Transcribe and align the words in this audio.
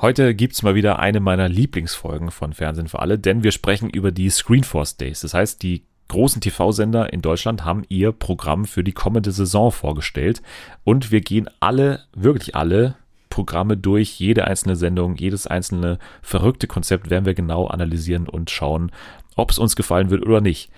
Heute 0.00 0.32
gibt's 0.32 0.62
mal 0.62 0.76
wieder 0.76 1.00
eine 1.00 1.18
meiner 1.18 1.48
Lieblingsfolgen 1.48 2.30
von 2.30 2.52
Fernsehen 2.52 2.86
für 2.86 3.00
alle, 3.00 3.18
denn 3.18 3.42
wir 3.42 3.50
sprechen 3.50 3.90
über 3.90 4.12
die 4.12 4.30
Screenforce 4.30 4.96
Days. 4.96 5.22
Das 5.22 5.34
heißt, 5.34 5.60
die 5.60 5.82
großen 6.06 6.40
TV-Sender 6.40 7.12
in 7.12 7.20
Deutschland 7.20 7.64
haben 7.64 7.82
ihr 7.88 8.12
Programm 8.12 8.64
für 8.64 8.84
die 8.84 8.92
kommende 8.92 9.32
Saison 9.32 9.72
vorgestellt 9.72 10.40
und 10.84 11.10
wir 11.10 11.20
gehen 11.20 11.50
alle, 11.58 12.04
wirklich 12.14 12.54
alle 12.54 12.94
Programme 13.28 13.76
durch, 13.76 14.20
jede 14.20 14.46
einzelne 14.46 14.76
Sendung, 14.76 15.16
jedes 15.16 15.48
einzelne 15.48 15.98
verrückte 16.22 16.68
Konzept 16.68 17.10
werden 17.10 17.26
wir 17.26 17.34
genau 17.34 17.66
analysieren 17.66 18.28
und 18.28 18.50
schauen, 18.50 18.92
ob 19.34 19.50
es 19.50 19.58
uns 19.58 19.74
gefallen 19.74 20.10
wird 20.10 20.24
oder 20.24 20.40
nicht. 20.40 20.70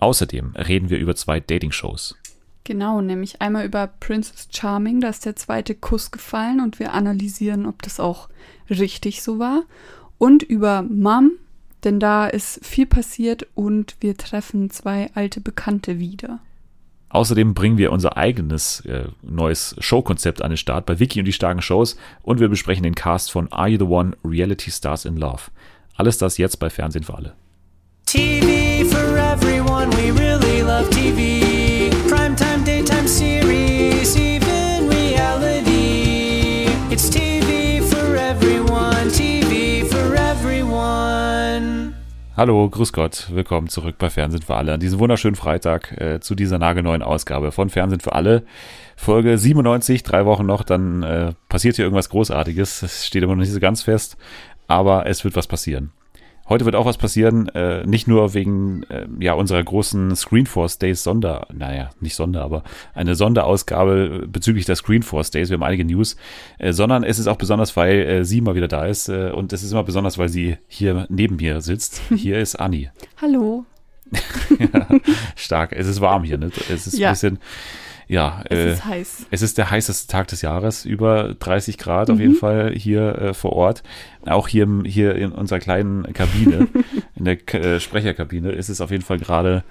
Außerdem 0.00 0.56
reden 0.56 0.90
wir 0.90 0.98
über 0.98 1.14
zwei 1.14 1.38
Dating-Shows. 1.38 2.16
Genau, 2.64 3.02
nämlich 3.02 3.42
einmal 3.42 3.66
über 3.66 3.86
Princess 3.86 4.48
Charming, 4.50 5.00
da 5.00 5.10
ist 5.10 5.26
der 5.26 5.36
zweite 5.36 5.74
Kuss 5.74 6.10
gefallen 6.10 6.60
und 6.60 6.78
wir 6.78 6.94
analysieren, 6.94 7.66
ob 7.66 7.82
das 7.82 8.00
auch 8.00 8.30
richtig 8.70 9.22
so 9.22 9.38
war. 9.38 9.64
Und 10.16 10.42
über 10.42 10.82
Mom, 10.82 11.32
denn 11.84 12.00
da 12.00 12.26
ist 12.26 12.64
viel 12.64 12.86
passiert 12.86 13.46
und 13.54 13.96
wir 14.00 14.16
treffen 14.16 14.70
zwei 14.70 15.10
alte 15.14 15.42
Bekannte 15.42 15.98
wieder. 15.98 16.40
Außerdem 17.10 17.52
bringen 17.52 17.76
wir 17.76 17.92
unser 17.92 18.16
eigenes 18.16 18.80
äh, 18.86 19.04
neues 19.22 19.76
Showkonzept 19.78 20.42
an 20.42 20.50
den 20.50 20.56
Start 20.56 20.86
bei 20.86 20.98
Wiki 20.98 21.20
und 21.20 21.26
die 21.26 21.32
starken 21.32 21.62
Shows 21.62 21.96
und 22.22 22.40
wir 22.40 22.48
besprechen 22.48 22.82
den 22.82 22.94
Cast 22.94 23.30
von 23.30 23.52
Are 23.52 23.68
You 23.68 23.78
the 23.78 23.84
One 23.84 24.16
Reality 24.24 24.70
Stars 24.70 25.04
in 25.04 25.16
Love. 25.16 25.42
Alles 25.96 26.18
das 26.18 26.38
jetzt 26.38 26.58
bei 26.58 26.70
Fernsehen 26.70 27.04
für 27.04 27.14
alle. 27.14 27.34
TV 28.06 28.88
for 28.90 29.16
everyone, 29.16 29.90
we 29.92 30.10
really 30.10 30.62
love 30.62 30.90
TV. 30.90 31.53
Series, 33.14 34.16
even 34.16 34.88
reality. 34.88 36.66
It's 36.90 37.08
TV 37.08 37.80
for 37.80 38.16
everyone, 38.16 39.08
TV 39.08 39.86
for 39.86 40.16
everyone. 40.16 41.94
Hallo, 42.36 42.68
grüß 42.68 42.92
Gott, 42.92 43.28
willkommen 43.30 43.68
zurück 43.68 43.98
bei 43.98 44.10
Fernsehen 44.10 44.42
für 44.42 44.56
alle 44.56 44.72
an 44.74 44.80
diesem 44.80 44.98
wunderschönen 44.98 45.36
Freitag 45.36 45.92
äh, 46.00 46.18
zu 46.18 46.34
dieser 46.34 46.58
nagelneuen 46.58 47.04
Ausgabe 47.04 47.52
von 47.52 47.70
Fernsehen 47.70 48.00
für 48.00 48.14
alle. 48.14 48.42
Folge 48.96 49.38
97, 49.38 50.02
drei 50.02 50.26
Wochen 50.26 50.46
noch, 50.46 50.64
dann 50.64 51.04
äh, 51.04 51.34
passiert 51.48 51.76
hier 51.76 51.84
irgendwas 51.84 52.08
Großartiges. 52.08 52.82
Es 52.82 53.06
steht 53.06 53.22
immer 53.22 53.36
noch 53.36 53.42
nicht 53.42 53.52
so 53.52 53.60
ganz 53.60 53.84
fest, 53.84 54.16
aber 54.66 55.06
es 55.06 55.22
wird 55.22 55.36
was 55.36 55.46
passieren. 55.46 55.92
Heute 56.48 56.66
wird 56.66 56.74
auch 56.74 56.84
was 56.84 56.98
passieren, 56.98 57.48
äh, 57.48 57.86
nicht 57.86 58.06
nur 58.06 58.34
wegen 58.34 58.82
äh, 58.84 59.06
ja 59.18 59.32
unserer 59.32 59.62
großen 59.62 60.14
Screenforce 60.14 60.78
Days 60.78 61.02
Sonder, 61.02 61.46
naja, 61.52 61.90
nicht 62.00 62.14
Sonder, 62.14 62.42
aber 62.42 62.64
eine 62.92 63.14
Sonderausgabe 63.14 64.26
bezüglich 64.28 64.66
der 64.66 64.76
Screenforce 64.76 65.30
Days. 65.30 65.48
Wir 65.48 65.54
haben 65.54 65.62
einige 65.62 65.84
News, 65.84 66.16
äh, 66.58 66.72
sondern 66.72 67.02
es 67.02 67.18
ist 67.18 67.28
auch 67.28 67.36
besonders, 67.36 67.76
weil 67.76 67.98
äh, 68.00 68.24
sie 68.24 68.42
mal 68.42 68.54
wieder 68.54 68.68
da 68.68 68.84
ist 68.84 69.08
äh, 69.08 69.30
und 69.30 69.52
es 69.54 69.62
ist 69.62 69.72
immer 69.72 69.84
besonders, 69.84 70.18
weil 70.18 70.28
sie 70.28 70.58
hier 70.68 71.06
neben 71.08 71.36
mir 71.36 71.60
sitzt. 71.60 72.02
Hier 72.14 72.38
ist 72.38 72.56
Anni. 72.56 72.90
Hallo. 73.20 73.64
ja, 74.58 74.86
stark. 75.34 75.72
Es 75.72 75.86
ist 75.86 76.00
warm 76.00 76.24
hier, 76.24 76.38
ne? 76.38 76.50
Es 76.70 76.86
ist 76.86 76.98
ja. 76.98 77.08
ein 77.08 77.12
bisschen 77.14 77.38
ja, 78.14 78.44
es 78.48 78.58
äh, 78.58 78.72
ist 78.72 78.84
heiß. 78.84 79.26
Es 79.32 79.42
ist 79.42 79.58
der 79.58 79.70
heißeste 79.72 80.10
Tag 80.10 80.28
des 80.28 80.40
Jahres, 80.40 80.84
über 80.84 81.34
30 81.34 81.78
Grad 81.78 82.08
mhm. 82.08 82.14
auf 82.14 82.20
jeden 82.20 82.34
Fall 82.36 82.72
hier 82.72 83.18
äh, 83.18 83.34
vor 83.34 83.54
Ort. 83.54 83.82
Auch 84.24 84.46
hier, 84.46 84.68
hier 84.84 85.16
in 85.16 85.32
unserer 85.32 85.58
kleinen 85.58 86.04
Kabine, 86.12 86.68
in 87.16 87.24
der 87.24 87.54
äh, 87.54 87.80
Sprecherkabine, 87.80 88.52
ist 88.52 88.68
es 88.68 88.80
auf 88.80 88.92
jeden 88.92 89.02
Fall 89.02 89.18
gerade 89.18 89.64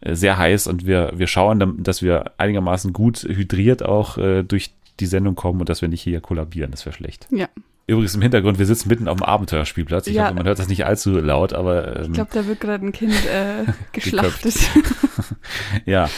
äh, 0.00 0.14
sehr 0.14 0.38
heiß 0.38 0.68
und 0.68 0.86
wir, 0.86 1.12
wir 1.16 1.26
schauen, 1.26 1.82
dass 1.82 2.00
wir 2.00 2.32
einigermaßen 2.38 2.92
gut 2.92 3.24
hydriert 3.24 3.84
auch 3.84 4.16
äh, 4.16 4.44
durch 4.44 4.70
die 5.00 5.06
Sendung 5.06 5.34
kommen 5.34 5.58
und 5.58 5.68
dass 5.68 5.82
wir 5.82 5.88
nicht 5.88 6.02
hier 6.02 6.20
kollabieren. 6.20 6.70
Das 6.70 6.86
wäre 6.86 6.94
schlecht. 6.94 7.26
Ja. 7.32 7.48
Übrigens 7.88 8.14
im 8.14 8.22
Hintergrund, 8.22 8.58
wir 8.58 8.66
sitzen 8.66 8.90
mitten 8.90 9.08
auf 9.08 9.16
dem 9.16 9.24
Abenteuerspielplatz. 9.24 10.06
Ich 10.06 10.14
ja. 10.14 10.26
hoffe, 10.26 10.34
man 10.34 10.46
hört 10.46 10.58
das 10.58 10.68
nicht 10.68 10.84
allzu 10.84 11.18
laut, 11.18 11.52
aber. 11.52 11.96
Ähm, 11.96 12.04
ich 12.04 12.12
glaube, 12.12 12.30
da 12.32 12.46
wird 12.46 12.60
gerade 12.60 12.86
ein 12.86 12.92
Kind 12.92 13.14
äh, 13.26 13.64
geschlachtet. 13.92 14.54
ja, 15.86 16.10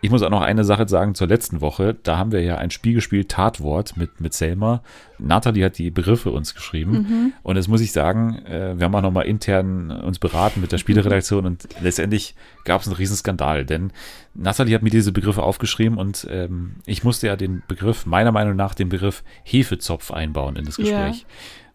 ich 0.00 0.10
muss 0.10 0.22
auch 0.22 0.30
noch 0.30 0.42
eine 0.42 0.62
Sache 0.62 0.86
sagen 0.86 1.14
zur 1.14 1.26
letzten 1.26 1.60
Woche. 1.60 1.96
Da 2.02 2.18
haben 2.18 2.30
wir 2.30 2.40
ja 2.40 2.56
ein 2.56 2.70
Spiel 2.70 2.94
gespielt, 2.94 3.30
Tatwort 3.30 3.96
mit, 3.96 4.20
mit 4.20 4.32
Selma. 4.32 4.82
Nathalie 5.18 5.64
hat 5.64 5.78
die 5.78 5.90
Begriffe 5.90 6.30
uns 6.30 6.54
geschrieben. 6.54 6.92
Mhm. 6.92 7.32
Und 7.42 7.56
jetzt 7.56 7.66
muss 7.66 7.80
ich 7.80 7.90
sagen, 7.90 8.38
äh, 8.46 8.78
wir 8.78 8.84
haben 8.84 8.94
auch 8.94 9.02
nochmal 9.02 9.26
intern 9.26 9.90
uns 9.90 10.20
beraten 10.20 10.60
mit 10.60 10.70
der 10.70 10.78
Spieleredaktion 10.78 11.46
und 11.46 11.68
letztendlich 11.80 12.36
gab 12.64 12.80
es 12.80 12.86
einen 12.86 12.96
Riesenskandal, 12.96 13.64
denn 13.64 13.92
Nathalie 14.34 14.74
hat 14.74 14.82
mir 14.82 14.90
diese 14.90 15.10
Begriffe 15.10 15.42
aufgeschrieben 15.42 15.98
und 15.98 16.28
ähm, 16.30 16.76
ich 16.86 17.02
musste 17.02 17.26
ja 17.26 17.34
den 17.34 17.64
Begriff, 17.66 18.06
meiner 18.06 18.30
Meinung 18.30 18.54
nach, 18.54 18.74
den 18.74 18.88
Begriff 18.88 19.24
Hefezopf 19.42 20.12
einbauen 20.12 20.54
in 20.54 20.64
das 20.64 20.76
Gespräch. 20.76 21.20
Ja. 21.20 21.26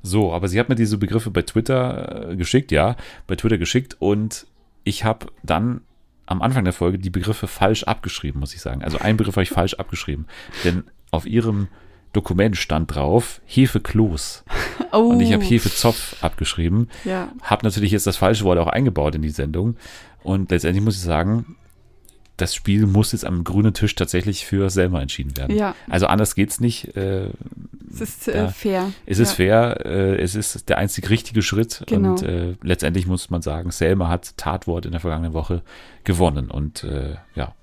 So, 0.02 0.34
aber 0.34 0.48
sie 0.48 0.60
hat 0.60 0.70
mir 0.70 0.76
diese 0.76 0.98
Begriffe 0.98 1.30
bei 1.30 1.42
Twitter 1.42 2.32
äh, 2.32 2.36
geschickt, 2.38 2.72
ja, 2.72 2.96
bei 3.28 3.36
Twitter 3.36 3.58
geschickt 3.58 3.98
und 4.00 4.48
ich 4.86 5.04
habe 5.04 5.28
dann 5.44 5.82
am 6.26 6.42
Anfang 6.42 6.64
der 6.64 6.74
Folge 6.74 7.00
die 7.00 7.10
Begriffe 7.10 7.48
falsch 7.48 7.84
abgeschrieben, 7.84 8.40
muss 8.40 8.54
ich 8.54 8.62
sagen. 8.62 8.84
Also 8.84 9.00
ein 9.00 9.18
Begriff 9.18 9.36
habe 9.36 9.44
ich 9.44 9.50
falsch 9.50 9.76
abgeschrieben. 9.76 10.28
Denn 10.64 10.84
auf 11.12 11.26
ihrem 11.26 11.68
Dokument 12.14 12.56
stand 12.58 12.96
drauf 12.96 13.42
Hefekloß. 13.46 14.44
Oh. 14.92 15.10
Und 15.10 15.22
ich 15.22 15.34
habe 15.34 15.44
Hefezopf 15.44 16.24
abgeschrieben. 16.24 16.88
Ja. 17.04 17.30
Habe 17.42 17.66
natürlich 17.66 17.92
jetzt 17.92 18.06
das 18.06 18.18
falsche 18.18 18.44
Wort 18.44 18.60
auch 18.60 18.68
eingebaut 18.68 19.16
in 19.16 19.24
die 19.24 19.32
Sendung. 19.32 19.76
Und 20.22 20.52
letztendlich 20.52 20.86
muss 20.86 20.98
ich 20.98 21.02
sagen, 21.02 21.56
das 22.38 22.56
Spiel 22.56 22.88
muss 22.88 23.12
jetzt 23.12 23.26
am 23.26 23.44
grünen 23.44 23.74
Tisch 23.74 23.94
tatsächlich 23.96 24.46
für 24.46 24.70
Selma 24.70 25.02
entschieden 25.02 25.38
werden. 25.38 25.56
Ja. 25.56 25.76
Also 25.90 26.08
anders 26.08 26.34
geht's 26.36 26.60
nicht. 26.60 26.96
Äh, 26.98 27.30
es 27.94 28.02
ist 28.02 28.28
äh, 28.28 28.48
fair. 28.50 28.92
Es 29.06 29.20
ist 29.20 29.32
ja. 29.32 29.36
fair. 29.36 29.86
Äh, 29.86 30.22
es 30.22 30.34
ist 30.34 30.68
der 30.70 30.80
einzig 30.80 31.10
richtige 31.10 31.44
Schritt. 31.44 31.84
Genau. 31.86 32.12
Und 32.12 32.24
äh, 32.24 32.56
letztendlich 32.64 33.06
muss 33.06 33.30
man 33.30 33.42
sagen, 33.42 33.70
Selma 33.72 34.10
hat 34.10 34.36
Tatwort 34.38 34.86
in 34.86 34.92
der 34.92 35.02
vergangenen 35.02 35.34
Woche 35.34 35.62
gewonnen. 36.04 36.50
Und 36.50 36.84
äh, 36.84 37.18
ja, 37.36 37.54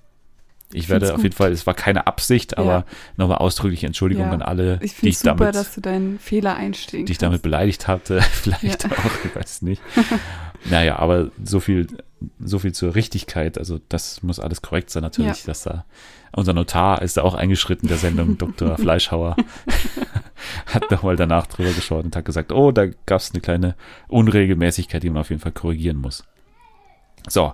ich 0.73 0.89
werde 0.89 1.09
auf 1.09 1.17
gut. 1.17 1.25
jeden 1.25 1.37
Fall, 1.37 1.51
es 1.51 1.67
war 1.67 1.75
keine 1.75 2.07
Absicht, 2.07 2.57
aber 2.57 2.71
ja. 2.71 2.85
nochmal 3.17 3.39
ausdrückliche 3.39 3.87
Entschuldigung 3.87 4.27
ja. 4.27 4.33
an 4.33 4.43
alle, 4.43 4.79
ich 4.83 4.97
die 4.97 5.09
ich 5.09 5.19
super, 5.19 5.35
damit, 5.35 5.55
dass 5.57 5.75
du 5.75 5.81
deinen 5.81 6.21
Fehler 6.21 6.55
einstehen 6.55 7.07
die 7.07 7.13
ich 7.13 7.19
damit 7.19 7.43
beleidigt 7.43 7.89
hatte, 7.89 8.21
vielleicht 8.33 8.85
ja. 8.85 8.91
auch, 8.93 9.25
ich 9.25 9.35
weiß 9.35 9.63
nicht. 9.63 9.83
naja, 10.69 10.99
aber 10.99 11.31
so 11.43 11.61
viel, 11.61 11.87
so 12.39 12.59
viel 12.59 12.73
zur 12.73 12.95
Richtigkeit, 12.95 13.59
also 13.59 13.81
das 13.89 14.23
muss 14.23 14.41
alles 14.41 14.63
korrekt 14.63 14.91
sein 14.91 15.03
natürlich, 15.03 15.45
dass 15.45 15.63
da 15.63 15.85
unser 16.33 16.53
Notar 16.53 17.03
ist 17.03 17.17
da 17.17 17.23
auch 17.23 17.35
eingeschritten 17.35 17.89
der 17.89 17.97
Sendung, 17.97 18.39
Dr. 18.39 18.77
Fleischhauer, 18.77 19.37
hat 20.67 20.91
nochmal 20.91 21.17
danach 21.17 21.47
drüber 21.47 21.73
geschaut 21.73 22.05
und 22.05 22.15
hat 22.15 22.25
gesagt, 22.25 22.53
oh, 22.53 22.73
da 22.73 22.87
gab 23.07 23.21
es 23.21 23.33
eine 23.33 23.41
kleine 23.41 23.75
Unregelmäßigkeit, 24.09 25.03
die 25.03 25.11
man 25.11 25.21
auf 25.21 25.31
jeden 25.31 25.43
Fall 25.43 25.53
korrigieren 25.53 25.97
muss. 25.97 26.25
So, 27.29 27.53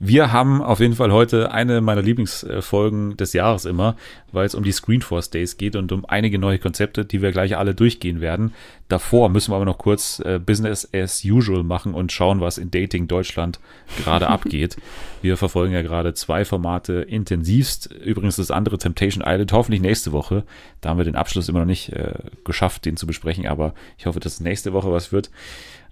wir 0.00 0.30
haben 0.30 0.62
auf 0.62 0.78
jeden 0.78 0.94
Fall 0.94 1.12
heute 1.12 1.50
eine 1.50 1.80
meiner 1.80 2.02
Lieblingsfolgen 2.02 3.16
des 3.16 3.32
Jahres 3.32 3.64
immer, 3.64 3.96
weil 4.30 4.46
es 4.46 4.54
um 4.54 4.62
die 4.62 4.70
Screenforce 4.70 5.30
Days 5.30 5.56
geht 5.56 5.74
und 5.74 5.90
um 5.90 6.04
einige 6.04 6.38
neue 6.38 6.60
Konzepte, 6.60 7.04
die 7.04 7.20
wir 7.20 7.32
gleich 7.32 7.56
alle 7.56 7.74
durchgehen 7.74 8.20
werden. 8.20 8.54
Davor 8.86 9.28
müssen 9.28 9.50
wir 9.50 9.56
aber 9.56 9.64
noch 9.64 9.78
kurz 9.78 10.20
äh, 10.20 10.38
Business 10.38 10.88
as 10.94 11.24
usual 11.24 11.64
machen 11.64 11.94
und 11.94 12.12
schauen, 12.12 12.40
was 12.40 12.58
in 12.58 12.70
Dating 12.70 13.08
Deutschland 13.08 13.58
gerade 14.04 14.28
abgeht. 14.28 14.76
Wir 15.20 15.36
verfolgen 15.36 15.74
ja 15.74 15.82
gerade 15.82 16.14
zwei 16.14 16.44
Formate 16.44 17.00
intensivst. 17.00 17.86
Übrigens 17.92 18.36
das 18.36 18.52
andere 18.52 18.78
Temptation 18.78 19.24
Island, 19.26 19.52
hoffentlich 19.52 19.80
nächste 19.80 20.12
Woche. 20.12 20.44
Da 20.80 20.90
haben 20.90 20.98
wir 20.98 21.04
den 21.04 21.16
Abschluss 21.16 21.48
immer 21.48 21.60
noch 21.60 21.66
nicht 21.66 21.92
äh, 21.92 22.14
geschafft, 22.44 22.84
den 22.84 22.96
zu 22.96 23.06
besprechen, 23.06 23.48
aber 23.48 23.74
ich 23.98 24.06
hoffe, 24.06 24.20
dass 24.20 24.38
nächste 24.38 24.72
Woche 24.72 24.92
was 24.92 25.10
wird. 25.10 25.30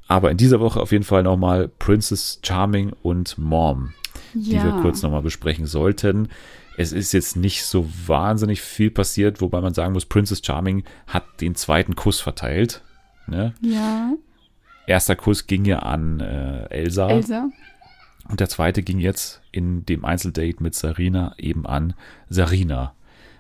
Aber 0.09 0.31
in 0.31 0.37
dieser 0.37 0.61
Woche 0.61 0.81
auf 0.81 0.93
jeden 0.93 1.05
Fall 1.05 1.23
nochmal 1.23 1.69
Princess 1.69 2.41
Charming 2.43 2.93
und 3.03 3.39
Mom, 3.39 3.93
ja. 4.35 4.41
die 4.61 4.65
wir 4.65 4.81
kurz 4.83 5.03
nochmal 5.03 5.23
besprechen 5.23 5.67
sollten. 5.67 6.29
Es 6.79 6.93
ist 6.93 7.13
jetzt 7.13 7.37
nicht 7.37 7.65
so 7.65 7.89
wahnsinnig 8.07 8.61
viel 8.61 8.91
passiert, 8.91 9.41
wobei 9.41 9.61
man 9.61 9.75
sagen 9.75 9.95
muss, 9.95 10.05
Princess 10.05 10.43
Charming 10.45 10.85
hat 11.07 11.25
den 11.41 11.55
zweiten 11.55 11.97
Kuss 11.97 12.21
verteilt. 12.21 12.83
Ne? 13.27 13.55
Ja. 13.61 14.13
Erster 14.87 15.17
Kuss 15.17 15.47
ging 15.47 15.65
ja 15.65 15.81
an 15.81 16.21
äh, 16.21 16.67
Elsa. 16.69 17.09
Elsa. 17.09 17.51
Und 18.29 18.41
der 18.41 18.49
zweite 18.49 18.83
ging 18.83 18.99
jetzt 18.99 19.41
in 19.53 19.87
dem 19.87 20.05
Einzeldate 20.05 20.63
mit 20.63 20.75
Sarina 20.75 21.35
eben 21.39 21.67
an 21.67 21.95
Sarina. 22.29 22.95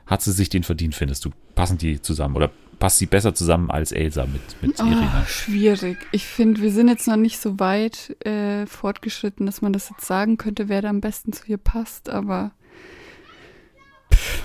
Hat 0.06 0.22
sie 0.22 0.32
sich 0.32 0.48
den 0.48 0.62
verdient, 0.62 0.94
findest 0.94 1.24
du? 1.24 1.30
Passen 1.54 1.78
die 1.78 2.00
zusammen? 2.00 2.36
Oder 2.36 2.50
passt 2.78 2.98
sie 2.98 3.06
besser 3.06 3.34
zusammen 3.34 3.70
als 3.70 3.92
Elsa 3.92 4.26
mit, 4.26 4.62
mit 4.62 4.80
oh, 4.80 4.84
Irina. 4.84 5.24
Schwierig. 5.26 5.98
Ich 6.12 6.26
finde, 6.26 6.60
wir 6.60 6.70
sind 6.70 6.88
jetzt 6.88 7.08
noch 7.08 7.16
nicht 7.16 7.40
so 7.40 7.58
weit 7.58 8.16
äh, 8.24 8.66
fortgeschritten, 8.66 9.46
dass 9.46 9.62
man 9.62 9.72
das 9.72 9.90
jetzt 9.90 10.06
sagen 10.06 10.36
könnte, 10.36 10.68
wer 10.68 10.82
da 10.82 10.88
am 10.88 11.00
besten 11.00 11.32
zu 11.32 11.44
ihr 11.46 11.58
passt, 11.58 12.08
aber 12.10 12.52
pff, 14.12 14.42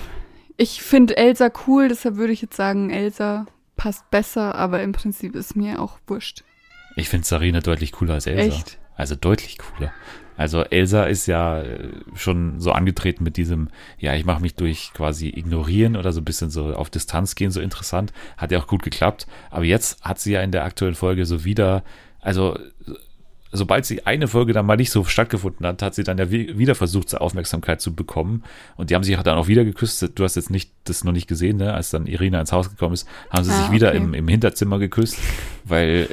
ich 0.56 0.82
finde 0.82 1.16
Elsa 1.16 1.50
cool, 1.66 1.88
deshalb 1.88 2.16
würde 2.16 2.32
ich 2.32 2.42
jetzt 2.42 2.56
sagen, 2.56 2.90
Elsa 2.90 3.46
passt 3.76 4.10
besser, 4.10 4.54
aber 4.54 4.82
im 4.82 4.92
Prinzip 4.92 5.34
ist 5.34 5.56
mir 5.56 5.80
auch 5.80 5.98
wurscht. 6.06 6.44
Ich 6.96 7.08
finde 7.08 7.26
Sarina 7.26 7.60
deutlich 7.60 7.92
cooler 7.92 8.14
als 8.14 8.26
Elsa. 8.26 8.56
Echt? 8.56 8.78
Also 8.94 9.16
deutlich 9.16 9.58
cooler. 9.58 9.92
Also 10.36 10.62
Elsa 10.62 11.04
ist 11.04 11.26
ja 11.26 11.62
äh, 11.62 11.88
schon 12.14 12.60
so 12.60 12.72
angetreten 12.72 13.24
mit 13.24 13.36
diesem, 13.36 13.68
ja, 13.98 14.14
ich 14.14 14.24
mache 14.24 14.42
mich 14.42 14.54
durch 14.54 14.92
quasi 14.94 15.28
ignorieren 15.28 15.96
oder 15.96 16.12
so 16.12 16.20
ein 16.20 16.24
bisschen 16.24 16.50
so 16.50 16.74
auf 16.74 16.90
Distanz 16.90 17.34
gehen, 17.34 17.50
so 17.50 17.60
interessant. 17.60 18.12
Hat 18.36 18.50
ja 18.52 18.58
auch 18.58 18.66
gut 18.66 18.82
geklappt. 18.82 19.26
Aber 19.50 19.64
jetzt 19.64 20.02
hat 20.02 20.18
sie 20.18 20.32
ja 20.32 20.42
in 20.42 20.52
der 20.52 20.64
aktuellen 20.64 20.94
Folge 20.94 21.26
so 21.26 21.44
wieder, 21.44 21.84
also 22.20 22.56
sobald 23.52 23.84
sie 23.84 24.06
eine 24.06 24.28
Folge 24.28 24.54
dann 24.54 24.66
mal 24.66 24.76
nicht 24.76 24.90
so 24.90 25.04
stattgefunden 25.04 25.66
hat, 25.66 25.82
hat 25.82 25.94
sie 25.94 26.04
dann 26.04 26.18
ja 26.18 26.30
wieder 26.30 26.74
versucht, 26.74 27.10
zur 27.10 27.20
Aufmerksamkeit 27.20 27.80
zu 27.80 27.94
bekommen. 27.94 28.42
Und 28.76 28.90
die 28.90 28.94
haben 28.94 29.04
sich 29.04 29.16
dann 29.16 29.36
auch 29.36 29.46
wieder 29.46 29.64
geküsst. 29.64 30.10
Du 30.14 30.24
hast 30.24 30.36
jetzt 30.36 30.50
nicht 30.50 30.72
das 30.84 31.04
noch 31.04 31.12
nicht 31.12 31.28
gesehen, 31.28 31.58
ne? 31.58 31.74
Als 31.74 31.90
dann 31.90 32.06
Irina 32.06 32.40
ins 32.40 32.52
Haus 32.52 32.70
gekommen 32.70 32.94
ist, 32.94 33.06
haben 33.30 33.44
sie 33.44 33.52
ah, 33.52 33.62
sich 33.62 33.70
wieder 33.70 33.88
okay. 33.88 33.98
im, 33.98 34.14
im 34.14 34.26
Hinterzimmer 34.26 34.78
geküsst, 34.78 35.18
weil 35.64 36.08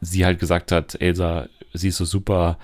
sie 0.00 0.24
halt 0.24 0.38
gesagt 0.38 0.72
hat, 0.72 1.00
Elsa, 1.00 1.48
sie 1.72 1.88
ist 1.88 1.96
so 1.96 2.04
super 2.04 2.58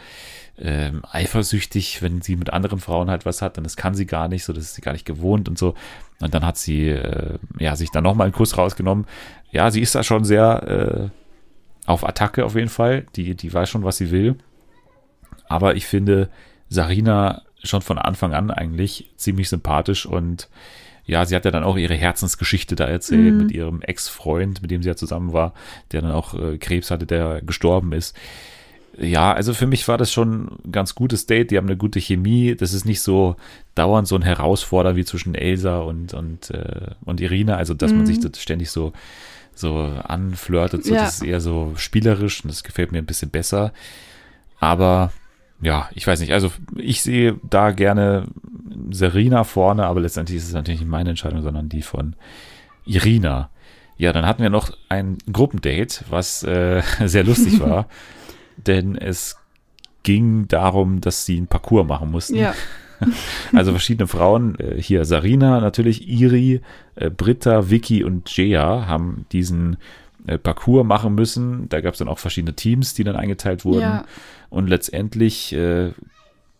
ähm, 0.59 1.03
eifersüchtig, 1.11 2.01
wenn 2.03 2.21
sie 2.21 2.37
mit 2.37 2.51
anderen 2.51 2.79
Frauen 2.79 3.11
halt 3.11 3.27
was 3.27 3.43
hat, 3.43 3.57
dann 3.57 3.65
das 3.65 3.77
kann 3.77 3.95
sie 3.95 4.07
gar 4.07 4.29
nicht, 4.29 4.45
so 4.45 4.53
das 4.53 4.65
ist 4.65 4.75
sie 4.75 4.83
gar 4.83 4.93
nicht 4.93 5.05
gewohnt 5.05 5.49
und 5.49 5.59
so. 5.59 5.75
Und 6.21 6.33
dann 6.33 6.45
hat 6.47 6.57
sie 6.57 6.89
äh, 6.91 7.39
ja 7.59 7.75
sich 7.77 7.91
dann 7.91 8.05
nochmal 8.05 8.27
einen 8.27 8.35
Kuss 8.35 8.57
rausgenommen. 8.57 9.07
Ja, 9.51 9.71
sie 9.71 9.81
ist 9.81 9.95
da 9.95 10.03
schon 10.03 10.25
sehr 10.25 11.11
äh, 11.13 11.89
auf 11.91 12.07
Attacke 12.07 12.45
auf 12.45 12.55
jeden 12.55 12.69
Fall. 12.69 13.07
Die, 13.17 13.35
die 13.35 13.53
weiß 13.53 13.69
schon, 13.69 13.85
was 13.85 13.97
sie 13.97 14.11
will. 14.11 14.37
Aber 15.49 15.75
ich 15.75 15.87
finde 15.87 16.31
Sarina 16.69 17.43
schon 17.63 17.83
von 17.83 17.99
Anfang 17.99 18.33
an 18.33 18.51
eigentlich 18.51 19.11
ziemlich 19.17 19.49
sympathisch 19.49 20.07
und 20.07 20.49
ja, 21.07 21.27
sie 21.27 21.37
hat 21.37 21.45
ja 21.45 21.51
dann 21.51 21.65
auch 21.65 21.77
ihre 21.77 21.95
Herzensgeschichte 21.95 22.77
da 22.77 22.87
erzählt 22.87 23.35
mhm. 23.35 23.39
mit 23.39 23.53
ihrem 23.53 23.83
Ex-Freund, 23.83 24.63
mit 24.63 24.71
dem 24.71 24.83
sie 24.83 24.89
ja 24.89 24.97
zusammen 24.97 25.35
war, 25.35 25.53
der 25.93 26.01
dann 26.01 26.13
auch 26.13 26.33
äh, 26.35 26.57
Krebs 26.57 26.91
hatte, 26.91 27.07
der 27.07 27.43
gestorben 27.43 27.93
ist 27.93 28.17
ja, 28.99 29.33
also 29.33 29.55
für 29.55 29.67
mich 29.67 29.89
war 29.89 29.99
das 29.99 30.13
schon 30.13 30.49
ein 30.65 30.73
ganz 30.73 30.95
gutes 30.95 31.27
Date. 31.27 31.51
Die 31.51 31.57
haben 31.57 31.67
eine 31.67 31.77
gute 31.77 32.01
Chemie. 32.01 32.55
Das 32.55 32.73
ist 32.73 32.85
nicht 32.85 33.01
so 33.01 33.37
dauernd 33.75 34.07
so 34.07 34.15
ein 34.15 34.23
Herausforderer 34.23 34.95
wie 34.95 35.05
zwischen 35.05 35.35
Elsa 35.35 35.79
und, 35.79 36.15
und, 36.15 36.51
äh, 36.51 36.93
und 37.05 37.21
Irina. 37.21 37.57
Also, 37.57 37.75
dass 37.75 37.91
mhm. 37.91 37.99
man 37.99 38.07
sich 38.07 38.21
das 38.21 38.41
ständig 38.41 38.71
so, 38.71 38.93
so 39.55 39.77
anflirtet. 39.77 40.85
So, 40.85 40.95
ja. 40.95 41.03
Das 41.03 41.17
ist 41.17 41.23
eher 41.25 41.41
so 41.41 41.73
spielerisch 41.77 42.45
und 42.45 42.51
das 42.51 42.63
gefällt 42.63 42.93
mir 42.93 42.99
ein 42.99 43.07
bisschen 43.07 43.31
besser. 43.31 43.73
Aber 44.61 45.13
ja, 45.61 45.89
ich 45.95 46.07
weiß 46.07 46.21
nicht. 46.21 46.33
Also, 46.33 46.53
ich 46.77 47.03
sehe 47.03 47.41
da 47.43 47.73
gerne 47.73 48.27
Serena 48.91 49.43
vorne, 49.43 49.87
aber 49.87 50.01
letztendlich 50.01 50.39
ist 50.39 50.49
es 50.49 50.55
natürlich 50.55 50.81
nicht 50.81 50.91
meine 50.91 51.11
Entscheidung, 51.11 51.43
sondern 51.43 51.69
die 51.69 51.83
von 51.83 52.15
Irina. 52.87 53.51
Ja, 53.97 54.13
dann 54.13 54.27
hatten 54.27 54.43
wir 54.43 54.51
noch 54.51 54.71
ein 54.89 55.19
Gruppendate, 55.33 56.05
was 56.11 56.45
äh, 56.45 56.83
sehr 57.07 57.25
lustig 57.25 57.59
war 57.59 57.89
denn 58.57 58.97
es 58.97 59.37
ging 60.03 60.47
darum, 60.49 61.01
dass 61.01 61.27
sie 61.27 61.37
einen 61.37 61.47
Parcours 61.47 61.87
machen 61.87 62.11
mussten. 62.11 62.37
Ja. 62.37 62.55
Also 63.53 63.73
verschiedene 63.73 64.07
Frauen, 64.07 64.59
äh, 64.59 64.81
hier 64.81 65.05
Sarina 65.05 65.61
natürlich, 65.61 66.09
Iri, 66.09 66.63
äh, 66.95 67.11
Britta, 67.11 67.69
Vicky 67.69 68.03
und 68.03 68.35
Jea 68.35 68.87
haben 68.87 69.27
diesen 69.33 69.77
äh, 70.27 70.39
Parcours 70.39 70.87
machen 70.87 71.15
müssen. 71.15 71.69
Da 71.69 71.81
gab 71.81 71.95
es 71.95 71.99
dann 71.99 72.09
auch 72.09 72.21
verschiedene 72.21 72.55
Teams, 72.55 72.95
die 72.95 73.05
dann 73.05 73.17
eingeteilt 73.17 73.65
wurden. 73.65 73.81
Ja. 73.81 74.05
Und 74.49 74.69
letztendlich 74.69 75.53
äh, 75.53 75.91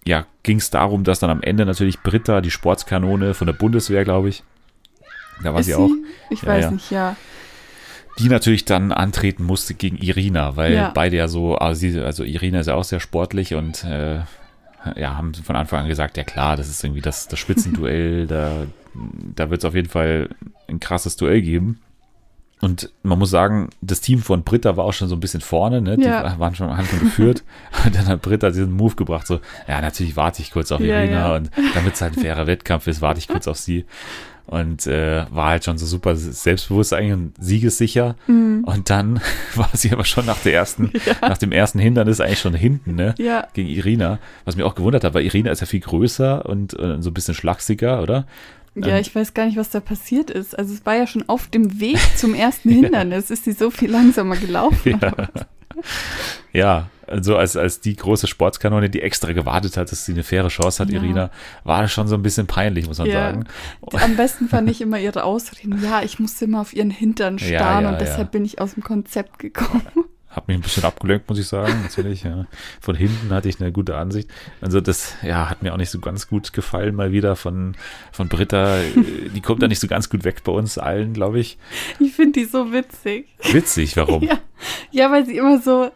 ja, 0.05 0.27
ging 0.43 0.59
es 0.59 0.69
darum, 0.71 1.05
dass 1.05 1.21
dann 1.21 1.31
am 1.31 1.41
Ende 1.41 1.65
natürlich 1.65 2.01
Britta, 2.01 2.41
die 2.41 2.51
Sportskanone 2.51 3.33
von 3.33 3.47
der 3.47 3.55
Bundeswehr, 3.55 4.05
glaube 4.05 4.29
ich, 4.29 4.43
da 5.43 5.55
war 5.55 5.63
sie, 5.63 5.71
sie, 5.71 5.77
auch. 5.77 5.91
Ich 6.31 6.43
ja, 6.43 6.49
weiß 6.49 6.65
ja. 6.65 6.71
nicht, 6.73 6.91
ja 6.91 7.17
die 8.19 8.29
natürlich 8.29 8.65
dann 8.65 8.93
antreten 8.93 9.45
musste 9.45 9.75
gegen 9.75 9.97
Irina, 9.97 10.57
weil 10.57 10.75
ja. 10.75 10.91
beide 10.95 11.17
ja 11.17 11.29
so, 11.29 11.57
also, 11.57 11.79
sie, 11.79 12.01
also 12.01 12.23
Irina 12.25 12.61
ist 12.61 12.67
ja 12.67 12.75
auch 12.75 12.85
sehr 12.85 13.01
sportlich 13.01 13.55
und 13.55 13.85
äh, 13.85 14.21
ja, 14.97 15.17
haben 15.17 15.35
von 15.35 15.57
Anfang 15.57 15.81
an 15.81 15.89
gesagt, 15.89 16.17
ja 16.17 16.25
klar, 16.25 16.57
das 16.57 16.69
ist 16.69 16.85
irgendwie 16.85 17.01
das, 17.01 17.29
das 17.29 17.39
Spitzenduell, 17.39 18.27
da, 18.29 18.67
da 19.35 19.51
wird 19.51 19.63
es 19.63 19.65
auf 19.65 19.75
jeden 19.75 19.89
Fall 19.89 20.29
ein 20.69 20.81
krasses 20.81 21.17
Duell 21.17 21.43
geben. 21.43 21.81
Und 22.61 22.91
man 23.03 23.19
muss 23.19 23.31
sagen, 23.31 23.69
das 23.83 24.01
Team 24.01 24.21
von 24.21 24.43
Britta 24.43 24.77
war 24.77 24.85
auch 24.85 24.93
schon 24.93 25.09
so 25.09 25.17
ein 25.17 25.21
bisschen 25.21 25.43
vorne, 25.43 25.83
ne? 25.83 25.97
Die 25.99 26.05
ja. 26.05 26.39
waren 26.39 26.55
schon, 26.55 26.75
haben 26.75 26.87
schon 26.87 27.01
geführt. 27.01 27.43
Und 27.85 27.95
dann 27.95 28.07
hat 28.07 28.23
Britta 28.23 28.49
diesen 28.49 28.73
Move 28.73 28.95
gebracht, 28.95 29.27
so, 29.27 29.41
ja, 29.69 29.83
natürlich 29.83 30.17
warte 30.17 30.41
ich 30.41 30.51
kurz 30.51 30.73
auf 30.73 30.81
ja, 30.81 31.01
Irina 31.01 31.29
ja. 31.29 31.37
und 31.37 31.51
damit 31.75 31.95
es 31.95 32.01
halt 32.01 32.17
ein 32.17 32.23
fairer 32.23 32.47
Wettkampf 32.47 32.87
ist, 32.87 33.03
warte 33.03 33.19
ich 33.19 33.29
kurz 33.29 33.49
auf 33.49 33.59
sie 33.59 33.85
und 34.47 34.87
äh, 34.87 35.25
war 35.31 35.49
halt 35.49 35.65
schon 35.65 35.79
so 35.79 35.87
super 35.87 36.17
selbstbewusst 36.17 36.93
eigentlich 36.93 37.13
und 37.13 37.33
siegessicher. 37.39 38.17
Mhm. 38.27 38.65
Und 38.65 38.91
dann 38.91 39.21
war 39.55 39.71
sie 39.73 39.93
aber 39.93 40.05
schon 40.05 40.27
nach 40.27 40.39
der 40.41 40.55
ersten, 40.55 40.91
ja. 41.07 41.29
nach 41.29 41.39
dem 41.39 41.53
ersten 41.53 41.79
Hindernis 41.79 42.21
eigentlich 42.21 42.41
schon 42.41 42.55
hinten, 42.55 42.95
ne? 42.95 43.15
Ja. 43.19 43.47
Gegen 43.55 43.69
Irina. 43.69 44.19
Was 44.45 44.57
mir 44.57 44.67
auch 44.67 44.75
gewundert 44.75 45.05
hat, 45.05 45.15
weil 45.15 45.25
Irina 45.25 45.51
ist 45.51 45.61
ja 45.61 45.67
viel 45.67 45.81
größer 45.81 46.47
und, 46.47 46.75
und 46.75 47.03
so 47.03 47.11
ein 47.11 47.15
bisschen 47.15 47.35
schlachsiger, 47.35 48.03
oder? 48.03 48.27
Ja, 48.77 48.99
ich 48.99 49.15
weiß 49.15 49.35
gar 49.35 49.47
nicht, 49.47 49.57
was 49.57 49.71
da 49.71 49.79
passiert 49.79 50.31
ist. 50.31 50.59
Also 50.59 50.75
es 50.75 50.85
war 50.85 50.97
ja 50.97 51.07
schon 51.07 51.29
auf 51.29 51.47
dem 51.49 51.81
Weg 51.81 51.99
zum 52.17 52.35
ersten 52.35 52.71
Hindernis, 52.71 53.29
ja. 53.29 53.35
ist 53.35 53.45
sie 53.45 53.53
so 53.53 53.71
viel 53.71 53.91
langsamer 53.91 54.37
gelaufen. 54.37 54.99
Ja. 55.01 55.29
ja, 56.53 56.91
also 57.07 57.37
als, 57.37 57.57
als 57.57 57.81
die 57.81 57.97
große 57.97 58.27
Sportskanone, 58.27 58.91
die 58.91 59.03
extra 59.03 59.33
gewartet 59.33 59.77
hat, 59.77 59.91
dass 59.91 60.05
sie 60.05 60.13
eine 60.13 60.23
faire 60.23 60.49
Chance 60.49 60.83
hat, 60.83 60.91
ja. 60.91 60.97
Irina, 61.01 61.31
war 61.65 61.83
das 61.83 61.93
schon 61.93 62.09
so 62.09 62.15
ein 62.15 62.23
bisschen 62.23 62.47
peinlich, 62.47 62.87
muss 62.87 62.99
man 62.99 63.09
ja. 63.09 63.15
sagen. 63.15 63.45
Am 63.93 64.17
besten 64.17 64.49
fand 64.49 64.71
ich 64.71 64.81
immer 64.81 64.99
ihre 64.99 65.25
Ausreden. 65.25 65.83
Ja, 65.83 66.03
ich 66.03 66.19
musste 66.19 66.45
immer 66.47 66.61
auf 66.61 66.73
ihren 66.73 66.91
Hintern 66.91 67.39
starren 67.39 67.85
ja, 67.85 67.91
und 67.91 68.01
deshalb 68.01 68.33
bin 68.33 68.45
ich 68.45 68.61
aus 68.61 68.75
dem 68.75 68.83
Konzept 68.83 69.39
gekommen. 69.39 69.83
Hab 70.35 70.49
mich 70.49 70.57
ein 70.57 70.63
bisschen 70.63 70.85
abgelenkt, 70.85 71.29
muss 71.29 71.39
ich 71.39 71.47
sagen, 71.47 71.83
natürlich. 71.83 72.25
Ja. 72.25 72.47
Von 72.81 72.97
hinten 72.97 73.31
hatte 73.31 73.49
ich 73.49 73.61
eine 73.61 73.71
gute 73.71 73.97
Ansicht. 73.97 74.29
Also 74.61 74.81
das, 74.81 75.15
ja, 75.23 75.49
hat 75.49 75.63
mir 75.63 75.73
auch 75.73 75.77
nicht 75.77 75.91
so 75.91 76.01
ganz 76.01 76.27
gut 76.27 76.53
gefallen, 76.53 76.97
mal 76.97 77.13
wieder 77.13 77.37
von, 77.37 77.77
von 78.11 78.29
Britta. 78.29 78.79
Die 79.33 79.41
kommt 79.41 79.63
da 79.63 79.69
nicht 79.69 79.79
so 79.79 79.87
ganz 79.87 80.11
gut 80.11 80.25
weg 80.25 80.43
bei 80.43 80.51
uns 80.51 80.77
allen, 80.77 81.13
glaube 81.13 81.39
ich. 81.39 81.57
Ich 82.01 82.15
finde 82.15 82.41
die 82.41 82.47
so 82.47 82.73
witzig. 82.73 83.29
Witzig, 83.53 83.97
warum? 83.97 84.29
Ja. 84.35 84.39
ja, 84.91 85.11
weil 85.11 85.27
sie 85.27 85.37
immer 85.37 85.61
so, 85.61 85.91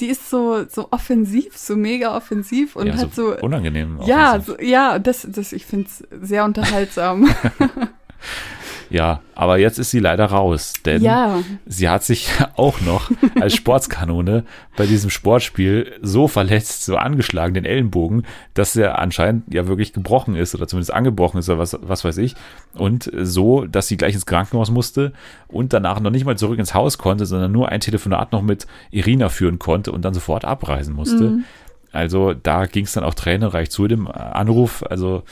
die 0.00 0.06
ist 0.06 0.30
so, 0.30 0.64
so 0.68 0.88
offensiv, 0.90 1.56
so 1.56 1.76
mega 1.76 2.16
offensiv 2.16 2.76
und 2.76 2.86
ja, 2.86 2.96
hat 2.96 3.14
so. 3.14 3.36
Unangenehm. 3.38 4.00
Ja, 4.04 4.40
so, 4.40 4.58
ja, 4.58 4.98
das, 4.98 5.26
das, 5.30 5.52
ich 5.52 5.66
finde 5.66 5.88
es 5.88 6.28
sehr 6.28 6.44
unterhaltsam. 6.44 7.28
Ja, 8.92 9.20
aber 9.34 9.56
jetzt 9.56 9.78
ist 9.78 9.90
sie 9.90 10.00
leider 10.00 10.26
raus, 10.26 10.74
denn 10.84 11.00
ja. 11.00 11.42
sie 11.64 11.88
hat 11.88 12.04
sich 12.04 12.28
auch 12.56 12.82
noch 12.82 13.10
als 13.40 13.54
Sportskanone 13.54 14.44
bei 14.76 14.84
diesem 14.84 15.08
Sportspiel 15.08 15.94
so 16.02 16.28
verletzt, 16.28 16.84
so 16.84 16.96
angeschlagen, 16.96 17.54
den 17.54 17.64
Ellenbogen, 17.64 18.26
dass 18.52 18.76
er 18.76 18.98
anscheinend 18.98 19.52
ja 19.52 19.66
wirklich 19.66 19.94
gebrochen 19.94 20.36
ist 20.36 20.54
oder 20.54 20.68
zumindest 20.68 20.92
angebrochen 20.92 21.38
ist 21.38 21.48
oder 21.48 21.58
was, 21.58 21.78
was 21.80 22.04
weiß 22.04 22.18
ich. 22.18 22.34
Und 22.74 23.10
so, 23.16 23.64
dass 23.64 23.88
sie 23.88 23.96
gleich 23.96 24.12
ins 24.12 24.26
Krankenhaus 24.26 24.70
musste 24.70 25.14
und 25.48 25.72
danach 25.72 25.98
noch 26.00 26.10
nicht 26.10 26.26
mal 26.26 26.36
zurück 26.36 26.58
ins 26.58 26.74
Haus 26.74 26.98
konnte, 26.98 27.24
sondern 27.24 27.50
nur 27.50 27.70
ein 27.70 27.80
Telefonat 27.80 28.32
noch 28.32 28.42
mit 28.42 28.66
Irina 28.90 29.30
führen 29.30 29.58
konnte 29.58 29.90
und 29.90 30.04
dann 30.04 30.12
sofort 30.12 30.44
abreisen 30.44 30.94
musste. 30.94 31.24
Mhm. 31.24 31.44
Also 31.92 32.34
da 32.34 32.66
ging 32.66 32.84
es 32.84 32.92
dann 32.92 33.04
auch 33.04 33.14
tränenreich 33.14 33.70
zu 33.70 33.86
dem 33.86 34.06
Anruf. 34.06 34.82
Also 34.88 35.22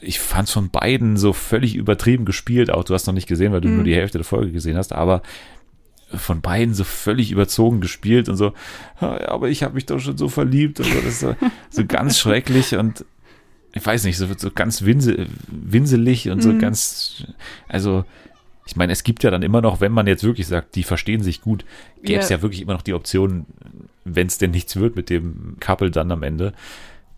ich 0.00 0.20
fand 0.20 0.48
es 0.48 0.54
von 0.54 0.70
beiden 0.70 1.16
so 1.16 1.32
völlig 1.32 1.76
übertrieben 1.76 2.24
gespielt. 2.24 2.70
Auch 2.70 2.84
du 2.84 2.94
hast 2.94 3.06
noch 3.06 3.14
nicht 3.14 3.28
gesehen, 3.28 3.52
weil 3.52 3.60
du 3.60 3.68
mhm. 3.68 3.76
nur 3.76 3.84
die 3.84 3.94
Hälfte 3.94 4.18
der 4.18 4.24
Folge 4.24 4.52
gesehen 4.52 4.76
hast, 4.76 4.92
aber 4.92 5.22
von 6.14 6.40
beiden 6.40 6.74
so 6.74 6.84
völlig 6.84 7.30
überzogen 7.30 7.80
gespielt 7.80 8.28
und 8.28 8.36
so, 8.36 8.52
aber 8.98 9.48
ich 9.48 9.62
habe 9.62 9.74
mich 9.74 9.86
doch 9.86 10.00
schon 10.00 10.18
so 10.18 10.28
verliebt 10.28 10.80
und 10.80 10.86
so, 10.86 10.94
das 10.94 11.04
ist 11.04 11.20
so, 11.20 11.36
so 11.70 11.86
ganz 11.86 12.18
schrecklich 12.18 12.74
und 12.74 13.04
ich 13.72 13.86
weiß 13.86 14.02
nicht, 14.04 14.16
so, 14.16 14.26
so 14.36 14.50
ganz 14.50 14.82
winsel, 14.82 15.28
winselig 15.46 16.28
und 16.28 16.42
so 16.42 16.52
mhm. 16.52 16.58
ganz, 16.58 17.24
also 17.68 18.04
ich 18.66 18.76
meine, 18.76 18.92
es 18.92 19.04
gibt 19.04 19.22
ja 19.22 19.30
dann 19.30 19.42
immer 19.42 19.60
noch, 19.60 19.80
wenn 19.80 19.92
man 19.92 20.06
jetzt 20.06 20.24
wirklich 20.24 20.46
sagt, 20.46 20.74
die 20.74 20.82
verstehen 20.82 21.22
sich 21.22 21.40
gut, 21.40 21.64
gäbe 22.02 22.20
es 22.20 22.30
yeah. 22.30 22.38
ja 22.38 22.42
wirklich 22.42 22.62
immer 22.62 22.74
noch 22.74 22.82
die 22.82 22.94
Option, 22.94 23.46
wenn 24.04 24.26
es 24.26 24.38
denn 24.38 24.50
nichts 24.50 24.76
wird 24.76 24.96
mit 24.96 25.10
dem 25.10 25.56
Couple 25.60 25.90
dann 25.90 26.10
am 26.10 26.22
Ende, 26.22 26.52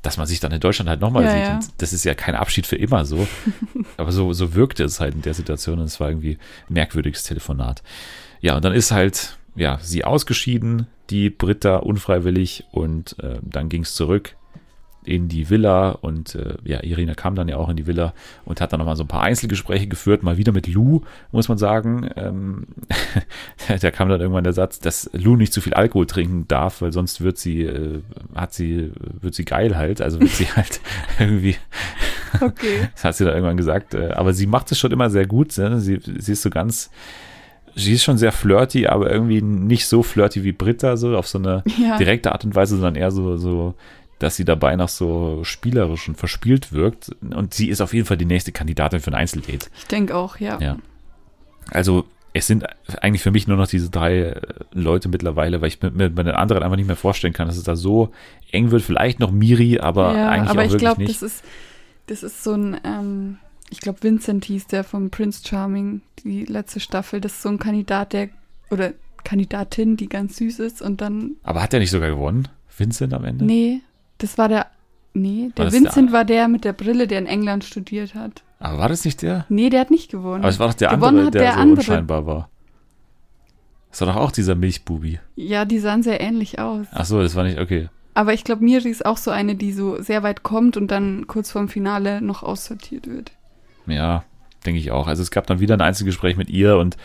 dass 0.02 0.16
man 0.16 0.26
sich 0.26 0.40
dann 0.40 0.52
in 0.52 0.60
Deutschland 0.60 0.88
halt 0.88 1.00
nochmal 1.00 1.24
ja, 1.24 1.30
sieht. 1.30 1.42
Ja. 1.42 1.54
Und 1.54 1.68
das 1.78 1.92
ist 1.92 2.04
ja 2.04 2.14
kein 2.14 2.34
Abschied 2.34 2.66
für 2.66 2.76
immer 2.76 3.04
so. 3.04 3.26
Aber 3.96 4.12
so, 4.12 4.32
so 4.32 4.54
wirkte 4.54 4.84
es 4.84 5.00
halt 5.00 5.14
in 5.14 5.22
der 5.22 5.34
Situation 5.34 5.78
und 5.78 5.86
es 5.86 6.00
war 6.00 6.08
irgendwie 6.08 6.38
ein 6.68 6.74
merkwürdiges 6.74 7.22
Telefonat. 7.22 7.82
Ja, 8.40 8.56
und 8.56 8.64
dann 8.64 8.72
ist 8.72 8.90
halt, 8.90 9.38
ja, 9.54 9.78
sie 9.80 10.04
ausgeschieden, 10.04 10.88
die 11.10 11.30
Britta 11.30 11.76
unfreiwillig 11.76 12.64
und 12.72 13.16
äh, 13.20 13.38
dann 13.42 13.68
ging 13.68 13.82
es 13.82 13.94
zurück 13.94 14.36
in 15.04 15.28
die 15.28 15.50
Villa 15.50 15.90
und 15.90 16.34
äh, 16.36 16.54
ja, 16.64 16.82
Irina 16.82 17.14
kam 17.14 17.34
dann 17.34 17.48
ja 17.48 17.56
auch 17.56 17.68
in 17.68 17.76
die 17.76 17.86
Villa 17.86 18.12
und 18.44 18.60
hat 18.60 18.72
dann 18.72 18.78
nochmal 18.78 18.96
so 18.96 19.02
ein 19.04 19.08
paar 19.08 19.22
Einzelgespräche 19.22 19.86
geführt, 19.88 20.22
mal 20.22 20.36
wieder 20.36 20.52
mit 20.52 20.66
Lou, 20.68 21.00
muss 21.32 21.48
man 21.48 21.58
sagen. 21.58 22.08
Ähm, 22.16 22.66
da 23.80 23.90
kam 23.90 24.08
dann 24.08 24.20
irgendwann 24.20 24.44
der 24.44 24.52
Satz, 24.52 24.78
dass 24.78 25.10
Lou 25.12 25.36
nicht 25.36 25.52
zu 25.52 25.60
viel 25.60 25.74
Alkohol 25.74 26.06
trinken 26.06 26.46
darf, 26.48 26.82
weil 26.82 26.92
sonst 26.92 27.20
wird 27.20 27.38
sie, 27.38 27.62
äh, 27.62 28.00
hat 28.34 28.54
sie, 28.54 28.92
wird 29.20 29.34
sie 29.34 29.44
geil 29.44 29.76
halt, 29.76 30.00
also 30.00 30.20
wird 30.20 30.30
sie 30.30 30.46
halt 30.56 30.80
irgendwie, 31.18 31.56
okay. 32.40 32.88
das 32.92 33.04
hat 33.04 33.16
sie 33.16 33.24
dann 33.24 33.34
irgendwann 33.34 33.56
gesagt, 33.56 33.94
äh, 33.94 34.10
aber 34.12 34.32
sie 34.32 34.46
macht 34.46 34.70
es 34.72 34.78
schon 34.78 34.92
immer 34.92 35.10
sehr 35.10 35.26
gut, 35.26 35.56
ne? 35.58 35.80
sie, 35.80 36.00
sie 36.18 36.32
ist 36.32 36.42
so 36.42 36.50
ganz, 36.50 36.90
sie 37.74 37.94
ist 37.94 38.04
schon 38.04 38.18
sehr 38.18 38.32
flirty, 38.32 38.86
aber 38.86 39.10
irgendwie 39.10 39.42
nicht 39.42 39.86
so 39.86 40.02
flirty 40.02 40.44
wie 40.44 40.52
Britta, 40.52 40.96
so 40.96 41.16
auf 41.16 41.26
so 41.26 41.38
eine 41.38 41.64
Ja. 41.78 41.96
direkte 41.98 42.32
Art 42.32 42.44
und 42.44 42.54
Weise, 42.54 42.76
sondern 42.76 42.94
eher 42.94 43.10
so, 43.10 43.36
so, 43.36 43.74
dass 44.22 44.36
sie 44.36 44.44
dabei 44.44 44.76
noch 44.76 44.88
so 44.88 45.42
spielerisch 45.42 46.08
und 46.08 46.16
verspielt 46.16 46.72
wirkt. 46.72 47.10
Und 47.20 47.54
sie 47.54 47.68
ist 47.68 47.80
auf 47.80 47.92
jeden 47.92 48.06
Fall 48.06 48.16
die 48.16 48.24
nächste 48.24 48.52
Kandidatin 48.52 49.00
für 49.00 49.10
ein 49.10 49.14
Einzeldate. 49.14 49.68
Ich 49.76 49.86
denke 49.86 50.14
auch, 50.14 50.38
ja. 50.38 50.60
Ja. 50.60 50.76
Also 51.70 52.04
es 52.32 52.46
sind 52.46 52.64
eigentlich 53.00 53.22
für 53.22 53.30
mich 53.30 53.46
nur 53.46 53.56
noch 53.56 53.66
diese 53.66 53.90
drei 53.90 54.18
äh, 54.20 54.40
Leute 54.72 55.08
mittlerweile, 55.08 55.60
weil 55.60 55.68
ich 55.68 55.82
mir, 55.82 55.90
bei 55.90 56.22
den 56.22 56.34
anderen 56.34 56.62
einfach 56.62 56.76
nicht 56.76 56.86
mehr 56.86 56.96
vorstellen 56.96 57.32
kann, 57.32 57.48
dass 57.48 57.56
es 57.56 57.64
da 57.64 57.76
so 57.76 58.12
eng 58.50 58.70
wird. 58.70 58.82
Vielleicht 58.82 59.20
noch 59.20 59.30
Miri, 59.32 59.80
aber 59.80 60.16
ja, 60.16 60.28
eigentlich 60.28 60.50
aber 60.50 60.60
auch 60.60 60.66
ich 60.66 60.72
wirklich 60.72 60.82
glaube, 60.82 61.02
nicht. 61.02 61.14
das 61.14 61.22
ist, 61.22 61.44
das 62.06 62.22
ist 62.22 62.44
so 62.44 62.54
ein, 62.54 62.80
ähm, 62.84 63.38
ich 63.70 63.80
glaube, 63.80 64.02
Vincent 64.02 64.44
hieß 64.44 64.68
der 64.68 64.84
vom 64.84 65.10
Prince 65.10 65.42
Charming, 65.46 66.00
die 66.24 66.44
letzte 66.44 66.80
Staffel. 66.80 67.20
Das 67.20 67.32
ist 67.32 67.42
so 67.42 67.48
ein 67.48 67.58
Kandidat, 67.58 68.12
der, 68.12 68.28
oder 68.70 68.92
Kandidatin, 69.24 69.96
die 69.96 70.08
ganz 70.08 70.36
süß 70.36 70.60
ist 70.60 70.80
und 70.80 71.00
dann, 71.00 71.32
aber 71.42 71.62
hat 71.62 71.74
er 71.74 71.80
nicht 71.80 71.90
sogar 71.90 72.10
gewonnen? 72.10 72.48
Vincent 72.76 73.12
am 73.12 73.24
Ende? 73.24 73.44
nee, 73.44 73.80
das 74.22 74.38
war 74.38 74.48
der, 74.48 74.66
nee, 75.14 75.44
War 75.44 75.50
der 75.56 75.64
das 75.66 75.74
Vincent 75.74 76.12
war 76.12 76.24
der 76.24 76.48
mit 76.48 76.64
der 76.64 76.72
Brille, 76.72 77.06
der 77.06 77.18
in 77.18 77.26
England 77.26 77.64
studiert 77.64 78.14
hat. 78.14 78.42
Aber 78.58 78.78
war 78.78 78.88
das 78.88 79.04
nicht 79.04 79.22
der? 79.22 79.44
Nee, 79.48 79.70
der 79.70 79.80
hat 79.80 79.90
nicht 79.90 80.10
gewonnen. 80.10 80.42
Aber 80.42 80.48
es 80.48 80.58
war 80.58 80.68
doch 80.68 80.74
der 80.74 80.90
Gewonnen 80.90 81.18
andere, 81.18 81.30
der, 81.32 81.42
der 81.42 81.52
so 81.54 81.58
andere. 81.58 81.78
unscheinbar 81.78 82.26
war. 82.26 82.48
Das 83.90 84.00
war 84.00 84.08
doch 84.08 84.16
auch 84.16 84.30
dieser 84.32 84.54
Milchbubi. 84.54 85.18
ja, 85.36 85.64
die 85.64 85.78
sahen 85.78 86.02
sehr 86.02 86.20
ähnlich 86.20 86.58
aus. 86.58 86.86
Ach 86.92 87.04
so, 87.04 87.20
das 87.20 87.34
war 87.34 87.44
nicht, 87.44 87.58
okay. 87.58 87.88
Aber 88.14 88.32
ich 88.34 88.44
glaube, 88.44 88.64
Miri 88.64 88.88
ist 88.88 89.04
auch 89.04 89.16
so 89.16 89.30
eine, 89.30 89.54
die 89.54 89.72
so 89.72 90.00
sehr 90.00 90.22
weit 90.22 90.42
kommt 90.42 90.76
und 90.76 90.90
dann 90.90 91.26
kurz 91.26 91.50
vorm 91.50 91.68
Finale 91.68 92.20
noch 92.20 92.42
aussortiert 92.42 93.06
wird. 93.06 93.32
Ja, 93.86 94.24
denke 94.64 94.78
ich 94.80 94.90
auch. 94.90 95.08
Also 95.08 95.22
es 95.22 95.30
gab 95.30 95.46
dann 95.46 95.60
wieder 95.60 95.74
ein 95.76 95.80
Einzelgespräch 95.80 96.36
mit 96.36 96.50
ihr 96.50 96.76
und 96.76 96.96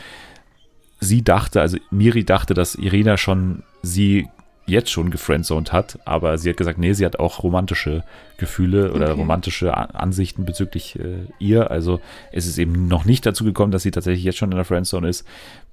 sie 1.00 1.24
dachte, 1.24 1.62
also 1.62 1.78
Miri 1.92 2.24
dachte, 2.26 2.54
dass 2.54 2.76
Irina 2.76 3.18
schon 3.18 3.64
sie 3.82 4.28
jetzt 4.68 4.92
schon 4.92 5.10
gefriendzoned 5.10 5.72
hat, 5.72 5.98
aber 6.06 6.38
sie 6.38 6.50
hat 6.50 6.58
gesagt, 6.58 6.78
nee, 6.78 6.94
sie 6.94 7.06
hat 7.06 7.20
auch 7.20 7.42
romantische 7.42 8.04
Gefühle 8.38 8.92
oder 8.92 9.12
Okay. 9.12 9.20
romantische 9.22 9.76
Ansichten 9.96 10.46
bezüglich 10.46 11.00
äh, 11.00 11.26
ihr. 11.40 11.72
Also 11.72 12.02
es 12.32 12.46
ist 12.46 12.58
eben 12.58 12.88
noch 12.88 13.06
nicht 13.06 13.26
dazu 13.26 13.46
gekommen, 13.46 13.72
dass 13.72 13.84
sie 13.84 13.92
tatsächlich 13.92 14.26
jetzt 14.26 14.38
schon 14.38 14.52
in 14.52 14.58
der 14.58 14.66
Friendzone 14.66 15.08
ist. 15.08 15.26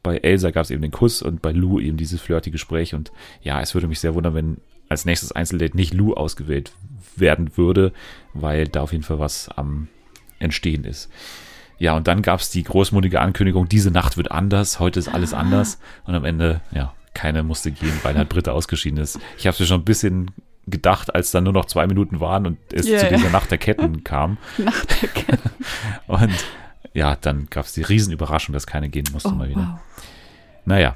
Bei 0.03 0.19
Elsa 0.19 0.51
gab 0.53 0.63
es 0.65 0.71
eben 0.71 0.83
den 0.83 0.93
Kuss 0.93 1.23
und 1.23 1.43
bei 1.43 1.51
Lou 1.51 1.81
eben 1.81 1.97
dieses 1.97 2.21
flirty 2.21 2.51
Gespräch 2.51 2.95
und 2.95 3.11
ja, 3.43 3.61
es 3.61 3.75
würde 3.75 3.89
mich 3.89 3.99
sehr 4.01 4.15
wundern, 4.15 4.35
wenn 4.35 4.57
als 4.89 5.05
nächstes 5.05 5.33
Einzeldate 5.33 5.77
nicht 5.77 5.93
Lou 5.93 6.15
ausgewählt 6.15 6.73
werden 7.17 7.57
würde, 7.57 7.93
weil 8.33 8.69
da 8.69 8.83
auf 8.83 8.93
jeden 8.93 9.05
Fall 9.05 9.19
was 9.19 9.49
am 9.49 9.89
Entstehen 10.39 10.85
ist. 10.85 11.11
Ja, 11.79 11.97
und 11.97 12.07
dann 12.07 12.23
gab 12.23 12.39
es 12.41 12.51
die 12.51 12.63
großmutige 12.63 13.21
Ankündigung, 13.21 13.69
diese 13.69 13.91
Nacht 13.91 14.17
wird 14.17 14.31
anders, 14.31 14.79
heute 14.79 15.01
ist 15.01 15.09
alles 15.09 15.35
anders. 15.35 15.81
Und 16.05 16.15
am 16.15 16.25
Ende, 16.25 16.61
ja, 16.73 16.93
keine 17.14 17.42
musste 17.42 17.71
gehen, 17.71 17.92
weil 18.02 18.16
halt 18.16 18.28
Britta 18.28 18.52
ausgeschieden 18.52 18.99
ist. 18.99 19.18
Ich 19.38 19.47
habe 19.47 19.56
mir 19.59 19.66
schon 19.66 19.80
ein 19.80 19.85
bisschen 19.85 20.30
gedacht, 20.66 21.14
als 21.14 21.30
dann 21.30 21.44
nur 21.44 21.52
noch 21.52 21.66
zwei 21.66 21.87
Minuten 21.87 22.21
waren 22.21 22.47
und 22.47 22.59
es 22.73 22.88
Ja, 22.88 22.99
zu 22.99 23.09
dieser 23.09 23.30
Nacht 23.30 23.50
der 23.50 23.59
Ketten 23.59 24.02
kam. 24.04 24.38
Nach 24.59 24.85
der 24.87 25.09
Kette. 25.11 25.50
Und 26.06 26.33
ja, 26.94 27.16
dann 27.16 27.47
gab 27.50 27.66
es 27.66 27.73
die 27.75 27.83
Riesenüberraschung, 27.83 28.52
dass 28.52 28.66
keine 28.66 28.88
gehen 28.88 29.04
musste 29.12 29.30
Oh, 29.30 29.33
mal 29.33 29.49
wieder. 29.49 29.78
wow. 29.97 30.02
Naja. 30.64 30.94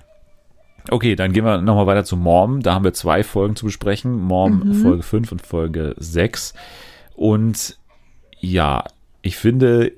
Okay, 0.91 1.17
dann 1.17 1.33
gehen 1.33 1.45
wir 1.45 1.61
nochmal 1.61 1.87
weiter 1.87 2.05
zu 2.05 2.17
Mom. 2.17 2.63
Da 2.63 2.73
haben 2.73 2.85
wir 2.85 2.95
zwei 2.95 3.23
Folgen 3.25 3.57
zu 3.57 3.67
besprechen. 3.67 4.19
Mom 4.19 4.61
Mhm. 4.61 4.75
Folge 4.75 5.03
5 5.03 5.33
und 5.33 5.43
Folge 5.43 5.95
6. 5.99 6.55
Und 7.15 7.77
ja, 8.41 8.85
ich 9.21 9.37
finde, 9.37 9.93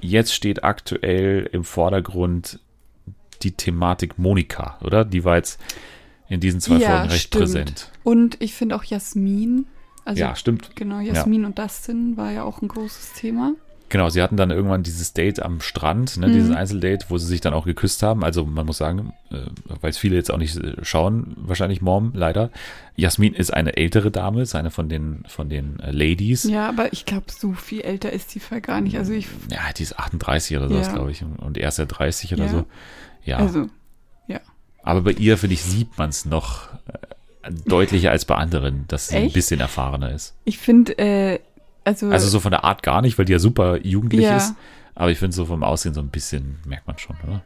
jetzt 0.00 0.32
steht 0.34 0.62
aktuell 0.62 1.48
im 1.50 1.64
Vordergrund 1.64 2.60
die 3.42 3.52
Thematik 3.52 4.18
Monika, 4.18 4.78
oder? 4.82 5.04
Die 5.04 5.24
war 5.24 5.36
jetzt 5.36 5.60
in 6.28 6.40
diesen 6.40 6.60
zwei 6.60 6.76
Ja, 6.76 6.88
Folgen 6.90 7.08
recht 7.10 7.22
stimmt. 7.28 7.42
präsent. 7.44 7.92
Und 8.04 8.36
ich 8.40 8.54
finde 8.54 8.76
auch 8.76 8.84
Jasmin. 8.84 9.66
Also 10.04 10.20
ja, 10.20 10.34
stimmt. 10.36 10.70
genau, 10.74 11.00
Jasmin 11.00 11.44
und 11.44 11.58
Dustin 11.58 12.16
war 12.16 12.30
ja 12.32 12.42
auch 12.42 12.62
ein 12.62 12.68
großes 12.68 13.12
Thema. 13.14 13.52
Genau, 13.90 14.10
sie 14.10 14.20
hatten 14.22 14.36
dann 14.36 14.50
irgendwann 14.50 14.82
dieses 14.82 15.14
Date 15.14 15.40
am 15.40 15.62
Strand, 15.62 16.18
ne, 16.18 16.28
Mhm. 16.28 16.32
dieses 16.34 16.50
Einzeldate, 16.54 17.06
wo 17.08 17.16
sie 17.16 17.24
sich 17.26 17.40
dann 17.40 17.54
auch 17.54 17.64
geküsst 17.64 18.02
haben. 18.02 18.22
Also 18.22 18.44
man 18.44 18.66
muss 18.66 18.76
sagen, 18.76 19.14
äh, 19.30 19.36
weil 19.80 19.88
es 19.88 19.96
viele 19.96 20.14
jetzt 20.16 20.30
auch 20.30 20.36
nicht 20.36 20.56
äh, 20.58 20.74
schauen, 20.84 21.34
wahrscheinlich 21.38 21.80
Mom, 21.80 22.12
leider. 22.14 22.50
Jasmin 22.96 23.32
ist 23.32 23.50
eine 23.52 23.78
ältere 23.78 24.10
Dame, 24.10 24.42
ist 24.42 24.54
eine 24.54 24.70
von 24.70 24.90
den, 24.90 25.24
von 25.26 25.48
den 25.48 25.80
äh, 25.80 25.90
Ladies. 25.90 26.44
Ja, 26.44 26.68
aber 26.68 26.92
ich 26.92 27.06
glaube, 27.06 27.26
so 27.28 27.52
viel 27.54 27.80
älter 27.80 28.12
ist 28.12 28.34
die 28.34 28.40
Fall 28.40 28.60
gar 28.60 28.82
nicht. 28.82 28.98
Also 28.98 29.14
ich, 29.14 29.26
Ja, 29.50 29.60
die 29.74 29.84
ist 29.84 29.98
38 29.98 30.58
oder 30.58 30.68
sowas, 30.68 30.88
Ja. 30.88 30.92
glaube 30.92 31.10
ich. 31.10 31.22
Und 31.22 31.56
er 31.56 31.68
ist 31.68 31.78
ja 31.78 31.86
30 31.86 32.34
oder 32.34 32.44
Ja. 32.44 32.50
so. 32.50 32.64
Ja. 33.28 33.36
also, 33.38 33.66
Aber 34.84 35.02
bei 35.02 35.10
ihr, 35.12 35.36
finde 35.36 35.54
ich, 35.54 35.62
sieht 35.62 35.98
man 35.98 36.08
es 36.08 36.24
noch 36.24 36.68
äh, 37.42 37.50
deutlicher 37.66 38.10
als 38.10 38.24
bei 38.24 38.36
anderen, 38.36 38.86
dass 38.88 39.08
sie 39.08 39.16
ein 39.16 39.24
Echt? 39.24 39.34
bisschen 39.34 39.60
erfahrener 39.60 40.12
ist. 40.12 40.34
ich 40.44 40.56
finde, 40.56 40.96
äh, 40.98 41.40
also, 41.84 42.08
Also 42.08 42.28
so 42.28 42.40
von 42.40 42.52
der 42.52 42.64
Art 42.64 42.82
gar 42.82 43.02
nicht, 43.02 43.18
weil 43.18 43.26
die 43.26 43.32
ja 43.32 43.38
super 43.38 43.84
jugendlich 43.84 44.24
Ja. 44.24 44.36
ist. 44.36 44.54
Aber 44.94 45.10
ich 45.10 45.18
finde 45.18 45.36
so 45.36 45.44
vom 45.44 45.62
Aussehen 45.62 45.92
so 45.94 46.00
ein 46.00 46.08
bisschen, 46.08 46.56
merkt 46.64 46.86
man 46.86 46.96
schon, 46.98 47.16
oder? 47.26 47.42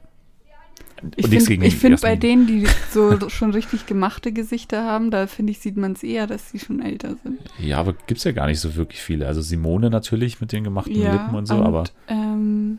ich 1.17 1.25
Und 1.25 1.31
nichts 1.33 1.49
finde, 1.49 1.67
ich 1.67 1.77
find 1.77 2.01
bei 2.01 2.15
denen, 2.17 2.47
die 2.47 2.67
so 2.93 3.29
schon 3.29 3.51
richtig 3.51 3.87
gemachte 3.87 4.31
Gesichter 4.33 4.85
haben, 4.85 5.11
da 5.11 5.27
finde 5.27 5.51
ich, 5.51 5.59
sieht 5.59 5.77
man 5.77 5.93
es 5.93 6.03
eher, 6.05 6.27
dass 6.29 6.51
sie 6.51 6.61
schon 6.61 6.81
älter 6.81 7.17
sind. 7.25 7.41
Ja, 7.59 7.79
aber 7.79 7.95
gibt's 8.07 8.23
ja 8.25 8.31
gar 8.33 8.47
nicht 8.47 8.61
so 8.61 8.77
wirklich 8.77 9.01
viele. 9.01 9.27
Also 9.27 9.43
Simone 9.43 9.91
natürlich 9.91 10.41
mit 10.41 10.53
den 10.53 10.63
gemachten 10.65 10.95
Ja, 10.95 11.13
Lippen 11.13 11.35
und 11.35 11.47
so, 11.47 11.57
aber 11.57 11.85
ähm, 12.09 12.79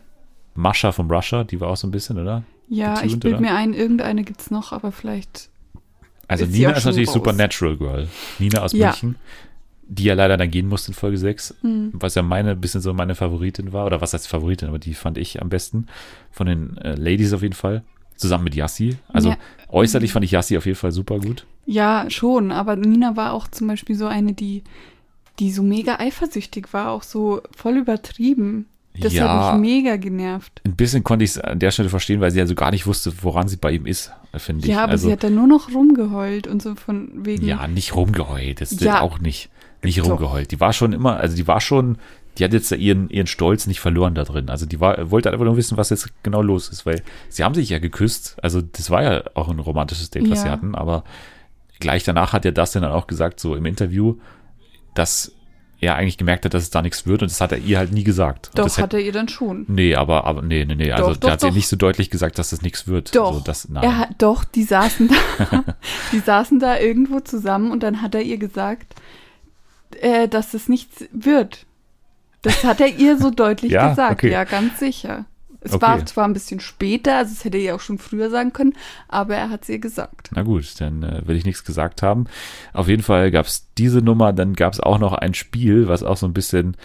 Mascha 0.56 0.92
vom 0.94 1.12
Russia, 1.12 1.44
die 1.44 1.60
war 1.60 1.68
auch 1.70 1.78
so 1.78 1.86
ein 1.88 1.92
bisschen, 1.92 2.18
oder? 2.18 2.44
Ja, 2.70 3.04
ich 3.04 3.20
bilde 3.20 3.40
mir 3.40 3.54
ein, 3.56 3.74
irgendeine 3.74 4.24
gibt's 4.24 4.50
noch, 4.52 4.72
aber 4.72 4.92
vielleicht, 4.92 5.50
Also 6.28 6.46
Ist 6.46 6.52
Nina 6.54 6.72
ist 6.72 6.86
natürlich 6.86 7.08
raus. 7.10 7.16
Supernatural 7.16 7.78
Girl. 7.78 8.08
Nina 8.40 8.62
aus 8.62 8.74
Ja. 8.74 8.88
München, 8.90 9.16
die 9.88 10.06
ja 10.06 10.14
leider 10.16 10.38
dann 10.38 10.50
gehen 10.50 10.68
musste 10.68 10.92
in 10.92 10.96
Folge 10.96 11.18
6, 11.18 11.56
hm, 11.62 11.92
was 11.94 12.16
ja 12.16 12.22
meine, 12.24 12.56
bisschen 12.56 12.82
so 12.82 12.94
meine 12.94 13.16
Favoritin 13.16 13.74
war, 13.74 13.86
oder 13.86 14.02
was 14.02 14.14
heißt 14.14 14.28
Favoritin, 14.28 14.70
aber 14.70 14.80
die 14.80 14.94
fand 14.94 15.18
ich 15.18 15.42
am 15.42 15.50
besten. 15.50 15.88
Von 16.32 16.48
den 16.48 16.78
äh, 16.78 16.96
Ladies 16.96 17.34
auf 17.34 17.42
jeden 17.42 17.54
Fall. 17.54 17.84
Zusammen 18.16 18.46
mit 18.46 18.56
Yassi. 18.56 18.96
Also 19.10 19.30
Ja. 19.30 19.38
äußerlich 19.70 20.14
fand 20.14 20.24
ich 20.26 20.32
Yassi 20.32 20.58
auf 20.58 20.66
jeden 20.66 20.78
Fall 20.78 20.92
super 20.92 21.20
gut. 21.20 21.46
ja, 21.66 22.06
schon, 22.10 22.52
aber 22.52 22.76
Nina 22.76 23.16
war 23.18 23.34
auch 23.34 23.48
zum 23.50 23.68
Beispiel 23.68 23.96
so 23.96 24.06
eine, 24.08 24.34
die, 24.34 24.64
die 25.40 25.52
so 25.52 25.64
mega 25.64 25.98
eifersüchtig 26.00 26.72
war, 26.74 26.92
auch 26.92 27.04
so 27.04 27.42
voll 27.56 27.78
übertrieben. 27.78 28.68
Das 29.00 29.14
Ja. 29.14 29.52
hat 29.54 29.60
mich 29.60 29.70
mega 29.84 29.96
genervt. 29.98 30.62
Ein 30.66 30.76
bisschen 30.76 31.04
konnte 31.04 31.26
ich 31.26 31.32
es 31.32 31.38
an 31.40 31.58
der 31.60 31.72
Stelle 31.72 31.90
verstehen, 31.90 32.22
weil 32.22 32.30
sie 32.32 32.40
also 32.40 32.54
gar 32.54 32.70
nicht 32.72 32.86
wusste, 32.86 33.12
woran 33.24 33.48
sie 33.48 33.58
bei 33.58 33.72
ihm 33.72 33.86
ist, 33.88 34.12
finde 34.38 34.66
ich. 34.68 34.72
Ja, 34.74 34.84
aber 34.84 34.92
also, 34.94 35.08
sie 35.08 35.14
hat 35.14 35.24
dann 35.24 35.34
nur 35.36 35.48
noch 35.48 35.74
rumgeheult 35.74 36.46
und 36.48 36.62
so 36.62 36.76
von 36.76 37.10
wegen. 37.26 37.46
Ja, 37.46 37.68
nicht 37.68 37.96
rumgeheult. 37.96 38.62
Das 38.62 38.72
ist 38.72 38.82
Ja. 38.82 39.02
auch 39.02 39.20
nicht. 39.20 39.50
Nicht 39.84 40.00
Doch. 40.00 40.10
rumgeheult. 40.10 40.52
Die 40.52 40.60
war 40.60 40.74
schon 40.74 40.94
immer, 40.94 41.18
also 41.18 41.36
die 41.36 41.48
war 41.48 41.60
schon, 41.60 41.98
die 42.38 42.44
hat 42.44 42.54
jetzt 42.54 42.72
ihren, 42.72 43.10
ihren 43.10 43.28
Stolz 43.28 43.68
nicht 43.68 43.80
verloren 43.80 44.14
da 44.16 44.24
drin. 44.24 44.50
Also 44.50 44.66
die 44.66 44.80
war, 44.80 45.12
wollte 45.12 45.32
einfach 45.32 45.44
nur 45.46 45.58
wissen, 45.58 45.76
was 45.76 45.90
jetzt 45.90 46.08
genau 46.24 46.42
los 46.42 46.70
ist, 46.70 46.86
weil 46.86 47.02
sie 47.30 47.44
haben 47.44 47.54
sich 47.56 47.70
ja 47.70 47.80
geküsst. 47.80 48.38
Also 48.42 48.62
das 48.62 48.90
war 48.92 49.04
ja 49.04 49.24
auch 49.34 49.50
ein 49.50 49.60
romantisches 49.60 50.10
Date, 50.12 50.30
was 50.30 50.40
Ja. 50.40 50.44
sie 50.46 50.50
hatten, 50.52 50.76
aber 50.76 51.04
gleich 51.80 52.04
danach 52.04 52.32
hat 52.32 52.46
ja 52.46 52.52
Dustin 52.52 52.84
dann 52.84 52.92
auch 52.92 53.08
gesagt, 53.08 53.40
so 53.40 53.56
im 53.56 53.66
Interview, 53.66 54.16
dass 54.94 55.34
er 55.84 55.96
eigentlich 55.96 56.18
gemerkt 56.18 56.46
hat, 56.46 56.54
dass 56.54 56.64
es 56.64 56.70
da 56.70 56.82
nichts 56.82 57.06
wird 57.06 57.22
und 57.22 57.32
das 57.32 57.42
hat 57.42 57.52
er 57.52 57.58
ihr 57.60 57.78
halt 57.78 57.92
nie 57.92 58.04
gesagt. 58.04 58.52
Doch, 58.56 58.64
das 58.64 58.78
hat 58.78 58.94
er 58.94 59.00
ihr 59.00 59.12
dann 59.12 59.28
schon. 59.28 59.66
Nee, 59.68 59.96
aber, 59.96 60.26
aber 60.26 60.42
nee, 60.42 60.66
nee, 60.66 60.76
nee. 60.76 60.92
Also 60.92 61.10
Doch, 61.10 61.18
da 61.18 61.28
doch, 61.28 61.34
hat 61.34 61.42
sie 61.42 61.48
doch. 61.48 61.54
nicht 61.54 61.68
so 61.68 61.76
deutlich 61.76 62.10
gesagt, 62.10 62.40
dass 62.40 62.50
das 62.52 62.62
nichts 62.62 62.88
wird. 62.88 63.16
Doch. 63.16 63.28
Also, 63.28 63.40
das. 63.42 63.68
Er 63.82 63.98
hat, 63.98 64.10
doch, 64.18 64.44
die 64.44 64.64
saßen 64.64 65.10
da, 65.10 65.64
die 66.12 66.20
saßen 66.20 66.60
da 66.60 66.78
irgendwo 66.80 67.20
zusammen 67.20 67.72
und 67.72 67.84
dann 67.84 68.02
hat 68.02 68.16
er 68.16 68.22
ihr 68.22 68.38
gesagt, 68.38 68.96
äh, 70.02 70.28
dass 70.28 70.54
es 70.54 70.70
nichts 70.70 71.06
wird. 71.12 71.66
Das 72.42 72.64
hat 72.64 72.82
er 72.82 72.88
ihr 72.88 73.18
so 73.18 73.30
deutlich 73.32 73.72
Ja, 73.72 73.90
gesagt, 73.90 74.14
okay. 74.14 74.32
ja, 74.32 74.44
ganz 74.44 74.80
sicher. 74.80 75.26
Es 75.66 75.74
Okay. 75.74 75.82
war 75.82 76.06
zwar 76.06 76.26
ein 76.26 76.34
bisschen 76.34 76.60
später, 76.60 77.18
also 77.18 77.32
es 77.32 77.46
hätte 77.46 77.58
er 77.58 77.64
ihr 77.64 77.76
auch 77.76 77.80
schon 77.80 77.98
früher 77.98 78.30
sagen 78.30 78.52
können, 78.54 78.74
aber 79.08 79.36
er 79.36 79.50
hat 79.50 79.64
es 79.64 79.70
ihr 79.70 79.80
gesagt. 79.80 80.30
Na 80.36 80.44
gut, 80.44 80.66
dann 80.80 81.04
äh, 81.04 81.22
will 81.26 81.36
ich 81.38 81.46
nichts 81.46 81.64
gesagt 81.64 82.02
haben. 82.02 82.26
Auf 82.74 82.88
jeden 82.90 83.04
Fall 83.04 83.32
gab 83.32 83.46
es 83.46 83.68
diese 83.78 84.00
Nummer, 84.00 84.34
dann 84.34 84.54
gab 84.54 84.74
es 84.74 84.80
auch 84.80 85.00
noch 85.00 85.14
ein 85.14 85.34
Spiel, 85.34 85.88
was 85.88 86.04
auch 86.04 86.18
so 86.18 86.26
ein 86.28 86.34
bisschen, 86.34 86.76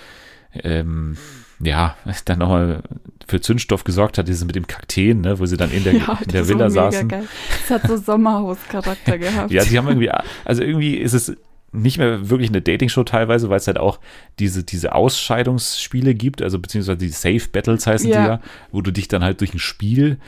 ähm, 0.54 1.16
ja, 1.60 1.96
dann 2.24 2.38
nochmal 2.38 2.82
für 3.26 3.40
Zündstoff 3.40 3.84
gesorgt 3.84 4.16
hat, 4.16 4.28
dieses 4.28 4.44
mit 4.44 4.54
dem 4.56 4.66
Kakteen, 4.66 5.20
ne, 5.20 5.38
wo 5.38 5.44
sie 5.46 5.56
dann 5.56 5.70
in 5.72 5.84
der, 5.84 5.92
ja, 5.96 6.18
in 6.24 6.30
der 6.30 6.40
das 6.42 6.48
Villa 6.48 6.60
war 6.60 6.68
mega 6.68 6.92
saßen. 6.92 7.08
geil. 7.08 7.28
Es 7.64 7.70
hat 7.70 7.86
so 7.86 7.96
Sommerhauscharakter 7.96 9.18
gehabt. 9.18 9.50
Ja, 9.50 9.64
die 9.64 9.76
haben 9.76 9.88
irgendwie, 9.88 10.10
also 10.44 10.62
irgendwie 10.62 10.94
ist 10.96 11.12
es 11.14 11.36
nicht 11.72 11.98
mehr 11.98 12.30
wirklich 12.30 12.48
eine 12.48 12.62
Dating-Show 12.62 13.04
teilweise, 13.04 13.50
weil 13.50 13.58
es 13.58 13.66
halt 13.66 13.78
auch 13.78 14.00
diese, 14.38 14.64
diese 14.64 14.94
Ausscheidungsspiele 14.94 16.14
gibt, 16.14 16.42
also 16.42 16.58
beziehungsweise 16.58 16.98
die 16.98 17.08
Safe 17.08 17.48
Battles 17.52 17.86
heißen 17.86 18.08
Ja. 18.08 18.20
die 18.22 18.28
ja, 18.28 18.40
wo 18.72 18.80
du 18.80 18.90
dich 18.90 19.08
dann 19.08 19.22
halt 19.22 19.40
durch 19.40 19.52
ein 19.54 19.58
Spiel 19.58 20.18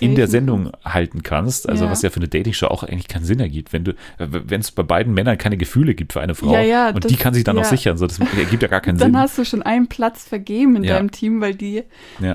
in 0.00 0.14
der 0.14 0.28
Sendung 0.28 0.72
halten 0.84 1.22
kannst, 1.22 1.68
also 1.68 1.84
ja. 1.84 1.90
was 1.90 2.02
ja 2.02 2.10
für 2.10 2.16
eine 2.16 2.28
Dating-Show 2.28 2.66
auch 2.66 2.82
eigentlich 2.82 3.06
keinen 3.06 3.24
Sinn 3.24 3.38
ergibt, 3.38 3.72
wenn 3.72 3.84
du, 3.84 3.94
wenn 4.18 4.60
es 4.60 4.72
bei 4.72 4.82
beiden 4.82 5.14
Männern 5.14 5.38
keine 5.38 5.56
Gefühle 5.56 5.94
gibt 5.94 6.14
für 6.14 6.20
eine 6.20 6.34
Frau 6.34 6.52
ja, 6.52 6.62
ja, 6.62 6.88
und 6.88 7.04
das, 7.04 7.12
die 7.12 7.16
kann 7.16 7.34
sich 7.34 7.44
dann 7.44 7.58
auch 7.58 7.64
sichern, 7.64 7.96
so 7.98 8.06
das 8.06 8.18
ergibt 8.18 8.62
ja 8.62 8.68
gar 8.68 8.80
keinen 8.80 8.98
dann 8.98 9.06
Sinn. 9.08 9.12
Dann 9.12 9.22
hast 9.22 9.38
du 9.38 9.44
schon 9.44 9.62
einen 9.62 9.86
Platz 9.88 10.24
vergeben 10.24 10.76
in 10.76 10.82
deinem 10.84 11.10
Team, 11.10 11.40
weil 11.40 11.54
die 11.54 11.84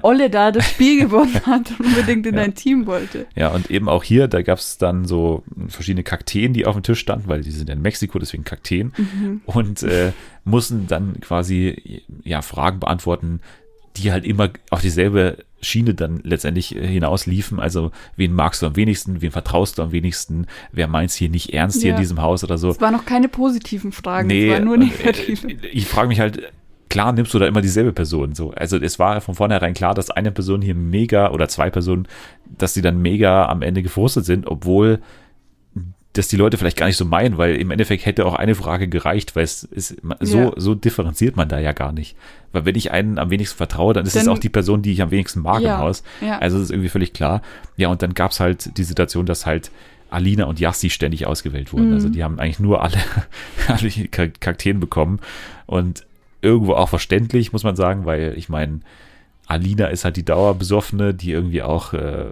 Olle 0.04 0.30
da 0.30 0.52
das 0.52 0.70
Spiel 0.70 1.00
gewonnen 1.06 1.42
hat 1.46 1.72
und 1.72 1.88
unbedingt 1.88 2.26
in 2.28 2.36
dein 2.36 2.56
Team 2.56 2.86
wollte. 2.86 3.26
Ja, 3.36 3.50
und 3.50 3.70
eben 3.72 3.90
auch 3.90 4.04
hier, 4.04 4.28
da 4.28 4.42
gab 4.42 4.60
es 4.60 4.78
dann 4.78 5.06
so 5.06 5.44
verschiedene 5.68 6.04
Kakteen, 6.04 6.54
die 6.54 6.66
auf 6.66 6.76
dem 6.76 6.84
Tisch 6.84 7.00
standen, 7.00 7.28
weil 7.28 7.42
die 7.42 7.52
sind 7.52 7.70
in 7.70 7.82
Mexiko, 7.82 8.20
deswegen 8.20 8.44
Kakteen 8.44 8.94
mhm. 8.98 9.42
und 9.46 9.84
äh, 9.84 10.12
mussten 10.46 10.88
dann 10.88 11.20
quasi 11.20 12.04
ja 12.24 12.42
Fragen 12.42 12.80
beantworten, 12.80 13.42
die 13.98 14.12
halt 14.12 14.26
immer 14.26 14.50
auf 14.70 14.82
dieselbe 14.82 15.38
Schiene 15.62 15.94
dann 15.94 16.22
letztendlich 16.24 16.76
äh, 16.76 16.88
hinausliefen. 16.88 17.60
Also, 17.60 17.92
wen 18.16 18.34
magst 18.34 18.62
du 18.62 18.68
am 18.68 18.76
wenigsten, 18.76 19.22
wen 19.22 19.32
vertraust 19.32 19.78
du 19.78 19.84
am 19.84 19.92
wenigsten, 19.92 20.48
wer 20.72 20.88
meint 20.88 21.12
hier 21.12 21.30
nicht 21.30 21.54
ernst 21.54 21.78
ja. 21.78 21.82
hier 21.84 21.92
in 21.94 22.00
diesem 22.00 22.22
Haus 22.22 22.44
oder 22.44 22.58
so. 22.58 22.70
Es 22.70 22.82
waren 22.82 22.94
noch 22.94 23.06
keine 23.06 23.30
positiven 23.30 23.92
Fragen, 23.92 24.28
nee, 24.28 24.48
es 24.48 24.54
waren 24.54 24.66
nur 24.66 24.78
negative. 24.78 25.52
Ich, 25.52 25.64
ich 25.64 25.86
frage 25.86 26.08
mich 26.08 26.20
halt, 26.20 26.52
klar 26.90 27.14
nimmst 27.14 27.34
du 27.34 27.40
da 27.40 27.48
immer 27.48 27.62
dieselbe 27.62 27.94
Person 27.94 28.36
so. 28.36 28.52
Also 28.52 28.78
es 28.78 29.00
war 29.00 29.22
von 29.22 29.36
vornherein 29.36 29.74
klar, 29.74 29.94
dass 29.94 30.10
eine 30.10 30.32
Person 30.32 30.62
hier 30.62 30.76
mega 30.76 31.32
oder 31.32 31.48
zwei 31.48 31.70
Personen, 31.70 32.08
dass 32.46 32.74
die 32.74 32.82
dann 32.82 33.02
mega 33.02 33.46
am 33.48 33.62
Ende 33.62 33.84
gefrustet 33.84 34.26
sind, 34.26 34.48
obwohl 34.48 35.00
dass 36.14 36.28
die 36.28 36.38
Leute 36.38 36.58
vielleicht 36.58 36.78
gar 36.78 36.88
nicht 36.88 36.98
so 36.98 37.06
meinen, 37.06 37.38
weil 37.38 37.56
im 37.56 37.70
Endeffekt 37.70 38.06
hätte 38.06 38.26
auch 38.26 38.34
eine 38.34 38.56
Frage 38.56 38.88
gereicht, 38.88 39.36
weil 39.36 39.44
es 39.44 39.64
ist 39.64 39.98
so, 40.20 40.38
ja. 40.38 40.52
so 40.56 40.74
differenziert 40.74 41.36
man 41.36 41.48
da 41.48 41.60
ja 41.60 41.72
gar 41.72 41.92
nicht. 41.92 42.16
Weil 42.52 42.66
wenn 42.66 42.76
ich 42.76 42.92
einen 42.92 43.20
am 43.20 43.30
wenigsten 43.30 43.58
vertraue, 43.58 43.94
dann 43.94 44.06
ist 44.06 44.16
es 44.16 44.28
auch 44.28 44.40
die 44.40 44.50
Person, 44.50 44.82
die 44.82 44.92
ich 44.92 45.02
am 45.04 45.12
wenigsten 45.12 45.42
mag 45.42 45.62
ja, 45.62 45.76
im 45.76 45.82
Haus. 45.82 46.04
Ja. 46.22 46.40
Also 46.40 46.58
das 46.58 46.66
ist 46.66 46.72
irgendwie 46.72 46.90
völlig 46.90 47.14
klar. 47.14 47.44
Ja, 47.78 47.90
und 47.90 48.02
dann 48.02 48.16
gab 48.16 48.32
es 48.32 48.40
halt 48.40 48.76
die 48.78 48.84
Situation, 48.84 49.28
dass 49.28 49.46
halt 49.46 49.70
Alina 50.10 50.46
und 50.46 50.60
Yassi 50.60 50.90
ständig 50.90 51.28
ausgewählt 51.28 51.72
wurden. 51.74 51.90
Mhm. 51.90 51.94
Also 51.94 52.10
die 52.10 52.24
haben 52.24 52.40
eigentlich 52.40 52.60
nur 52.60 52.82
alle, 52.82 52.98
alle 53.68 53.90
Charakteren 54.08 54.80
bekommen. 54.80 55.20
Und 55.68 56.08
irgendwo 56.42 56.74
auch 56.74 56.90
verständlich, 56.90 57.54
muss 57.54 57.64
man 57.64 57.76
sagen, 57.76 58.06
weil 58.06 58.34
ich 58.36 58.50
meine, 58.50 58.80
Alina 59.46 59.88
ist 59.88 60.06
halt 60.06 60.18
die 60.18 60.26
Dauerbesoffene, 60.26 61.14
die 61.14 61.32
irgendwie 61.32 61.62
auch, 61.62 61.94
äh, 61.94 62.26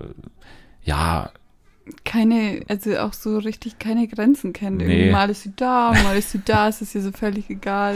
ja, 0.83 1.31
keine, 2.05 2.61
also 2.67 2.97
auch 2.97 3.13
so 3.13 3.37
richtig 3.37 3.79
keine 3.79 4.07
Grenzen 4.07 4.53
kennt. 4.53 4.77
Nee. 4.77 5.11
mal 5.11 5.29
ist 5.29 5.43
sie 5.43 5.53
da, 5.55 5.93
mal 6.03 6.17
ist 6.17 6.31
sie 6.31 6.41
da, 6.43 6.67
es 6.67 6.81
ist 6.81 6.95
ihr 6.95 7.01
so 7.01 7.11
völlig 7.11 7.49
egal. 7.49 7.95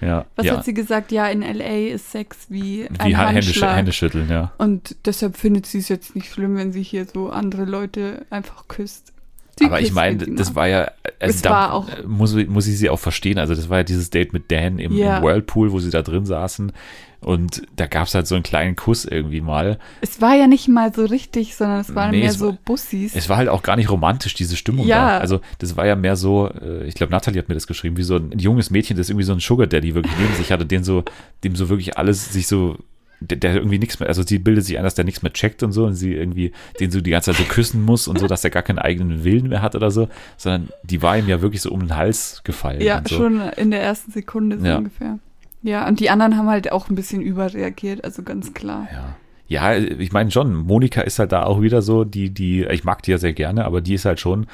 Ja, 0.00 0.26
Was 0.36 0.46
ja. 0.46 0.56
hat 0.56 0.64
sie 0.64 0.74
gesagt? 0.74 1.10
Ja, 1.10 1.28
in 1.28 1.40
LA 1.40 1.94
ist 1.94 2.12
Sex 2.12 2.46
wie, 2.48 2.84
wie 2.84 2.88
ein 2.98 3.16
Handschlag. 3.16 3.76
Hände 3.76 3.92
schütteln, 3.92 4.28
ja. 4.28 4.52
Und 4.58 4.96
deshalb 5.06 5.36
findet 5.36 5.66
sie 5.66 5.78
es 5.78 5.88
jetzt 5.88 6.14
nicht 6.14 6.30
schlimm, 6.30 6.56
wenn 6.56 6.72
sie 6.72 6.82
hier 6.82 7.06
so 7.06 7.30
andere 7.30 7.64
Leute 7.64 8.26
einfach 8.30 8.68
küsst. 8.68 9.12
Die 9.58 9.64
Aber 9.64 9.80
ich 9.80 9.92
meine, 9.92 10.18
das 10.18 10.54
war 10.54 10.68
ja, 10.68 10.90
also 11.18 11.42
da 11.42 11.50
war 11.50 11.72
auch, 11.72 11.88
muss, 12.06 12.34
muss 12.34 12.66
ich 12.66 12.78
sie 12.78 12.90
auch 12.90 12.98
verstehen. 12.98 13.38
Also 13.38 13.54
das 13.54 13.70
war 13.70 13.78
ja 13.78 13.84
dieses 13.84 14.10
Date 14.10 14.34
mit 14.34 14.52
Dan 14.52 14.78
im, 14.78 14.92
ja. 14.92 15.16
im 15.16 15.24
Whirlpool, 15.24 15.72
wo 15.72 15.78
sie 15.78 15.90
da 15.90 16.02
drin 16.02 16.26
saßen. 16.26 16.72
Und 17.20 17.62
da 17.74 17.86
gab 17.86 18.06
es 18.06 18.14
halt 18.14 18.26
so 18.26 18.34
einen 18.34 18.44
kleinen 18.44 18.76
Kuss 18.76 19.06
irgendwie 19.06 19.40
mal. 19.40 19.78
Es 20.02 20.20
war 20.20 20.34
ja 20.36 20.46
nicht 20.46 20.68
mal 20.68 20.94
so 20.94 21.06
richtig, 21.06 21.56
sondern 21.56 21.80
es 21.80 21.94
waren 21.94 22.10
nee, 22.10 22.20
mehr 22.20 22.30
es 22.30 22.38
so 22.38 22.56
Bussis. 22.64 23.16
Es 23.16 23.28
war 23.30 23.38
halt 23.38 23.48
auch 23.48 23.62
gar 23.62 23.76
nicht 23.76 23.90
romantisch, 23.90 24.34
diese 24.34 24.56
Stimmung 24.56 24.86
ja. 24.86 25.12
da. 25.12 25.18
Also 25.18 25.40
das 25.58 25.76
war 25.76 25.86
ja 25.86 25.96
mehr 25.96 26.16
so, 26.16 26.48
äh, 26.48 26.84
ich 26.84 26.94
glaube, 26.94 27.12
Natalie 27.12 27.40
hat 27.40 27.48
mir 27.48 27.54
das 27.54 27.66
geschrieben, 27.66 27.96
wie 27.96 28.02
so 28.02 28.16
ein 28.16 28.38
junges 28.38 28.70
Mädchen, 28.70 28.96
das 28.96 29.08
irgendwie 29.08 29.24
so 29.24 29.32
ein 29.32 29.40
Sugar 29.40 29.66
Daddy 29.66 29.94
wirklich 29.94 30.14
neben 30.20 30.34
sich 30.34 30.52
hatte, 30.52 30.66
den 30.66 30.84
so, 30.84 31.02
dem 31.42 31.56
so 31.56 31.70
wirklich 31.70 31.96
alles 31.96 32.32
sich 32.32 32.46
so 32.46 32.76
der, 33.20 33.38
der 33.38 33.54
irgendwie 33.54 33.78
nichts 33.78 33.98
mehr, 33.98 34.08
also 34.08 34.22
sie 34.22 34.38
bildet 34.38 34.64
sich 34.64 34.78
ein, 34.78 34.84
dass 34.84 34.94
der 34.94 35.04
nichts 35.04 35.22
mehr 35.22 35.32
checkt 35.32 35.62
und 35.62 35.72
so 35.72 35.84
und 35.84 35.94
sie 35.94 36.14
irgendwie 36.14 36.52
den 36.80 36.90
so 36.90 37.00
die 37.00 37.10
ganze 37.10 37.32
Zeit 37.32 37.46
so 37.46 37.52
küssen 37.52 37.82
muss 37.82 38.08
und 38.08 38.18
so, 38.18 38.26
dass 38.26 38.44
er 38.44 38.50
gar 38.50 38.62
keinen 38.62 38.78
eigenen 38.78 39.24
Willen 39.24 39.48
mehr 39.48 39.62
hat 39.62 39.74
oder 39.74 39.90
so, 39.90 40.08
sondern 40.36 40.68
die 40.82 41.02
war 41.02 41.16
ihm 41.16 41.28
ja 41.28 41.40
wirklich 41.40 41.62
so 41.62 41.70
um 41.70 41.80
den 41.80 41.96
Hals 41.96 42.42
gefallen. 42.44 42.80
Ja, 42.80 43.02
so. 43.06 43.16
schon 43.16 43.40
in 43.56 43.70
der 43.70 43.82
ersten 43.82 44.12
Sekunde 44.12 44.58
so 44.58 44.66
ja. 44.66 44.76
ungefähr. 44.78 45.18
Ja, 45.62 45.88
und 45.88 46.00
die 46.00 46.10
anderen 46.10 46.36
haben 46.36 46.48
halt 46.48 46.70
auch 46.70 46.88
ein 46.88 46.94
bisschen 46.94 47.22
überreagiert, 47.22 48.04
also 48.04 48.22
ganz 48.22 48.54
klar. 48.54 48.88
Ja. 48.92 49.16
Ja, 49.48 49.76
ich 49.76 50.10
meine 50.10 50.32
schon, 50.32 50.54
Monika 50.56 51.02
ist 51.02 51.20
halt 51.20 51.30
da 51.30 51.44
auch 51.44 51.62
wieder 51.62 51.80
so, 51.80 52.02
die, 52.02 52.30
die, 52.30 52.64
ich 52.64 52.82
mag 52.82 53.02
die 53.02 53.12
ja 53.12 53.18
sehr 53.18 53.32
gerne, 53.32 53.64
aber 53.64 53.80
die 53.80 53.94
ist 53.94 54.04
halt 54.04 54.18
schon 54.18 54.48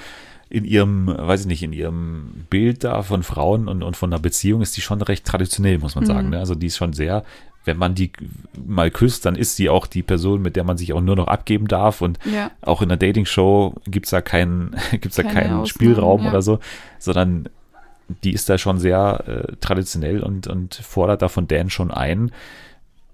in 0.51 0.67
ihrem, 0.67 1.07
weiß 1.07 1.41
ich 1.41 1.47
nicht, 1.47 1.63
in 1.63 1.73
ihrem 1.73 2.45
Bild 2.51 2.85
da 2.85 3.03
von 3.03 3.23
Frauen 3.23 3.69
und, 3.69 3.83
und 3.83 3.97
von 3.97 4.13
einer 4.13 4.21
Beziehung 4.21 4.61
ist 4.61 4.77
die 4.77 4.83
schon 4.83 5.01
recht 5.01 5.25
traditionell, 5.25 5.79
muss 5.79 5.95
man 5.95 6.05
sagen. 6.05 6.27
Mhm. 6.27 6.33
Ne? 6.33 6.39
Also 6.41 6.55
die 6.55 6.67
ist 6.67 6.77
schon 6.77 6.93
sehr 6.93 7.25
wenn 7.65 7.77
man 7.77 7.95
die 7.95 8.11
mal 8.67 8.91
küsst, 8.91 9.25
dann 9.25 9.37
ist 9.37 9.57
sie 9.57 9.69
auch 9.69 9.87
die 9.87 10.03
Person, 10.03 10.43
mit 10.43 10.57
der 10.57 10.65
man 10.65 10.77
sich 10.77 10.93
auch 10.93 11.01
nur 11.01 11.17
noch 11.17 11.29
abgeben 11.29 11.69
darf. 11.69 12.01
Und 12.01 12.19
ja. 12.25 12.51
auch 12.61 12.83
in 12.83 12.89
der 12.89 12.99
Dating-Show 12.99 13.75
gibt's 13.87 14.11
da 14.11 14.21
keinen, 14.21 14.77
gibt's 14.93 15.17
da 15.17 15.23
keinen 15.23 15.45
Ausnahmen, 15.45 15.67
Spielraum 15.67 16.25
ja. 16.25 16.31
oder 16.31 16.43
so, 16.43 16.59
sondern 16.99 17.49
die 18.25 18.33
ist 18.33 18.49
da 18.49 18.59
schon 18.59 18.79
sehr 18.79 19.25
äh, 19.27 19.53
traditionell 19.61 20.21
und, 20.21 20.47
und 20.47 20.75
fordert 20.75 21.23
da 21.23 21.29
von 21.29 21.49
Dan 21.49 21.71
schon 21.71 21.91
ein, 21.91 22.33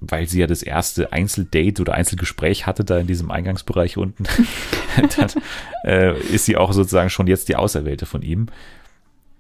weil 0.01 0.29
sie 0.29 0.41
ja 0.41 0.47
das 0.47 0.63
erste 0.63 1.13
Einzeldate 1.13 1.83
oder 1.83 1.95
Einzelgespräch 1.95 2.67
hatte 2.67 2.85
da 2.85 2.99
in 2.99 3.07
diesem 3.07 3.31
Eingangsbereich 3.31 3.97
unten. 3.97 4.25
dann 5.17 5.31
äh, 5.85 6.19
ist 6.19 6.47
sie 6.47 6.57
auch 6.57 6.73
sozusagen 6.73 7.11
schon 7.11 7.27
jetzt 7.27 7.49
die 7.49 7.57
Auserwählte 7.57 8.07
von 8.07 8.23
ihm. 8.23 8.47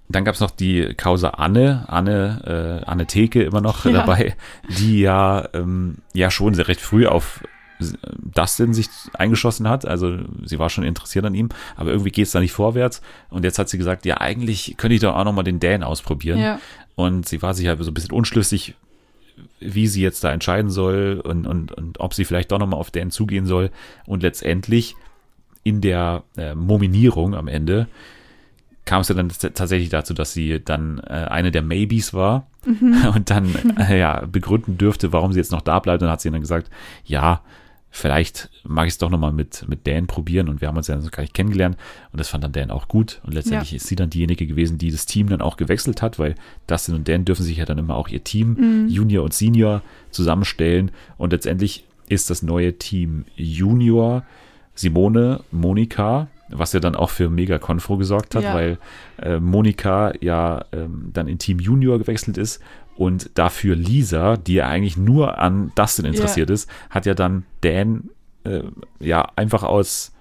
Dann 0.08 0.24
gab 0.24 0.34
es 0.34 0.40
noch 0.40 0.50
die 0.50 0.94
Causa 0.94 1.30
Anne, 1.30 1.84
Anne, 1.88 2.80
äh, 2.84 2.86
Anne 2.86 3.06
Theke 3.06 3.42
immer 3.42 3.60
noch 3.60 3.84
ja. 3.84 3.92
dabei, 3.92 4.36
die 4.68 5.00
ja, 5.00 5.48
ähm, 5.52 5.98
ja 6.14 6.30
schon 6.30 6.54
sehr 6.54 6.68
recht 6.68 6.80
früh 6.80 7.06
auf 7.06 7.40
Dustin 8.34 8.74
sich 8.74 8.88
eingeschossen 9.12 9.68
hat. 9.68 9.86
Also 9.86 10.18
sie 10.44 10.58
war 10.58 10.70
schon 10.70 10.84
interessiert 10.84 11.24
an 11.24 11.34
ihm, 11.34 11.50
aber 11.76 11.90
irgendwie 11.90 12.10
geht 12.10 12.26
es 12.26 12.32
da 12.32 12.40
nicht 12.40 12.52
vorwärts. 12.52 13.02
Und 13.30 13.44
jetzt 13.44 13.58
hat 13.58 13.68
sie 13.68 13.78
gesagt, 13.78 14.04
ja, 14.04 14.20
eigentlich 14.20 14.76
könnte 14.76 14.94
ich 14.94 15.00
doch 15.00 15.14
auch 15.14 15.24
nochmal 15.24 15.44
den 15.44 15.60
Dan 15.60 15.82
ausprobieren. 15.82 16.38
Ja. 16.38 16.60
Und 16.96 17.28
sie 17.28 17.42
war 17.42 17.54
sich 17.54 17.68
halt 17.68 17.78
so 17.82 17.90
ein 17.90 17.94
bisschen 17.94 18.12
unschlüssig, 18.12 18.74
wie 19.60 19.86
sie 19.86 20.02
jetzt 20.02 20.24
da 20.24 20.32
entscheiden 20.32 20.70
soll 20.70 21.20
und, 21.22 21.46
und, 21.46 21.72
und 21.72 22.00
ob 22.00 22.14
sie 22.14 22.24
vielleicht 22.24 22.50
doch 22.50 22.58
nochmal 22.58 22.80
auf 22.80 22.90
Dan 22.90 23.10
zugehen 23.10 23.46
soll. 23.46 23.70
Und 24.06 24.22
letztendlich 24.22 24.96
in 25.62 25.80
der 25.80 26.24
äh, 26.36 26.54
Mominierung 26.54 27.34
am 27.34 27.46
Ende 27.46 27.88
kam 28.88 29.02
es 29.02 29.08
ja 29.08 29.14
dann 29.14 29.28
tatsächlich 29.28 29.90
dazu, 29.90 30.14
dass 30.14 30.32
sie 30.32 30.64
dann 30.64 30.98
äh, 31.06 31.26
eine 31.28 31.50
der 31.50 31.60
Maybes 31.60 32.14
war 32.14 32.46
mhm. 32.64 32.96
und 33.14 33.28
dann 33.28 33.54
äh, 33.76 33.98
ja 33.98 34.24
begründen 34.24 34.78
dürfte, 34.78 35.12
warum 35.12 35.32
sie 35.34 35.38
jetzt 35.38 35.52
noch 35.52 35.60
da 35.60 35.78
bleibt. 35.78 36.00
Und 36.00 36.06
dann 36.06 36.12
hat 36.12 36.22
sie 36.22 36.30
dann 36.30 36.40
gesagt, 36.40 36.70
ja, 37.04 37.42
vielleicht 37.90 38.48
mag 38.64 38.86
ich 38.86 38.94
es 38.94 38.98
doch 38.98 39.10
nochmal 39.10 39.32
mit, 39.32 39.68
mit 39.68 39.86
Dan 39.86 40.06
probieren 40.06 40.48
und 40.48 40.62
wir 40.62 40.68
haben 40.68 40.76
uns 40.78 40.86
ja 40.86 40.96
dann 40.96 41.06
gar 41.08 41.20
nicht 41.20 41.34
kennengelernt 41.34 41.76
und 42.12 42.18
das 42.18 42.28
fand 42.28 42.44
dann 42.44 42.52
Dan 42.52 42.70
auch 42.70 42.88
gut 42.88 43.20
und 43.24 43.34
letztendlich 43.34 43.72
ja. 43.72 43.76
ist 43.76 43.88
sie 43.88 43.96
dann 43.96 44.08
diejenige 44.08 44.46
gewesen, 44.46 44.78
die 44.78 44.90
das 44.90 45.04
Team 45.04 45.28
dann 45.28 45.42
auch 45.42 45.56
gewechselt 45.56 46.00
hat, 46.00 46.18
weil 46.18 46.34
Dustin 46.66 46.94
und 46.94 47.08
Dan 47.08 47.24
dürfen 47.24 47.44
sich 47.44 47.58
ja 47.58 47.64
dann 47.64 47.78
immer 47.78 47.96
auch 47.96 48.08
ihr 48.08 48.24
Team, 48.24 48.56
mhm. 48.58 48.88
Junior 48.88 49.24
und 49.24 49.34
Senior, 49.34 49.82
zusammenstellen 50.10 50.90
und 51.16 51.32
letztendlich 51.32 51.84
ist 52.08 52.30
das 52.30 52.42
neue 52.42 52.78
Team 52.78 53.24
Junior 53.36 54.24
Simone, 54.74 55.40
Monika, 55.50 56.28
was 56.50 56.72
ja 56.72 56.80
dann 56.80 56.94
auch 56.96 57.10
für 57.10 57.28
mega 57.28 57.58
Konfro 57.58 57.96
gesorgt 57.96 58.34
hat, 58.34 58.44
ja. 58.44 58.54
weil 58.54 58.78
äh, 59.20 59.38
Monika 59.38 60.12
ja 60.20 60.64
ähm, 60.72 61.10
dann 61.12 61.28
in 61.28 61.38
Team 61.38 61.58
Junior 61.58 61.98
gewechselt 61.98 62.38
ist 62.38 62.62
und 62.96 63.30
dafür 63.34 63.76
Lisa, 63.76 64.36
die 64.36 64.54
ja 64.54 64.68
eigentlich 64.68 64.96
nur 64.96 65.38
an 65.38 65.72
Dustin 65.74 66.04
interessiert 66.04 66.48
ja. 66.48 66.54
ist, 66.54 66.70
hat 66.90 67.06
ja 67.06 67.14
dann 67.14 67.44
Dan 67.60 68.10
äh, 68.44 68.62
ja 69.00 69.26
einfach 69.36 69.62
aus 69.62 70.12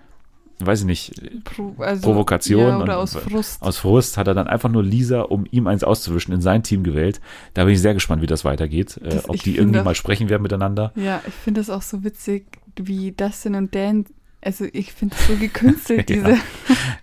weiß 0.60 0.82
ich 0.82 0.86
nicht, 0.86 1.44
Pro, 1.44 1.76
also, 1.78 2.02
Provokation 2.02 2.68
ja, 2.68 2.82
oder 2.82 2.98
aus 2.98 3.16
Frust. 3.16 3.62
Aus 3.62 3.78
Frust 3.78 4.18
hat 4.18 4.28
er 4.28 4.34
dann 4.34 4.48
einfach 4.48 4.70
nur 4.70 4.84
Lisa, 4.84 5.22
um 5.22 5.46
ihm 5.52 5.68
eins 5.68 5.84
auszuwischen, 5.84 6.34
in 6.34 6.42
sein 6.42 6.64
Team 6.64 6.84
gewählt. 6.84 7.22
Da 7.54 7.66
bin 7.66 7.74
ich 7.74 7.82
sehr 7.82 7.94
gespannt, 7.94 8.22
wie 8.22 8.28
das 8.28 8.44
weitergeht. 8.44 8.98
Äh, 8.98 9.10
das, 9.10 9.26
äh, 9.26 9.30
ob 9.30 9.44
die 9.44 9.56
irgendwie 9.56 9.82
mal 9.82 9.96
sprechen 9.96 10.30
werden 10.30 10.42
miteinander. 10.42 10.92
Ja, 10.96 11.22
ich 11.28 11.34
finde 11.34 11.62
das 11.62 11.70
auch 11.70 11.84
so 11.84 12.04
witzig, 12.04 12.48
wie 12.76 13.12
Dustin 13.12 13.56
und 13.56 13.76
Dan 13.76 14.06
also 14.48 14.66
ich 14.72 14.94
finde 14.94 15.14
es 15.20 15.28
so 15.28 15.36
gekünstelt, 15.36 16.08
diese 16.10 16.32
ja. 16.32 16.38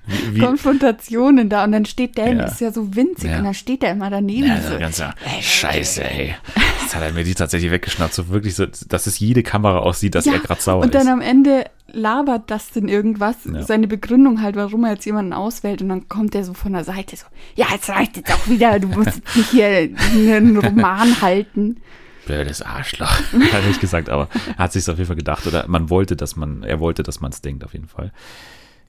wie, 0.07 0.37
wie, 0.37 0.41
Konfrontationen 0.41 1.51
da. 1.51 1.65
Und 1.65 1.73
dann 1.73 1.85
steht 1.85 2.17
Dan, 2.17 2.39
ja. 2.39 2.45
ist 2.45 2.61
ja 2.63 2.73
so 2.73 2.97
winzig, 2.97 3.31
ja. 3.31 3.39
und 3.39 3.45
dann 3.45 3.53
steht 3.53 3.85
er 3.85 3.93
immer 3.93 4.09
daneben. 4.09 4.47
Ja, 4.47 4.63
so, 4.63 4.79
ganz 4.79 4.99
ey, 4.99 5.43
Scheiße, 5.43 6.03
ey. 6.05 6.35
Jetzt 6.81 6.95
hat 6.95 7.03
er 7.03 7.13
mir 7.13 7.23
die 7.23 7.35
tatsächlich 7.35 7.71
weggeschnappt. 7.71 8.15
So 8.15 8.31
wirklich 8.31 8.55
so, 8.55 8.65
dass 8.89 9.07
es 9.07 9.19
jede 9.19 9.43
Kamera 9.43 9.81
aussieht, 9.81 10.15
dass 10.15 10.27
er 10.27 10.39
gerade 10.39 10.63
sauer 10.63 10.81
ist. 10.81 10.87
Und 10.87 10.95
dann 10.95 11.09
am 11.09 11.21
Ende 11.21 11.67
labert 11.93 12.51
das 12.51 12.71
denn 12.71 12.89
irgendwas, 12.89 13.37
seine 13.43 13.87
Begründung 13.87 14.41
halt, 14.41 14.57
warum 14.57 14.85
er 14.85 14.93
jetzt 14.93 15.05
jemanden 15.05 15.35
auswählt. 15.35 15.83
Und 15.83 15.91
dann 15.91 16.09
kommt 16.09 16.35
er 16.35 16.45
so 16.45 16.55
von 16.55 16.73
der 16.73 16.85
Seite 16.85 17.17
so, 17.17 17.27
ja, 17.57 17.67
jetzt 17.73 17.91
reicht 17.91 18.17
jetzt 18.17 18.33
auch 18.33 18.49
wieder, 18.49 18.81
du 18.81 18.89
musst 18.89 19.21
nicht 19.37 19.51
hier 19.51 19.91
einen 20.15 20.57
Roman 20.57 21.21
halten 21.21 21.77
blödes 22.27 22.63
Arschloch, 22.63 23.11
hat 23.53 23.67
nicht 23.67 23.81
gesagt, 23.81 24.09
aber 24.09 24.29
er 24.57 24.65
hat 24.65 24.73
sich 24.73 24.89
auf 24.89 24.97
jeden 24.97 25.07
Fall 25.07 25.17
gedacht 25.17 25.47
oder 25.47 25.67
man 25.69 25.91
wollte, 25.91 26.17
dass 26.17 26.37
man, 26.37 26.63
er 26.63 26.81
wollte, 26.81 27.03
dass 27.03 27.21
man 27.21 27.33
es 27.33 27.41
denkt 27.41 27.65
auf 27.65 27.73
jeden 27.73 27.89
Fall. 27.89 28.13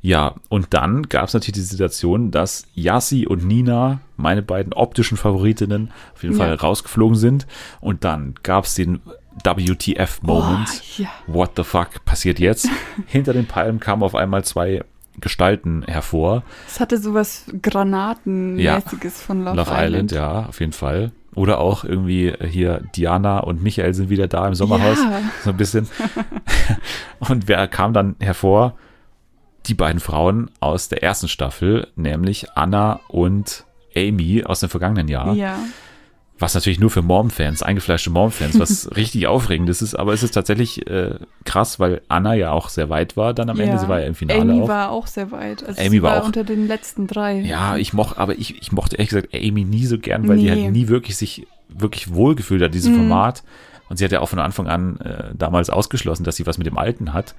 Ja, 0.06 0.36
und 0.50 0.68
dann 0.76 1.10
gab 1.10 1.28
es 1.28 1.34
natürlich 1.34 1.56
die 1.56 1.62
Situation, 1.62 2.30
dass 2.30 2.68
Yassi 2.76 3.26
und 3.26 3.44
Nina, 3.44 4.02
meine 4.18 4.44
beiden 4.44 4.72
optischen 4.72 5.18
Favoritinnen, 5.18 5.92
auf 6.14 6.22
jeden 6.22 6.38
ja. 6.38 6.46
Fall 6.46 6.54
rausgeflogen 6.54 7.18
sind. 7.18 7.48
Und 7.82 8.04
dann 8.04 8.36
gab 8.44 8.66
es 8.66 8.76
den 8.76 9.00
WTF-Moment. 9.44 10.70
Oh, 10.70 11.02
ja. 11.02 11.10
What 11.26 11.54
the 11.56 11.64
fuck 11.64 12.06
passiert 12.06 12.40
jetzt? 12.40 12.70
Hinter 13.08 13.34
den 13.34 13.48
Palmen 13.48 13.80
kamen 13.80 14.04
auf 14.04 14.14
einmal 14.14 14.44
zwei 14.44 14.84
Gestalten 15.22 15.84
hervor. 15.88 16.44
Es 16.68 16.80
hatte 16.80 17.00
sowas 17.00 17.46
Granatenmäßiges 17.62 19.22
von 19.22 19.44
Love, 19.44 19.56
Love 19.56 19.72
Island. 19.72 20.12
Island, 20.12 20.12
ja, 20.12 20.46
auf 20.46 20.60
jeden 20.60 20.74
Fall. 20.74 21.14
Oder 21.36 21.60
auch 21.60 21.84
irgendwie 21.84 22.34
hier 22.48 22.82
Diana 22.96 23.40
und 23.40 23.62
Michael 23.62 23.94
sind 23.94 24.10
wieder 24.10 24.28
da 24.28 24.48
im 24.48 24.56
Sommerhaus. 24.56 24.98
Ja. 24.98 25.22
So 25.44 25.50
ein 25.52 25.58
bisschen. 25.58 25.88
und 27.20 27.48
wer 27.48 27.68
kam 27.68 27.94
dann 27.94 28.16
hervor? 28.20 28.76
Die 29.68 29.74
beiden 29.74 30.00
Frauen 30.00 30.52
aus 30.60 30.90
der 30.90 31.04
ersten 31.04 31.28
Staffel, 31.28 31.88
nämlich 31.96 32.52
Anna 32.56 33.00
und 33.08 33.66
Amy 33.96 34.44
aus 34.46 34.60
dem 34.60 34.70
vergangenen 34.70 35.08
Jahr. 35.08 35.34
Ja. 35.34 35.58
Was 36.38 36.54
natürlich 36.54 36.82
nur 36.82 36.90
für 36.90 37.02
Mom-Fans, 37.02 37.64
eingefleischte 37.64 38.10
Mom-Fans, 38.10 38.60
was 38.60 38.90
richtig 38.98 39.26
aufregendes 39.28 39.82
ist. 39.82 39.96
Aber 39.96 40.12
es 40.14 40.22
ist 40.22 40.32
tatsächlich 40.32 40.86
äh, 40.86 41.16
krass, 41.46 41.80
weil 41.80 42.02
Anna 42.10 42.34
ja 42.34 42.52
auch 42.52 42.68
sehr 42.68 42.90
weit 42.90 43.16
war 43.16 43.34
dann 43.34 43.50
am 43.50 43.58
Ende. 43.60 43.80
Sie 43.80 43.88
war 43.88 44.02
ja 44.02 44.08
im 44.08 44.16
Finale 44.16 44.42
Amy 44.42 44.62
auch. 44.62 44.68
war 44.68 44.92
auch 44.92 45.08
sehr 45.08 45.32
weit. 45.32 45.64
Also 45.64 45.80
Amy 45.80 45.90
sie 45.92 46.02
war 46.04 46.12
war, 46.16 46.22
auch- 46.24 46.26
unter 46.28 46.44
den 46.44 46.68
letzten 46.68 47.08
drei. 47.08 47.40
Ja, 47.40 47.78
ich 47.78 47.94
mochte, 47.94 48.20
aber 48.20 48.38
ich, 48.38 48.62
ich 48.62 48.74
mochte 48.74 48.98
ehrlich 48.98 49.10
gesagt 49.10 49.34
Amy 49.34 49.64
nie 49.64 49.86
so 49.86 49.98
gern, 49.98 50.28
weil 50.28 50.38
die 50.38 50.44
Nee. 50.50 50.64
halt 50.64 50.72
nie 50.74 50.90
wirklich 50.90 51.16
sich 51.16 51.48
wirklich 51.70 52.14
wohlgefühlt 52.14 52.62
hat, 52.62 52.74
dieses 52.74 52.90
Mhm. 52.92 52.96
Format. 52.98 53.44
Und 53.88 53.98
sie 53.98 54.04
hat 54.04 54.12
ja 54.12 54.20
auch 54.20 54.30
von 54.30 54.40
Anfang 54.40 54.68
an 54.68 55.00
äh, 55.00 55.26
damals 55.38 55.70
ausgeschlossen, 55.70 56.24
dass 56.26 56.36
sie 56.36 56.46
was 56.46 56.58
mit 56.58 56.68
dem 56.68 56.78
Alten 56.78 57.14
hat. 57.14 57.34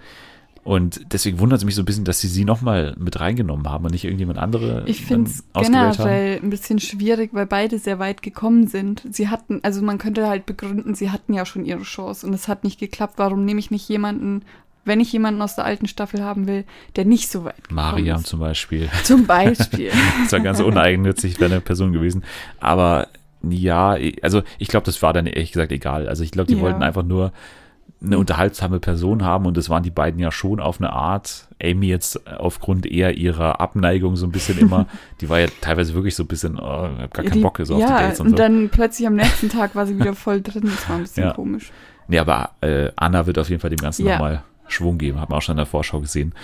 Und 0.66 1.12
deswegen 1.12 1.38
wundert 1.38 1.60
es 1.60 1.64
mich 1.64 1.76
so 1.76 1.82
ein 1.82 1.84
bisschen, 1.84 2.04
dass 2.04 2.18
sie 2.20 2.26
sie 2.26 2.44
nochmal 2.44 2.96
mit 2.98 3.20
reingenommen 3.20 3.68
haben 3.70 3.84
und 3.84 3.92
nicht 3.92 4.02
irgendjemand 4.02 4.40
andere 4.40 4.82
Ich 4.86 5.04
finde 5.04 5.30
es 5.30 5.44
generell 5.54 6.40
ein 6.42 6.50
bisschen 6.50 6.80
schwierig, 6.80 7.30
weil 7.32 7.46
beide 7.46 7.78
sehr 7.78 8.00
weit 8.00 8.20
gekommen 8.20 8.66
sind. 8.66 9.04
Sie 9.08 9.28
hatten, 9.28 9.60
also 9.62 9.80
man 9.80 9.98
könnte 9.98 10.26
halt 10.26 10.44
begründen, 10.44 10.96
sie 10.96 11.10
hatten 11.12 11.32
ja 11.34 11.46
schon 11.46 11.64
ihre 11.64 11.82
Chance 11.82 12.26
und 12.26 12.34
es 12.34 12.48
hat 12.48 12.64
nicht 12.64 12.80
geklappt. 12.80 13.14
Warum 13.16 13.44
nehme 13.44 13.60
ich 13.60 13.70
nicht 13.70 13.88
jemanden, 13.88 14.42
wenn 14.84 14.98
ich 14.98 15.12
jemanden 15.12 15.40
aus 15.40 15.54
der 15.54 15.66
alten 15.66 15.86
Staffel 15.86 16.24
haben 16.24 16.48
will, 16.48 16.64
der 16.96 17.04
nicht 17.04 17.30
so 17.30 17.44
weit 17.44 17.62
gekommen 17.68 17.76
Mariam 17.76 18.18
ist? 18.18 18.26
zum 18.26 18.40
Beispiel. 18.40 18.88
Zum 19.04 19.24
Beispiel. 19.24 19.92
Das 20.24 20.32
war 20.32 20.40
ganz 20.40 20.58
uneigennützig, 20.58 21.38
wäre 21.38 21.52
eine 21.52 21.60
Person 21.60 21.92
gewesen. 21.92 22.24
Aber 22.58 23.06
ja, 23.48 23.96
also 24.20 24.42
ich 24.58 24.66
glaube, 24.66 24.86
das 24.86 25.00
war 25.00 25.12
dann 25.12 25.26
ehrlich 25.26 25.52
gesagt 25.52 25.70
egal. 25.70 26.08
Also 26.08 26.24
ich 26.24 26.32
glaube, 26.32 26.48
die 26.48 26.56
Ja. 26.56 26.62
wollten 26.62 26.82
einfach 26.82 27.04
nur 27.04 27.32
eine 28.06 28.18
unterhaltsame 28.18 28.80
Person 28.80 29.24
haben 29.24 29.46
und 29.46 29.56
das 29.56 29.68
waren 29.68 29.82
die 29.82 29.90
beiden 29.90 30.20
ja 30.20 30.30
schon 30.32 30.60
auf 30.60 30.80
eine 30.80 30.90
Art. 30.92 31.48
Amy 31.62 31.86
jetzt 31.86 32.26
aufgrund 32.28 32.86
eher 32.86 33.16
ihrer 33.16 33.60
Abneigung 33.60 34.16
so 34.16 34.26
ein 34.26 34.32
bisschen 34.32 34.58
immer, 34.58 34.86
die 35.20 35.28
war 35.28 35.40
ja 35.40 35.46
teilweise 35.60 35.94
wirklich 35.94 36.14
so 36.14 36.22
ein 36.24 36.26
bisschen, 36.28 36.58
oh, 36.58 36.88
ich 36.96 37.02
hab 37.02 37.14
gar 37.14 37.24
keinen 37.24 37.32
Die- 37.32 37.40
Bock 37.40 37.58
so 37.64 37.74
auf 37.74 37.80
die 37.80 37.86
ja, 37.86 38.00
Dates 38.02 38.20
und 38.20 38.26
und 38.26 38.30
so. 38.32 38.36
dann 38.36 38.68
plötzlich 38.70 39.06
am 39.06 39.14
nächsten 39.16 39.48
Tag 39.48 39.74
war 39.74 39.86
sie 39.86 39.98
wieder 39.98 40.14
voll 40.14 40.40
drin. 40.42 40.62
Das 40.64 40.88
war 40.88 40.96
ein 40.96 41.02
bisschen 41.02 41.24
Ja. 41.24 41.32
komisch. 41.32 41.70
Nee, 42.08 42.18
aber 42.18 42.50
äh, 42.60 42.90
Anna 42.96 43.26
wird 43.26 43.38
auf 43.38 43.48
jeden 43.50 43.60
Fall 43.60 43.70
dem 43.70 43.78
Ganzen 43.78 44.06
Ja. 44.06 44.12
nochmal 44.14 44.42
Schwung 44.68 44.98
geben, 44.98 45.20
haben 45.20 45.30
wir 45.32 45.36
auch 45.36 45.42
schon 45.42 45.54
in 45.54 45.58
der 45.58 45.66
Vorschau 45.66 46.00
gesehen. 46.00 46.34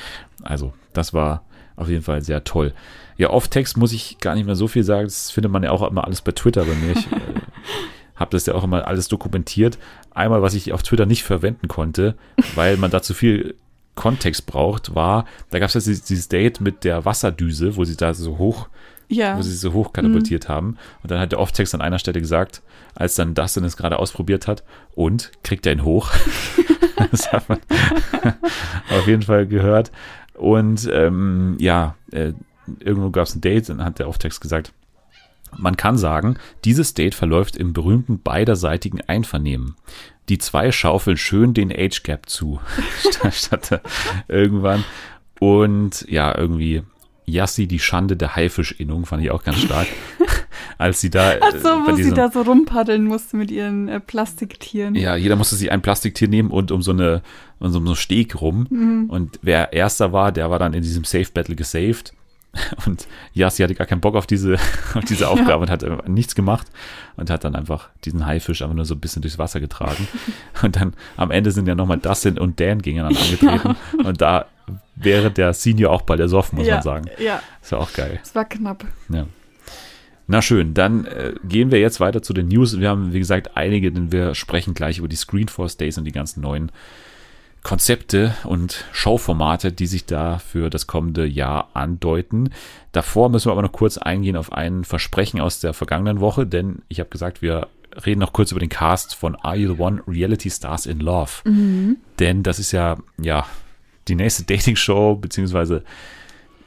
Also, 0.42 0.72
das 0.92 1.12
war 1.14 1.42
auf 1.76 1.88
jeden 1.88 2.02
Fall 2.02 2.22
sehr 2.22 2.44
toll. 2.44 2.72
Ja, 3.16 3.30
Off-Text 3.30 3.76
muss 3.76 3.92
ich 3.92 4.18
gar 4.18 4.34
nicht 4.34 4.46
mehr 4.46 4.54
so 4.56 4.66
viel 4.68 4.82
sagen. 4.84 5.04
Das 5.04 5.30
findet 5.30 5.52
man 5.52 5.62
ja 5.62 5.70
auch 5.70 5.82
immer 5.88 6.04
alles 6.04 6.20
bei 6.22 6.32
Twitter 6.32 6.64
bei 6.64 6.74
mir. 6.74 6.92
Ich 6.92 7.06
äh, 7.12 7.16
habe 8.16 8.30
das 8.30 8.46
ja 8.46 8.54
auch 8.54 8.64
immer 8.64 8.86
alles 8.86 9.08
dokumentiert. 9.08 9.78
Einmal, 10.14 10.42
was 10.42 10.54
ich 10.54 10.72
auf 10.72 10.82
Twitter 10.82 11.06
nicht 11.06 11.22
verwenden 11.24 11.68
konnte, 11.68 12.16
weil 12.54 12.76
man 12.76 12.90
da 12.90 13.02
zu 13.02 13.14
viel 13.14 13.54
Kontext 13.94 14.46
braucht, 14.46 14.94
war, 14.94 15.26
da 15.50 15.58
gab 15.58 15.68
es 15.68 15.74
ja 15.74 15.80
dieses, 15.80 16.04
dieses 16.04 16.28
Date 16.28 16.60
mit 16.60 16.84
der 16.84 17.04
Wasserdüse, 17.04 17.76
wo 17.76 17.84
sie 17.84 17.96
da 17.96 18.14
so 18.14 18.38
hoch 18.38 18.68
Ja. 19.08 19.36
wo 19.36 19.42
sie 19.42 19.52
so 19.54 19.74
hoch 19.74 19.92
katapultiert 19.92 20.48
haben. 20.48 20.78
Und 21.02 21.10
dann 21.10 21.18
hat 21.18 21.32
der 21.32 21.40
Off-Text 21.40 21.74
an 21.74 21.82
einer 21.82 21.98
Stelle 21.98 22.20
gesagt, 22.20 22.62
als 22.94 23.14
dann 23.16 23.34
Dustin 23.34 23.64
es 23.64 23.76
gerade 23.76 23.98
ausprobiert 23.98 24.46
hat, 24.48 24.64
und 24.94 25.32
kriegt 25.42 25.66
er 25.66 25.72
ihn 25.72 25.84
hoch. 25.84 26.10
das 27.10 27.30
hat 27.32 27.48
man 27.50 27.58
auf 28.90 29.06
jeden 29.06 29.22
Fall 29.22 29.46
gehört. 29.46 29.92
Und 30.34 30.88
ähm, 30.90 31.56
ja, 31.58 31.94
äh, 32.10 32.32
irgendwo 32.80 33.10
gab 33.10 33.26
es 33.26 33.34
ein 33.34 33.42
Date, 33.42 33.68
dann 33.68 33.84
hat 33.84 33.98
der 33.98 34.08
Off-Text 34.08 34.40
gesagt, 34.40 34.72
man 35.56 35.76
kann 35.76 35.96
sagen, 35.98 36.36
dieses 36.64 36.94
Date 36.94 37.14
verläuft 37.14 37.56
im 37.56 37.72
berühmten 37.72 38.20
beiderseitigen 38.22 39.00
Einvernehmen. 39.02 39.76
Die 40.28 40.38
zwei 40.38 40.70
schaufeln 40.72 41.16
schön 41.16 41.52
den 41.54 41.72
Age 41.72 42.02
Gap 42.04 42.28
zu, 42.28 42.60
statt, 43.32 43.82
irgendwann. 44.28 44.84
Und 45.40 46.06
ja, 46.08 46.36
irgendwie 46.36 46.82
Yassi, 47.26 47.66
die 47.66 47.78
Schande 47.78 48.16
der 48.16 48.34
Haifisch-Innung, 48.36 49.06
fand 49.06 49.22
ich 49.24 49.30
auch 49.30 49.42
ganz 49.44 49.58
stark. 49.58 49.86
Als 50.78 51.00
sie 51.00 51.10
da. 51.10 51.32
äh, 51.34 51.40
Ach 51.40 51.52
so, 51.52 51.68
bei 51.84 51.92
wo 51.92 51.96
sie 51.96 52.02
diesem- 52.02 52.14
da 52.16 52.30
so 52.30 52.42
rumpaddeln 52.42 53.04
musste 53.04 53.36
mit 53.36 53.50
ihren 53.50 53.88
äh, 53.88 54.00
Plastiktieren. 54.00 54.94
ja, 54.94 55.16
jeder 55.16 55.36
musste 55.36 55.56
sich 55.56 55.70
ein 55.70 55.82
Plastiktier 55.82 56.28
nehmen 56.28 56.50
und 56.50 56.70
um 56.72 56.82
so 56.82 56.92
eine, 56.92 57.22
um 57.58 57.70
so 57.70 57.78
einen 57.78 57.94
Steg 57.96 58.40
rum. 58.40 58.66
Mhm. 58.70 59.04
Und 59.10 59.38
wer 59.42 59.72
erster 59.72 60.12
war, 60.12 60.32
der 60.32 60.50
war 60.50 60.58
dann 60.58 60.74
in 60.74 60.82
diesem 60.82 61.04
Safe 61.04 61.28
Battle 61.32 61.56
gesaved. 61.56 62.12
Und 62.86 63.06
Yassi 63.32 63.62
hatte 63.62 63.74
gar 63.74 63.86
keinen 63.86 64.00
Bock 64.00 64.14
auf 64.14 64.26
diese, 64.26 64.54
auf 64.94 65.04
diese 65.04 65.28
Aufgabe 65.28 65.62
und 65.62 65.70
hat 65.70 65.82
einfach 65.84 66.06
nichts 66.06 66.34
gemacht 66.34 66.66
und 67.16 67.30
hat 67.30 67.44
dann 67.44 67.54
einfach 67.54 67.88
diesen 68.04 68.26
Haifisch 68.26 68.62
einfach 68.62 68.74
nur 68.74 68.84
so 68.84 68.94
ein 68.94 69.00
bisschen 69.00 69.22
durchs 69.22 69.38
Wasser 69.38 69.60
getragen. 69.60 70.06
Und 70.62 70.76
dann 70.76 70.94
am 71.16 71.30
Ende 71.30 71.50
sind 71.50 71.66
ja 71.66 71.74
nochmal 71.74 71.98
Dustin 71.98 72.38
und 72.38 72.60
Dan 72.60 72.82
gegeneinander 72.82 73.20
angetreten. 73.20 73.76
Und 74.04 74.20
da 74.20 74.46
wäre 74.94 75.30
der 75.30 75.54
Senior 75.54 75.90
auch 75.90 76.02
bei 76.02 76.16
der 76.16 76.28
Soft, 76.28 76.52
muss 76.52 76.66
ja, 76.66 76.74
man 76.74 76.82
sagen. 76.82 77.10
Ja, 77.18 77.42
Ist 77.60 77.72
ja 77.72 77.78
auch 77.78 77.92
geil. 77.92 78.20
es 78.22 78.34
war 78.34 78.44
knapp. 78.44 78.84
Ja. 79.08 79.26
Na 80.28 80.40
schön, 80.40 80.72
dann 80.72 81.04
äh, 81.06 81.34
gehen 81.42 81.70
wir 81.70 81.80
jetzt 81.80 82.00
weiter 82.00 82.22
zu 82.22 82.32
den 82.32 82.48
News. 82.48 82.78
Wir 82.78 82.88
haben, 82.88 83.12
wie 83.12 83.18
gesagt, 83.18 83.56
einige, 83.56 83.90
denn 83.90 84.12
wir 84.12 84.34
sprechen 84.34 84.72
gleich 84.72 84.98
über 84.98 85.08
die 85.08 85.16
Screenforce 85.16 85.76
Days 85.76 85.98
und 85.98 86.04
die 86.04 86.12
ganzen 86.12 86.42
neuen 86.42 86.70
Konzepte 87.62 88.34
und 88.44 88.84
Showformate, 88.92 89.72
die 89.72 89.86
sich 89.86 90.04
da 90.04 90.38
für 90.38 90.68
das 90.68 90.88
kommende 90.88 91.24
Jahr 91.26 91.68
andeuten. 91.74 92.50
Davor 92.90 93.28
müssen 93.28 93.48
wir 93.48 93.52
aber 93.52 93.62
noch 93.62 93.72
kurz 93.72 93.98
eingehen 93.98 94.36
auf 94.36 94.52
ein 94.52 94.84
Versprechen 94.84 95.40
aus 95.40 95.60
der 95.60 95.72
vergangenen 95.72 96.20
Woche, 96.20 96.46
denn 96.46 96.82
ich 96.88 96.98
habe 96.98 97.10
gesagt, 97.10 97.40
wir 97.40 97.68
reden 98.04 98.20
noch 98.20 98.32
kurz 98.32 98.50
über 98.50 98.60
den 98.60 98.68
Cast 98.68 99.14
von 99.14 99.36
Are 99.36 99.56
You 99.56 99.74
the 99.74 99.80
One 99.80 100.02
Reality 100.08 100.50
Stars 100.50 100.86
in 100.86 100.98
Love. 100.98 101.30
Denn 102.18 102.42
das 102.42 102.58
ist 102.58 102.72
ja, 102.72 102.96
ja, 103.20 103.46
die 104.08 104.16
nächste 104.16 104.42
Dating-Show, 104.46 105.16
beziehungsweise, 105.16 105.84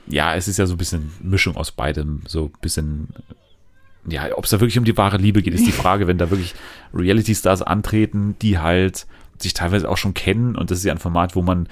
ja, 0.08 0.36
es 0.36 0.48
ist 0.48 0.58
ja 0.58 0.66
so 0.66 0.76
ein 0.76 0.78
bisschen 0.78 1.12
Mischung 1.22 1.58
aus 1.58 1.72
beidem, 1.72 2.22
so 2.26 2.46
ein 2.46 2.62
bisschen, 2.62 3.10
ja, 4.08 4.30
ob 4.36 4.46
es 4.46 4.52
da 4.52 4.62
wirklich 4.62 4.78
um 4.78 4.86
die 4.86 4.98
wahre 4.98 5.18
Liebe 5.18 5.42
geht, 5.42 5.54
ist 5.54 5.68
die 5.68 5.72
Frage, 5.72 6.08
wenn 6.08 6.18
da 6.18 6.30
wirklich 6.30 6.54
Reality-Stars 6.94 7.64
antreten, 7.64 8.36
die 8.42 8.60
halt 8.60 9.08
sich 9.40 9.54
teilweise 9.54 9.90
auch 9.90 9.98
schon 9.98 10.14
kennen 10.14 10.56
und 10.56 10.72
das 10.72 10.80
ist 10.80 10.84
ja 10.86 10.94
ein 10.94 11.00
Format, 11.00 11.36
wo 11.36 11.42
man 11.42 11.68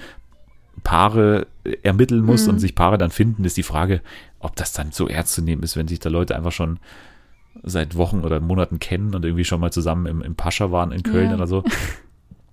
Paare 0.82 1.46
ermitteln 1.82 2.22
muss 2.24 2.46
und 2.48 2.58
sich 2.58 2.74
Paare 2.74 2.98
dann 2.98 3.10
finden, 3.10 3.44
ist 3.44 3.56
die 3.56 3.62
Frage, 3.62 4.00
ob 4.40 4.56
das 4.56 4.72
dann 4.72 4.92
so 4.92 5.08
ernst 5.08 5.34
zu 5.34 5.42
nehmen 5.42 5.62
ist, 5.62 5.76
wenn 5.76 5.88
sich 5.88 6.00
da 6.00 6.08
Leute 6.10 6.34
einfach 6.36 6.52
schon 6.52 6.78
seit 7.62 7.96
Wochen 7.96 8.20
oder 8.20 8.40
Monaten 8.40 8.80
kennen 8.80 9.14
und 9.14 9.24
irgendwie 9.24 9.44
schon 9.44 9.60
mal 9.60 9.72
zusammen 9.72 10.06
im, 10.06 10.20
im 10.22 10.34
Pascha 10.34 10.72
waren 10.72 10.90
in 10.92 11.02
Köln 11.04 11.28
Ja. 11.30 11.36
oder 11.36 11.46
so. 11.46 11.62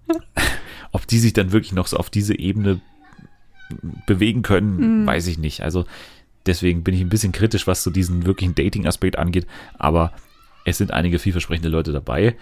ob 0.92 1.08
die 1.08 1.20
sich 1.20 1.34
dann 1.34 1.52
wirklich 1.52 1.74
noch 1.74 1.88
so 1.88 1.98
auf 1.98 2.10
diese 2.10 2.38
Ebene 2.38 2.80
bewegen 4.06 4.42
können, 4.42 5.02
Mhm. 5.02 5.08
weiß 5.08 5.28
ich 5.28 5.38
nicht. 5.38 5.62
Also 5.64 5.86
deswegen 6.46 6.84
bin 6.84 6.94
ich 6.94 7.02
ein 7.02 7.10
bisschen 7.10 7.32
kritisch, 7.32 7.68
was 7.68 7.84
so 7.84 7.90
diesen 7.90 8.26
wirklichen 8.26 8.56
Dating-Aspekt 8.56 9.18
angeht, 9.18 9.48
aber 9.78 10.14
es 10.66 10.78
sind 10.78 10.92
einige 10.92 11.20
vielversprechende 11.20 11.70
Leute 11.70 11.92
dabei. 11.92 12.36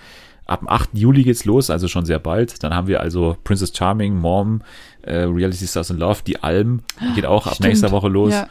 Ab 0.50 0.60
dem 0.60 0.70
8. 0.70 0.90
Juli 0.94 1.24
geht's 1.24 1.46
los, 1.46 1.70
also 1.70 1.88
schon 1.88 2.06
sehr 2.06 2.20
bald. 2.20 2.64
Dann 2.64 2.74
haben 2.74 2.88
wir 2.88 3.00
also 3.02 3.38
Princess 3.44 3.72
Charming, 3.76 4.16
Mom, 4.16 4.62
äh, 5.04 5.18
Reality 5.20 5.68
Stars 5.68 5.90
in 5.92 5.98
Love, 5.98 6.22
die 6.26 6.42
Alm 6.44 6.82
geht 7.16 7.26
auch 7.26 7.46
ab 7.48 7.56
Stimmt. 7.56 7.70
nächster 7.70 7.92
Woche 7.92 8.08
los. 8.10 8.34
Ja. 8.34 8.48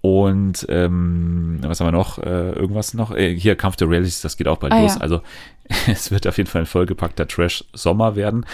Und 0.00 0.66
ähm, 0.68 1.58
was 1.62 1.78
haben 1.78 1.86
wir 1.86 1.92
noch? 1.92 2.18
Äh, 2.18 2.50
irgendwas 2.52 2.92
noch? 2.94 3.12
Äh, 3.12 3.36
hier 3.38 3.54
Kampf 3.54 3.76
der 3.76 3.88
Realities, 3.88 4.20
das 4.20 4.36
geht 4.36 4.48
auch 4.48 4.58
bald 4.58 4.72
Ah, 4.72 4.80
los. 4.82 4.94
ja. 4.96 5.00
Also 5.00 5.20
es 5.86 6.10
wird 6.10 6.26
auf 6.26 6.36
jeden 6.38 6.48
Fall 6.50 6.62
ein 6.62 6.66
vollgepackter 6.66 7.28
Trash-Sommer 7.28 8.16
werden. 8.16 8.44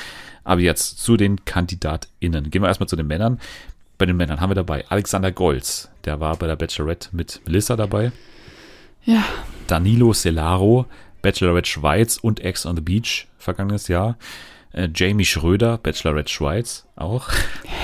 Aber 0.44 0.60
jetzt 0.60 0.98
zu 0.98 1.16
den 1.16 1.44
KandidatInnen. 1.44 2.50
Gehen 2.50 2.62
wir 2.62 2.68
erstmal 2.68 2.88
zu 2.88 2.96
den 2.96 3.06
Männern. 3.06 3.38
Bei 3.96 4.06
den 4.06 4.16
Männern 4.16 4.40
haben 4.40 4.50
wir 4.50 4.54
dabei 4.54 4.84
Alexander 4.88 5.32
Golz, 5.32 5.88
der 6.04 6.20
war 6.20 6.36
bei 6.36 6.46
der 6.46 6.56
Bachelorette 6.56 7.08
mit 7.12 7.40
Melissa 7.46 7.76
dabei. 7.76 8.12
Ja, 9.04 9.24
Danilo 9.66 10.12
Celaro, 10.12 10.86
Bachelorette 11.22 11.68
Schweiz 11.68 12.16
und 12.16 12.40
Ex 12.40 12.66
on 12.66 12.76
the 12.76 12.82
Beach 12.82 13.26
vergangenes 13.38 13.88
Jahr. 13.88 14.16
Äh, 14.72 14.88
Jamie 14.94 15.24
Schröder, 15.24 15.78
Bachelorette 15.78 16.30
Schweiz 16.30 16.86
auch. 16.96 17.28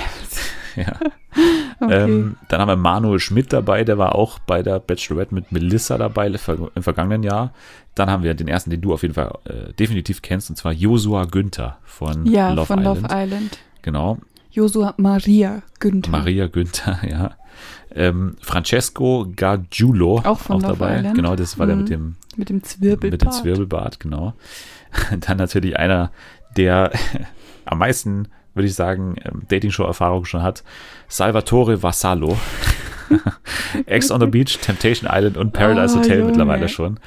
ja. 0.77 0.99
okay. 1.81 2.05
Ähm, 2.05 2.37
dann 2.49 2.61
haben 2.61 2.69
wir 2.69 2.77
Manuel 2.77 3.19
Schmidt 3.19 3.53
dabei, 3.53 3.85
der 3.85 3.99
war 3.99 4.15
auch 4.15 4.39
bei 4.39 4.63
der 4.63 4.79
Bachelorette 4.79 5.35
mit 5.35 5.51
Melissa 5.51 5.99
dabei 5.99 6.27
im 6.29 6.83
vergangenen 6.83 7.23
Jahr. 7.23 7.53
Dann 7.95 8.11
haben 8.11 8.23
wir 8.23 8.35
den 8.35 8.49
ersten, 8.49 8.71
den 8.71 8.81
du 8.81 8.93
auf 8.93 9.03
jeden 9.03 9.15
Fall 9.15 9.33
äh, 9.45 9.73
definitiv 9.73 10.23
kennst, 10.23 10.51
und 10.51 10.57
zwar 10.57 10.73
Josua 10.73 11.25
Günther 11.25 11.79
von 11.85 12.27
ja, 12.27 12.53
Love 12.53 12.67
von 12.67 12.79
Island. 12.81 13.03
Love 13.03 13.15
Island. 13.25 13.59
Genau, 13.83 14.19
Josua 14.51 14.95
Maria 14.97 15.63
Günther. 15.81 16.11
Maria 16.11 16.47
Günther, 16.47 16.99
ja. 17.09 17.31
Ähm, 17.95 18.37
Francesco 18.41 19.27
Gargiulo 19.35 20.21
Auch 20.25 20.39
von 20.39 20.61
Love 20.61 20.73
dabei. 20.75 20.99
Island. 20.99 21.17
Genau, 21.17 21.37
das 21.37 21.59
war 21.59 21.67
der 21.67 21.77
Mhm. 21.77 21.83
mit 21.83 21.91
dem 21.91 22.17
Mit 22.37 22.49
dem 22.49 22.63
Zwirbelbart. 22.63 23.13
mit 23.13 23.23
dem 23.23 23.31
Zwirbelbart, 23.31 24.01
genau. 24.01 24.35
Dann 25.21 25.39
natürlich 25.39 25.79
einer, 25.79 26.11
der 26.57 26.93
am 27.65 27.79
meisten, 27.79 28.29
würde 28.55 28.67
ich 28.69 28.75
sagen, 28.75 29.17
ähm, 29.25 29.43
Dating-Show-Erfahrung 29.49 30.25
schon 30.25 30.43
hat, 30.43 30.63
Salvatore 31.09 31.83
Vassallo. 31.83 32.37
Ex 33.87 34.11
on 34.11 34.21
the 34.21 34.27
Beach, 34.27 34.59
Temptation 34.59 35.09
Island 35.13 35.37
und 35.37 35.53
Paradise 35.53 35.95
Oh, 35.95 35.99
Hotel 35.99 36.19
Junge. 36.19 36.31
mittlerweile 36.31 36.69
schon. 36.69 36.99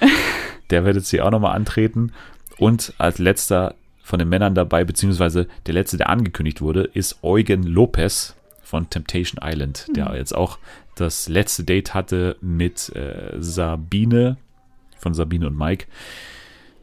Der 0.70 0.86
wird 0.86 0.96
jetzt 0.96 1.10
hier 1.10 1.26
auch 1.26 1.32
nochmal 1.32 1.56
antreten. 1.56 2.12
Und 2.58 2.94
als 2.98 3.18
letzter 3.20 3.76
von 4.04 4.20
den 4.20 4.30
Männern 4.30 4.56
dabei, 4.56 4.84
beziehungsweise 4.84 5.48
der 5.66 5.74
letzte, 5.74 5.98
der 5.98 6.10
angekündigt 6.10 6.62
wurde, 6.62 6.84
ist 6.84 7.24
Eugen 7.24 7.64
Lopez 7.64 8.36
von 8.64 8.90
Temptation 8.90 9.40
Island, 9.44 9.88
der 9.96 10.14
jetzt 10.16 10.36
auch 10.36 10.58
das 10.96 11.30
letzte 11.30 11.64
Date 11.64 11.94
hatte 11.94 12.36
mit 12.42 12.94
äh, 12.96 13.34
Sabine 13.40 14.38
von 15.00 15.14
Sabine 15.14 15.48
und 15.48 15.58
Mike. 15.58 15.86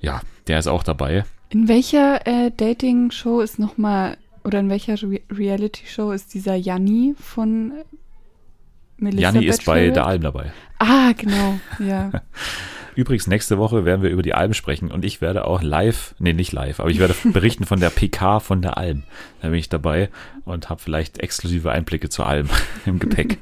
Ja, 0.00 0.20
der 0.46 0.58
ist 0.58 0.66
auch 0.66 0.82
dabei. 0.82 1.24
In 1.50 1.68
welcher 1.68 2.26
äh, 2.26 2.50
Dating-Show 2.50 3.40
ist 3.40 3.58
nochmal, 3.58 4.16
oder 4.44 4.60
in 4.60 4.68
welcher 4.68 5.00
Re 5.00 5.20
Reality-Show 5.30 6.12
ist 6.12 6.34
dieser 6.34 6.56
Janni 6.56 7.14
von 7.18 7.72
Melissa 8.98 9.22
Janni 9.22 9.46
ist 9.46 9.64
bei 9.64 9.90
der 9.90 10.06
Alm 10.06 10.22
dabei. 10.22 10.52
Ah, 10.78 11.12
genau, 11.16 11.58
ja. 11.78 12.10
Übrigens, 12.96 13.26
nächste 13.26 13.58
Woche 13.58 13.84
werden 13.84 14.02
wir 14.02 14.10
über 14.10 14.22
die 14.22 14.34
Alm 14.34 14.54
sprechen 14.54 14.90
und 14.90 15.04
ich 15.04 15.20
werde 15.20 15.46
auch 15.46 15.62
live, 15.62 16.14
nee, 16.20 16.32
nicht 16.32 16.52
live, 16.52 16.78
aber 16.78 16.90
ich 16.90 17.00
werde 17.00 17.14
berichten 17.24 17.64
von 17.64 17.80
der 17.80 17.90
PK 17.90 18.38
von 18.40 18.62
der 18.62 18.78
Alm. 18.78 19.02
Da 19.42 19.48
bin 19.48 19.58
ich 19.58 19.68
dabei 19.68 20.10
und 20.44 20.70
habe 20.70 20.80
vielleicht 20.80 21.18
exklusive 21.18 21.72
Einblicke 21.72 22.08
zur 22.08 22.26
Alm 22.26 22.48
im 22.86 23.00
Gepäck. 23.00 23.38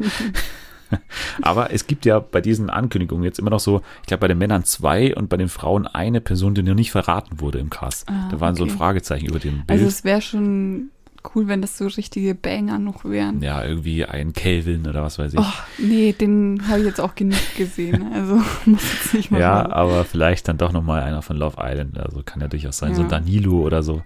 aber 1.42 1.72
es 1.72 1.86
gibt 1.86 2.04
ja 2.04 2.18
bei 2.20 2.40
diesen 2.40 2.70
Ankündigungen 2.70 3.24
jetzt 3.24 3.38
immer 3.38 3.50
noch 3.50 3.60
so, 3.60 3.82
ich 4.02 4.06
glaube 4.08 4.22
bei 4.22 4.28
den 4.28 4.38
Männern 4.38 4.64
zwei 4.64 5.14
und 5.14 5.28
bei 5.28 5.36
den 5.36 5.48
Frauen 5.48 5.86
eine 5.86 6.20
Person, 6.20 6.54
die 6.54 6.62
noch 6.62 6.74
nicht 6.74 6.90
verraten 6.92 7.40
wurde 7.40 7.58
im 7.58 7.70
Cast. 7.70 8.08
Ah, 8.08 8.28
da 8.30 8.40
waren 8.40 8.54
so 8.54 8.64
ein 8.64 8.70
okay. 8.70 8.78
Fragezeichen 8.78 9.26
über 9.26 9.38
dem 9.38 9.64
Bild. 9.66 9.70
Also 9.70 9.86
es 9.86 10.04
wäre 10.04 10.20
schon 10.22 10.90
cool, 11.36 11.46
wenn 11.46 11.62
das 11.62 11.78
so 11.78 11.86
richtige 11.86 12.34
Banger 12.34 12.80
noch 12.80 13.04
wären. 13.04 13.40
ja, 13.42 13.64
irgendwie 13.64 14.04
ein 14.04 14.32
Kelvin 14.32 14.88
oder 14.88 15.04
was 15.04 15.20
weiß 15.20 15.34
ich. 15.34 15.38
Oh, 15.38 15.44
nee, 15.78 16.12
den 16.12 16.62
habe 16.66 16.80
ich 16.80 16.86
jetzt 16.86 17.00
auch 17.00 17.14
genug 17.14 17.38
gesehen. 17.56 18.06
Also 18.12 18.36
muss 18.64 18.82
jetzt 18.92 19.14
nicht 19.14 19.30
mal 19.30 19.40
Ja, 19.40 19.62
sein. 19.62 19.72
aber 19.72 20.04
vielleicht 20.04 20.48
dann 20.48 20.58
doch 20.58 20.72
nochmal 20.72 21.02
einer 21.02 21.22
von 21.22 21.36
Love 21.36 21.56
Island. 21.60 21.96
Also 21.98 22.22
kann 22.24 22.40
ja 22.40 22.48
durchaus 22.48 22.78
sein. 22.78 22.94
So 22.96 23.02
Ja. 23.02 23.08
Danilo 23.08 23.60
oder 23.60 23.82
so. 23.84 24.02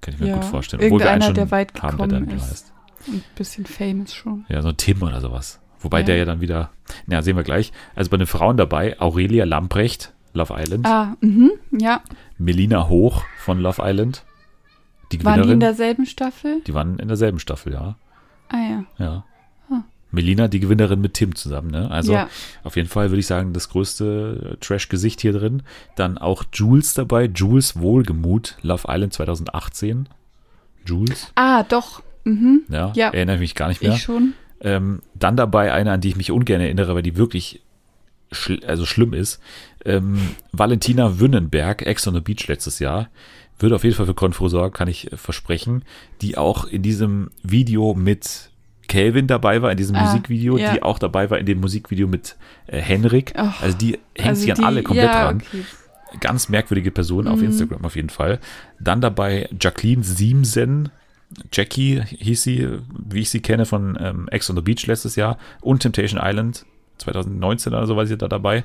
Kann 0.00 0.14
ich 0.14 0.20
mir 0.20 0.28
Ja, 0.28 0.34
gut 0.34 0.44
vorstellen. 0.44 0.84
Obwohl 0.84 1.00
wir 1.00 1.10
einen 1.10 1.22
schon 1.22 1.34
der 1.34 1.50
weit 1.50 1.72
haben, 1.82 1.96
der 1.98 2.06
gekommen 2.06 2.10
Danilo 2.28 2.36
ist. 2.36 2.50
heißt. 2.50 2.72
Ein 3.08 3.24
bisschen 3.34 3.66
famous 3.66 4.14
schon. 4.14 4.44
Ja, 4.48 4.62
so 4.62 4.68
ein 4.68 4.76
Tim 4.76 5.02
oder 5.02 5.20
sowas. 5.20 5.58
Wobei 5.80 6.00
Ja. 6.00 6.04
der 6.06 6.16
ja 6.16 6.24
dann 6.24 6.40
wieder, 6.40 6.70
na, 7.06 7.22
sehen 7.22 7.36
wir 7.36 7.42
gleich. 7.44 7.72
Also 7.94 8.10
bei 8.10 8.16
den 8.16 8.26
Frauen 8.26 8.56
dabei, 8.56 8.98
Aurelia 9.00 9.44
Lamprecht, 9.44 10.12
Love 10.32 10.54
Island. 10.56 10.86
Ah, 10.86 11.16
mhm, 11.20 11.52
ja. 11.70 12.02
Melina 12.38 12.88
Hoch 12.88 13.24
von 13.38 13.60
Love 13.60 13.82
Island. 13.84 14.24
Die 15.12 15.24
Waren 15.24 15.34
die 15.34 15.38
in 15.38 15.42
Gewinnerin. 15.42 15.60
derselben 15.60 16.06
Staffel? 16.06 16.60
die 16.66 16.74
waren 16.74 16.98
in 16.98 17.08
derselben 17.08 17.38
Staffel, 17.38 17.72
ja. 17.72 17.96
Ah 18.48 18.56
ja. 18.56 18.84
Ja. 18.98 19.24
Ah. 19.70 19.82
Melina, 20.10 20.48
die 20.48 20.60
Gewinnerin 20.60 21.00
mit 21.00 21.14
Tim 21.14 21.34
zusammen, 21.36 21.70
ne? 21.70 21.90
Also 21.90 22.12
ja. 22.12 22.28
auf 22.64 22.76
jeden 22.76 22.88
Fall 22.88 23.10
würde 23.10 23.20
ich 23.20 23.26
sagen, 23.26 23.52
das 23.52 23.68
größte 23.68 24.52
äh, 24.54 24.56
Trash-Gesicht 24.64 25.20
hier 25.20 25.32
drin. 25.32 25.62
Dann 25.94 26.18
auch 26.18 26.44
Jules 26.52 26.94
dabei, 26.94 27.26
Jules 27.26 27.78
Wohlgemut, 27.78 28.56
Love 28.62 28.84
Island 28.88 29.12
2018. 29.12 30.08
Jules, 30.84 31.32
Ah, 31.34 31.62
doch. 31.64 32.02
Mhm. 32.24 32.62
ja, 32.68 32.92
Ja. 32.94 33.08
erinnere 33.10 33.36
ich 33.36 33.40
mich 33.40 33.54
gar 33.54 33.68
nicht 33.68 33.82
mehr. 33.82 33.92
Ich 33.92 34.02
schon. 34.02 34.34
Ähm, 34.60 35.00
dann 35.14 35.36
dabei 35.36 35.72
eine, 35.72 35.92
an 35.92 36.00
die 36.00 36.08
ich 36.08 36.16
mich 36.16 36.30
ungern 36.30 36.60
erinnere, 36.60 36.94
weil 36.94 37.02
die 37.02 37.16
wirklich 37.16 37.60
schl 38.32 38.60
also 38.66 38.86
schlimm 38.86 39.12
ist. 39.12 39.40
Ähm, 39.84 40.18
Valentina 40.52 41.20
Wünnenberg, 41.20 41.82
Ex 41.82 42.06
on 42.08 42.14
the 42.14 42.20
Beach 42.20 42.46
letztes 42.48 42.78
Jahr, 42.78 43.08
wird 43.58 43.72
auf 43.72 43.84
jeden 43.84 43.94
Fall 43.96 44.06
für 44.06 44.14
Konfro 44.14 44.48
sorgen, 44.48 44.72
kann 44.74 44.88
ich 44.88 45.12
äh, 45.12 45.16
versprechen, 45.16 45.84
die 46.22 46.36
auch 46.36 46.64
in 46.64 46.82
diesem 46.82 47.30
Video 47.42 47.94
mit 47.94 48.50
Calvin 48.88 49.26
dabei 49.26 49.62
war, 49.62 49.70
in 49.70 49.76
diesem 49.76 49.96
Ah, 49.96 50.04
Musikvideo, 50.06 50.56
ja. 50.58 50.72
die 50.72 50.82
auch 50.82 50.98
dabei 50.98 51.28
war 51.30 51.38
in 51.38 51.46
dem 51.46 51.60
Musikvideo 51.60 52.06
mit 52.08 52.36
äh, 52.66 52.80
Henrik. 52.80 53.32
Ach, 53.36 53.60
also 53.62 53.76
die 53.76 53.98
hängt 54.16 54.28
Also 54.28 54.40
sich 54.42 54.50
an 54.52 54.58
die- 54.58 54.64
alle 54.64 54.82
komplett 54.82 55.06
ja, 55.06 55.24
dran. 55.24 55.42
Okay. 55.46 55.64
Ganz 56.20 56.48
merkwürdige 56.48 56.92
Person 56.92 57.26
auf 57.26 57.40
Mhm. 57.40 57.46
Instagram 57.46 57.84
auf 57.84 57.96
jeden 57.96 58.10
Fall. 58.10 58.38
Dann 58.80 59.00
dabei 59.00 59.48
Jacqueline 59.60 60.02
Siemsen. 60.04 60.88
Jackie 61.52 62.02
hieß 62.02 62.42
sie, 62.42 62.68
wie 62.96 63.20
ich 63.20 63.30
sie 63.30 63.40
kenne, 63.40 63.66
von 63.66 63.98
ähm, 64.00 64.28
Ex 64.30 64.48
on 64.48 64.56
the 64.56 64.62
Beach 64.62 64.86
letztes 64.86 65.16
Jahr 65.16 65.38
und 65.60 65.80
Temptation 65.80 66.20
Island 66.22 66.64
2019 66.98 67.72
oder 67.72 67.86
so 67.86 67.96
war 67.96 68.06
sie 68.06 68.16
da 68.16 68.28
dabei. 68.28 68.64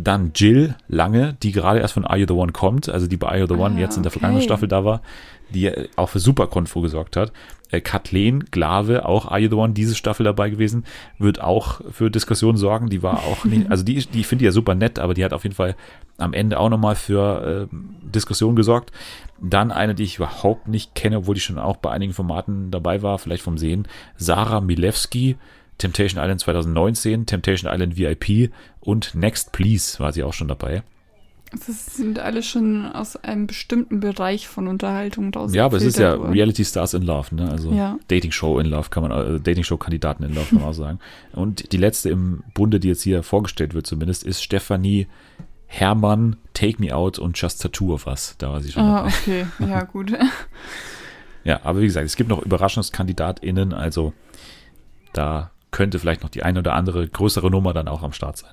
Dann 0.00 0.30
Jill 0.34 0.76
Lange, 0.86 1.36
die 1.42 1.50
gerade 1.50 1.80
erst 1.80 1.94
von 1.94 2.04
Are 2.04 2.18
You 2.18 2.26
the 2.28 2.34
One 2.34 2.52
kommt, 2.52 2.88
also 2.88 3.08
die 3.08 3.16
bei 3.16 3.28
Are 3.28 3.38
You 3.38 3.46
the 3.46 3.54
One 3.54 3.74
Ah, 3.76 3.80
jetzt 3.80 3.96
in 3.96 4.04
der 4.04 4.10
okay. 4.10 4.20
vergangenen 4.20 4.44
Staffel 4.44 4.68
da 4.68 4.84
war, 4.84 5.02
die 5.50 5.70
auch 5.96 6.08
für 6.10 6.18
super 6.18 6.46
Konfo 6.46 6.80
gesorgt 6.80 7.16
hat. 7.16 7.32
Äh, 7.70 7.80
Kathleen 7.80 8.44
Glave, 8.50 9.06
auch 9.06 9.26
Are 9.26 9.40
You 9.40 9.48
the 9.48 9.54
One, 9.54 9.72
diese 9.72 9.94
Staffel 9.94 10.24
dabei 10.24 10.50
gewesen, 10.50 10.84
wird 11.18 11.40
auch 11.40 11.80
für 11.90 12.10
Diskussionen 12.10 12.56
sorgen. 12.56 12.88
Die 12.88 13.02
war 13.02 13.24
auch 13.24 13.44
nicht, 13.44 13.68
also 13.70 13.84
die, 13.84 14.06
die 14.06 14.24
finde 14.24 14.44
ich 14.44 14.46
ja 14.46 14.52
super 14.52 14.74
nett, 14.74 14.98
aber 14.98 15.14
die 15.14 15.24
hat 15.24 15.32
auf 15.32 15.42
jeden 15.42 15.54
Fall 15.54 15.76
am 16.16 16.32
Ende 16.32 16.58
auch 16.58 16.68
nochmal 16.68 16.96
für 16.96 17.68
äh, 17.70 17.76
Diskussionen 18.02 18.56
gesorgt. 18.56 18.90
Dann 19.40 19.70
eine, 19.70 19.94
die 19.94 20.04
ich 20.04 20.16
überhaupt 20.16 20.66
nicht 20.68 20.94
kenne, 20.94 21.18
obwohl 21.18 21.34
die 21.34 21.40
schon 21.40 21.58
auch 21.58 21.76
bei 21.76 21.90
einigen 21.90 22.12
Formaten 22.12 22.70
dabei 22.70 23.02
war, 23.02 23.18
vielleicht 23.18 23.42
vom 23.42 23.58
Sehen. 23.58 23.86
Sarah 24.16 24.60
Milewski, 24.60 25.36
Temptation 25.76 26.22
Island 26.22 26.40
2019, 26.40 27.26
Temptation 27.26 27.72
Island 27.72 27.96
VIP 27.96 28.50
und 28.80 29.14
Next 29.14 29.52
Please 29.52 29.98
war 30.00 30.12
sie 30.12 30.24
auch 30.24 30.32
schon 30.32 30.48
dabei. 30.48 30.82
Das 31.50 31.86
sind 31.96 32.18
alle 32.18 32.42
schon 32.42 32.84
aus 32.86 33.16
einem 33.16 33.46
bestimmten 33.46 34.00
Bereich 34.00 34.46
von 34.48 34.68
Unterhaltung 34.68 35.32
draus. 35.32 35.54
Ja, 35.54 35.64
aber 35.64 35.78
es 35.78 35.82
ist 35.82 35.98
ja 35.98 36.18
worden. 36.18 36.32
Reality 36.32 36.64
Stars 36.64 36.92
in 36.94 37.02
Love, 37.02 37.34
ne? 37.34 37.50
Also 37.50 37.72
Ja. 37.72 37.98
Dating 38.08 38.32
Show 38.32 38.58
in 38.58 38.66
Love 38.66 38.90
kann 38.90 39.02
man, 39.02 39.12
äh, 39.36 39.40
Dating 39.40 39.64
Show 39.64 39.78
Kandidaten 39.78 40.24
in 40.24 40.34
Love 40.34 40.46
kann 40.50 40.58
man 40.60 40.68
auch 40.68 40.74
sagen. 40.74 40.98
Und 41.32 41.72
die 41.72 41.78
letzte 41.78 42.10
im 42.10 42.42
Bunde, 42.54 42.80
die 42.80 42.88
jetzt 42.88 43.02
hier 43.02 43.22
vorgestellt 43.22 43.72
wird 43.72 43.86
zumindest, 43.86 44.24
ist 44.24 44.42
Stefanie 44.42 45.06
Hermann, 45.66 46.36
Take 46.54 46.80
Me 46.82 46.94
Out 46.94 47.18
und 47.18 47.40
Just 47.40 47.62
Tattoo 47.62 47.94
of 47.94 48.06
Us. 48.06 48.34
Da 48.38 48.50
war 48.52 48.60
sie 48.60 48.72
schon 48.72 48.82
Ah, 48.82 48.96
dabei. 49.04 49.12
okay. 49.22 49.46
Ja, 49.60 49.84
gut. 49.84 50.12
Ja, 51.44 51.60
aber 51.64 51.80
wie 51.80 51.86
gesagt, 51.86 52.04
es 52.06 52.16
gibt 52.16 52.28
noch 52.28 52.44
UberraschungskandidatInnen, 52.44 53.72
also 53.72 54.12
da 55.14 55.50
könnte 55.70 55.98
vielleicht 55.98 56.22
noch 56.22 56.30
die 56.30 56.42
eine 56.42 56.58
oder 56.60 56.74
andere 56.74 57.06
größere 57.08 57.50
Nummer 57.50 57.72
dann 57.72 57.88
auch 57.88 58.02
am 58.02 58.12
Start 58.12 58.36
sein. 58.38 58.52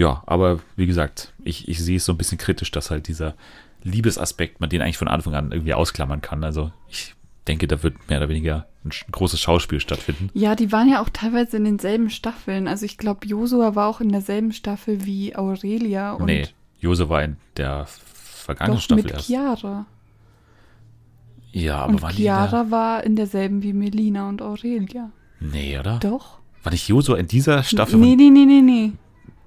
Ja, 0.00 0.22
aber 0.24 0.60
wie 0.76 0.86
gesagt, 0.86 1.34
ich, 1.44 1.68
ich 1.68 1.78
sehe 1.78 1.98
es 1.98 2.06
so 2.06 2.12
ein 2.12 2.16
bisschen 2.16 2.38
kritisch, 2.38 2.70
dass 2.70 2.90
halt 2.90 3.06
dieser 3.06 3.34
Liebesaspekt, 3.82 4.58
man 4.58 4.70
den 4.70 4.80
eigentlich 4.80 4.96
von 4.96 5.08
Anfang 5.08 5.34
an 5.34 5.52
irgendwie 5.52 5.74
ausklammern 5.74 6.22
kann. 6.22 6.42
Also 6.42 6.72
ich 6.88 7.14
denke, 7.46 7.68
da 7.68 7.82
wird 7.82 8.08
mehr 8.08 8.16
oder 8.16 8.30
weniger 8.30 8.66
ein 8.82 8.92
großes 9.12 9.38
Schauspiel 9.38 9.78
stattfinden. 9.78 10.30
Ja, 10.32 10.54
die 10.54 10.72
waren 10.72 10.88
ja 10.88 11.02
auch 11.02 11.10
teilweise 11.10 11.58
in 11.58 11.66
denselben 11.66 12.08
Staffeln. 12.08 12.66
Also 12.66 12.86
ich 12.86 12.96
glaube, 12.96 13.26
Josua 13.26 13.74
war 13.74 13.88
auch 13.88 14.00
in 14.00 14.08
derselben 14.08 14.52
Staffel 14.52 15.04
wie 15.04 15.36
Aurelia 15.36 16.14
und 16.14 16.24
nee, 16.24 16.48
Jose 16.78 17.10
war 17.10 17.22
in 17.22 17.36
der 17.58 17.84
vergangenen 17.86 18.78
doch 18.78 18.82
Staffel 18.82 19.04
mit 19.04 19.12
erst. 19.12 19.26
Chiara. 19.26 19.84
Ja, 21.52 21.76
aber 21.76 21.92
und 21.92 22.00
war 22.00 22.12
die 22.12 22.22
in 22.22 22.24
der, 22.24 22.48
Chiara 22.48 22.70
war 22.70 23.04
in 23.04 23.16
derselben 23.16 23.62
wie 23.62 23.74
Melina 23.74 24.30
und 24.30 24.40
Aurelia. 24.40 25.10
Nee, 25.40 25.78
oder? 25.78 25.98
Doch. 25.98 26.38
War 26.62 26.72
nicht 26.72 26.88
Josua 26.88 27.18
in 27.18 27.26
dieser 27.26 27.62
Staffel? 27.62 28.00
Nee, 28.00 28.16
nee, 28.16 28.30
nee, 28.30 28.46
nee, 28.46 28.62
nee. 28.62 28.92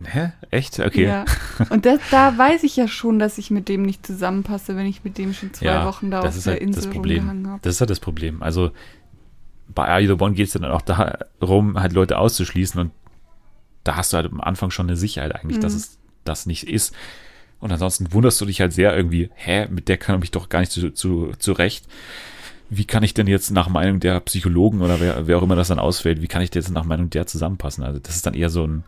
Hä? 0.06 0.32
Echt? 0.52 0.80
Okay. 0.80 1.06
Ja. 1.06 1.26
Und 1.70 1.86
das, 1.86 2.00
da 2.12 2.38
weiß 2.38 2.63
ich 2.63 2.76
ja 2.76 2.88
schon, 2.88 3.20
dass 3.20 3.38
ich 3.38 3.52
mit 3.52 3.70
dem 3.70 3.84
nicht 3.84 4.06
zusammenpasse, 4.06 4.76
wenn 4.76 4.86
ich 4.86 5.04
mit 5.04 5.18
dem 5.18 5.34
schon 5.34 5.54
zwei 5.54 5.66
Ja, 5.68 5.86
Wochen 5.86 6.12
da 6.12 6.22
auf 6.22 6.36
ist 6.36 6.46
der 6.46 6.54
halt 6.54 6.62
Insel 6.63 6.84
das 6.84 6.92
Problem. 6.92 7.18
rumgehangen 7.20 7.48
habe. 7.50 7.60
Das 7.63 7.76
ist 7.76 7.82
halt 7.82 7.89
das 7.89 8.00
Problem. 8.00 8.42
Also 8.44 8.72
bei 9.74 9.88
Are 9.88 10.00
You 10.00 10.16
the 10.16 10.22
One 10.24 10.34
geht 10.36 10.48
es 10.48 10.54
ja 10.54 10.60
dann 10.62 10.72
auch 10.72 10.82
darum, 10.82 11.80
halt 11.80 11.94
Leute 11.94 12.18
auszuschließen 12.18 12.80
und 12.80 12.92
da 13.84 13.96
hast 13.96 14.13
du 14.13 14.18
halt 14.18 14.32
am 14.32 14.42
Anfang 14.42 14.72
schon 14.72 14.88
eine 14.88 14.96
Sicherheit 14.98 15.36
eigentlich, 15.36 15.60
dass 15.60 15.74
Mhm. 15.74 15.78
es 15.80 15.98
das 16.24 16.46
nicht 16.46 16.68
ist. 16.70 16.94
Und 17.60 17.72
ansonsten 17.72 18.12
wunderst 18.13 18.39
du 18.42 18.46
dich 18.46 18.60
halt 18.62 18.74
sehr 18.74 18.96
irgendwie, 18.96 19.30
hä, 19.36 19.68
mit 19.70 19.88
der 19.88 19.98
kann 19.98 20.22
ich 20.22 20.32
doch 20.32 20.50
gar 20.50 20.60
nicht 20.60 20.72
zu, 20.72 20.92
zu, 20.92 21.32
zurecht. 21.39 21.86
Wie 22.70 22.86
kann 22.86 23.04
ich 23.04 23.13
denn 23.13 23.28
jetzt 23.28 23.52
nach 23.52 23.70
Meinung 23.70 24.00
der 24.00 24.20
Psychologen 24.22 24.82
oder 24.82 25.00
wer, 25.00 25.28
wer 25.28 25.38
auch 25.38 25.44
immer 25.44 25.56
das 25.56 25.68
dann 25.68 25.80
ausfällt, 25.80 26.22
wie 26.22 26.28
kann 26.28 26.42
ich 26.42 26.54
jetzt 26.54 26.72
nach 26.72 26.86
Meinung 26.86 27.10
der 27.10 27.26
zusammenpassen? 27.28 27.84
Also 27.84 28.00
das 28.00 28.16
ist 28.16 28.26
dann 28.26 28.34
eher 28.34 28.50
so 28.50 28.66
ein 28.66 28.84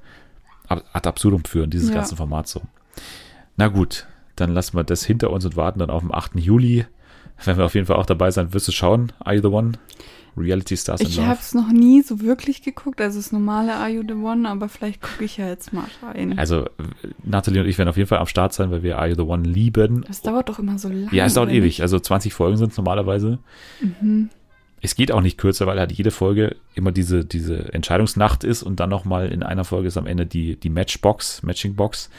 ad 0.70 1.08
absurdum 1.08 1.44
führen, 1.46 1.70
dieses 1.70 1.90
Ja. 1.90 1.96
ganze 1.96 2.16
Format 2.16 2.48
so. 2.48 2.62
Na 3.58 3.68
gut, 3.68 4.06
dann 4.36 4.54
lassen 4.54 4.76
wir 4.78 4.84
das 4.84 5.04
hinter 5.06 5.30
uns 5.32 5.46
und 5.46 5.56
warten 5.56 5.80
dann 5.80 5.90
auf 5.90 6.02
den 6.02 6.14
8. 6.14 6.36
Juli. 6.40 6.86
Wenn 7.44 7.58
wir 7.58 7.66
auf 7.66 7.76
jeden 7.76 7.86
Fall 7.88 7.98
auch 7.98 8.06
dabei 8.06 8.32
sein, 8.32 8.54
wirst 8.54 8.68
du 8.68 8.72
schauen, 8.72 9.12
Are 9.20 9.36
You 9.36 9.42
the 9.42 9.48
One? 9.50 9.74
Reality 10.38 10.76
Stars 10.76 11.00
in 11.00 11.08
Ich 11.08 11.16
Love. 11.16 11.28
habe 11.28 11.40
es 11.40 11.54
noch 11.54 11.72
nie 11.72 12.02
so 12.02 12.20
wirklich 12.20 12.62
geguckt, 12.62 13.00
also 13.00 13.20
das 13.20 13.32
normale 13.32 13.74
Are 13.76 13.90
You 13.90 14.04
the 14.06 14.14
One, 14.16 14.50
aber 14.50 14.68
vielleicht 14.68 15.02
gucke 15.02 15.24
ich 15.24 15.38
ja 15.38 15.48
jetzt 15.48 15.72
mal 15.72 15.86
rein. 16.04 16.38
Also, 16.38 16.66
Nathalie 17.24 17.62
und 17.62 17.68
ich 17.68 17.78
werden 17.78 17.88
auf 17.90 17.96
jeden 17.96 18.10
Fall 18.10 18.20
am 18.20 18.28
Start 18.28 18.52
sein, 18.54 18.70
weil 18.72 18.84
wir 18.84 18.98
Are 18.98 19.08
You 19.08 19.16
the 19.16 19.22
One 19.22 19.44
lieben. 19.48 20.04
das 20.08 20.22
dauert 20.22 20.50
doch 20.50 20.60
immer 20.60 20.78
so 20.78 20.90
lange. 20.90 21.08
Ja, 21.14 21.26
es 21.26 21.36
dauert 21.36 21.52
ewig. 21.52 21.82
Also 21.82 22.00
20 22.00 22.34
Folgen 22.34 22.58
sind 22.58 22.72
es 22.72 22.78
normalerweise. 22.78 23.40
Mhm. 23.80 24.30
Es 24.86 24.94
geht 24.96 25.12
auch 25.12 25.22
nicht 25.22 25.40
kürzer, 25.40 25.66
weil 25.66 25.80
halt 25.80 25.92
jede 25.92 26.12
Folge 26.12 26.58
immer 26.76 26.92
diese, 26.92 27.26
diese 27.26 27.74
Entscheidungsnacht 27.74 28.44
ist 28.44 28.62
und 28.62 28.80
dann 28.80 28.92
nochmal 28.92 29.32
in 29.32 29.42
einer 29.42 29.64
Folge 29.64 29.88
ist 29.88 29.98
am 29.98 30.06
Ende 30.06 30.28
die, 30.28 30.58
die 30.58 30.70
Matchbox, 30.70 31.42
Matchingbox. 31.42 32.12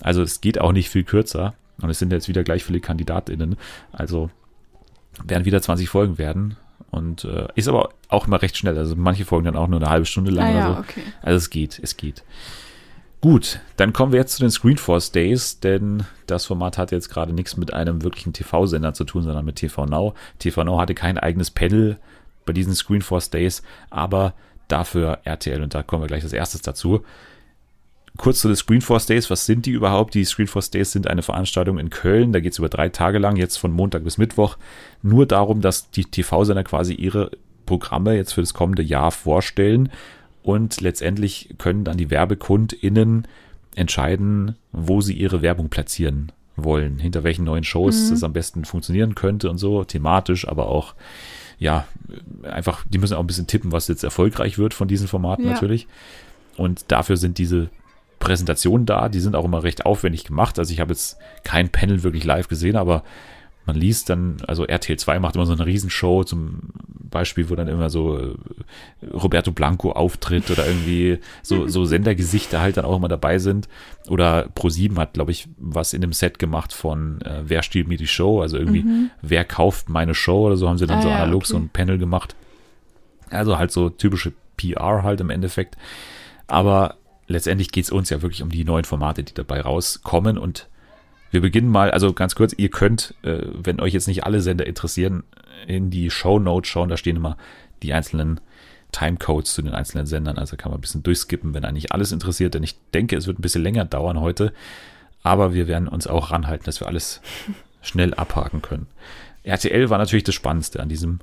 Also 0.00 0.22
es 0.22 0.40
geht 0.40 0.60
auch 0.60 0.72
nicht 0.72 0.88
viel 0.90 1.04
kürzer. 1.04 1.54
Und 1.80 1.90
es 1.90 2.00
sind 2.00 2.10
jetzt 2.10 2.26
wieder 2.26 2.42
gleich 2.42 2.64
viele 2.64 2.80
KandidatInnen. 2.80 3.56
Also 3.92 4.30
werden 5.24 5.44
wieder 5.44 5.62
20 5.62 5.88
Folgen 5.88 6.18
werden. 6.18 6.56
Und 6.90 7.24
äh, 7.24 7.46
ist 7.54 7.68
aber 7.68 7.90
auch 8.08 8.26
immer 8.26 8.42
recht 8.42 8.56
schnell. 8.56 8.76
Also 8.76 8.96
manche 8.96 9.24
Folgen 9.24 9.44
dann 9.44 9.56
auch 9.56 9.68
nur 9.68 9.78
eine 9.80 9.88
halbe 9.88 10.06
Stunde 10.06 10.32
lang 10.32 10.46
Ah, 10.46 10.50
oder 10.50 10.58
ja, 10.58 10.74
so. 10.74 10.80
okay. 10.80 11.02
Also 11.22 11.36
es 11.36 11.50
geht, 11.50 11.78
es 11.80 11.96
geht. 11.96 12.24
Gut, 13.20 13.58
dann 13.76 13.92
kommen 13.92 14.12
wir 14.12 14.20
jetzt 14.20 14.36
zu 14.36 14.42
den 14.42 14.50
Screenforce 14.50 15.10
Days, 15.10 15.58
denn 15.58 16.04
das 16.26 16.46
Format 16.46 16.78
hat 16.78 16.92
jetzt 16.92 17.08
gerade 17.08 17.32
nichts 17.32 17.56
mit 17.56 17.74
einem 17.74 18.04
wirklichen 18.04 18.32
TV-Sender 18.32 18.94
zu 18.94 19.04
tun, 19.04 19.24
sondern 19.24 19.44
mit 19.44 19.56
TV 19.56 19.86
Now. 19.86 20.14
TV 20.38 20.62
Now 20.62 20.78
hatte 20.78 20.94
kein 20.94 21.18
eigenes 21.18 21.50
Panel 21.50 21.98
bei 22.46 22.52
diesen 22.52 22.76
Screenforce 22.76 23.30
Days, 23.30 23.62
aber 23.90 24.34
dafür 24.68 25.18
RTL 25.24 25.62
und 25.62 25.74
da 25.74 25.82
kommen 25.82 26.02
wir 26.02 26.06
gleich 26.06 26.22
als 26.22 26.32
erstes 26.32 26.62
dazu. 26.62 27.04
Kurz 28.18 28.40
zu 28.40 28.48
den 28.48 28.56
Screenforce 28.56 29.06
Days, 29.06 29.30
was 29.30 29.46
sind 29.46 29.66
die 29.66 29.72
überhaupt? 29.72 30.14
Die 30.14 30.24
Screenforce 30.24 30.70
Days 30.70 30.92
sind 30.92 31.08
eine 31.08 31.22
Veranstaltung 31.22 31.78
in 31.78 31.90
Köln, 31.90 32.32
da 32.32 32.38
geht 32.38 32.52
es 32.52 32.58
über 32.58 32.68
drei 32.68 32.88
Tage 32.88 33.18
lang, 33.18 33.34
jetzt 33.34 33.56
von 33.56 33.72
Montag 33.72 34.04
bis 34.04 34.18
Mittwoch, 34.18 34.58
nur 35.02 35.26
darum, 35.26 35.60
dass 35.60 35.90
die 35.90 36.04
TV-Sender 36.04 36.62
quasi 36.62 36.94
ihre 36.94 37.32
Programme 37.66 38.14
jetzt 38.14 38.32
für 38.32 38.42
das 38.42 38.54
kommende 38.54 38.82
Jahr 38.82 39.10
vorstellen 39.10 39.90
und 40.42 40.80
letztendlich 40.80 41.54
können 41.58 41.84
dann 41.84 41.96
die 41.96 42.10
WerbekundInnen 42.10 43.26
entscheiden, 43.74 44.56
wo 44.72 45.00
sie 45.00 45.14
ihre 45.14 45.42
Werbung 45.42 45.68
platzieren 45.68 46.32
wollen, 46.56 46.98
hinter 46.98 47.22
welchen 47.22 47.44
neuen 47.44 47.64
Shows 47.64 48.10
es 48.10 48.24
am 48.24 48.32
besten 48.32 48.64
funktionieren 48.64 49.14
könnte 49.14 49.48
und 49.48 49.58
so, 49.58 49.84
thematisch, 49.84 50.48
aber 50.48 50.66
auch, 50.68 50.94
ja, 51.58 51.86
einfach, 52.42 52.84
die 52.88 52.98
müssen 52.98 53.14
auch 53.14 53.20
ein 53.20 53.26
bisschen 53.26 53.46
tippen, 53.46 53.70
was 53.70 53.88
jetzt 53.88 54.02
erfolgreich 54.02 54.58
wird 54.58 54.74
von 54.74 54.88
diesen 54.88 55.06
Formaten 55.06 55.44
Ja. 55.44 55.52
natürlich. 55.52 55.86
Und 56.56 56.90
dafür 56.90 57.16
sind 57.16 57.38
diese 57.38 57.68
Präsentationen 58.18 58.86
da, 58.86 59.08
die 59.08 59.20
sind 59.20 59.36
auch 59.36 59.44
immer 59.44 59.62
recht 59.62 59.86
aufwendig 59.86 60.24
gemacht. 60.24 60.58
Also 60.58 60.72
ich 60.72 60.80
habe 60.80 60.92
jetzt 60.92 61.18
kein 61.44 61.68
Panel 61.68 62.02
wirklich 62.02 62.24
live 62.24 62.48
gesehen, 62.48 62.74
aber 62.76 63.04
man 63.68 63.76
liest 63.76 64.08
dann, 64.08 64.38
also 64.46 64.64
RTL 64.64 64.98
2 64.98 65.18
macht 65.20 65.36
immer 65.36 65.44
so 65.44 65.52
eine 65.52 65.66
Riesenshow, 65.66 66.24
zum 66.24 66.70
Beispiel, 67.10 67.50
wo 67.50 67.54
dann 67.54 67.68
immer 67.68 67.90
so 67.90 68.18
äh, 68.18 68.34
Roberto 69.12 69.52
Blanco 69.52 69.92
auftritt 69.92 70.50
oder 70.50 70.66
irgendwie 70.66 71.18
so, 71.42 71.68
so 71.68 71.84
Sendergesichter 71.84 72.60
halt 72.62 72.78
dann 72.78 72.86
auch 72.86 72.96
immer 72.96 73.08
dabei 73.08 73.38
sind. 73.38 73.68
Oder 74.08 74.48
Pro7 74.56 74.96
hat, 74.96 75.12
glaube 75.12 75.32
ich, 75.32 75.48
was 75.58 75.92
in 75.92 76.00
dem 76.00 76.14
Set 76.14 76.38
gemacht 76.38 76.72
von 76.72 77.20
äh, 77.20 77.42
Wer 77.44 77.62
stiehlt 77.62 77.88
mir 77.88 77.98
die 77.98 78.06
Show? 78.06 78.40
Also 78.40 78.56
irgendwie, 78.56 79.10
wer 79.20 79.44
kauft 79.44 79.90
meine 79.90 80.14
Show 80.14 80.46
oder 80.46 80.56
so 80.56 80.66
haben 80.66 80.78
sie 80.78 80.86
dann 80.86 81.00
Ah, 81.00 81.02
so 81.02 81.10
analog 81.10 81.42
okay. 81.42 81.52
so 81.52 81.56
ein 81.58 81.68
Panel 81.68 81.98
gemacht. 81.98 82.34
Also 83.28 83.58
halt 83.58 83.70
so 83.70 83.90
typische 83.90 84.32
PR 84.56 85.02
halt 85.02 85.20
im 85.20 85.28
Endeffekt. 85.28 85.76
Aber 86.46 86.96
letztendlich 87.26 87.70
geht 87.70 87.84
es 87.84 87.90
uns 87.90 88.08
ja 88.08 88.22
wirklich 88.22 88.42
um 88.42 88.48
die 88.48 88.64
neuen 88.64 88.84
Formate, 88.86 89.24
die 89.24 89.34
dabei 89.34 89.60
rauskommen. 89.60 90.38
Und 90.38 90.68
wir 91.30 91.40
beginnen 91.40 91.68
mal, 91.68 91.90
also 91.90 92.12
ganz 92.12 92.34
kurz, 92.34 92.54
ihr 92.56 92.70
könnt, 92.70 93.14
äh, 93.22 93.42
wenn 93.52 93.80
euch 93.80 93.92
jetzt 93.92 94.08
nicht 94.08 94.24
alle 94.24 94.40
Sender 94.40 94.66
interessieren, 94.66 95.24
in 95.66 95.90
die 95.90 96.10
Show 96.10 96.38
Notes 96.38 96.70
schauen, 96.70 96.88
da 96.88 96.96
stehen 96.96 97.16
immer 97.16 97.36
die 97.82 97.92
einzelnen 97.92 98.40
Timecodes 98.92 99.54
zu 99.54 99.62
den 99.62 99.74
einzelnen 99.74 100.06
Sendern. 100.06 100.38
Also 100.38 100.56
kann 100.56 100.70
man 100.70 100.78
ein 100.78 100.82
bisschen 100.82 101.02
durchskippen, 101.02 101.54
wenn 101.54 101.64
eigentlich 101.64 101.92
alles 101.92 102.12
interessiert. 102.12 102.54
Denn 102.54 102.62
ich 102.62 102.76
denke, 102.94 103.16
es 103.16 103.26
wird 103.26 103.38
ein 103.38 103.42
bisschen 103.42 103.62
länger 103.62 103.84
dauern 103.84 104.20
heute. 104.20 104.52
Aber 105.22 105.52
wir 105.52 105.68
werden 105.68 105.88
uns 105.88 106.06
auch 106.06 106.30
ranhalten, 106.30 106.64
dass 106.64 106.80
wir 106.80 106.86
alles 106.86 107.20
schnell 107.82 108.14
abhaken 108.14 108.62
können. 108.62 108.86
RTL 109.44 109.90
war 109.90 109.98
natürlich 109.98 110.24
das 110.24 110.34
Spannendste 110.34 110.80
an 110.80 110.88
diesem 110.88 111.20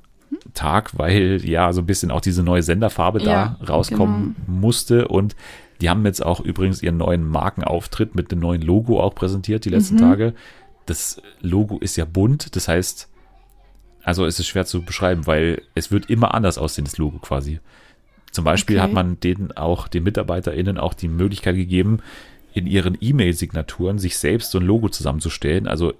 Tag, 0.54 0.98
weil 0.98 1.40
ja 1.44 1.72
so 1.72 1.82
ein 1.82 1.86
bisschen 1.86 2.10
auch 2.10 2.20
diese 2.20 2.42
neue 2.42 2.62
Senderfarbe 2.62 3.20
Ja, 3.22 3.56
da 3.60 3.66
rauskommen 3.66 4.36
musste. 4.46 5.08
Und 5.08 5.36
die 5.80 5.90
haben 5.90 6.04
jetzt 6.06 6.24
auch 6.24 6.40
übrigens 6.40 6.82
ihren 6.82 6.96
neuen 6.96 7.24
Markenauftritt 7.24 8.14
mit 8.14 8.32
dem 8.32 8.38
neuen 8.38 8.62
Logo 8.62 9.00
auch 9.00 9.14
präsentiert 9.14 9.64
die 9.64 9.70
letzten 9.70 9.96
Tage. 9.98 10.34
Das 10.86 11.20
Logo 11.40 11.78
ist 11.78 11.96
ja 11.96 12.04
bunt, 12.04 12.54
das 12.56 12.68
heißt, 12.68 13.08
also 14.02 14.24
es 14.24 14.38
ist 14.38 14.46
schwer 14.46 14.64
zu 14.66 14.82
beschreiben, 14.82 15.26
weil 15.26 15.62
es 15.74 15.90
wird 15.90 16.08
immer 16.08 16.32
anders 16.34 16.58
aussehen, 16.58 16.84
das 16.84 16.96
Logo 16.96 17.18
quasi. 17.18 17.58
Zum 18.30 18.44
Beispiel 18.44 18.76
Okay. 18.76 18.82
hat 18.84 18.92
man 18.92 19.18
denen 19.20 19.52
auch, 19.52 19.88
den 19.88 20.04
MitarbeiterInnen 20.04 20.78
auch 20.78 20.94
die 20.94 21.08
Möglichkeit 21.08 21.56
gegeben, 21.56 21.98
in 22.54 22.66
ihren 22.66 22.96
E-Mail-Signaturen 23.00 23.98
sich 23.98 24.16
selbst 24.16 24.50
so 24.50 24.58
ein 24.58 24.64
Logo 24.64 24.88
zusammenzustellen. 24.88 25.66
Also 25.66 25.92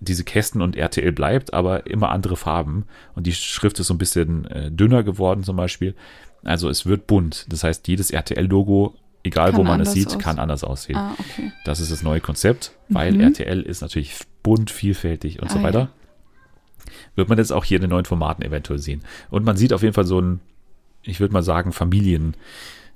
diese 0.00 0.24
Kästen 0.24 0.62
und 0.62 0.76
RTL 0.76 1.12
bleibt, 1.12 1.54
aber 1.54 1.86
immer 1.86 2.10
andere 2.10 2.36
Farben. 2.36 2.84
Und 3.14 3.26
die 3.26 3.32
Schrift 3.32 3.78
ist 3.80 3.86
so 3.86 3.94
ein 3.94 3.98
bisschen 3.98 4.44
äh, 4.46 4.70
dünner 4.70 5.02
geworden 5.02 5.42
zum 5.42 5.56
Beispiel. 5.56 5.94
Also 6.44 6.68
es 6.68 6.86
wird 6.86 7.06
bunt. 7.06 7.46
Das 7.48 7.64
heißt, 7.64 7.88
jedes 7.88 8.10
RTL-Logo, 8.10 8.94
egal 9.26 9.50
Kann 9.50 9.58
wo 9.60 9.64
man 9.64 9.80
es 9.80 9.92
sieht, 9.92 10.06
aussehen. 10.08 10.20
kann 10.20 10.38
anders 10.38 10.64
aussehen. 10.64 10.96
Ah, 10.96 11.14
okay. 11.18 11.52
Das 11.64 11.80
ist 11.80 11.90
das 11.92 12.02
neue 12.02 12.20
Konzept, 12.20 12.72
weil 12.88 13.12
Mhm. 13.12 13.20
RTL 13.20 13.60
ist 13.62 13.80
natürlich 13.82 14.14
bunt, 14.42 14.70
vielfältig 14.70 15.42
und 15.42 15.50
so 15.50 15.58
Ah, 15.58 15.62
weiter. 15.62 15.78
ja. 15.80 15.88
Wird 17.16 17.28
man 17.28 17.38
jetzt 17.38 17.52
auch 17.52 17.64
hier 17.64 17.76
in 17.76 17.82
den 17.82 17.90
neuen 17.90 18.04
Formaten 18.04 18.42
eventuell 18.44 18.78
sehen. 18.78 19.02
Und 19.30 19.44
man 19.44 19.56
sieht 19.56 19.72
auf 19.72 19.82
jeden 19.82 19.94
Fall 19.94 20.06
so 20.06 20.18
einen, 20.18 20.40
ich 21.02 21.18
würde 21.20 21.32
mal 21.34 21.42
sagen, 21.42 21.72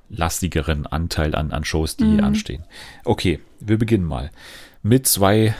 familienlastigeren 0.09 0.87
Anteil 0.87 1.35
an, 1.35 1.51
an 1.53 1.65
Shows, 1.65 1.97
die 1.97 2.05
Mhm. 2.05 2.25
anstehen. 2.25 2.65
Okay, 3.05 3.41
wir 3.61 3.79
beginnen 3.79 4.05
mal 4.05 4.31
mit 4.83 5.07
zwei 5.07 5.55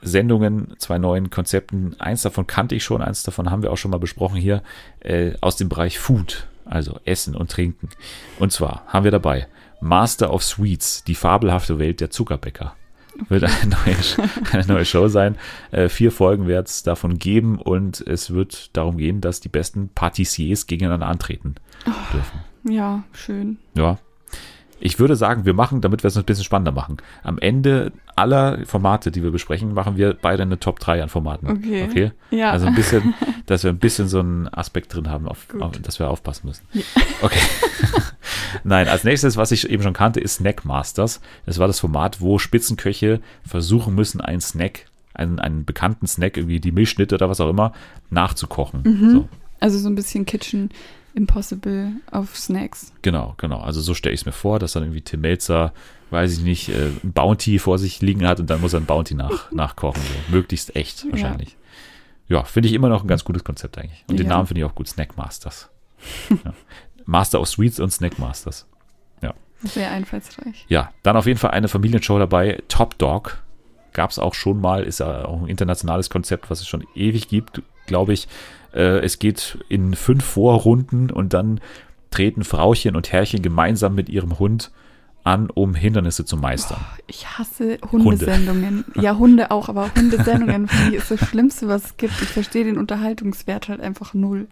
Sendungen, 0.00 0.74
zwei 0.78 0.98
neuen 0.98 1.30
Konzepten. 1.30 1.94
Eins 2.00 2.22
davon 2.22 2.46
kannte 2.46 2.74
ich 2.74 2.82
schon, 2.84 3.02
eins 3.02 3.22
davon 3.22 3.50
haben 3.50 3.62
wir 3.62 3.70
auch 3.70 3.76
schon 3.78 3.90
mal 3.92 3.98
besprochen 4.00 4.36
hier, 4.36 4.62
äh, 5.00 5.32
aus 5.40 5.56
dem 5.56 5.68
Bereich 5.68 5.98
Food, 5.98 6.46
also 6.64 6.98
Essen 7.04 7.36
und 7.36 7.50
Trinken. 7.52 7.88
Und 8.38 8.50
zwar 8.52 8.82
haben 8.88 9.04
wir 9.04 9.10
dabei 9.12 9.46
Master 9.82 10.32
of 10.32 10.42
Sweets, 10.44 11.02
die 11.04 11.16
fabelhafte 11.16 11.78
Welt 11.78 12.00
der 12.00 12.10
Zuckerbäcker. 12.10 12.76
Wird 13.28 13.44
eine 13.44 13.66
neue, 13.66 14.28
eine 14.52 14.66
neue 14.66 14.84
Show 14.84 15.08
sein. 15.08 15.36
Äh, 15.70 15.88
vier 15.88 16.12
Folgen 16.12 16.46
wird 16.46 16.68
es 16.68 16.82
davon 16.82 17.18
geben 17.18 17.58
und 17.58 18.00
es 18.00 18.32
wird 18.32 18.74
darum 18.76 18.96
gehen, 18.96 19.20
dass 19.20 19.40
die 19.40 19.48
besten 19.48 19.90
Patissiers 19.90 20.66
gegeneinander 20.66 21.08
antreten 21.08 21.56
dürfen. 22.12 22.40
Ja, 22.72 23.02
schön. 23.12 23.58
Ja. 23.74 23.98
Ich 24.84 24.98
würde 24.98 25.14
sagen, 25.14 25.44
wir 25.44 25.54
machen, 25.54 25.80
damit 25.80 26.02
wir 26.02 26.08
es 26.08 26.16
ein 26.16 26.24
bisschen 26.24 26.44
spannender 26.44 26.72
machen. 26.72 26.96
Am 27.22 27.38
Ende 27.38 27.92
aller 28.16 28.66
Formate, 28.66 29.12
die 29.12 29.22
wir 29.22 29.30
besprechen, 29.30 29.74
machen 29.74 29.96
wir 29.96 30.12
beide 30.20 30.42
eine 30.42 30.58
Top 30.58 30.80
3 30.80 31.04
an 31.04 31.08
Formaten. 31.08 31.48
Okay. 31.48 31.84
okay? 31.88 32.12
Ja. 32.32 32.50
Also 32.50 32.66
ein 32.66 32.74
bisschen, 32.74 33.14
dass 33.46 33.62
wir 33.62 33.70
ein 33.70 33.78
bisschen 33.78 34.08
so 34.08 34.18
einen 34.18 34.48
Aspekt 34.48 34.92
drin 34.92 35.08
haben, 35.08 35.28
auf, 35.28 35.46
auf, 35.60 35.78
dass 35.78 36.00
wir 36.00 36.10
aufpassen 36.10 36.48
müssen. 36.48 36.64
Okay. 37.22 37.38
Nein, 38.64 38.88
als 38.88 39.04
nächstes, 39.04 39.36
was 39.36 39.52
ich 39.52 39.70
eben 39.70 39.82
schon 39.84 39.92
kannte, 39.92 40.18
ist 40.18 40.36
Snack 40.36 40.64
Masters. 40.64 41.20
Das 41.46 41.60
war 41.60 41.68
das 41.68 41.78
Format, 41.78 42.20
wo 42.20 42.38
Spitzenköche 42.38 43.20
versuchen 43.46 43.94
müssen, 43.94 44.20
einen 44.20 44.40
Snack, 44.40 44.86
einen, 45.14 45.38
einen 45.38 45.64
bekannten 45.64 46.08
Snack, 46.08 46.36
irgendwie 46.36 46.58
die 46.58 46.72
Milchschnitte 46.72 47.14
oder 47.14 47.30
was 47.30 47.40
auch 47.40 47.48
immer, 47.48 47.72
nachzukochen. 48.10 48.82
Mhm. 48.82 49.10
So. 49.10 49.28
Also 49.60 49.78
so 49.78 49.88
ein 49.88 49.94
bisschen 49.94 50.26
Kitchen 50.26 50.70
Impossible 51.14 51.92
auf 52.10 52.36
Snacks. 52.36 52.92
Genau, 53.02 53.34
genau. 53.36 53.60
Also 53.60 53.80
so 53.80 53.94
stelle 53.94 54.14
ich 54.14 54.20
es 54.22 54.26
mir 54.26 54.32
vor, 54.32 54.58
dass 54.58 54.72
dann 54.72 54.82
irgendwie 54.84 55.02
Tim 55.02 55.20
Melzer, 55.20 55.72
weiß 56.10 56.32
ich 56.38 56.40
nicht, 56.42 56.68
äh, 56.70 56.88
ein 57.02 57.12
Bounty 57.12 57.58
vor 57.58 57.78
sich 57.78 58.00
liegen 58.00 58.26
hat 58.26 58.40
und 58.40 58.48
dann 58.50 58.60
muss 58.60 58.72
er 58.72 58.80
ein 58.80 58.86
Bounty 58.86 59.14
nach, 59.14 59.50
nachkochen. 59.52 60.02
So. 60.02 60.34
Möglichst 60.34 60.74
echt, 60.76 61.04
Ja. 61.04 61.12
wahrscheinlich. 61.12 61.56
Ja, 62.28 62.44
finde 62.44 62.68
ich 62.68 62.74
immer 62.74 62.88
noch 62.88 63.02
ein 63.02 63.08
ganz 63.08 63.24
gutes 63.24 63.44
Konzept 63.44 63.76
eigentlich. 63.78 64.04
Und 64.08 64.18
den 64.18 64.26
Ja. 64.26 64.34
Namen 64.34 64.46
finde 64.46 64.60
ich 64.60 64.64
auch 64.64 64.74
gut, 64.74 64.88
Snack 64.88 65.16
Masters. 65.16 65.68
ja. 66.30 66.52
Master 67.04 67.40
of 67.40 67.48
Sweets 67.48 67.78
und 67.80 67.90
Snack 67.92 68.18
Masters. 68.18 68.66
Sehr 69.64 69.92
einfallsreich. 69.92 70.66
Ja, 70.68 70.90
dann 71.04 71.16
auf 71.16 71.26
jeden 71.26 71.38
Fall 71.38 71.52
eine 71.52 71.68
Familienshow 71.68 72.18
dabei, 72.18 72.60
Top 72.66 72.98
Dog. 72.98 73.40
Gab 73.92 74.10
es 74.10 74.18
auch 74.18 74.34
schon 74.34 74.60
mal, 74.60 74.82
ist 74.82 74.98
ja 74.98 75.24
auch 75.24 75.40
ein 75.40 75.46
internationales 75.46 76.10
Konzept, 76.10 76.50
was 76.50 76.60
es 76.60 76.66
schon 76.66 76.84
ewig 76.96 77.28
gibt, 77.28 77.62
glaube 77.86 78.12
ich. 78.12 78.26
Äh, 78.74 79.00
es 79.00 79.18
geht 79.18 79.58
in 79.68 79.94
fünf 79.94 80.24
Vorrunden 80.24 81.10
und 81.10 81.32
dann 81.34 81.60
treten 82.10 82.44
Frauchen 82.44 82.94
und 82.96 83.10
Herrchen 83.12 83.42
gemeinsam 83.42 83.94
mit 83.94 84.08
ihrem 84.08 84.38
Hund 84.38 84.70
an, 85.24 85.50
um 85.50 85.74
Hindernisse 85.74 86.24
zu 86.24 86.36
meistern. 86.36 86.80
Ich 87.06 87.38
hasse 87.38 87.78
Hundesendungen. 87.92 88.84
Ja, 88.96 89.16
Hunde 89.16 89.50
auch, 89.52 89.68
aber 89.68 89.90
Hundesendungen 89.94 90.66
finde 90.68 90.96
ich 90.96 91.02
ist 91.02 91.10
das 91.12 91.20
Schlimmste, 91.28 91.68
was 91.68 91.84
es 91.84 91.96
gibt. 91.96 92.20
Ich 92.20 92.28
verstehe 92.28 92.64
den 92.64 92.76
Unterhaltungswert 92.76 93.68
halt 93.68 93.80
einfach 93.80 94.14
null. 94.14 94.48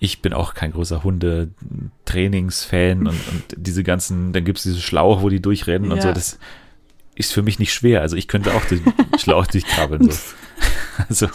Ich 0.00 0.22
bin 0.22 0.32
auch 0.32 0.54
kein 0.54 0.72
großer 0.72 1.04
Hundetrainingsfan 1.04 3.00
und, 3.06 3.08
und 3.08 3.44
diese 3.56 3.82
ganzen, 3.84 4.32
dann 4.32 4.44
gibt 4.44 4.58
es 4.58 4.64
diese 4.64 4.80
Schlauch, 4.80 5.22
wo 5.22 5.28
die 5.28 5.40
durchrennen 5.40 5.90
und 5.92 5.98
Ja. 5.98 6.02
so, 6.04 6.12
das 6.12 6.38
ist 7.14 7.32
für 7.32 7.42
mich 7.42 7.58
nicht 7.58 7.72
schwer. 7.72 8.00
Also 8.00 8.16
ich 8.16 8.26
könnte 8.28 8.54
auch 8.54 8.64
den 8.64 8.82
Schlauch 9.18 9.46
durchkrabbeln. 9.46 10.10
So. 10.10 10.18
Also, 11.08 11.26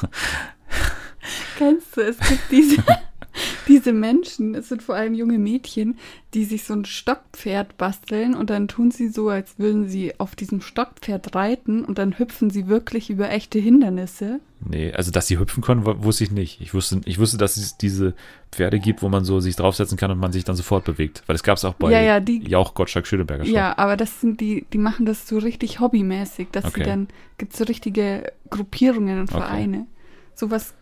Kennst 1.60 1.96
du, 1.98 2.02
es 2.02 2.18
gibt 2.18 2.42
diese, 2.52 2.84
diese 3.68 3.94
Menschen, 3.94 4.56
es 4.56 4.70
sind 4.70 4.82
vor 4.82 4.96
allem 4.96 5.14
junge 5.14 5.38
Mädchen, 5.38 5.98
die 6.34 6.46
sich 6.46 6.64
so 6.64 6.74
ein 6.74 6.86
Stockpferd 6.86 7.78
basteln 7.78 8.34
und 8.34 8.50
dann 8.50 8.68
tun 8.68 8.90
sie 8.92 9.10
so, 9.10 9.30
als 9.30 9.60
würden 9.60 9.88
sie 9.88 10.20
auf 10.20 10.36
diesem 10.36 10.62
Stockpferd 10.62 11.36
reiten 11.36 11.86
und 11.86 11.98
dann 12.00 12.18
hüpfen 12.18 12.50
sie 12.50 12.68
wirklich 12.68 13.10
über 13.12 13.30
echte 13.30 13.60
Hindernisse. 13.60 14.40
Nee, 14.66 14.92
also 14.92 15.12
dass 15.12 15.28
sie 15.28 15.38
hüpfen 15.40 15.62
können, 15.64 15.86
wu- 15.86 16.04
wusste 16.04 16.24
ich 16.26 16.32
nicht. 16.32 16.60
Ich 16.60 16.74
wusste, 16.74 17.00
ich 17.06 17.18
wusste, 17.20 17.38
dass 17.38 17.56
es 17.56 17.78
diese 17.78 18.14
Pferde 18.52 18.80
gibt, 18.80 19.02
wo 19.02 19.08
man 19.10 19.24
so 19.24 19.40
sich 19.40 19.56
draufsetzen 19.56 19.98
kann 19.98 20.12
und 20.12 20.20
man 20.20 20.32
sich 20.34 20.44
dann 20.44 20.56
sofort 20.58 20.84
bewegt. 20.84 21.24
Weil 21.28 21.36
das 21.36 21.44
gab 21.44 21.58
es 21.58 21.64
auch 21.66 21.76
bei 21.76 21.92
Ja, 21.92 22.02
ja, 22.02 22.20
die- 22.20 22.44
Jauch 22.48 22.74
Gottschalk 22.74 23.08
Schöneberger 23.08 23.46
schon. 23.46 23.54
Ja, 23.54 23.78
aber 23.78 23.96
das 23.96 24.20
sind 24.22 24.42
die, 24.42 24.66
die 24.74 24.78
machen 24.78 25.06
das 25.06 25.28
so 25.28 25.38
richtig 25.38 25.80
hobbymäßig, 25.80 26.50
dass 26.52 26.66
Okay. 26.66 26.80
sie 26.82 26.90
dann, 26.90 27.08
gibt 27.38 27.56
so 27.56 27.64
richtige 27.66 28.32
Gruppierungen 28.50 29.20
und 29.20 29.30
Okay. 29.32 29.42
Vereine. 29.42 29.88
Sowas 30.36 30.74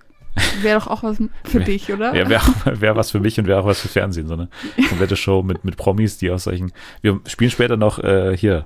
Wäre 0.62 0.80
doch 0.80 0.88
auch 0.88 1.04
was 1.04 1.18
für 1.44 1.60
dich, 1.60 1.92
oder? 1.92 2.16
Ja, 2.16 2.30
wäre 2.30 2.44
wär 2.82 2.96
was 2.96 3.12
für 3.12 3.20
mich 3.20 3.40
und 3.40 3.48
wäre 3.48 3.60
auch 3.62 3.66
was 3.66 3.80
für 3.80 3.88
Fernsehen. 3.88 4.28
So 4.28 4.34
eine 4.34 4.50
komplette 4.90 5.16
Show 5.16 5.44
mit, 5.44 5.66
mit 5.66 5.78
Promis, 5.78 6.18
die 6.18 6.32
aus 6.32 6.44
solchen. 6.44 6.72
Wir 7.02 7.20
spielen 7.26 7.52
später 7.52 7.78
noch 7.78 8.00
äh, 8.00 8.36
hier 8.38 8.66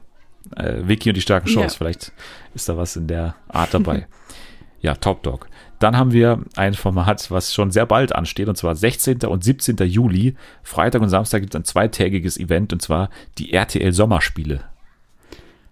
äh, 0.55 0.75
Vicky 0.83 1.09
und 1.09 1.15
die 1.15 1.21
starken 1.21 1.47
Shows. 1.47 1.73
Ja. 1.73 1.77
Vielleicht 1.77 2.11
ist 2.53 2.67
da 2.67 2.77
was 2.77 2.95
in 2.95 3.07
der 3.07 3.35
Art 3.47 3.73
dabei. 3.73 4.07
ja, 4.81 4.95
Top 4.95 5.23
Dog. 5.23 5.47
Dann 5.79 5.97
haben 5.97 6.11
wir 6.11 6.43
ein 6.55 6.75
Format, 6.75 7.31
was 7.31 7.53
schon 7.53 7.71
sehr 7.71 7.87
bald 7.87 8.13
ansteht, 8.13 8.47
und 8.47 8.55
zwar 8.55 8.75
16. 8.75 9.19
und 9.23 9.43
17. 9.43 9.77
Juli. 9.77 10.35
Freitag 10.61 11.01
und 11.01 11.09
Samstag 11.09 11.39
gibt 11.41 11.55
es 11.55 11.59
ein 11.59 11.65
zweitägiges 11.65 12.37
Event, 12.37 12.71
und 12.71 12.81
zwar 12.81 13.09
die 13.37 13.53
RTL 13.53 13.91
Sommerspiele. 13.91 14.61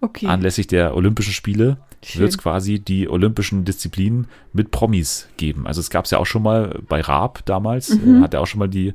Okay. 0.00 0.26
Anlässlich 0.26 0.66
der 0.66 0.96
Olympischen 0.96 1.32
Spiele 1.32 1.76
wird 2.14 2.30
es 2.30 2.38
quasi 2.38 2.78
die 2.78 3.08
olympischen 3.08 3.64
Disziplinen 3.64 4.26
mit 4.52 4.70
Promis 4.70 5.28
geben. 5.36 5.66
Also 5.66 5.80
es 5.80 5.90
gab 5.90 6.06
es 6.06 6.10
ja 6.10 6.18
auch 6.18 6.26
schon 6.26 6.42
mal 6.42 6.80
bei 6.88 7.00
Raab 7.00 7.44
damals, 7.44 7.90
mhm. 7.90 8.22
hat 8.22 8.34
er 8.34 8.40
auch 8.40 8.46
schon 8.46 8.58
mal 8.58 8.68
die 8.68 8.94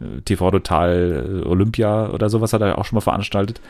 äh, 0.00 0.20
TV 0.24 0.50
Total 0.50 1.42
äh, 1.44 1.46
Olympia 1.46 2.08
oder 2.10 2.30
sowas 2.30 2.52
hat 2.52 2.62
er 2.62 2.78
auch 2.78 2.84
schon 2.84 2.96
mal 2.96 3.02
veranstaltet. 3.02 3.60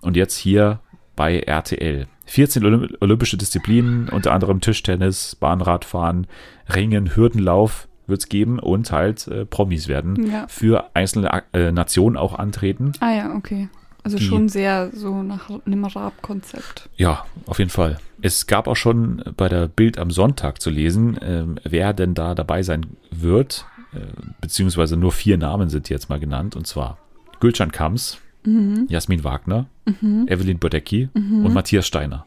Und 0.00 0.16
jetzt 0.16 0.36
hier 0.36 0.80
bei 1.16 1.40
RTL. 1.40 2.06
14 2.26 2.64
Olymp 2.64 2.96
olympische 3.00 3.36
Disziplinen, 3.36 4.08
unter 4.08 4.32
anderem 4.32 4.60
Tischtennis, 4.60 5.36
Bahnradfahren, 5.36 6.26
Ringen, 6.68 7.14
Hürdenlauf 7.14 7.88
wird 8.06 8.20
es 8.20 8.28
geben 8.28 8.58
und 8.58 8.92
halt 8.92 9.26
äh, 9.28 9.46
Promis 9.46 9.88
werden 9.88 10.30
ja. 10.30 10.46
für 10.48 10.90
einzelne 10.94 11.42
äh, 11.52 11.72
Nationen 11.72 12.16
auch 12.16 12.38
antreten. 12.38 12.92
Ah 13.00 13.12
ja, 13.12 13.34
okay. 13.34 13.68
Also 14.06 14.18
schon 14.18 14.48
sehr 14.48 14.90
so 14.94 15.24
nach 15.24 15.50
einem 15.66 15.84
Raab-Konzept. 15.84 16.88
Ja, 16.96 17.26
auf 17.46 17.58
jeden 17.58 17.72
Fall. 17.72 17.98
Es 18.22 18.46
gab 18.46 18.68
auch 18.68 18.76
schon 18.76 19.24
bei 19.36 19.48
der 19.48 19.66
Bild 19.66 19.98
am 19.98 20.12
Sonntag 20.12 20.62
zu 20.62 20.70
lesen, 20.70 21.20
äh, 21.20 21.44
wer 21.64 21.92
denn 21.92 22.14
da 22.14 22.36
dabei 22.36 22.62
sein 22.62 22.86
wird, 23.10 23.64
äh, 23.92 23.98
beziehungsweise 24.40 24.96
nur 24.96 25.10
vier 25.10 25.38
Namen 25.38 25.70
sind 25.70 25.88
jetzt 25.88 26.08
mal 26.08 26.20
genannt, 26.20 26.54
und 26.54 26.68
zwar 26.68 26.98
Gülcan 27.40 27.72
Kams, 27.72 28.18
mhm. 28.44 28.86
Jasmin 28.88 29.24
Wagner, 29.24 29.66
mhm. 29.86 30.28
Evelyn 30.28 30.60
Bodecki 30.60 31.08
mhm. 31.12 31.44
und 31.44 31.52
Matthias 31.52 31.88
Steiner. 31.88 32.26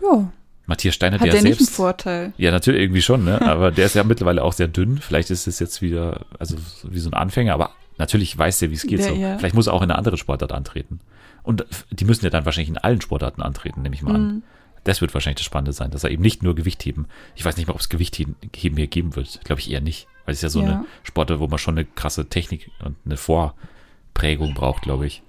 Ja. 0.00 0.30
Matthias 0.66 0.94
Steiner, 0.94 1.18
Hat 1.18 1.26
der, 1.26 1.32
der 1.32 1.42
selbst. 1.42 1.60
Nicht 1.62 1.68
einen 1.68 1.74
Vorteil. 1.74 2.32
Ja, 2.36 2.52
natürlich 2.52 2.80
irgendwie 2.80 3.02
schon, 3.02 3.24
ne? 3.24 3.42
Aber 3.44 3.72
der 3.72 3.86
ist 3.86 3.96
ja 3.96 4.04
mittlerweile 4.04 4.44
auch 4.44 4.52
sehr 4.52 4.68
dünn. 4.68 4.98
Vielleicht 4.98 5.32
ist 5.32 5.48
es 5.48 5.58
jetzt 5.58 5.82
wieder, 5.82 6.26
also 6.38 6.54
wie 6.84 7.00
so 7.00 7.10
ein 7.10 7.14
Anfänger, 7.14 7.54
aber 7.54 7.72
natürlich 7.98 8.36
weiß 8.36 8.62
er, 8.62 8.70
wie 8.70 8.74
es 8.74 8.86
geht. 8.86 9.00
Der, 9.00 9.08
so. 9.08 9.14
Ja. 9.14 9.38
Vielleicht 9.38 9.54
muss 9.54 9.66
er 9.66 9.74
auch 9.74 9.82
in 9.82 9.90
einer 9.90 9.98
anderen 9.98 10.18
Sportart 10.18 10.52
antreten. 10.52 11.00
Und 11.42 11.66
die 11.90 12.04
müssen 12.04 12.24
ja 12.24 12.30
dann 12.30 12.44
wahrscheinlich 12.44 12.70
in 12.70 12.78
allen 12.78 13.00
Sportarten 13.00 13.42
antreten, 13.42 13.82
nehme 13.82 13.94
ich 13.94 14.02
mal 14.02 14.14
an. 14.14 14.26
Mhm. 14.26 14.42
Das 14.84 15.00
wird 15.00 15.14
wahrscheinlich 15.14 15.38
das 15.38 15.46
Spannende 15.46 15.72
sein, 15.72 15.90
dass 15.90 16.04
er 16.04 16.10
eben 16.10 16.22
nicht 16.22 16.42
nur 16.42 16.54
Gewicht 16.54 16.84
heben. 16.84 17.06
Ich 17.36 17.44
weiß 17.44 17.56
nicht 17.56 17.68
mal, 17.68 17.74
ob 17.74 17.80
es 17.80 17.88
Gewichtheben 17.88 18.36
hier 18.54 18.86
geben 18.88 19.14
wird. 19.14 19.40
Glaube 19.44 19.60
ich 19.60 19.70
eher 19.70 19.80
nicht. 19.80 20.08
Weil 20.24 20.32
es 20.32 20.38
ist 20.38 20.42
ja 20.42 20.48
so 20.48 20.60
ja. 20.60 20.66
eine 20.66 20.84
Sportart, 21.02 21.40
wo 21.40 21.48
man 21.48 21.58
schon 21.58 21.76
eine 21.76 21.84
krasse 21.84 22.28
Technik 22.28 22.70
und 22.84 22.96
eine 23.04 23.16
Vorprägung 23.16 24.54
braucht, 24.54 24.82
glaube 24.82 25.06
ich. 25.06 25.22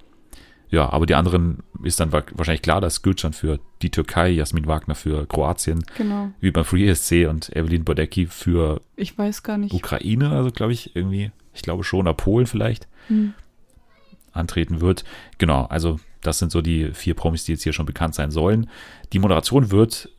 Ja, 0.73 0.91
aber 0.91 1.05
die 1.05 1.13
anderen 1.13 1.59
ist 1.83 1.99
dann 1.99 2.11
wahrscheinlich 2.11 2.63
klar, 2.63 2.81
dass 2.81 3.03
Gülcan 3.03 3.33
für 3.33 3.59
die 3.83 3.91
Türkei, 3.91 4.31
Jasmin 4.31 4.65
Wagner 4.65 4.95
für 4.95 5.27
Kroatien, 5.27 5.83
genau. 5.95 6.31
wie 6.39 6.49
beim 6.49 6.65
Free 6.65 6.87
ESC 6.87 7.27
und 7.29 7.55
Evelyn 7.55 7.83
Bodecki 7.83 8.25
für 8.25 8.81
ich 8.95 9.15
weiß 9.15 9.43
gar 9.43 9.59
nicht. 9.59 9.71
Ukraine, 9.71 10.31
also 10.31 10.49
glaube 10.49 10.73
ich 10.73 10.95
irgendwie, 10.95 11.31
ich 11.53 11.61
glaube 11.61 11.83
schon, 11.83 12.01
oder 12.01 12.13
Polen 12.13 12.47
vielleicht, 12.47 12.87
hm. 13.07 13.33
antreten 14.31 14.81
wird. 14.81 15.03
Genau, 15.37 15.65
also 15.65 15.99
das 16.21 16.39
sind 16.39 16.51
so 16.51 16.61
die 16.61 16.91
vier 16.93 17.13
Promis, 17.13 17.45
die 17.45 17.53
jetzt 17.53 17.63
hier 17.63 17.73
schon 17.73 17.85
bekannt 17.85 18.15
sein 18.15 18.31
sollen. 18.31 18.69
Die 19.11 19.19
Moderation 19.19 19.71
wird 19.71 20.09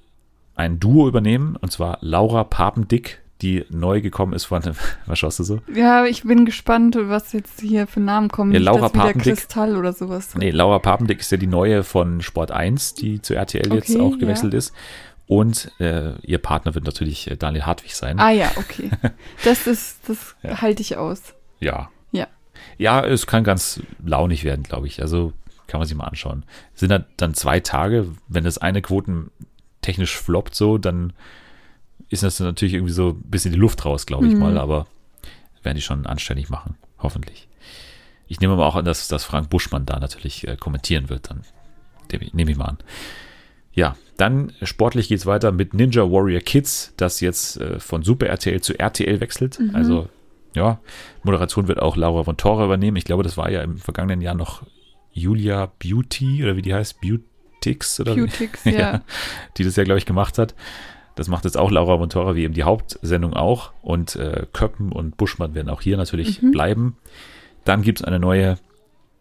ein 0.54 0.78
Duo 0.78 1.08
übernehmen, 1.08 1.56
und 1.56 1.72
zwar 1.72 1.98
Laura 2.00 2.44
Papendick 2.44 3.20
die 3.42 3.64
neu 3.68 4.00
gekommen 4.00 4.32
ist 4.32 4.44
von, 4.44 4.62
was 5.06 5.18
schaust 5.18 5.38
du 5.38 5.44
so? 5.44 5.60
Ja, 5.72 6.06
ich 6.06 6.22
bin 6.22 6.44
gespannt, 6.44 6.96
was 6.98 7.32
jetzt 7.32 7.60
hier 7.60 7.86
für 7.86 8.00
Namen 8.00 8.28
kommen. 8.28 8.52
Ja, 8.52 8.60
Laura 8.60 8.88
Papendick. 8.88 9.34
Kristall 9.34 9.76
oder 9.76 9.92
sowas. 9.92 10.34
Nee, 10.36 10.50
Laura 10.50 10.78
Papendick 10.78 11.20
ist 11.20 11.30
ja 11.30 11.36
die 11.36 11.46
neue 11.46 11.82
von 11.82 12.22
Sport 12.22 12.50
1, 12.50 12.94
die 12.94 13.20
zu 13.20 13.34
RTL 13.34 13.66
okay, 13.66 13.74
jetzt 13.76 14.00
auch 14.00 14.18
gewechselt 14.18 14.52
ja. 14.52 14.58
ist. 14.58 14.72
Und 15.26 15.72
äh, 15.80 16.18
ihr 16.20 16.38
Partner 16.38 16.74
wird 16.74 16.84
natürlich 16.84 17.30
äh, 17.30 17.36
Daniel 17.36 17.64
Hartwig 17.64 17.94
sein. 17.94 18.18
Ah 18.18 18.30
ja, 18.30 18.50
okay. 18.56 18.90
Das 19.44 19.66
ist, 19.66 20.08
das 20.08 20.36
ja. 20.42 20.60
halte 20.60 20.82
ich 20.82 20.96
aus. 20.96 21.34
Ja. 21.60 21.90
Ja. 22.12 22.28
Ja, 22.76 23.04
es 23.04 23.26
kann 23.26 23.44
ganz 23.44 23.80
launig 24.04 24.44
werden, 24.44 24.62
glaube 24.62 24.86
ich. 24.86 25.00
Also 25.00 25.32
kann 25.66 25.80
man 25.80 25.88
sich 25.88 25.96
mal 25.96 26.04
anschauen. 26.04 26.44
Sind 26.74 26.90
dann, 26.90 27.06
dann 27.16 27.34
zwei 27.34 27.60
Tage, 27.60 28.06
wenn 28.28 28.44
das 28.44 28.58
eine 28.58 28.82
Quoten 28.82 29.30
technisch 29.80 30.16
floppt 30.16 30.54
so, 30.54 30.78
dann 30.78 31.12
ist 32.10 32.22
das 32.22 32.38
natürlich 32.40 32.74
irgendwie 32.74 32.92
so 32.92 33.10
ein 33.10 33.22
bisschen 33.22 33.52
die 33.52 33.58
Luft 33.58 33.84
raus, 33.84 34.06
glaube 34.06 34.26
ich 34.26 34.34
mhm. 34.34 34.40
mal, 34.40 34.58
aber 34.58 34.86
werden 35.62 35.76
die 35.76 35.82
schon 35.82 36.06
anständig 36.06 36.50
machen, 36.50 36.76
hoffentlich. 36.98 37.48
Ich 38.28 38.40
nehme 38.40 38.52
aber 38.54 38.66
auch 38.66 38.76
an, 38.76 38.84
dass, 38.84 39.08
dass 39.08 39.24
Frank 39.24 39.50
Buschmann 39.50 39.86
da 39.86 39.98
natürlich 39.98 40.46
äh, 40.46 40.56
kommentieren 40.56 41.08
wird, 41.08 41.30
dann 41.30 41.42
nehme 42.32 42.50
ich 42.50 42.56
mal 42.56 42.66
an. 42.66 42.78
Ja, 43.72 43.96
dann 44.16 44.52
sportlich 44.62 45.08
geht 45.08 45.18
es 45.18 45.26
weiter 45.26 45.50
mit 45.52 45.74
Ninja 45.74 46.02
Warrior 46.02 46.40
Kids, 46.40 46.92
das 46.96 47.20
jetzt 47.20 47.60
äh, 47.60 47.80
von 47.80 48.02
Super 48.02 48.26
RTL 48.26 48.60
zu 48.60 48.78
RTL 48.78 49.20
wechselt. 49.20 49.58
Mhm. 49.58 49.74
Also, 49.74 50.08
ja, 50.54 50.78
Moderation 51.24 51.66
wird 51.66 51.80
auch 51.80 51.96
Laura 51.96 52.22
von 52.22 52.36
Tora 52.36 52.64
übernehmen. 52.64 52.96
Ich 52.96 53.04
glaube, 53.04 53.24
das 53.24 53.36
war 53.36 53.50
ja 53.50 53.62
im 53.62 53.78
vergangenen 53.78 54.20
Jahr 54.20 54.34
noch 54.34 54.62
Julia 55.12 55.72
Beauty 55.78 56.42
oder 56.44 56.56
wie 56.56 56.62
die 56.62 56.74
heißt, 56.74 57.00
Beautix 57.00 57.98
oder 58.00 58.14
Beautix, 58.14 58.64
ja. 58.64 58.72
ja. 58.72 59.00
Die 59.56 59.64
das 59.64 59.76
ja, 59.76 59.84
glaube 59.84 59.98
ich, 59.98 60.06
gemacht 60.06 60.38
hat. 60.38 60.54
Das 61.16 61.28
macht 61.28 61.44
jetzt 61.44 61.56
auch 61.56 61.70
Laura 61.70 61.96
Montora 61.96 62.34
wie 62.34 62.42
eben 62.42 62.54
die 62.54 62.64
Hauptsendung 62.64 63.34
auch. 63.34 63.72
Und 63.82 64.16
äh, 64.16 64.46
Köppen 64.52 64.92
und 64.92 65.16
Buschmann 65.16 65.54
werden 65.54 65.70
auch 65.70 65.80
hier 65.80 65.96
natürlich 65.96 66.42
mhm. 66.42 66.50
bleiben. 66.50 66.96
Dann 67.64 67.82
gibt 67.82 68.00
es 68.00 68.04
eine 68.04 68.18
neue 68.18 68.58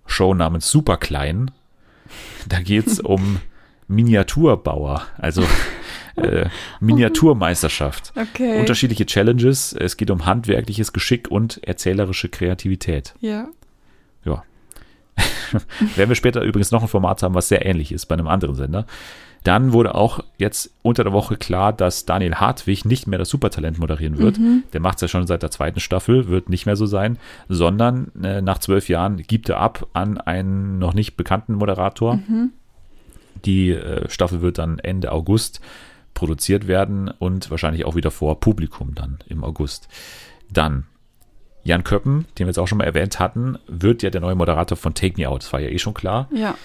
Show 0.05 0.33
namens 0.33 0.69
Super 0.69 0.97
Klein. 0.97 1.51
Da 2.47 2.61
geht 2.61 2.87
es 2.87 2.99
um 2.99 3.39
Miniaturbauer, 3.87 5.03
also 5.17 5.43
äh, 6.15 6.47
Miniaturmeisterschaft. 6.79 8.13
Okay. 8.15 8.59
Unterschiedliche 8.59 9.05
Challenges. 9.05 9.73
Es 9.73 9.97
geht 9.97 10.11
um 10.11 10.25
handwerkliches 10.25 10.93
Geschick 10.93 11.29
und 11.29 11.63
erzählerische 11.63 12.29
Kreativität. 12.29 13.13
Ja. 13.19 13.47
Ja. 14.25 14.43
Werden 15.95 16.09
wir 16.09 16.15
später 16.15 16.41
übrigens 16.41 16.71
noch 16.71 16.81
ein 16.81 16.87
Format 16.87 17.21
haben, 17.23 17.35
was 17.35 17.47
sehr 17.47 17.65
ähnlich 17.65 17.91
ist 17.91 18.07
bei 18.07 18.13
einem 18.13 18.27
anderen 18.27 18.55
Sender. 18.55 18.85
Dann 19.43 19.73
wurde 19.73 19.93
auch 19.93 20.21
jetzt 20.37 20.73
unter 20.83 21.03
der 21.03 21.11
Woche 21.11 21.35
klar, 21.35 21.73
dass 21.73 22.05
Daniel 22.05 22.35
Hartwig 22.35 22.85
nicht 22.85 23.07
mehr 23.07 23.19
das 23.19 23.29
Supertalent 23.29 23.77
moderieren 23.77 24.17
wird. 24.17 24.39
Mhm. 24.39 24.63
Der 24.71 24.79
macht 24.79 24.95
es 24.95 25.01
ja 25.01 25.07
schon 25.09 25.27
seit 25.27 25.43
der 25.43 25.51
zweiten 25.51 25.81
Staffel, 25.81 26.29
wird 26.29 26.49
nicht 26.49 26.65
mehr 26.65 26.77
so 26.77 26.85
sein, 26.85 27.17
sondern 27.49 28.11
äh, 28.23 28.41
nach 28.41 28.59
zwölf 28.59 28.87
Jahren 28.87 29.17
gibt 29.17 29.49
er 29.49 29.59
ab 29.59 29.87
an 29.93 30.17
einen 30.17 30.79
noch 30.79 30.93
nicht 30.93 31.17
bekannten 31.17 31.55
Moderator. 31.55 32.15
Mhm. 32.15 32.51
Die 33.45 33.71
äh, 33.71 34.09
Staffel 34.09 34.41
wird 34.41 34.57
dann 34.57 34.79
Ende 34.79 35.11
August 35.11 35.61
produziert 36.13 36.67
werden 36.67 37.09
und 37.09 37.49
wahrscheinlich 37.49 37.85
auch 37.85 37.95
wieder 37.95 38.11
vor 38.11 38.39
Publikum 38.39 38.95
dann 38.95 39.19
im 39.27 39.43
August. 39.43 39.87
Dann 40.51 40.85
Jan 41.63 41.83
Köppen, 41.83 42.25
den 42.37 42.45
wir 42.45 42.47
jetzt 42.47 42.59
auch 42.59 42.67
schon 42.67 42.77
mal 42.77 42.83
erwähnt 42.83 43.19
hatten, 43.19 43.57
wird 43.67 44.03
ja 44.03 44.09
der 44.09 44.21
neue 44.21 44.35
Moderator 44.35 44.77
von 44.77 44.93
Take 44.93 45.19
Me 45.19 45.27
Out. 45.27 45.43
Das 45.43 45.53
war 45.53 45.61
ja 45.61 45.69
eh 45.69 45.79
schon 45.79 45.93
klar. 45.93 46.27
Ja. 46.33 46.55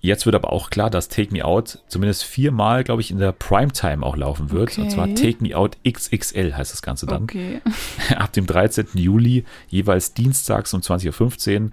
Jetzt 0.00 0.26
wird 0.26 0.34
aber 0.34 0.52
auch 0.52 0.68
klar, 0.68 0.90
dass 0.90 1.08
Take 1.08 1.32
Me 1.32 1.44
Out 1.44 1.78
zumindest 1.88 2.24
viermal, 2.24 2.84
glaube 2.84 3.00
ich, 3.00 3.10
in 3.10 3.18
der 3.18 3.32
Primetime 3.32 4.04
auch 4.04 4.16
laufen 4.16 4.50
wird. 4.50 4.72
Okay. 4.72 4.82
Und 4.82 4.90
zwar 4.90 5.14
Take 5.14 5.38
Me 5.40 5.56
Out 5.56 5.78
XXL 5.86 6.54
heißt 6.54 6.72
das 6.72 6.82
Ganze 6.82 7.06
dann. 7.06 7.22
Okay. 7.22 7.62
Ab 8.16 8.32
dem 8.32 8.46
13. 8.46 8.88
Juli, 8.94 9.44
jeweils 9.68 10.12
dienstags 10.12 10.74
um 10.74 10.80
20.15 10.80 11.62
Uhr, 11.62 11.70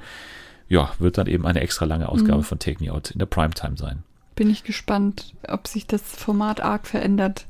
ja, 0.69 0.93
wird 0.99 1.17
dann 1.17 1.27
eben 1.27 1.45
eine 1.45 1.59
extra 1.59 1.83
lange 1.83 2.07
Ausgabe 2.07 2.37
mhm. 2.37 2.43
von 2.43 2.59
Take 2.59 2.81
Me 2.81 2.91
Out 2.91 3.11
in 3.11 3.19
der 3.19 3.25
Primetime 3.25 3.75
sein. 3.75 4.03
Bin 4.35 4.49
ich 4.49 4.63
gespannt, 4.63 5.33
ob 5.47 5.67
sich 5.67 5.87
das 5.87 6.01
Format 6.01 6.61
arg 6.61 6.87
verändert. 6.87 7.47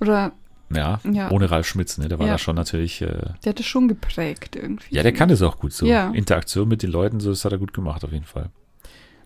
Oder 0.00 0.32
ja, 0.74 1.00
ja, 1.10 1.30
ohne 1.30 1.50
Ralf 1.50 1.66
Schmitz, 1.66 1.96
ne? 1.96 2.08
Der 2.08 2.18
war 2.18 2.26
ja. 2.26 2.32
da 2.32 2.38
schon 2.38 2.56
natürlich. 2.56 3.00
Äh, 3.00 3.06
der 3.44 3.50
hat 3.50 3.60
es 3.60 3.66
schon 3.66 3.86
geprägt 3.88 4.56
irgendwie. 4.56 4.94
Ja, 4.94 5.02
der 5.02 5.12
kann 5.12 5.28
das 5.28 5.42
auch 5.42 5.58
gut 5.58 5.72
so. 5.72 5.86
Ja. 5.86 6.10
Interaktion 6.10 6.68
mit 6.68 6.82
den 6.82 6.90
Leuten, 6.90 7.20
so 7.20 7.30
das 7.30 7.44
hat 7.44 7.52
er 7.52 7.58
gut 7.58 7.72
gemacht 7.72 8.04
auf 8.04 8.12
jeden 8.12 8.24
Fall. 8.24 8.50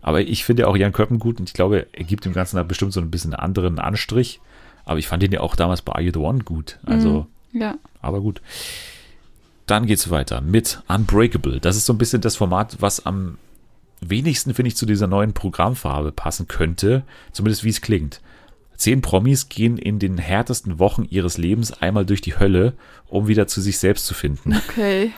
Aber 0.01 0.21
ich 0.21 0.45
finde 0.45 0.67
auch 0.67 0.77
Jan 0.77 0.93
Köppen 0.93 1.19
gut 1.19 1.39
und 1.39 1.49
ich 1.49 1.53
glaube, 1.53 1.87
er 1.91 2.03
gibt 2.03 2.25
dem 2.25 2.33
Ganzen 2.33 2.57
da 2.57 2.63
bestimmt 2.63 2.93
so 2.93 2.99
ein 2.99 3.11
bisschen 3.11 3.33
einen 3.33 3.43
anderen 3.43 3.79
Anstrich. 3.79 4.39
Aber 4.83 4.99
ich 4.99 5.07
fand 5.07 5.23
ihn 5.23 5.31
ja 5.31 5.41
auch 5.41 5.55
damals 5.55 5.81
bei 5.81 5.93
Are 5.93 6.01
You 6.01 6.11
the 6.13 6.19
One 6.19 6.43
gut. 6.43 6.79
Also, 6.85 7.27
mhm, 7.51 7.61
ja. 7.61 7.75
aber 8.01 8.21
gut. 8.21 8.41
Dann 9.67 9.85
geht 9.85 9.99
es 9.99 10.09
weiter 10.09 10.41
mit 10.41 10.81
Unbreakable. 10.87 11.59
Das 11.59 11.75
ist 11.75 11.85
so 11.85 11.93
ein 11.93 11.97
bisschen 11.97 12.21
das 12.21 12.35
Format, 12.35 12.77
was 12.81 13.05
am 13.05 13.37
wenigsten, 14.01 14.53
finde 14.53 14.69
ich, 14.69 14.75
zu 14.75 14.85
dieser 14.85 15.07
neuen 15.07 15.33
Programmfarbe 15.33 16.11
passen 16.11 16.47
könnte. 16.47 17.03
Zumindest 17.31 17.63
wie 17.63 17.69
es 17.69 17.81
klingt. 17.81 18.21
Zehn 18.75 19.01
Promis 19.01 19.47
gehen 19.47 19.77
in 19.77 19.99
den 19.99 20.17
härtesten 20.17 20.79
Wochen 20.79 21.05
ihres 21.09 21.37
Lebens 21.37 21.71
einmal 21.71 22.05
durch 22.05 22.21
die 22.21 22.39
Hölle, 22.39 22.73
um 23.07 23.27
wieder 23.27 23.45
zu 23.45 23.61
sich 23.61 23.77
selbst 23.77 24.07
zu 24.07 24.13
finden. 24.13 24.55
Okay. 24.55 25.11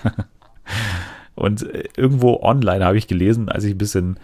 Und 1.36 1.64
äh, 1.64 1.86
irgendwo 1.96 2.42
online 2.42 2.84
habe 2.86 2.98
ich 2.98 3.08
gelesen, 3.08 3.50
als 3.50 3.64
ich 3.64 3.74
ein 3.74 3.78
bisschen 3.78 4.20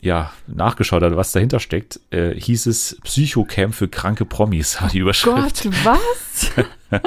ja, 0.00 0.32
nachgeschaut 0.46 1.02
hat, 1.02 1.16
was 1.16 1.32
dahinter 1.32 1.60
steckt, 1.60 2.00
äh, 2.10 2.34
hieß 2.34 2.66
es 2.66 2.96
Psychocamp 3.04 3.74
für 3.74 3.88
kranke 3.88 4.24
Promis, 4.24 4.80
war 4.80 4.88
die 4.88 4.98
Überschrift. 4.98 5.64
Gott, 5.64 5.70
was? 5.84 6.50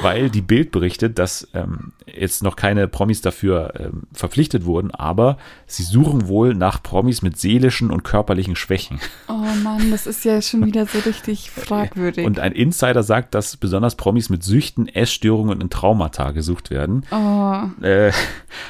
weil 0.00 0.30
die 0.30 0.42
Bild 0.42 0.70
berichtet, 0.70 1.18
dass 1.18 1.48
ähm, 1.54 1.92
jetzt 2.06 2.42
noch 2.42 2.56
keine 2.56 2.88
Promis 2.88 3.20
dafür 3.20 3.72
ähm, 3.78 4.02
verpflichtet 4.12 4.64
wurden, 4.64 4.90
aber 4.90 5.38
sie 5.66 5.82
suchen 5.82 6.28
wohl 6.28 6.54
nach 6.54 6.82
Promis 6.82 7.22
mit 7.22 7.38
seelischen 7.38 7.90
und 7.90 8.04
körperlichen 8.04 8.56
Schwächen. 8.56 9.00
Oh 9.28 9.44
Mann, 9.62 9.90
das 9.90 10.06
ist 10.06 10.24
ja 10.24 10.40
schon 10.42 10.66
wieder 10.66 10.86
so 10.86 10.98
richtig 11.00 11.50
fragwürdig. 11.54 12.26
Und 12.26 12.38
ein 12.38 12.52
Insider 12.52 13.02
sagt, 13.02 13.34
dass 13.34 13.56
besonders 13.56 13.94
Promis 13.94 14.30
mit 14.30 14.42
Süchten, 14.42 14.88
Essstörungen 14.88 15.62
und 15.62 15.72
Traumata 15.72 16.30
gesucht 16.32 16.70
werden. 16.70 17.04
oh, 17.10 17.84
Äh, 17.84 18.12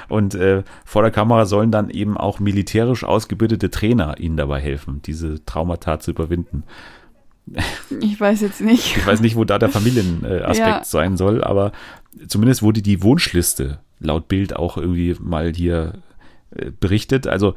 und 0.08 0.34
äh, 0.34 0.62
vor 0.84 1.02
der 1.02 1.10
Kamera 1.10 1.46
sollen 1.46 1.70
dann 1.70 1.90
eben 1.90 2.16
auch 2.16 2.40
militärisch 2.40 3.04
ausgebildete 3.04 3.70
Trainer 3.70 4.18
ihnen 4.18 4.36
dabei 4.36 4.60
helfen, 4.60 5.02
diese 5.02 5.44
Traumata 5.44 6.00
zu 6.00 6.12
überwinden. 6.12 6.64
Ich 8.00 8.18
weiß 8.20 8.40
jetzt 8.40 8.60
nicht. 8.60 8.96
Ich 8.96 9.06
weiß 9.06 9.20
nicht, 9.20 9.36
wo 9.36 9.44
da 9.44 9.58
der 9.58 9.68
Familienaspekt 9.68 10.44
Aspekt 10.44 10.66
Ja. 10.68 10.84
sein 10.84 11.16
soll, 11.16 11.44
aber 11.44 11.72
zumindest 12.26 12.62
wurde 12.62 12.82
die 12.82 13.02
Wunschliste 13.02 13.78
laut 14.00 14.28
Bild 14.28 14.56
auch 14.56 14.76
irgendwie 14.76 15.16
mal 15.20 15.52
hier 15.54 15.94
äh, 16.56 16.70
berichtet. 16.78 17.26
Also 17.26 17.54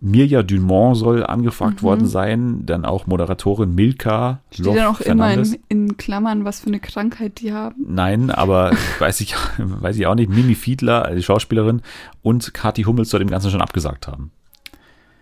Mirja 0.00 0.44
Dumont 0.44 0.96
soll 0.96 1.24
angefragt 1.26 1.82
worden 1.82 2.06
sein, 2.06 2.64
dann 2.64 2.84
auch 2.84 3.06
Moderatorin 3.08 3.74
Milka 3.74 4.32
Mhm. 4.32 4.54
Steht 4.54 4.66
Lof 4.66 4.74
dann 4.76 4.86
auch 4.86 5.00
immer 5.00 5.24
Fernandes. 5.26 5.54
in, 5.54 5.60
in 5.88 5.96
Klammern, 5.96 6.44
was 6.44 6.60
für 6.60 6.68
eine 6.68 6.78
Krankheit 6.80 7.40
die 7.40 7.52
haben. 7.52 7.74
Nein, 7.88 8.30
aber 8.30 8.70
weiß 9.00 9.20
ich, 9.20 9.34
weiß 9.58 9.96
ich 9.96 10.06
auch 10.06 10.14
nicht. 10.14 10.30
Mimi 10.30 10.54
Fiedler, 10.54 11.10
die 11.14 11.22
Schauspielerin, 11.22 11.82
und 12.22 12.54
Kathi 12.54 12.84
Hummels 12.84 13.10
soll 13.10 13.18
dem 13.20 13.30
Ganzen 13.30 13.50
schon 13.50 13.60
abgesagt 13.62 14.06
haben. 14.06 14.30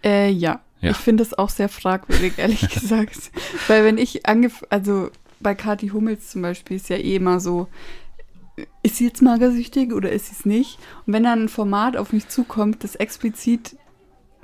Äh, 0.05 0.31
ja. 0.31 0.61
Ja. 0.81 0.91
Ich 0.93 0.97
finde 0.97 1.23
es 1.25 1.37
auch 1.37 1.49
sehr 1.51 1.69
fragwürdig, 1.69 2.35
ehrlich 2.39 2.69
gesagt. 2.75 3.31
Weil 3.67 3.85
wenn 3.85 3.99
ich 3.99 4.27
angef 4.27 4.65
also 4.71 5.11
bei 5.41 5.55
Kathi 5.55 5.89
Hummels 5.89 6.31
zum 6.31 6.43
Beispiel 6.43 6.77
ist 6.77 6.89
ja 6.89 6.97
eh 6.97 7.17
immer 7.17 7.41
so, 7.41 7.69
ist 8.83 8.97
sie 8.97 9.07
jetzt 9.07 9.23
magersüchtig 9.23 9.93
oder 9.93 10.11
ist 10.11 10.27
sie 10.27 10.37
es 10.39 10.45
nicht? 10.47 10.79
Und 11.07 11.13
wenn 11.13 11.23
dann 11.25 11.45
ein 11.45 11.49
Format 11.49 11.97
auf 11.97 12.13
mich 12.13 12.29
zukommt, 12.29 12.83
das 12.85 12.97
explizit 12.97 13.77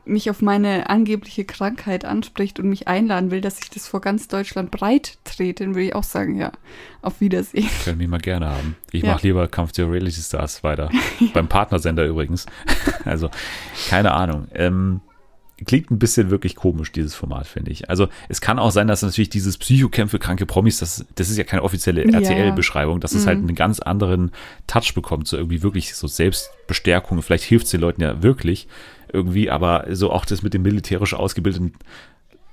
mich 0.06 0.28
auf 0.28 0.42
meine 0.42 0.90
angebliche 0.90 1.46
Krankheit 1.46 2.04
anspricht 2.04 2.60
und 2.60 2.68
mich 2.68 2.86
einladen 2.88 3.30
will, 3.30 3.40
dass 3.40 3.58
ich 3.60 3.70
das 3.70 3.88
vor 3.88 4.02
ganz 4.02 4.28
Deutschland 4.28 4.70
breit 4.70 5.16
trete, 5.24 5.64
dann 5.64 5.74
würde 5.74 5.86
ich 5.86 5.94
auch 5.94 6.04
sagen, 6.04 6.36
ja, 6.36 6.52
auf 7.00 7.20
Wiedersehen. 7.22 7.70
Können 7.84 7.98
wir 8.00 8.08
mal 8.08 8.20
gerne 8.20 8.48
haben. 8.50 8.76
Ich 8.92 9.02
Ja. 9.02 9.12
mache 9.12 9.26
lieber 9.26 9.48
Kampf 9.48 9.72
der 9.72 9.90
Reality 9.90 10.20
Stars 10.20 10.62
weiter. 10.62 10.90
Beim 11.32 11.48
Partnersender 11.48 12.04
übrigens. 12.06 12.44
Also, 13.06 13.30
keine 13.88 14.12
Ahnung. 14.12 14.48
Ähm, 14.54 15.00
klingt 15.64 15.90
ein 15.90 15.98
bisschen 15.98 16.30
wirklich 16.30 16.54
komisch, 16.56 16.92
dieses 16.92 17.14
Format, 17.14 17.46
finde 17.46 17.70
ich. 17.70 17.88
Also, 17.90 18.08
es 18.28 18.40
kann 18.40 18.58
auch 18.58 18.70
sein, 18.70 18.86
dass 18.86 19.02
natürlich 19.02 19.28
dieses 19.30 19.58
Psychocamp 19.58 20.10
für 20.10 20.18
kranke 20.18 20.46
Promis, 20.46 20.78
das, 20.78 21.04
das 21.14 21.30
ist 21.30 21.36
ja 21.38 21.44
keine 21.44 21.62
offizielle 21.62 22.04
Ja. 22.10 22.18
RTL-Beschreibung, 22.18 23.00
dass 23.00 23.12
es 23.12 23.22
Mhm. 23.24 23.26
halt 23.28 23.38
einen 23.38 23.54
ganz 23.54 23.80
anderen 23.80 24.30
Touch 24.66 24.94
bekommt, 24.94 25.28
so 25.28 25.36
irgendwie 25.36 25.62
wirklich 25.62 25.94
so 25.94 26.06
Selbstbestärkung. 26.06 27.22
Vielleicht 27.22 27.44
hilft 27.44 27.66
es 27.66 27.70
den 27.70 27.80
Leuten 27.80 28.02
ja 28.02 28.22
wirklich 28.22 28.68
irgendwie, 29.12 29.50
aber 29.50 29.86
so 29.90 30.10
auch 30.10 30.24
das 30.24 30.42
mit 30.42 30.54
den 30.54 30.62
militärisch 30.62 31.14
ausgebildeten 31.14 31.74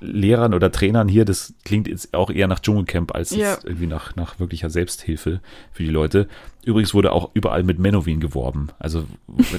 Lehrern 0.04 0.56
oder 0.56 0.72
Trainern 0.72 1.08
hier, 1.08 1.26
das 1.26 1.54
klingt 1.64 1.88
jetzt 1.88 2.16
auch 2.16 2.32
eher 2.32 2.48
nach 2.48 2.60
Dschungelcamp 2.60 3.14
als 3.14 3.32
Ja. 3.32 3.58
irgendwie 3.64 3.86
nach, 3.86 4.16
nach 4.16 4.40
wirklicher 4.40 4.72
Selbsthilfe 4.72 5.42
für 5.72 5.84
die 5.84 5.90
Leute. 5.92 6.28
Übrigens 6.64 6.94
wurde 6.94 7.12
auch 7.12 7.32
überall 7.34 7.64
mit 7.64 7.80
Menowin 7.80 8.20
geworben. 8.20 8.68
Also 8.78 9.06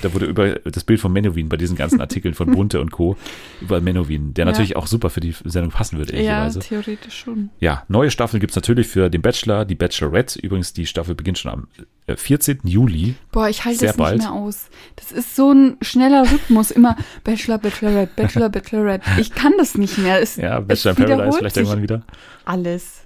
da 0.03 0.15
wurde 0.15 0.27
über 0.27 0.51
das 0.61 0.85
Bild 0.85 1.01
von 1.01 1.13
Menowin 1.13 1.49
bei 1.49 1.57
diesen 1.57 1.77
ganzen 1.77 2.01
Artikeln 2.01 2.35
von 2.35 2.51
Bunte 2.53 2.81
und 2.81 2.93
Co. 2.93 3.17
überall 3.61 3.81
Menowin, 3.81 4.35
der 4.35 4.45
Ja. 4.45 4.51
natürlich 4.53 4.77
auch 4.77 4.87
super 4.87 5.11
für 5.11 5.19
die 5.21 5.35
Sendung 5.45 5.73
passen 5.73 5.99
würde, 5.99 6.13
Ja, 6.13 6.19
ehrlicherweise. 6.45 6.61
theoretisch 6.61 7.19
schon. 7.19 7.51
Ja, 7.59 7.83
neue 7.89 8.11
Staffeln 8.13 8.41
gibt's 8.41 8.55
natürlich 8.55 8.87
für 8.87 9.11
den 9.11 9.21
Bachelor, 9.21 9.65
die 9.65 9.75
Bachelorette. 9.75 10.39
Übrigens, 10.39 10.73
die 10.75 10.87
Staffel 10.87 11.17
beginnt 11.17 11.39
schon 11.39 11.51
am 11.51 11.69
äh, 12.07 12.15
14. 12.17 12.61
Juli. 12.65 13.15
Boah, 13.33 13.49
ich 13.49 13.65
halte 13.65 13.81
das 13.81 13.97
nicht 13.97 13.99
bald. 13.99 14.19
mehr 14.19 14.33
aus. 14.33 14.69
Das 14.97 15.11
ist 15.11 15.35
so 15.35 15.51
ein 15.53 15.79
schneller 15.83 16.23
Rhythmus. 16.31 16.71
Immer 16.71 16.97
Bachelor, 17.25 17.59
Bachelorette, 17.59 18.13
Bachelor, 18.15 18.49
Bachelorette. 18.49 19.11
Ich 19.19 19.33
kann 19.33 19.53
das 19.59 19.77
nicht 19.77 19.99
mehr. 19.99 20.21
Es, 20.21 20.37
Ja, 20.37 20.61
es 20.61 20.67
Bachelor 20.85 20.99
in 20.99 21.05
Paradise 21.17 21.39
vielleicht 21.39 21.57
irgendwann 21.57 21.83
wieder. 21.83 22.03
Alles. 22.45 23.02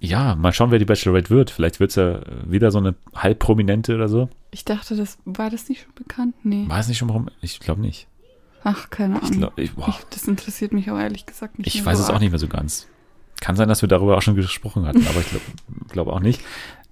Ja, 0.00 0.36
mal 0.36 0.52
schauen, 0.52 0.70
wer 0.70 0.78
die 0.78 0.84
Bachelorette 0.84 1.30
wird. 1.30 1.50
Vielleicht 1.50 1.80
wird's 1.80 1.96
ja 1.96 2.20
wieder 2.46 2.70
so 2.70 2.78
eine 2.78 2.94
halbprominente 3.16 3.94
oder 3.94 4.08
so. 4.08 4.28
Ich 4.52 4.64
dachte, 4.64 4.94
das 4.96 5.18
war 5.24 5.50
das 5.50 5.68
nicht 5.68 5.82
schon 5.82 5.94
bekannt? 5.94 6.34
Nee. 6.44 6.64
Weiß 6.68 6.86
nicht 6.88 6.98
schon 6.98 7.08
warum. 7.08 7.28
Ich 7.40 7.58
glaube 7.60 7.80
nicht. 7.80 8.06
Ach, 8.64 8.90
keine 8.90 9.16
Ich, 9.18 9.22
Ahnung. 9.24 9.38
glaub, 9.38 9.58
ich, 9.58 9.70
Ich, 9.76 9.96
das 10.10 10.28
interessiert 10.28 10.72
mich 10.72 10.90
auch 10.90 10.98
ehrlich 10.98 11.26
gesagt 11.26 11.58
nicht. 11.58 11.66
ich 11.74 11.84
weiß 11.84 11.96
so 11.98 12.04
es 12.04 12.10
auch 12.10 12.14
arg. 12.14 12.22
nicht 12.22 12.30
mehr 12.30 12.38
so 12.38 12.48
ganz. 12.48 12.86
Kann 13.40 13.54
sein, 13.56 13.68
dass 13.68 13.82
wir 13.82 13.88
darüber 13.88 14.16
auch 14.16 14.22
schon 14.22 14.34
gesprochen 14.34 14.84
hatten, 14.86 15.06
aber 15.06 15.20
ich 15.20 15.28
glaube 15.30 15.44
glaub 15.88 16.08
auch 16.08 16.20
nicht. 16.20 16.40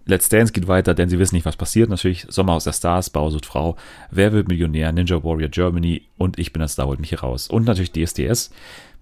Let's 0.09 0.29
Dance 0.29 0.53
geht 0.53 0.69
weiter, 0.69 0.95
denn 0.95 1.09
sie 1.09 1.19
wissen 1.19 1.35
nicht, 1.35 1.45
was 1.47 1.57
passiert. 1.57 1.91
Natürlich 1.91 2.27
Sommerhaus 2.29 2.65
der 2.65 2.73
Stars, 2.73 3.11
Bausucht 3.11 3.45
Frau, 3.45 3.77
Wer 4.11 4.33
wird 4.33 4.47
Millionär, 4.49 4.93
Ninja 4.93 5.23
Warrior 5.25 5.49
Germany 5.49 6.03
und 6.17 6.39
Ich 6.39 6.53
bin 6.53 6.63
ein 6.63 6.69
Star, 6.69 6.87
holt 6.87 7.01
mich 7.01 7.09
hier 7.09 7.21
raus. 7.21 7.49
Und 7.49 7.65
natürlich 7.67 7.91
DSDS. 7.93 8.51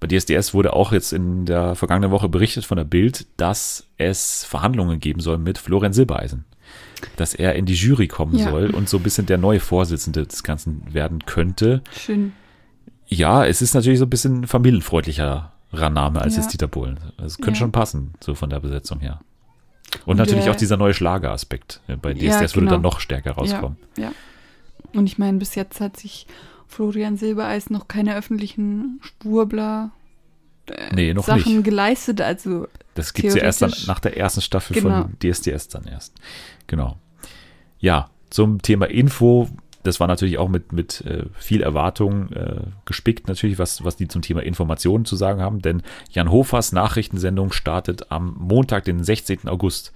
Bei 0.00 0.06
DSDS 0.08 0.54
wurde 0.54 0.72
auch 0.72 0.92
jetzt 0.92 1.12
in 1.12 1.44
der 1.44 1.74
vergangenen 1.74 2.10
Woche 2.10 2.28
berichtet 2.30 2.64
von 2.64 2.76
der 2.78 2.84
Bild, 2.84 3.26
dass 3.36 3.86
es 3.98 4.44
Verhandlungen 4.44 4.98
geben 4.98 5.20
soll 5.20 5.36
mit 5.38 5.58
Florian 5.58 5.92
Silbereisen. 5.92 6.44
Dass 7.16 7.34
er 7.34 7.54
in 7.54 7.66
die 7.66 7.74
Jury 7.74 8.08
kommen 8.08 8.38
Ja. 8.38 8.50
soll 8.50 8.70
und 8.70 8.88
so 8.88 8.96
ein 8.96 9.02
bisschen 9.02 9.26
der 9.26 9.36
neue 9.38 9.60
Vorsitzende 9.60 10.26
des 10.26 10.42
Ganzen 10.42 10.82
werden 10.94 11.26
könnte. 11.26 11.82
Schön. 11.94 12.32
Ja, 13.06 13.44
es 13.44 13.60
ist 13.60 13.74
natürlich 13.74 13.98
so 13.98 14.06
ein 14.06 14.10
bisschen 14.10 14.46
familienfreundlicherer 14.46 15.52
Name 15.72 16.22
als 16.22 16.36
Ja. 16.36 16.42
jetzt 16.42 16.52
Dieter 16.54 16.66
Bohlen. 16.68 16.98
Es 17.22 17.36
könnte 17.36 17.52
Ja. 17.52 17.56
schon 17.56 17.72
passen, 17.72 18.14
so 18.20 18.34
von 18.34 18.48
der 18.48 18.60
Besetzung 18.60 19.00
her. 19.00 19.20
Und, 20.06 20.16
natürlich 20.18 20.48
auch 20.50 20.56
dieser 20.56 20.76
neue 20.76 20.94
Schlageraspekt. 20.94 21.80
Bei 22.02 22.12
Ja, 22.12 22.38
DSDS 22.40 22.54
würde 22.56 22.66
genau. 22.66 22.70
dann 22.72 22.82
noch 22.82 23.00
stärker 23.00 23.32
rauskommen. 23.32 23.76
Ja, 23.96 24.04
ja. 24.04 24.12
Und 24.92 25.06
ich 25.06 25.18
meine, 25.18 25.38
bis 25.38 25.54
jetzt 25.54 25.80
hat 25.80 25.96
sich 25.96 26.26
Florian 26.68 27.16
Silbereis 27.16 27.70
noch 27.70 27.88
keine 27.88 28.16
öffentlichen 28.16 29.00
Schwurbler 29.02 29.90
äh, 30.66 30.94
Nee, 30.94 31.14
noch 31.14 31.24
Sachen 31.24 31.54
nicht. 31.56 31.64
geleistet. 31.64 32.20
Also 32.20 32.68
Das 32.94 33.12
gibt's 33.12 33.34
ja 33.34 33.42
erst 33.42 33.62
dann 33.62 33.72
nach 33.86 34.00
der 34.00 34.16
ersten 34.16 34.40
Staffel 34.40 34.74
Genau. 34.80 35.02
von 35.02 35.16
DSDS 35.22 35.68
dann 35.68 35.84
erst. 35.84 36.14
Genau. 36.66 36.96
Ja, 37.80 38.10
zum 38.30 38.60
Thema 38.62 38.86
Info. 38.86 39.48
Das 39.84 40.00
war 40.00 40.08
natürlich 40.08 40.38
auch 40.38 40.48
mit, 40.48 40.72
mit 40.72 41.02
äh, 41.02 41.26
viel 41.34 41.62
Erwartung 41.62 42.32
äh, 42.32 42.62
gespickt, 42.86 43.28
natürlich, 43.28 43.58
was, 43.58 43.84
was 43.84 43.96
die 43.96 44.08
zum 44.08 44.22
Thema 44.22 44.42
Informationen 44.42 45.04
zu 45.04 45.14
sagen 45.14 45.40
haben. 45.40 45.60
Denn 45.60 45.82
Jan 46.10 46.30
Hofers 46.30 46.72
Nachrichtensendung 46.72 47.52
startet 47.52 48.10
am 48.10 48.34
Montag, 48.38 48.84
den 48.84 49.04
16. 49.04 49.46
August. 49.46 49.92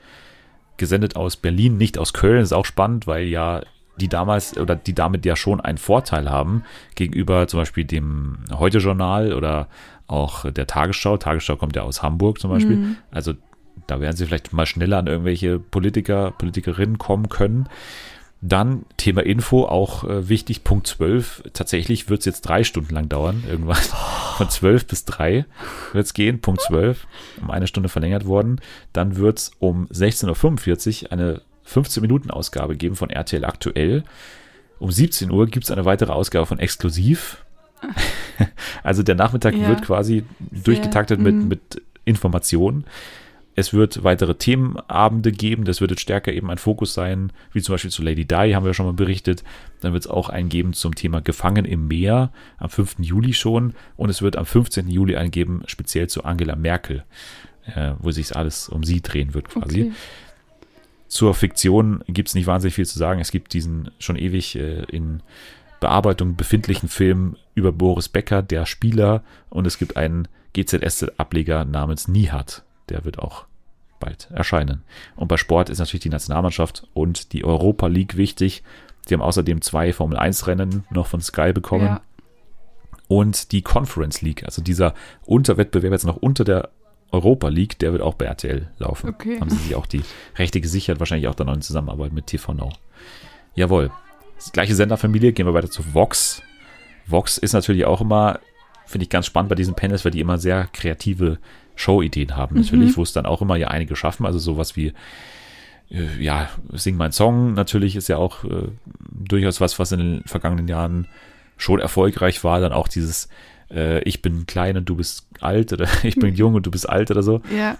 Gesendet 0.76 1.16
aus 1.16 1.36
Berlin, 1.36 1.76
nicht 1.76 1.99
aus 1.99 2.12
Köln. 2.12 2.41
ist 2.41 2.53
auch 2.53 2.66
spannend, 2.66 3.09
weil 3.09 3.24
ja 3.26 3.62
die 4.01 4.09
damals 4.09 4.57
oder 4.57 4.76
die 4.76 4.95
damit 4.95 5.26
ja 5.26 5.34
schon 5.34 5.61
einen 5.61 5.78
Vorteil 5.78 6.30
haben 6.30 6.62
gegenüber 6.95 7.49
zum 7.49 7.59
Beispiel 7.59 7.84
dem 7.84 8.39
Heute-Journal 8.53 9.32
oder 9.32 9.68
auch 10.07 10.51
der 10.51 10.66
Tagesschau. 10.66 11.16
Tagesschau 11.16 11.57
kommt 11.57 11.74
ja 11.74 11.82
aus 11.82 12.03
Hamburg 12.03 12.41
zum 12.41 12.51
Beispiel. 12.51 12.76
Mhm. 12.76 12.97
Also 13.11 13.34
da 13.86 14.01
werden 14.01 14.16
sie 14.16 14.26
vielleicht 14.26 14.53
mal 14.53 14.66
schneller 14.66 14.99
an 14.99 15.07
irgendwelche 15.07 15.59
Politiker, 15.59 16.30
Politikerinnen 16.32 16.99
kommen 16.99 17.28
können. 17.28 17.68
Dann 18.41 18.84
Thema 18.97 19.24
Info, 19.24 19.64
auch 19.64 20.05
äh, 20.05 20.28
wichtig, 20.28 20.62
Punkt 20.62 20.86
12. 20.86 21.43
Tatsächlich 21.53 22.09
wird 22.09 22.20
es 22.20 22.26
jetzt 22.26 22.43
drei 22.43 22.62
Stunden 22.62 22.95
lang 22.95 23.09
dauern, 23.09 23.43
irgendwann. 23.49 23.76
Von 24.36 24.49
12 24.49 24.86
bis 24.86 25.05
3 25.05 25.45
wird 25.93 26.07
es 26.07 26.14
gehen, 26.14 26.41
Punkt 26.41 26.61
12, 26.62 27.09
um 27.43 27.51
eine 27.51 27.66
Stunde 27.66 27.89
verlängert 27.89 28.26
worden. 28.26 28.61
Dann 28.93 29.16
wird 29.16 29.39
es 29.39 29.51
um 29.59 29.86
16.45 29.89 31.05
Uhr 31.05 31.12
eine 31.12 31.43
15-Minuten-Ausgabe 31.66 32.76
geben 32.76 32.95
von 32.95 33.11
RTL 33.11 33.45
aktuell. 33.45 34.05
Um 34.78 34.93
17 34.93 35.30
Uhr 35.32 35.49
gibt 35.49 35.64
es 35.64 35.72
eine 35.72 35.84
weitere 35.84 36.12
Ausgabe 36.12 36.47
von 36.47 36.59
Exklusiv. 36.59 37.45
Also 38.84 39.03
der 39.03 39.16
Nachmittag 39.16 39.55
Ja. 39.55 39.68
wird 39.68 39.82
quasi 39.82 40.24
durchgetaktet 40.39 41.20
mit, 41.20 41.34
mhm. 41.34 41.49
mit 41.49 41.82
Informationen. 42.05 42.84
Es 43.59 43.72
wird 43.72 44.04
weitere 44.04 44.36
Themenabende 44.36 45.32
geben. 45.32 45.64
Das 45.64 45.80
wird 45.80 45.90
jetzt 45.90 46.02
stärker 46.02 46.32
eben 46.32 46.48
ein 46.48 46.59
Fokus 46.59 46.94
sein, 46.94 47.32
wie 47.52 47.61
zum 47.61 47.74
Beispiel 47.74 47.90
zu 47.90 48.04
Lady 48.04 48.24
Di, 48.24 48.52
haben 48.52 48.64
wir 48.64 48.72
schon 48.72 48.86
mal 48.86 48.92
berichtet. 48.92 49.42
Dann 49.80 49.92
wird 49.92 50.04
es 50.04 50.09
auch 50.09 50.28
einen 50.28 50.48
geben 50.48 50.74
zum 50.74 50.94
Thema 50.94 51.20
Gefangen 51.20 51.64
im 51.64 51.88
Meer 51.88 52.30
am 52.59 52.70
5. 52.70 53.00
Juli 53.00 53.32
schon. 53.32 53.74
Und 53.96 54.11
es 54.11 54.22
wird 54.22 54.36
am 54.36 54.46
15. 54.46 54.88
Juli 54.88 55.16
einen 55.16 55.32
geben, 55.32 55.64
speziell 55.66 56.06
zu 56.06 56.22
Angela 56.22 56.54
Merkel, 56.54 57.02
äh, 57.74 57.94
wo 57.98 58.12
sich 58.12 58.36
alles 58.36 58.68
um 58.68 58.84
sie 58.84 59.00
drehen 59.00 59.34
wird 59.34 59.48
quasi. 59.48 59.86
okay. 59.86 59.92
Zur 61.09 61.34
Fiktion 61.34 62.04
gibt 62.06 62.28
es 62.28 62.36
nicht 62.36 62.46
wahnsinnig 62.46 62.76
viel 62.76 62.86
zu 62.86 62.96
sagen. 62.96 63.20
Es 63.20 63.32
gibt 63.32 63.52
diesen 63.54 63.90
schon 63.98 64.14
ewig 64.14 64.54
äh, 64.54 64.84
in 64.84 65.20
Bearbeitung 65.80 66.36
befindlichen 66.36 66.88
Film 66.88 67.34
über 67.56 67.72
Boris 67.72 68.09
Becker, 68.09 68.40
der 68.40 68.66
Spieler, 68.66 69.24
und 69.50 69.66
es 69.66 69.78
gibt 69.78 69.96
einen 69.96 70.28
GZS-Ableger 70.52 71.64
namens 71.64 72.06
Nihat. 72.06 72.62
Der 72.88 73.04
wird 73.04 73.18
auch 73.18 73.47
bald 73.99 74.30
erscheinen. 74.30 74.82
Und 75.16 75.28
bei 75.28 75.36
Sport 75.36 75.70
ist 75.70 75.78
natürlich 75.78 76.03
die 76.03 76.09
Nationalmannschaft 76.11 76.86
und 76.94 77.32
die 77.32 77.44
Europa 77.44 77.86
League 77.86 78.16
wichtig. 78.16 78.62
Sie 79.07 79.14
haben 79.14 79.22
außerdem 79.22 79.62
zwei 79.62 79.92
Formel-1-Rennen 79.92 80.84
noch 80.90 81.07
von 81.07 81.20
Sky 81.20 81.53
bekommen. 81.53 81.86
Ja. 81.86 82.01
Und 83.09 83.53
die 83.53 83.62
Conference 83.62 84.20
League, 84.20 84.44
also 84.44 84.61
dieser 84.62 84.92
Unterwettbewerb 85.24 85.92
jetzt 85.92 86.05
noch 86.05 86.16
unter 86.16 86.44
der 86.44 86.70
Europa 87.11 87.49
League, 87.49 87.78
der 87.78 87.92
wird 87.92 88.03
auch 88.03 88.14
bei 88.14 88.26
RTL 88.26 88.70
laufen. 88.78 89.09
Okay. 89.09 89.40
Haben 89.40 89.49
sie 89.49 89.57
sich 89.57 89.74
auch 89.74 89.86
die 89.86 90.03
Rechte 90.36 90.61
gesichert, 90.61 90.99
wahrscheinlich 90.99 91.28
auch 91.28 91.34
dann 91.34 91.46
noch 91.46 91.55
in 91.55 91.62
Zusammenarbeit 91.62 92.12
mit 92.12 92.26
TV 92.26 92.53
Now. 92.53 92.70
Jawohl. 93.55 93.90
Das 94.36 94.53
gleiche 94.53 94.74
Senderfamilie, 94.74 95.32
gehen 95.32 95.46
wir 95.46 95.55
weiter 95.55 95.70
zu 95.70 95.94
Vox. 95.94 96.42
Vox 97.07 97.38
ist 97.38 97.55
natürlich 97.55 97.86
auch 97.86 98.01
immer, 98.01 98.40
finde 98.86 99.05
ich 99.05 99.11
ganz 99.11 99.26
spannend 99.26 99.49
bei 99.49 99.55
diesen 99.55 99.74
Panels, 99.74 100.05
weil 100.05 100.12
die 100.12 100.20
immer 100.20 100.38
sehr 100.38 100.68
kreative 100.72 101.38
Show-Ideen 101.79 102.37
haben, 102.37 102.57
natürlich, 102.57 102.97
wo 102.97 103.03
es 103.03 103.12
dann 103.12 103.24
auch 103.24 103.41
immer 103.41 103.57
ja 103.57 103.68
einige 103.68 103.95
schaffen. 103.95 104.26
Also 104.26 104.41
sowas 104.41 104.74
wie, 104.76 104.93
äh, 105.91 106.20
ja, 106.20 106.49
Sing 106.72 106.97
mein 106.97 107.12
Song 107.12 107.55
natürlich 107.55 107.95
ist 107.95 108.09
ja 108.09 108.16
auch 108.16 108.45
äh, 108.45 108.68
durchaus 109.11 109.61
was, 109.61 109.79
was 109.79 109.93
in 109.93 110.01
den 110.01 110.22
vergangenen 110.24 110.66
Jahren 110.66 111.07
schon 111.57 111.79
erfolgreich 111.79 112.43
war. 112.43 112.59
Dann 112.59 112.72
auch 112.72 112.89
dieses, 112.89 113.29
äh, 113.70 114.03
ich 114.03 114.22
bin 114.22 114.47
klein 114.47 114.76
und 114.76 114.89
du 114.89 114.97
bist 114.97 115.26
alt 115.41 115.72
oder 115.72 115.89
ich 116.03 116.16
bin 116.16 116.35
jung 116.35 116.55
und 116.55 116.66
du 116.66 116.70
bist 116.70 116.89
alt 116.89 117.12
oder 117.12 117.22
so. 117.22 117.43
Ja. 117.57 117.79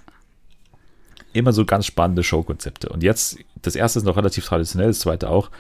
Immer 1.33 1.53
so 1.53 1.65
ganz 1.65 1.85
spannende 1.85 2.23
Showkonzepte. 2.23 2.89
Und 2.89 3.03
jetzt, 3.03 3.39
das 3.61 3.75
erste 3.75 3.99
ist 3.99 4.05
noch 4.05 4.17
relativ 4.17 4.45
traditionell, 4.45 4.89
das 4.89 5.01
zweite 5.01 5.29
auch. 5.29 5.51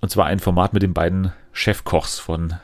Und 0.00 0.10
zwar 0.10 0.26
ein 0.26 0.40
Format 0.40 0.74
mit 0.74 0.82
den 0.82 0.94
beiden 0.94 1.32
Chefkochs 1.52 2.18
von 2.18 2.54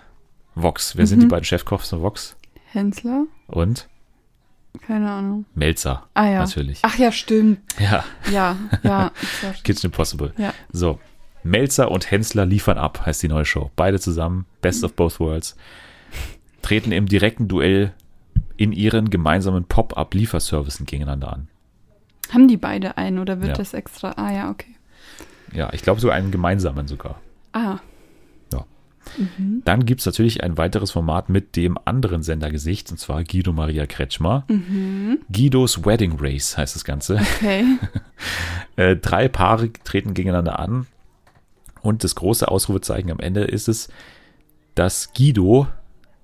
Vox. 0.54 0.96
Wer 0.96 1.06
sind 1.06 1.22
die 1.22 1.26
beiden 1.26 1.44
Chefkochs 1.44 1.88
von 1.88 2.02
Vox? 2.02 2.36
Hensler? 2.72 3.26
Und 3.46 3.88
Keine 4.86 5.10
Ahnung. 5.10 5.44
Melzer. 5.54 6.08
Ah 6.14 6.26
ja. 6.28 6.38
Natürlich. 6.40 6.80
Ach 6.82 6.96
ja, 6.98 7.12
stimmt. 7.12 7.60
Ja, 7.78 8.04
Ja, 8.30 8.56
ja. 8.82 9.12
Kitchen 9.64 9.86
Impossible. 9.86 10.32
Ja. 10.36 10.52
So, 10.72 10.98
Melzer 11.44 11.90
und 11.90 12.10
Hensler 12.10 12.46
liefern 12.46 12.78
ab, 12.78 13.04
heißt 13.06 13.22
die 13.22 13.28
neue 13.28 13.44
Show. 13.44 13.70
Beide 13.76 13.98
zusammen, 14.00 14.46
Best 14.60 14.82
of 14.84 14.94
Both 14.94 15.20
Worlds, 15.20 15.56
treten 16.62 16.92
im 16.92 17.06
direkten 17.06 17.48
Duell 17.48 17.92
in 18.56 18.72
ihren 18.72 19.10
gemeinsamen 19.10 19.64
Pop-up-Lieferservicen 19.64 20.86
gegeneinander 20.86 21.32
an. 21.32 21.48
Haben 22.32 22.48
die 22.48 22.56
beide 22.56 22.96
einen 22.96 23.18
oder 23.18 23.40
wird 23.40 23.50
Ja. 23.50 23.56
das 23.56 23.74
extra? 23.74 24.12
Ah 24.16 24.32
ja, 24.32 24.50
okay. 24.50 24.74
Ja, 25.52 25.72
ich 25.72 25.82
glaube 25.82 26.00
sogar 26.00 26.16
einen 26.16 26.30
gemeinsamen 26.30 26.86
sogar. 26.88 27.20
Ah. 27.52 27.78
Mhm. 29.16 29.62
Dann 29.64 29.84
gibt 29.84 30.00
es 30.00 30.06
natürlich 30.06 30.42
ein 30.42 30.56
weiteres 30.58 30.90
Format 30.90 31.28
mit 31.28 31.56
dem 31.56 31.78
anderen 31.84 32.22
Sendergesicht, 32.22 32.90
und 32.90 32.98
zwar 32.98 33.24
Guido 33.24 33.52
Maria 33.52 33.86
Kretschmer. 33.86 34.44
Mhm. 34.48 35.20
Guidos 35.30 35.84
Wedding 35.84 36.16
Race 36.18 36.56
heißt 36.56 36.74
das 36.74 36.84
Ganze. 36.84 37.20
Okay. 37.36 37.64
Äh, 38.76 38.96
drei 38.96 39.28
Paare 39.28 39.70
treten 39.84 40.14
gegeneinander 40.14 40.58
an. 40.58 40.86
Und 41.82 42.04
das 42.04 42.14
große 42.14 42.48
Ausrufezeichen 42.48 43.10
am 43.10 43.18
Ende 43.18 43.42
ist 43.42 43.68
es, 43.68 43.88
dass 44.74 45.12
Guido 45.12 45.66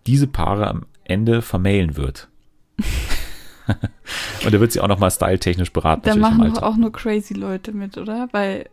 diese 0.07 0.29
Paare 0.29 0.69
am 0.69 0.87
Ende 1.05 1.43
vermählen 1.43 1.97
wird. 1.97 2.29
Und 4.45 4.53
er 4.55 4.61
wird 4.61 4.73
sie 4.73 4.81
auch 4.81 4.89
nochmal 4.89 5.11
styletechnisch 5.11 5.73
beraten. 5.73 6.03
Da 6.05 6.17
machen 6.17 6.55
doch 6.55 6.63
auch 6.63 6.77
nur 6.77 6.93
crazy 6.93 7.35
Leute 7.35 7.73
mit, 7.73 7.99
oder? 7.99 8.29
Weil, 8.33 8.71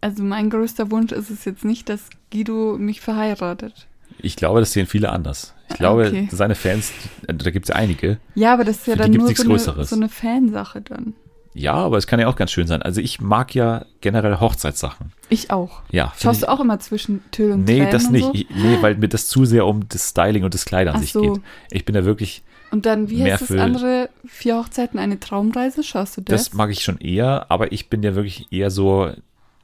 also 0.00 0.22
mein 0.22 0.50
größter 0.50 0.90
Wunsch 0.90 1.12
ist 1.12 1.30
es 1.30 1.44
jetzt 1.44 1.64
nicht, 1.64 1.88
dass 1.88 2.08
Guido 2.32 2.76
mich 2.78 3.00
verheiratet. 3.00 3.86
Ich 4.18 4.36
glaube, 4.36 4.60
das 4.60 4.72
sehen 4.72 4.86
viele 4.86 5.10
anders. 5.10 5.54
Ich 5.68 5.76
glaube, 5.76 6.06
Okay. 6.08 6.28
seine 6.30 6.54
Fans, 6.54 6.92
da 7.26 7.50
gibt 7.50 7.66
es 7.66 7.70
ja 7.70 7.74
einige. 7.76 8.18
Ja, 8.34 8.52
aber 8.54 8.64
das 8.64 8.76
ist 8.78 8.86
ja 8.86 8.96
dann 8.96 9.10
nur 9.10 9.34
so 9.34 9.42
eine, 9.72 9.84
so 9.84 9.96
eine 9.96 10.08
Fansache 10.08 10.80
dann. 10.80 11.14
Ja, 11.54 11.72
aber 11.74 11.96
es 11.96 12.06
kann 12.06 12.20
ja 12.20 12.28
auch 12.28 12.36
ganz 12.36 12.50
schön 12.52 12.66
sein. 12.66 12.82
Also 12.82 13.00
ich 13.00 13.20
mag 13.20 13.54
ja 13.54 13.86
generell 14.02 14.40
Hochzeitssachen. 14.40 15.12
Ich 15.30 15.50
auch. 15.50 15.80
Ja. 15.90 16.12
Schaust 16.20 16.42
du 16.42 16.48
auch 16.50 16.60
immer 16.60 16.78
zwischen 16.80 17.24
Tüll 17.30 17.52
und 17.52 17.64
Nee, 17.64 17.76
Tränen 17.78 17.90
das 17.92 18.10
nicht. 18.10 18.24
So? 18.26 18.34
Ich, 18.34 18.46
nee, 18.50 18.76
weil 18.82 18.96
mir 18.96 19.08
das 19.08 19.26
zu 19.28 19.46
sehr 19.46 19.66
um 19.66 19.88
das 19.88 20.10
Styling 20.10 20.44
und 20.44 20.52
das 20.52 20.66
Kleid 20.66 20.86
an 20.86 20.96
Ach 20.96 21.00
sich 21.00 21.12
so. 21.12 21.22
geht. 21.32 21.42
Ich 21.70 21.84
bin 21.86 21.94
da 21.94 22.04
wirklich, 22.04 22.42
Und 22.70 22.84
dann, 22.84 23.08
wie 23.08 23.22
Mehr 23.22 23.38
heißt 23.38 23.50
das 23.50 23.58
andere? 23.58 24.10
Vier 24.26 24.56
Hochzeiten, 24.58 24.98
eine 25.00 25.18
Traumreise? 25.18 25.82
Schaust 25.82 26.18
du 26.18 26.20
das? 26.20 26.44
das 26.50 26.52
mag 26.54 26.70
ich 26.70 26.82
schon 26.84 26.98
eher, 26.98 27.46
aber 27.50 27.72
ich 27.72 27.88
bin 27.88 28.02
ja 28.02 28.14
wirklich 28.14 28.52
eher 28.52 28.70
so 28.70 29.10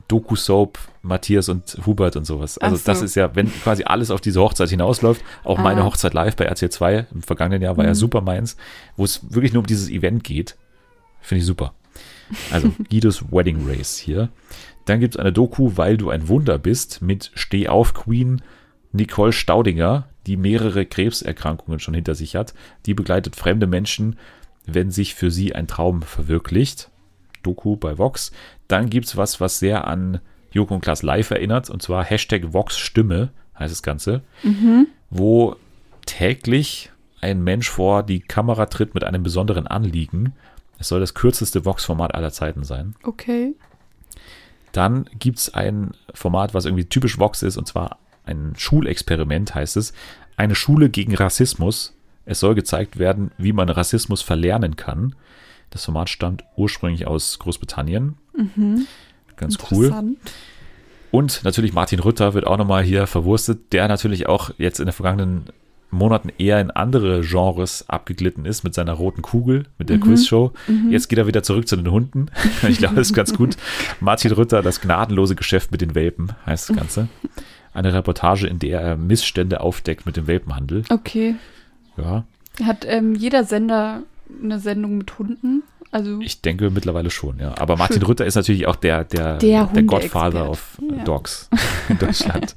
Doku-Soap, 0.09 0.79
Matthias 1.03 1.49
und 1.49 1.79
Hubert 1.87 2.17
und 2.17 2.25
sowas. 2.25 2.59
Also 2.59 2.77
so. 2.77 2.83
das 2.87 3.03
ist 3.03 3.15
ja, 3.15 3.35
wenn 3.35 3.49
quasi 3.63 3.85
alles 3.85 4.11
auf 4.11 4.21
diese 4.21 4.41
Hochzeit 4.41 4.69
hinausläuft, 4.69 5.23
auch 5.45 5.59
meine 5.59 5.83
Ah. 5.83 5.85
Hochzeit 5.85 6.15
live 6.15 6.37
bei 6.37 6.45
RTL 6.45 6.71
2 6.71 7.07
im 7.13 7.23
vergangenen 7.23 7.63
Jahr 7.63 7.77
war 7.77 7.85
ja 7.85 7.91
Mhm. 7.91 7.95
super 7.97 8.21
meins, 8.21 8.57
wo 8.97 9.05
es 9.05 9.21
wirklich 9.33 9.53
nur 9.53 9.61
um 9.63 9.67
dieses 9.67 9.89
Event 9.89 10.25
geht. 10.25 10.57
Finde 11.21 11.41
ich 11.41 11.47
super. 11.47 11.75
Also 12.51 12.73
Guidos 12.91 13.25
Wedding 13.33 13.67
Race 13.69 13.97
hier. 13.99 14.29
Dann 14.85 15.01
gibt 15.01 15.15
es 15.15 15.21
eine 15.21 15.33
Doku, 15.33 15.73
weil 15.77 15.97
du 15.97 16.11
ein 16.11 16.29
Wunder 16.29 16.59
bist, 16.59 17.03
mit 17.03 17.31
Steh 17.35 17.69
auf 17.69 17.95
Queen 17.95 18.43
Nicole 18.93 19.33
Staudinger, 19.33 20.09
die 20.27 20.37
mehrere 20.37 20.85
Krebserkrankungen 20.87 21.81
schon 21.81 21.95
hinter 21.95 22.15
sich 22.15 22.37
hat. 22.37 22.53
Die 22.87 22.95
begleitet 22.95 23.37
fremde 23.37 23.67
Menschen, 23.67 24.17
wenn 24.67 24.91
sich 24.91 25.15
für 25.15 25.31
sie 25.31 25.55
ein 25.55 25.67
Traum 25.67 26.03
verwirklicht. 26.03 26.91
Doku 27.43 27.77
bei 27.77 27.99
Vox. 27.99 28.33
Dann 28.69 28.91
gibt 28.91 29.07
es 29.07 29.17
was, 29.17 29.41
was 29.41 29.59
sehr 29.59 29.87
an 29.87 30.21
Joko 30.53 30.75
und 30.75 30.81
Klaas 30.83 31.03
live 31.03 31.31
erinnert, 31.31 31.71
und 31.71 31.83
zwar 31.83 32.05
Hashtag 32.05 32.53
Vox 32.53 32.79
Stimme 32.79 33.31
heißt 33.59 33.73
das 33.73 33.83
Ganze, 33.83 34.23
wo 35.11 35.57
täglich 36.07 36.91
ein 37.21 37.43
Mensch 37.43 37.71
vor 37.71 38.03
die 38.03 38.21
Kamera 38.21 38.67
tritt 38.67 38.95
mit 38.95 39.05
einem 39.05 39.23
besonderen 39.23 39.67
Anliegen. 39.67 40.35
Es 40.79 40.89
soll 40.89 41.01
das 41.01 41.15
kürzeste 41.15 41.65
Vox-Format 41.65 42.15
aller 42.15 42.33
Zeiten 42.33 42.65
sein. 42.65 42.95
okay. 43.05 43.55
Dann 44.73 45.05
gibt 45.19 45.39
es 45.39 45.53
ein 45.53 45.93
Format, 46.15 46.55
was 46.55 46.65
irgendwie 46.65 46.87
typisch 46.87 47.19
Vox 47.19 47.43
ist, 47.43 47.59
und 47.59 47.69
zwar 47.69 47.99
ein 48.25 48.55
Schulexperiment, 48.57 49.55
heißt 49.55 49.77
es. 49.77 49.93
Eine 50.37 50.55
Schule 50.55 50.89
gegen 50.89 51.15
Rassismus. 51.15 51.95
Es 52.25 52.41
soll 52.41 52.55
gezeigt 52.55 52.99
werden, 52.99 53.33
wie 53.37 53.53
man 53.53 53.69
Rassismus 53.69 54.23
verlernen 54.23 54.77
kann. 54.77 55.15
Das 55.73 55.87
Format 55.87 56.09
stammt 56.11 56.45
ursprünglich 56.57 57.07
aus 57.07 57.39
Großbritannien. 57.39 58.17
Ganz 59.37 59.59
cool. 59.71 60.17
Und 61.11 61.45
natürlich 61.45 61.73
Martin 61.73 61.99
Rütter 61.99 62.35
wird 62.35 62.47
auch 62.47 62.57
nochmal 62.57 62.83
hier 62.83 63.07
verwurstet, 63.07 63.73
der 63.73 63.89
natürlich 63.89 64.27
auch 64.27 64.51
jetzt 64.59 64.81
in 64.81 64.87
den 64.87 64.93
vergangenen 64.93 65.45
Monaten 65.91 66.31
eher 66.39 66.59
in 66.61 66.71
andere 66.71 67.21
Genres 67.21 67.89
abgeglitten 67.89 68.47
ist 68.47 68.65
mit 68.65 68.73
seiner 68.75 68.95
roten 68.95 69.21
Kugel, 69.21 69.65
mit 69.79 69.91
der 69.91 69.99
Quizshow. 69.99 70.53
Jetzt 70.89 71.09
geht 71.09 71.19
er 71.19 71.27
wieder 71.27 71.43
zurück 71.43 71.69
zu 71.69 71.77
den 71.77 71.91
Hunden. 71.91 72.27
Ich 72.69 72.79
glaube, 72.79 72.95
das 72.95 73.09
ist 73.09 73.15
ganz 73.15 73.35
gut. 73.35 73.57
Martin 74.01 74.33
Rütter, 74.33 74.63
das 74.63 74.81
gnadenlose 74.81 75.35
Geschäft 75.35 75.71
mit 75.71 75.83
den 75.83 75.95
Welpen, 75.95 76.33
heißt 76.47 76.71
das 76.71 76.77
Ganze. 76.77 77.09
Eine 77.75 77.93
Reportage, 77.93 78.47
in 78.47 78.59
der 78.59 78.81
er 78.81 78.97
Missstände 78.97 79.61
aufdeckt 79.61 80.07
mit 80.07 80.17
dem 80.17 80.27
Welpenhandel. 80.27 80.85
Okay. 80.89 81.35
Ja, 81.99 82.25
Hat 82.65 82.87
ähm, 82.87 83.15
jeder 83.15 83.45
Sender 83.45 84.03
eine 84.43 84.59
Sendung 84.59 84.99
mit 84.99 85.19
Hunden? 85.19 85.63
Also, 85.95 86.21
ich 86.23 86.41
denke 86.41 86.71
mittlerweile 86.71 87.11
schon, 87.11 87.39
ja. 87.39 87.55
Aber 87.59 87.77
Martin 87.77 87.99
Schön. 87.99 88.07
Rütter 88.07 88.25
ist 88.25 88.35
natürlich 88.35 88.67
auch 88.67 88.77
der, 88.77 89.05
der, 89.05 89.37
Der 89.37 89.67
der 89.67 89.83
Godfather 89.83 90.49
auf 90.49 90.79
Ja. 90.81 91.05
Dogs 91.05 91.51
in 91.91 91.99
Deutschland. 91.99 92.57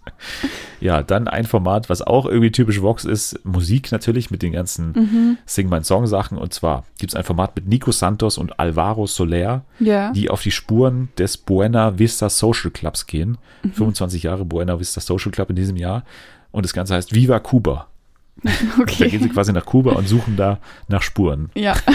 ja, 0.80 1.04
dann 1.04 1.28
ein 1.28 1.44
Format, 1.46 1.90
was 1.90 2.02
auch 2.02 2.26
irgendwie 2.28 2.52
typisch 2.52 2.82
Vox 2.82 3.04
ist, 3.04 3.38
Musik 3.46 3.92
natürlich 3.92 4.32
mit 4.32 4.42
den 4.42 4.54
ganzen 4.54 4.94
Mhm. 4.94 5.38
Sing 5.46 5.68
mein 5.68 5.84
Song 5.84 6.08
Sachen. 6.08 6.38
Und 6.38 6.54
zwar 6.54 6.86
gibt 6.98 7.12
es 7.12 7.16
ein 7.18 7.26
Format 7.26 7.58
mit 7.58 7.68
Nico 7.68 7.92
Santos 7.92 8.38
und 8.38 8.58
Alvaro 8.58 9.06
Soler, 9.06 9.66
ja. 9.82 10.14
die 10.14 10.30
auf 10.30 10.42
die 10.42 10.52
Spuren 10.52 11.10
des 11.18 11.36
Buena 11.36 12.00
Vista 12.00 12.30
Social 12.30 12.72
Clubs 12.72 13.06
gehen. 13.06 13.38
Mhm. 13.64 13.74
25 13.74 14.24
Jahre 14.24 14.46
Buena 14.46 14.80
Vista 14.80 15.02
Social 15.02 15.32
Club 15.32 15.50
in 15.50 15.58
diesem 15.58 15.76
Jahr. 15.76 16.06
Und 16.52 16.64
das 16.64 16.72
Ganze 16.72 16.94
heißt 16.96 17.14
Viva 17.14 17.40
Cuba. 17.42 17.88
Da 18.78 18.84
gehen 18.86 19.10
sie 19.10 19.18
okay. 19.18 19.30
quasi 19.30 19.54
nach 19.54 19.66
Kuba 19.66 19.94
und 19.94 20.08
suchen 20.08 20.36
da 20.36 20.60
nach 20.88 21.02
Spuren. 21.02 21.50
Ja. 21.56 21.76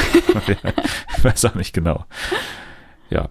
Ich 1.16 1.24
weiß 1.24 1.44
auch 1.44 1.54
nicht 1.54 1.74
genau. 1.74 2.06
Ja. 3.10 3.28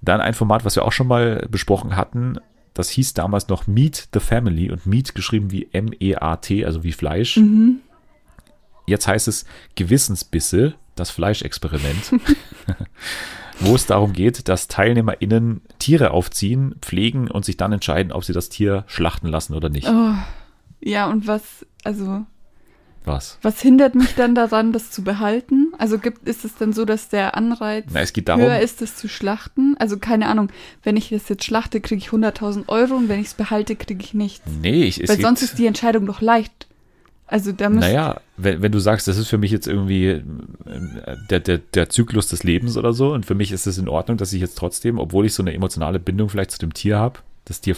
Dann 0.00 0.20
ein 0.20 0.34
Format, 0.34 0.64
was 0.64 0.76
wir 0.76 0.84
auch 0.84 0.92
schon 0.92 1.06
mal 1.06 1.46
besprochen 1.50 1.96
hatten. 1.96 2.38
Das 2.72 2.88
hieß 2.88 3.12
damals 3.14 3.48
noch 3.48 3.66
Meet 3.66 4.08
the 4.14 4.20
Family 4.20 4.70
und 4.70 4.86
Meat 4.86 5.14
geschrieben 5.14 5.50
wie 5.50 5.68
M-E-A-T, 5.72 6.64
also 6.64 6.84
wie 6.84 6.92
Fleisch. 6.92 7.36
Mhm. 7.36 7.80
Jetzt 8.86 9.06
heißt 9.06 9.28
es 9.28 9.44
Gewissensbisse, 9.74 10.74
das 10.94 11.10
Fleischexperiment, 11.10 12.12
wo 13.60 13.74
es 13.74 13.86
darum 13.86 14.14
geht, 14.14 14.48
dass 14.48 14.68
TeilnehmerInnen 14.68 15.60
Tiere 15.78 16.12
aufziehen, 16.12 16.76
pflegen 16.80 17.30
und 17.30 17.44
sich 17.44 17.56
dann 17.56 17.72
entscheiden, 17.72 18.12
ob 18.12 18.24
sie 18.24 18.32
das 18.32 18.48
Tier 18.48 18.84
schlachten 18.86 19.28
lassen 19.28 19.54
oder 19.54 19.68
nicht. 19.68 19.88
Oh. 19.88 20.14
Ja, 20.80 21.10
und 21.10 21.26
was, 21.26 21.66
also, 21.84 22.24
Was? 23.08 23.38
was 23.42 23.60
hindert 23.60 23.94
mich 23.94 24.14
dann 24.14 24.34
daran, 24.34 24.72
das 24.72 24.90
zu 24.90 25.02
behalten? 25.02 25.72
Also 25.78 25.98
gibt, 25.98 26.28
ist 26.28 26.44
es 26.44 26.54
dann 26.56 26.72
so, 26.72 26.84
dass 26.84 27.08
der 27.08 27.36
Anreiz 27.36 27.86
Na, 27.92 28.00
es 28.00 28.12
darum, 28.12 28.42
höher 28.42 28.60
ist, 28.60 28.82
das 28.82 28.96
zu 28.96 29.08
schlachten? 29.08 29.76
Also 29.78 29.98
keine 29.98 30.28
Ahnung, 30.28 30.50
wenn 30.82 30.96
ich 30.96 31.08
das 31.08 31.28
jetzt 31.28 31.44
schlachte, 31.44 31.80
kriege 31.80 32.00
ich 32.00 32.10
100.000 32.10 32.68
Euro 32.68 32.94
und 32.94 33.08
wenn 33.08 33.20
ich 33.20 33.28
es 33.28 33.34
behalte, 33.34 33.76
kriege 33.76 34.02
ich 34.02 34.14
nichts. 34.14 34.44
nee, 34.60 34.84
ich, 34.84 35.02
es 35.02 35.08
Weil 35.08 35.20
sonst 35.20 35.42
ist 35.42 35.58
die 35.58 35.66
Entscheidung 35.66 36.06
doch 36.06 36.20
leicht. 36.20 36.66
Also 37.26 37.52
da 37.52 37.68
müsste 37.68 37.92
Naja, 37.92 38.20
wenn, 38.38 38.62
wenn 38.62 38.72
du 38.72 38.78
sagst, 38.78 39.06
das 39.06 39.18
ist 39.18 39.28
für 39.28 39.36
mich 39.36 39.50
jetzt 39.50 39.66
irgendwie 39.66 40.06
äh, 40.06 40.22
der, 41.30 41.40
der, 41.40 41.58
der 41.58 41.90
Zyklus 41.90 42.28
des 42.28 42.42
Lebens 42.42 42.78
oder 42.78 42.94
so 42.94 43.12
und 43.12 43.26
für 43.26 43.34
mich 43.34 43.52
ist 43.52 43.66
es 43.66 43.76
in 43.76 43.88
Ordnung, 43.88 44.16
dass 44.16 44.32
ich 44.32 44.40
jetzt 44.40 44.56
trotzdem, 44.56 44.98
obwohl 44.98 45.26
ich 45.26 45.34
so 45.34 45.42
eine 45.42 45.52
emotionale 45.52 45.98
Bindung 45.98 46.30
vielleicht 46.30 46.52
zu 46.52 46.58
dem 46.58 46.72
Tier 46.72 46.98
habe, 46.98 47.20
das 47.44 47.60
Tier 47.60 47.76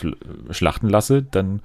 schlachten 0.51 0.89
lasse, 0.89 1.23
dann 1.23 1.63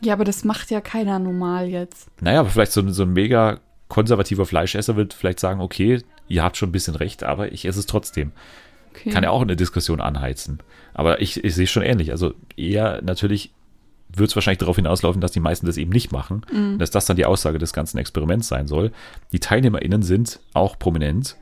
Ja, 0.00 0.12
aber 0.12 0.24
das 0.24 0.44
macht 0.44 0.70
ja 0.70 0.80
keiner 0.80 1.18
normal 1.18 1.68
jetzt. 1.68 2.08
Naja, 2.20 2.40
aber 2.40 2.50
vielleicht 2.50 2.72
so, 2.72 2.86
so 2.90 3.02
ein 3.04 3.12
mega 3.12 3.60
konservativer 3.88 4.46
Fleischesser 4.46 4.96
wird 4.96 5.14
vielleicht 5.14 5.40
sagen, 5.40 5.60
okay, 5.60 6.02
ihr 6.28 6.42
habt 6.42 6.56
schon 6.56 6.70
ein 6.70 6.72
bisschen 6.72 6.96
recht, 6.96 7.22
aber 7.22 7.52
ich 7.52 7.64
esse 7.66 7.78
es 7.78 7.86
trotzdem. 7.86 8.32
Okay. 8.92 9.10
Kann 9.10 9.24
ja 9.24 9.30
auch 9.30 9.42
eine 9.42 9.56
Diskussion 9.56 10.00
anheizen. 10.00 10.58
Aber 10.94 11.20
ich, 11.20 11.42
ich 11.44 11.54
sehe 11.54 11.64
es 11.64 11.70
schon 11.70 11.82
ähnlich. 11.82 12.10
Also 12.10 12.34
eher 12.56 13.02
natürlich 13.02 13.52
wird 14.08 14.30
es 14.30 14.36
wahrscheinlich 14.36 14.58
darauf 14.58 14.76
hinauslaufen, 14.76 15.20
dass 15.20 15.32
die 15.32 15.40
meisten 15.40 15.66
das 15.66 15.76
eben 15.76 15.90
nicht 15.90 16.12
machen. 16.12 16.42
Mhm. 16.52 16.78
Dass 16.78 16.90
das 16.90 17.06
dann 17.06 17.16
die 17.16 17.26
Aussage 17.26 17.58
des 17.58 17.72
ganzen 17.72 17.98
Experiments 17.98 18.48
sein 18.48 18.66
soll. 18.66 18.92
Die 19.32 19.40
TeilnehmerInnen 19.40 20.02
sind 20.02 20.40
auch 20.54 20.78
prominent. 20.78 21.36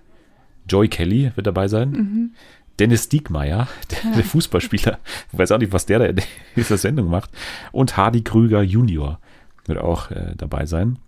Joey 0.68 0.88
Kelly 0.88 1.32
wird 1.34 1.46
dabei 1.46 1.68
sein. 1.68 1.90
Mhm. 1.90 2.34
Dennis 2.78 3.08
Diekmeyer, 3.08 3.68
der, 3.90 4.12
der, 4.12 4.24
Fußballspieler, 4.24 4.98
ich 5.32 5.38
weiß 5.38 5.52
auch 5.52 5.58
nicht, 5.58 5.72
was 5.72 5.86
der 5.86 5.98
da 6.00 6.04
in 6.06 6.16
dieser 6.56 6.78
Sendung 6.78 7.08
macht. 7.08 7.30
Und 7.72 7.96
Hardy 7.96 8.22
Krüger 8.22 8.62
Junior 8.62 9.18
wird 9.66 9.78
auch 9.78 10.10
äh, 10.10 10.34
dabei 10.36 10.66
sein. 10.66 10.98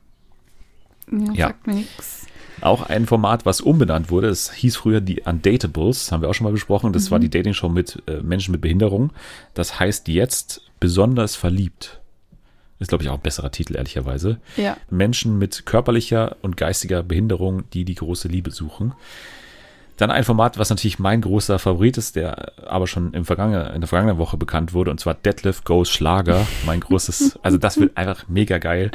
Ja, 1.11 1.33
ja. 1.33 1.47
sagt 1.49 1.67
mir 1.67 1.75
nichts. 1.75 2.27
Auch 2.63 2.89
ein 2.89 3.07
Format, 3.07 3.45
was 3.45 3.61
umbenannt 3.61 4.11
wurde, 4.11 4.29
es 4.29 4.51
hieß 4.51 4.77
früher 4.77 5.03
die 5.03 5.21
Undatables, 5.21 6.11
haben 6.11 6.23
wir 6.23 6.31
auch 6.31 6.35
schon 6.35 6.47
mal 6.47 6.53
besprochen. 6.53 6.93
Das 6.93 7.07
mhm. 7.07 7.11
war 7.11 7.19
die 7.19 7.29
Dating-Show 7.29 7.69
mit 7.69 8.03
äh, 8.07 8.23
Menschen 8.23 8.53
mit 8.53 8.63
Behinderung. 8.63 9.11
Das 9.53 9.79
heißt 9.79 10.09
jetzt 10.09 10.63
besonders 10.81 11.37
verliebt. 11.37 12.01
Ist, 12.79 12.89
glaube 12.89 13.05
ich, 13.05 13.11
auch 13.11 13.15
ein 13.15 13.23
besserer 13.23 13.51
Titel, 13.51 13.77
ehrlicherweise. 13.77 14.39
Ja. 14.57 14.77
Menschen 14.91 15.39
mit 15.39 15.65
körperlicher 15.65 16.37
und 16.43 16.57
geistiger 16.57 17.03
Behinderung, 17.03 17.69
die 17.71 17.85
die 17.85 17.95
große 17.95 18.29
Liebe 18.29 18.51
suchen. 18.51 18.93
Dann 19.97 20.11
ein 20.11 20.25
Format, 20.25 20.59
was 20.59 20.69
natürlich 20.71 20.99
mein 20.99 21.23
großer 21.23 21.59
Favorit 21.59 21.97
ist, 21.97 22.17
der 22.17 22.53
aber 22.67 22.87
schon 22.87 23.15
im 23.15 23.25
vergangenen, 23.25 23.75
in 23.75 23.81
der 23.81 23.89
vergangenen 23.89 24.19
Woche 24.19 24.37
bekannt 24.37 24.75
wurde, 24.75 24.91
und 24.91 25.01
zwar 25.01 25.15
Deadlift 25.15 25.65
Goes 25.65 25.89
Schlager. 25.91 26.47
Mein 26.67 26.81
großes, 26.81 27.39
also 27.43 27.57
das 27.57 27.79
wird 27.79 27.97
einfach 27.97 28.29
mega 28.29 28.59
geil. 28.59 28.91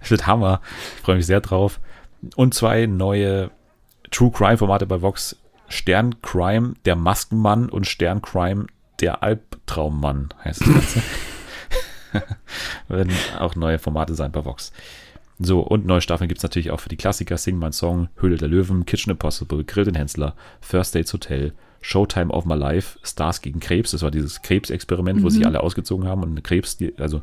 das 0.00 0.10
wird 0.10 0.26
Hammer. 0.26 0.60
Ich 0.96 1.02
freue 1.02 1.16
mich 1.16 1.26
sehr 1.26 1.40
drauf. 1.40 1.80
Und 2.36 2.54
zwei 2.54 2.86
neue 2.86 3.50
True 4.10 4.30
Crime 4.30 4.56
Formate 4.56 4.86
bei 4.86 5.02
Vox. 5.02 5.36
Stern 5.68 6.20
Crime, 6.22 6.74
der 6.84 6.94
Maskenmann 6.94 7.68
und 7.68 7.86
Stern 7.86 8.22
Crime, 8.22 8.66
der 9.00 9.22
Albtraummann 9.22 10.32
heißt 10.44 10.60
das 10.60 10.68
Ganze. 10.68 11.02
Werden 12.88 13.12
auch 13.38 13.56
neue 13.56 13.78
Formate 13.78 14.14
sein 14.14 14.30
bei 14.30 14.44
Vox. 14.44 14.72
So, 15.38 15.60
und 15.60 15.84
neue 15.84 16.00
Staffeln 16.00 16.28
gibt 16.28 16.38
es 16.38 16.44
natürlich 16.44 16.70
auch 16.70 16.80
für 16.80 16.88
die 16.88 16.96
Klassiker 16.96 17.36
Sing 17.36 17.58
My 17.58 17.72
Song, 17.72 18.08
Höhle 18.16 18.36
der 18.36 18.48
Löwen, 18.48 18.86
Kitchen 18.86 19.10
Impossible, 19.10 19.64
Grill 19.64 19.84
den 19.84 19.96
Hensler, 19.96 20.34
First 20.60 20.94
Dates 20.94 21.12
Hotel, 21.12 21.52
Showtime 21.80 22.32
of 22.32 22.46
My 22.46 22.54
Life, 22.54 22.98
Stars 23.02 23.42
gegen 23.42 23.60
Krebs. 23.60 23.90
Das 23.90 24.02
war 24.02 24.10
dieses 24.10 24.42
Krebsexperiment, 24.42 25.20
mhm. 25.20 25.24
wo 25.24 25.28
sich 25.28 25.44
alle 25.44 25.60
ausgezogen 25.60 26.06
haben 26.08 26.22
und 26.22 26.30
eine 26.30 26.42
Krebs, 26.42 26.78
also 26.98 27.22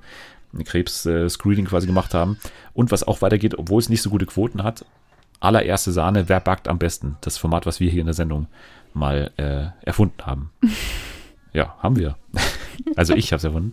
eine 0.53 0.63
Krebs-Screening 0.63 1.65
quasi 1.65 1.87
gemacht 1.87 2.13
haben. 2.13 2.37
Und 2.73 2.91
was 2.91 3.03
auch 3.03 3.21
weitergeht, 3.21 3.57
obwohl 3.57 3.79
es 3.79 3.89
nicht 3.89 4.01
so 4.01 4.09
gute 4.09 4.25
Quoten 4.25 4.63
hat, 4.63 4.85
allererste 5.39 5.91
Sahne, 5.91 6.29
wer 6.29 6.39
backt 6.39 6.67
am 6.67 6.77
besten? 6.77 7.17
Das 7.21 7.37
Format, 7.37 7.65
was 7.65 7.79
wir 7.79 7.89
hier 7.89 8.01
in 8.01 8.07
der 8.07 8.13
Sendung 8.13 8.47
mal 8.93 9.31
äh, 9.37 9.67
erfunden 9.85 10.25
haben. 10.25 10.51
ja, 11.53 11.75
haben 11.79 11.95
wir. 11.95 12.17
also 12.95 13.15
ich 13.15 13.31
habe 13.31 13.37
es 13.37 13.43
erfunden 13.45 13.71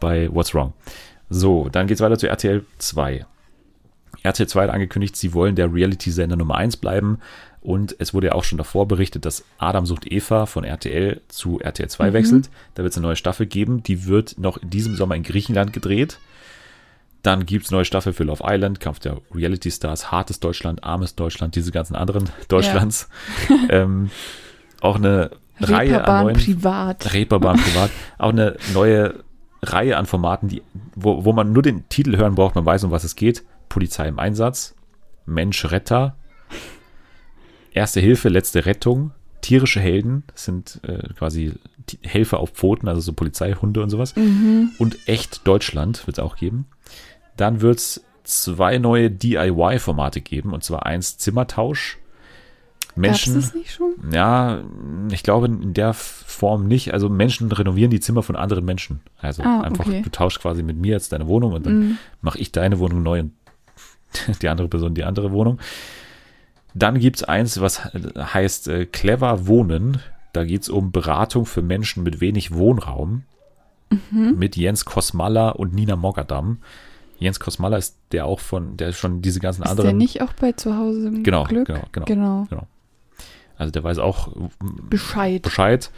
bei 0.00 0.32
What's 0.32 0.54
Wrong. 0.54 0.72
So, 1.28 1.68
dann 1.68 1.88
geht 1.88 1.96
es 1.96 2.00
weiter 2.00 2.18
zu 2.18 2.28
RTL 2.28 2.64
2. 2.78 3.26
RTL 4.26 4.46
2 4.46 4.64
hat 4.64 4.70
angekündigt, 4.70 5.16
sie 5.16 5.32
wollen 5.34 5.54
der 5.54 5.72
Reality-Sender 5.72 6.36
Nummer 6.36 6.56
1 6.56 6.76
bleiben. 6.76 7.18
Und 7.60 7.96
es 7.98 8.14
wurde 8.14 8.28
ja 8.28 8.32
auch 8.34 8.44
schon 8.44 8.58
davor 8.58 8.86
berichtet, 8.86 9.24
dass 9.24 9.44
Adam 9.58 9.86
sucht 9.86 10.10
Eva 10.10 10.46
von 10.46 10.62
RTL 10.62 11.20
zu 11.28 11.58
RTL 11.58 11.88
2 11.88 12.10
mhm. 12.10 12.12
wechselt. 12.12 12.50
Da 12.74 12.82
wird 12.82 12.92
es 12.92 12.96
eine 12.96 13.06
neue 13.06 13.16
Staffel 13.16 13.46
geben. 13.46 13.82
Die 13.82 14.06
wird 14.06 14.38
noch 14.38 14.56
in 14.58 14.70
diesem 14.70 14.94
Sommer 14.94 15.16
in 15.16 15.24
Griechenland 15.24 15.72
gedreht. 15.72 16.18
Dann 17.22 17.44
gibt 17.44 17.64
es 17.64 17.72
neue 17.72 17.84
Staffel 17.84 18.12
für 18.12 18.22
Love 18.22 18.44
Island, 18.46 18.78
Kampf 18.78 19.00
der 19.00 19.20
Reality 19.34 19.72
Stars, 19.72 20.12
hartes 20.12 20.38
Deutschland, 20.38 20.84
armes 20.84 21.16
Deutschland, 21.16 21.56
diese 21.56 21.72
ganzen 21.72 21.96
anderen 21.96 22.30
Deutschlands. 22.48 23.08
Ja. 23.48 23.82
ähm, 23.82 24.10
auch 24.80 24.96
eine 24.96 25.30
Reihe 25.58 26.04
an 26.04 26.24
neuen. 26.24 26.36
Privat. 26.36 27.12
Reeperbahn 27.14 27.56
Privat. 27.56 27.90
Auch 28.18 28.30
eine 28.30 28.56
neue 28.72 29.24
Reihe 29.62 29.96
an 29.96 30.06
Formaten, 30.06 30.48
die, 30.48 30.62
wo, 30.94 31.24
wo 31.24 31.32
man 31.32 31.52
nur 31.52 31.62
den 31.62 31.88
Titel 31.88 32.16
hören 32.16 32.34
braucht, 32.34 32.54
man 32.54 32.64
weiß, 32.64 32.84
um 32.84 32.90
was 32.90 33.04
es 33.04 33.16
geht. 33.16 33.42
Polizei 33.68 34.08
im 34.08 34.18
Einsatz, 34.18 34.74
Mensch 35.24 35.64
Retter, 35.70 36.16
Erste 37.76 38.00
Hilfe, 38.00 38.30
letzte 38.30 38.64
Rettung, 38.64 39.10
tierische 39.42 39.80
Helden, 39.80 40.22
das 40.28 40.46
sind 40.46 40.80
äh, 40.84 41.12
quasi 41.12 41.52
Helfer 42.00 42.40
auf 42.40 42.52
Pfoten, 42.52 42.88
also 42.88 43.02
so 43.02 43.12
Polizeihunde 43.12 43.82
und 43.82 43.90
sowas. 43.90 44.16
Mhm. 44.16 44.70
Und 44.78 45.06
echt 45.06 45.46
Deutschland 45.46 46.06
wird 46.06 46.16
es 46.16 46.24
auch 46.24 46.36
geben. 46.36 46.64
Dann 47.36 47.60
wird 47.60 47.76
es 47.76 48.02
zwei 48.24 48.78
neue 48.78 49.10
DIY-Formate 49.10 50.22
geben, 50.22 50.54
und 50.54 50.64
zwar 50.64 50.86
eins 50.86 51.18
Zimmertausch. 51.18 51.98
Menschen. 52.94 53.34
Gab's 53.34 53.48
das 53.48 53.54
nicht 53.54 53.72
schon? 53.74 53.92
Ja, 54.10 54.64
ich 55.10 55.22
glaube 55.22 55.44
in 55.44 55.74
der 55.74 55.92
Form 55.92 56.66
nicht. 56.66 56.94
Also 56.94 57.10
Menschen 57.10 57.52
renovieren 57.52 57.90
die 57.90 58.00
Zimmer 58.00 58.22
von 58.22 58.36
anderen 58.36 58.64
Menschen. 58.64 59.00
Also 59.18 59.42
ah, 59.42 59.60
einfach, 59.60 59.84
okay. 59.84 60.00
du 60.00 60.08
tauschst 60.08 60.40
quasi 60.40 60.62
mit 60.62 60.78
mir 60.78 60.92
jetzt 60.92 61.12
deine 61.12 61.26
Wohnung 61.26 61.52
und 61.52 61.66
dann 61.66 61.78
mhm. 61.78 61.98
mache 62.22 62.38
ich 62.38 62.52
deine 62.52 62.78
Wohnung 62.78 63.02
neu 63.02 63.20
und 63.20 63.32
die 64.42 64.48
andere 64.48 64.68
Person 64.68 64.94
die 64.94 65.04
andere 65.04 65.32
Wohnung. 65.32 65.58
Dann 66.74 66.98
gibt 66.98 67.16
es 67.16 67.24
eins, 67.24 67.60
was 67.60 67.84
heißt 67.84 68.68
äh, 68.68 68.86
Clever 68.86 69.46
Wohnen. 69.46 70.00
Da 70.32 70.44
geht 70.44 70.62
es 70.62 70.68
um 70.68 70.92
Beratung 70.92 71.46
für 71.46 71.62
Menschen 71.62 72.02
mit 72.02 72.20
wenig 72.20 72.52
Wohnraum. 72.52 73.22
Mhm. 73.90 74.34
Mit 74.36 74.56
Jens 74.56 74.84
Kosmalla 74.84 75.50
und 75.50 75.72
Nina 75.72 75.96
Mogadam. 75.96 76.58
Jens 77.18 77.40
Kosmalla 77.40 77.78
ist 77.78 77.96
der 78.12 78.26
auch 78.26 78.40
von, 78.40 78.76
der 78.76 78.92
schon 78.92 79.22
diese 79.22 79.40
ganzen 79.40 79.62
ist 79.62 79.70
anderen. 79.70 79.88
Ist 79.88 79.92
der 79.92 79.98
nicht 79.98 80.22
auch 80.22 80.34
bei 80.34 80.52
zu 80.52 80.76
Hause 80.76 81.08
im 81.08 81.22
genau, 81.22 81.44
Glück? 81.44 81.66
Genau, 81.66 81.84
genau, 81.92 82.04
genau. 82.04 82.46
genau. 82.50 82.66
Also 83.56 83.70
der 83.70 83.84
weiß 83.84 83.98
auch 83.98 84.28
Bescheid. 84.90 85.42
Bescheid. 85.42 85.90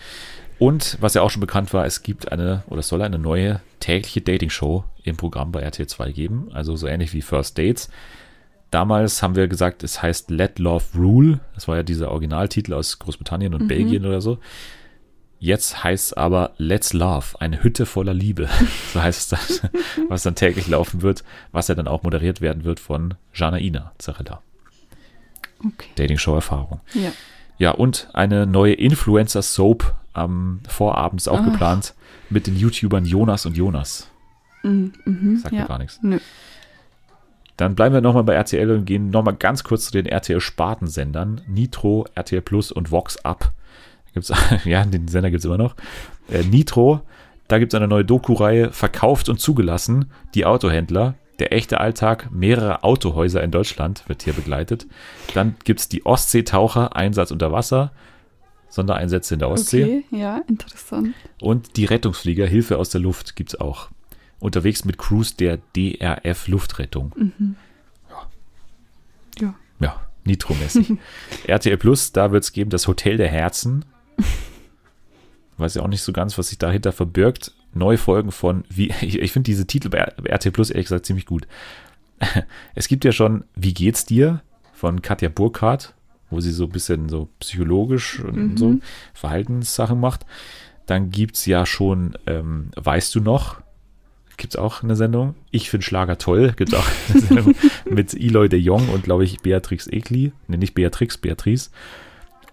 Und 0.58 0.98
was 1.00 1.14
ja 1.14 1.22
auch 1.22 1.30
schon 1.30 1.40
bekannt 1.40 1.72
war, 1.72 1.86
es 1.86 2.02
gibt 2.02 2.32
eine 2.32 2.64
oder 2.68 2.80
es 2.80 2.88
soll 2.88 3.02
eine 3.02 3.18
neue 3.18 3.60
tägliche 3.80 4.20
Dating-Show 4.20 4.84
im 5.04 5.16
Programm 5.16 5.52
bei 5.52 5.60
RTL 5.60 5.86
2 5.86 6.12
geben. 6.12 6.48
Also 6.52 6.74
so 6.76 6.86
ähnlich 6.86 7.12
wie 7.12 7.22
First 7.22 7.58
Dates. 7.58 7.88
Damals 8.70 9.22
haben 9.22 9.36
wir 9.36 9.48
gesagt, 9.48 9.82
es 9.82 10.02
heißt 10.02 10.30
Let 10.30 10.58
Love 10.58 10.84
Rule. 10.96 11.40
Das 11.54 11.68
war 11.68 11.76
ja 11.76 11.82
dieser 11.82 12.10
Originaltitel 12.10 12.74
aus 12.74 12.98
Großbritannien 12.98 13.54
und 13.54 13.62
mhm. 13.62 13.68
Belgien 13.68 14.04
oder 14.04 14.20
so. 14.20 14.38
Jetzt 15.40 15.84
heißt 15.84 16.06
es 16.06 16.12
aber 16.14 16.52
Let's 16.58 16.92
Love, 16.92 17.40
eine 17.40 17.62
Hütte 17.62 17.86
voller 17.86 18.14
Liebe. 18.14 18.48
So 18.92 19.02
heißt 19.02 19.32
es 19.32 19.60
dann, 19.60 19.70
was 20.08 20.24
dann 20.24 20.34
täglich 20.34 20.66
laufen 20.66 21.02
wird, 21.02 21.22
was 21.52 21.68
ja 21.68 21.76
dann 21.76 21.86
auch 21.86 22.02
moderiert 22.02 22.40
werden 22.40 22.64
wird 22.64 22.80
von 22.80 23.14
Janaina 23.32 23.92
Zarella. 23.98 24.42
Okay. 25.60 25.88
Dating-Show-Erfahrung. 25.94 26.80
Ja. 26.94 27.12
Ja, 27.58 27.72
und 27.72 28.08
eine 28.12 28.46
neue 28.46 28.74
Influencer-Soap 28.74 29.94
am 30.18 30.60
Vorabends 30.68 31.28
auch 31.28 31.40
Ach. 31.40 31.44
geplant 31.44 31.94
mit 32.30 32.46
den 32.46 32.56
YouTubern 32.56 33.04
Jonas 33.04 33.46
und 33.46 33.56
Jonas. 33.56 34.10
Mhm, 34.62 34.92
mhm 35.04 35.36
Sagt 35.38 35.54
ja. 35.54 35.62
mir 35.62 35.68
gar 35.68 35.78
nichts. 35.78 36.00
Nö. 36.02 36.18
Dann 37.56 37.74
bleiben 37.74 37.92
wir 37.92 38.00
nochmal 38.00 38.22
bei 38.22 38.34
RTL 38.34 38.70
und 38.70 38.84
gehen 38.84 39.10
nochmal 39.10 39.34
ganz 39.34 39.64
kurz 39.64 39.86
zu 39.86 39.92
den 39.92 40.06
RTL-Spartensendern. 40.06 41.40
Nitro, 41.48 42.06
RTL 42.14 42.40
Plus 42.40 42.70
und 42.70 42.92
Vox 42.92 43.16
Up. 43.24 43.52
Gibt's, 44.14 44.32
ja, 44.64 44.84
den 44.84 45.08
Sender 45.08 45.30
gibt 45.30 45.40
es 45.40 45.44
immer 45.44 45.58
noch. 45.58 45.74
Äh, 46.30 46.44
Nitro, 46.44 47.00
da 47.48 47.58
gibt 47.58 47.72
es 47.72 47.76
eine 47.76 47.88
neue 47.88 48.04
Doku-Reihe, 48.04 48.70
Verkauft 48.70 49.28
und 49.28 49.40
zugelassen, 49.40 50.12
die 50.34 50.44
Autohändler. 50.44 51.14
Der 51.40 51.52
echte 51.52 51.80
Alltag 51.80 52.30
mehrerer 52.30 52.84
Autohäuser 52.84 53.42
in 53.42 53.50
Deutschland 53.50 54.08
wird 54.08 54.22
hier 54.22 54.32
begleitet. 54.32 54.86
Dann 55.34 55.56
gibt 55.64 55.80
es 55.80 55.88
die 55.88 56.04
Ostseetaucher, 56.04 56.94
Einsatz 56.94 57.30
unter 57.30 57.52
Wasser, 57.52 57.92
Sondereinsätze 58.68 59.34
in 59.34 59.40
der 59.40 59.48
Ostsee. 59.48 59.82
Okay, 59.82 60.04
ja, 60.10 60.38
interessant. 60.48 61.14
Und 61.40 61.76
die 61.76 61.84
Rettungsflieger, 61.84 62.46
Hilfe 62.46 62.78
aus 62.78 62.90
der 62.90 63.00
Luft, 63.00 63.36
gibt 63.36 63.50
es 63.50 63.60
auch 63.60 63.88
unterwegs 64.40 64.84
mit 64.84 64.98
Crews 64.98 65.36
der 65.36 65.58
DRF 65.76 66.48
Luftrettung. 66.48 67.12
Mhm. 67.16 67.56
Ja. 68.10 68.26
Ja. 69.40 69.54
Ja, 69.80 70.00
Nitro-mäßig. 70.24 70.92
RTL 71.46 71.76
Plus, 71.78 72.12
da 72.12 72.30
wird 72.30 72.44
es 72.44 72.52
geben 72.52 72.70
das 72.70 72.86
Hotel 72.86 73.16
der 73.16 73.28
Herzen. 73.28 73.84
Weiß 75.56 75.74
ja 75.74 75.82
auch 75.82 75.88
nicht 75.88 76.02
so 76.02 76.12
ganz, 76.12 76.38
was 76.38 76.48
sich 76.48 76.58
dahinter 76.58 76.92
verbirgt. 76.92 77.52
Neue 77.74 77.98
Folgen 77.98 78.30
von, 78.30 78.64
wie, 78.68 78.92
ich, 79.00 79.18
ich 79.18 79.32
finde 79.32 79.46
diese 79.46 79.66
Titel 79.66 79.88
bei 79.88 79.98
RTL 79.98 80.52
Plus 80.52 80.70
ehrlich 80.70 80.86
gesagt 80.86 81.06
ziemlich 81.06 81.26
gut. 81.26 81.46
Es 82.74 82.88
gibt 82.88 83.04
ja 83.04 83.12
schon 83.12 83.44
Wie 83.54 83.72
geht's 83.72 84.04
dir? 84.04 84.42
von 84.78 85.02
Katja 85.02 85.28
Burkhardt, 85.28 85.94
wo 86.30 86.40
sie 86.40 86.52
so 86.52 86.64
ein 86.64 86.70
bisschen 86.70 87.08
so 87.08 87.28
psychologisch 87.40 88.20
und 88.20 88.36
mhm. 88.36 88.56
so 88.56 88.78
Verhaltenssachen 89.14 89.98
macht. 89.98 90.26
Dann 90.86 91.10
gibt 91.10 91.36
es 91.36 91.46
ja 91.46 91.66
schon 91.66 92.16
ähm, 92.26 92.70
Weißt 92.76 93.14
du 93.14 93.20
noch? 93.20 93.60
Gibt 94.38 94.54
es 94.54 94.58
auch 94.58 94.82
eine 94.84 94.94
Sendung. 94.94 95.34
Ich 95.50 95.68
finde 95.68 95.84
Schlager 95.84 96.16
toll. 96.16 96.52
Gibt 96.56 96.72
es 96.72 96.78
auch 96.78 96.86
eine 97.10 97.20
Sendung 97.26 97.54
mit 97.90 98.14
Eloy 98.14 98.48
de 98.48 98.58
Jong 98.58 98.88
und, 98.88 99.02
glaube 99.02 99.24
ich, 99.24 99.40
Beatrix 99.40 99.88
Egli. 99.88 100.32
Ne, 100.46 100.58
nicht 100.58 100.74
Beatrix, 100.74 101.18
Beatrice. 101.18 101.70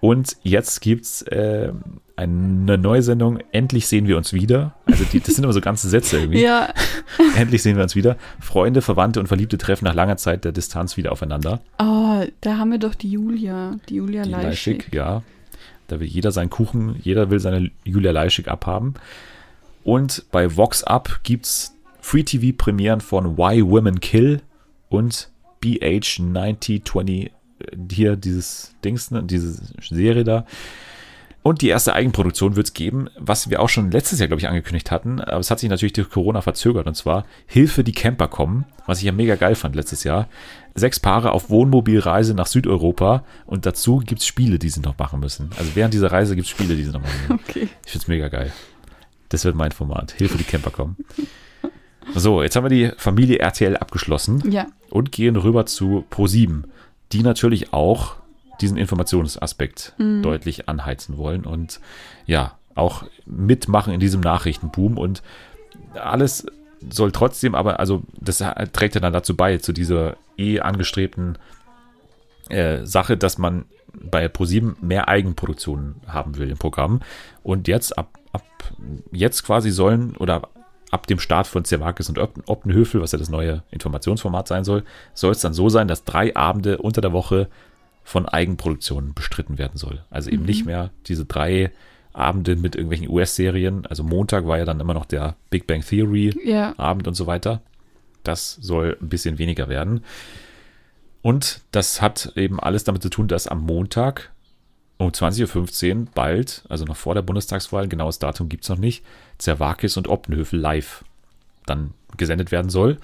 Und 0.02 0.36
jetzt 0.44 0.82
gibt 0.82 1.06
es 1.06 1.22
äh, 1.24 1.72
eine 2.18 2.78
neue 2.78 3.02
Sendung, 3.02 3.40
endlich 3.52 3.88
sehen 3.88 4.08
wir 4.08 4.16
uns 4.16 4.32
wieder. 4.32 4.76
Also 4.86 5.04
die, 5.04 5.20
das 5.20 5.36
sind 5.36 5.44
immer 5.44 5.54
so 5.54 5.60
ganze 5.60 5.90
Sätze 5.90 6.20
irgendwie. 6.20 6.42
Ja. 6.42 6.74
endlich 7.38 7.62
sehen 7.62 7.76
wir 7.76 7.84
uns 7.84 7.96
wieder. 7.96 8.18
Freunde, 8.40 8.82
Verwandte 8.82 9.20
und 9.20 9.28
Verliebte 9.28 9.58
treffen 9.58 9.86
nach 9.86 9.94
langer 9.94 10.18
Zeit 10.18 10.46
der 10.46 10.54
Distanz 10.54 10.96
wieder 10.96 11.12
aufeinander. 11.12 11.62
Oh, 11.78 12.24
da 12.42 12.58
haben 12.58 12.72
wir 12.72 12.78
doch 12.78 12.96
die 12.96 13.12
Julia, 13.12 13.78
die 13.90 13.96
Julia 13.96 14.24
Die 14.24 14.30
Leischig. 14.30 14.78
Leischig, 14.78 14.94
ja. 14.94 15.24
Da 15.88 16.00
will 16.00 16.08
jeder 16.08 16.32
seinen 16.32 16.50
Kuchen, 16.50 16.96
jeder 17.02 17.30
will 17.30 17.40
seine 17.40 17.70
Julia 17.84 18.12
Leischig 18.12 18.48
abhaben. 18.48 18.96
Und 19.84 20.26
bei 20.32 20.56
Vox 20.56 20.84
Up 20.84 21.20
gibt's 21.24 21.76
Free-TV-Premieren 22.00 23.02
von 23.02 23.38
Why 23.38 23.64
Women 23.64 24.00
Kill 24.00 24.42
und 24.90 25.30
BH9020, 25.64 27.26
äh, 27.26 27.32
hier 27.92 28.16
dieses 28.16 28.74
Dings, 28.84 29.12
ne, 29.12 29.24
diese 29.24 29.62
Serie 29.82 30.24
da. 30.24 30.46
Und 31.48 31.62
die 31.62 31.68
erste 31.68 31.94
Eigenproduktion 31.94 32.56
wird 32.56 32.66
es 32.66 32.74
geben, 32.74 33.08
was 33.20 33.52
wir 33.52 33.62
auch 33.62 33.70
schon 33.70 33.92
letztes 33.92 34.18
Jahr, 34.18 34.28
glaube 34.28 34.40
ich, 34.42 34.48
angekündigt 34.48 34.90
hatten. 34.90 35.22
Aber 35.22 35.38
es 35.40 35.52
hat 35.52 35.60
sich 35.60 35.70
natürlich 35.70 35.94
durch 35.94 36.10
Corona 36.10 36.42
verzögert. 36.42 36.88
Und 36.88 36.96
zwar 36.96 37.24
Hilfe, 37.46 37.84
die 37.84 37.92
Camper 37.92 38.28
kommen, 38.28 38.66
was 38.88 38.98
ich 38.98 39.04
ja 39.04 39.12
mega 39.12 39.36
geil 39.36 39.54
fand 39.54 39.76
letztes 39.76 40.04
Jahr. 40.04 40.28
Sechs 40.74 41.00
Paare 41.00 41.34
auf 41.34 41.52
Wohnmobilreise 41.52 42.34
nach 42.34 42.48
Südeuropa. 42.48 43.24
Und 43.46 43.68
dazu 43.68 43.98
gibt 44.00 44.22
es 44.22 44.26
Spiele, 44.26 44.58
die 44.58 44.70
sie 44.70 44.80
noch 44.80 44.98
machen 44.98 45.20
müssen. 45.20 45.52
Also 45.60 45.70
während 45.76 45.94
dieser 45.94 46.12
Reise 46.12 46.34
gibt 46.36 46.46
es 46.48 46.50
Spiele, 46.52 46.76
die 46.76 46.84
sie 46.84 46.92
noch 46.92 47.02
machen 47.04 47.14
müssen. 47.30 47.40
Okay. 47.48 47.70
Ich 47.86 47.92
finde 47.92 48.02
es 48.04 48.08
mega 48.08 48.28
geil. 48.30 48.52
Das 49.30 49.46
wird 49.46 49.54
mein 49.56 49.72
Format. 49.72 50.14
Hilfe, 50.14 50.40
die 50.40 50.44
Camper 50.46 50.72
kommen. 50.72 50.96
So, 52.16 52.42
jetzt 52.42 52.56
haben 52.56 52.64
wir 52.66 52.70
die 52.70 52.92
Familie 52.98 53.38
RTL 53.38 53.78
abgeschlossen 53.78 54.42
Ja. 54.52 54.66
und 54.90 55.12
gehen 55.12 55.36
rüber 55.36 55.68
zu 55.68 56.06
Pro7, 56.10 56.64
die 57.12 57.22
natürlich 57.22 57.72
auch 57.72 58.16
diesen 58.62 58.78
Informationsaspekt 58.78 59.94
deutlich 60.22 60.70
anheizen 60.70 61.18
wollen 61.18 61.46
und 61.46 61.80
ja, 62.26 62.58
auch 62.76 63.04
mitmachen 63.26 63.94
in 63.94 64.00
diesem 64.00 64.22
Nachrichtenboom 64.22 64.98
und 64.98 65.24
alles 65.94 66.46
soll 66.90 67.12
trotzdem 67.12 67.56
aber, 67.56 67.80
also 67.80 68.04
das 68.20 68.44
trägt 68.74 68.96
ja 68.96 69.02
dann 69.02 69.14
dazu 69.14 69.36
bei, 69.36 69.58
zu 69.58 69.72
dieser 69.74 70.18
eh 70.38 70.60
angestrebten 70.60 71.38
äh, 72.50 72.86
Sache, 72.86 73.18
dass 73.18 73.38
man 73.38 73.66
bei 73.94 74.28
ProSieben 74.28 74.76
mehr 74.82 75.08
Eigenproduktionen 75.08 75.96
haben 76.08 76.38
will 76.38 76.50
im 76.52 76.58
Programm. 76.58 77.02
Und 77.44 77.68
jetzt 77.68 77.98
ab, 77.98 78.20
ab 78.34 78.44
jetzt 79.12 79.44
quasi 79.44 79.72
sollen 79.72 80.16
oder 80.18 80.50
ab 80.92 81.08
dem 81.08 81.20
Start 81.20 81.48
von 81.48 81.66
Zerwakis 81.66 82.10
und 82.10 82.20
Op- 82.20 82.44
Optenhöfel, 82.46 83.02
was 83.02 83.14
ja 83.14 83.20
das 83.20 83.30
neue 83.30 83.64
Informationsformat 83.72 84.48
sein 84.48 84.64
soll, 84.64 84.84
soll 85.14 85.32
es 85.32 85.40
dann 85.40 85.54
so 85.54 85.70
sein, 85.70 85.88
dass 85.88 86.04
drei 86.04 86.36
Abende 86.36 86.78
unter 86.78 87.02
der 87.02 87.14
Woche 87.14 87.48
von 88.06 88.28
Eigenproduktionen 88.28 89.14
bestritten 89.14 89.58
werden 89.58 89.78
soll. 89.78 90.06
Also 90.12 90.30
eben 90.30 90.46
nicht 90.46 90.66
mehr 90.66 90.92
diese 91.08 91.26
drei 91.26 91.72
Abende 92.14 92.56
mit 92.56 92.76
irgendwelchen 92.76 93.10
US-Serien. 93.10 93.86
Also 93.88 94.04
Montag 94.04 94.48
war 94.48 94.60
ja 94.60 94.64
dann 94.64 94.80
immer 94.80 94.94
noch 94.94 95.06
der 95.06 95.36
Big 95.50 95.68
Bang 95.68 95.82
Theory 95.82 96.34
Ja. 96.46 96.78
Abend 96.78 97.08
und 97.08 97.16
so 97.16 97.28
weiter. 97.28 97.62
Das 98.24 98.54
soll 98.62 98.98
ein 99.02 99.10
bisschen 99.10 99.40
weniger 99.40 99.68
werden. 99.70 100.04
Und 101.24 101.62
das 101.72 102.02
hat 102.02 102.32
eben 102.36 102.60
alles 102.60 102.84
damit 102.84 103.02
zu 103.02 103.10
tun, 103.10 103.28
dass 103.28 103.48
am 103.48 103.62
Montag 103.62 104.32
um 104.98 105.10
20.15 105.10 105.96
Uhr 105.96 106.08
bald, 106.14 106.64
also 106.70 106.86
noch 106.86 106.96
vor 106.96 107.16
der 107.16 107.24
Bundestagswahl, 107.24 107.88
genaues 107.88 108.20
Datum 108.20 108.50
gibt 108.50 108.64
es 108.64 108.70
noch 108.70 108.78
nicht, 108.78 109.04
Zerwakis 109.40 109.98
und 109.98 110.08
Optenhöfel 110.08 110.60
live 110.60 111.04
dann 111.66 111.94
gesendet 112.18 112.52
werden 112.52 112.70
soll. 112.70 113.00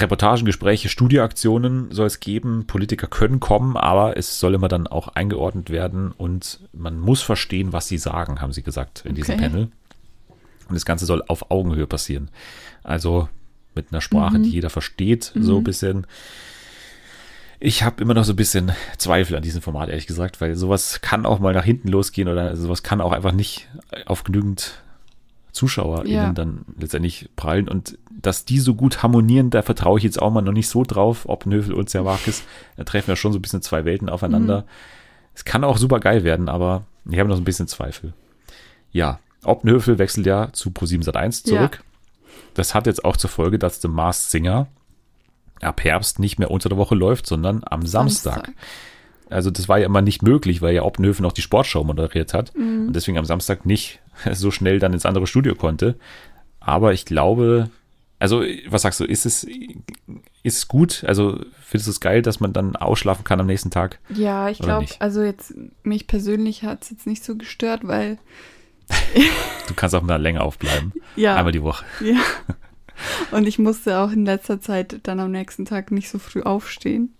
Reportagen, 0.00 0.44
Gespräche, 0.44 0.88
Studioaktionen 0.88 1.90
soll 1.90 2.06
es 2.06 2.20
geben. 2.20 2.66
Politiker 2.66 3.06
können 3.06 3.40
kommen, 3.40 3.76
aber 3.76 4.16
es 4.16 4.40
soll 4.40 4.54
immer 4.54 4.68
dann 4.68 4.86
auch 4.86 5.08
eingeordnet 5.08 5.70
werden 5.70 6.12
und 6.12 6.60
man 6.72 6.98
muss 6.98 7.22
verstehen, 7.22 7.72
was 7.72 7.88
sie 7.88 7.98
sagen, 7.98 8.40
haben 8.40 8.52
sie 8.52 8.62
gesagt 8.62 9.04
in 9.04 9.14
diesem 9.14 9.34
Okay. 9.34 9.48
Panel. 9.48 9.68
Und 10.68 10.74
das 10.74 10.84
Ganze 10.84 11.06
soll 11.06 11.22
auf 11.28 11.50
Augenhöhe 11.50 11.86
passieren. 11.86 12.30
Also 12.82 13.28
mit 13.74 13.92
einer 13.92 14.00
Sprache, 14.00 14.38
die 14.40 14.50
jeder 14.50 14.70
versteht, 14.70 15.32
so 15.34 15.58
ein 15.58 15.64
bisschen. 15.64 16.06
Ich 17.60 17.82
habe 17.82 18.02
immer 18.02 18.14
noch 18.14 18.24
so 18.24 18.32
ein 18.34 18.36
bisschen 18.36 18.72
Zweifel 18.98 19.36
an 19.36 19.42
diesem 19.42 19.62
Format, 19.62 19.88
ehrlich 19.88 20.06
gesagt, 20.06 20.40
weil 20.40 20.54
sowas 20.54 21.00
kann 21.00 21.26
auch 21.26 21.38
mal 21.38 21.54
nach 21.54 21.64
hinten 21.64 21.88
losgehen 21.88 22.28
oder 22.28 22.54
sowas 22.54 22.82
kann 22.82 23.00
auch 23.00 23.12
einfach 23.12 23.32
nicht 23.32 23.68
auf 24.06 24.24
genügend 24.24 24.80
ZuschauerInnen 25.58 26.12
Ja. 26.12 26.32
dann 26.32 26.64
letztendlich 26.78 27.28
prallen. 27.36 27.68
Und 27.68 27.98
dass 28.10 28.44
die 28.44 28.58
so 28.58 28.74
gut 28.74 29.02
harmonieren, 29.02 29.50
da 29.50 29.62
vertraue 29.62 29.98
ich 29.98 30.04
jetzt 30.04 30.20
auch 30.20 30.30
mal 30.30 30.40
noch 30.42 30.52
nicht 30.52 30.68
so 30.68 30.82
drauf, 30.82 31.28
ob 31.28 31.46
Növel 31.46 31.74
und 31.74 31.90
Zerwakis. 31.90 32.42
Da 32.76 32.84
treffen 32.84 33.10
ja 33.10 33.16
schon 33.16 33.32
so 33.32 33.38
ein 33.38 33.42
bisschen 33.42 33.62
zwei 33.62 33.84
Welten 33.84 34.08
aufeinander. 34.08 34.64
Es 35.34 35.44
kann 35.44 35.64
auch 35.64 35.76
super 35.76 36.00
geil 36.00 36.24
werden, 36.24 36.48
aber 36.48 36.84
ich 37.08 37.18
habe 37.18 37.28
noch 37.28 37.36
so 37.36 37.42
ein 37.42 37.44
bisschen 37.44 37.68
Zweifel. 37.68 38.12
Ja, 38.90 39.20
Optenhöfel 39.44 39.98
wechselt 39.98 40.26
ja 40.26 40.48
zu 40.52 40.70
Pro7 40.70 41.04
Sat1 41.04 41.44
zurück. 41.44 41.82
Das 42.54 42.74
hat 42.74 42.86
jetzt 42.86 43.04
auch 43.04 43.16
zur 43.16 43.30
Folge, 43.30 43.58
dass 43.58 43.80
The 43.80 43.88
Masked 43.88 44.30
Singer 44.30 44.66
ab 45.60 45.82
Herbst 45.84 46.18
nicht 46.18 46.38
mehr 46.38 46.50
unter 46.50 46.68
der 46.68 46.78
Woche 46.78 46.94
läuft, 46.94 47.26
sondern 47.26 47.62
am 47.64 47.86
Samstag. 47.86 48.52
Also 49.30 49.50
das 49.50 49.68
war 49.68 49.78
ja 49.78 49.86
immer 49.86 50.02
nicht 50.02 50.22
möglich, 50.22 50.62
weil 50.62 50.74
ja 50.74 50.82
Oppenhöfen 50.82 51.22
noch 51.22 51.32
die 51.32 51.42
Sportschau 51.42 51.84
moderiert 51.84 52.34
hat 52.34 52.54
und 52.54 52.92
deswegen 52.92 53.18
am 53.18 53.24
Samstag 53.24 53.66
nicht 53.66 54.00
so 54.32 54.50
schnell 54.50 54.78
dann 54.78 54.92
ins 54.92 55.06
andere 55.06 55.26
Studio 55.26 55.54
konnte. 55.54 55.98
Aber 56.60 56.92
ich 56.92 57.04
glaube, 57.04 57.70
also 58.18 58.42
was 58.68 58.82
sagst 58.82 59.00
du, 59.00 59.04
ist 59.04 59.26
es, 59.26 59.44
ist 59.44 60.56
es 60.56 60.68
gut? 60.68 61.04
Also 61.06 61.40
findest 61.62 61.86
du 61.86 61.90
es 61.92 62.00
geil, 62.00 62.22
dass 62.22 62.40
man 62.40 62.52
dann 62.52 62.74
ausschlafen 62.76 63.24
kann 63.24 63.40
am 63.40 63.46
nächsten 63.46 63.70
Tag? 63.70 63.98
Ja, 64.08 64.48
ich 64.48 64.58
glaube, 64.58 64.86
also 64.98 65.22
jetzt, 65.22 65.54
mich 65.82 66.06
persönlich 66.06 66.64
hat 66.64 66.82
es 66.82 66.90
jetzt 66.90 67.06
nicht 67.06 67.22
so 67.22 67.36
gestört, 67.36 67.86
weil, 67.86 68.18
Du 69.68 69.74
kannst 69.74 69.94
auch 69.94 70.02
mal 70.02 70.20
länger 70.20 70.42
aufbleiben. 70.42 70.92
ja, 71.16 71.36
Einmal 71.36 71.52
die 71.52 71.62
Woche. 71.62 71.84
ja. 72.02 72.16
Und 73.30 73.46
ich 73.46 73.58
musste 73.60 73.98
auch 74.00 74.10
in 74.10 74.24
letzter 74.24 74.60
Zeit 74.60 75.00
dann 75.04 75.20
am 75.20 75.30
nächsten 75.30 75.64
Tag 75.64 75.92
nicht 75.92 76.08
so 76.08 76.18
früh 76.18 76.42
aufstehen. 76.42 77.14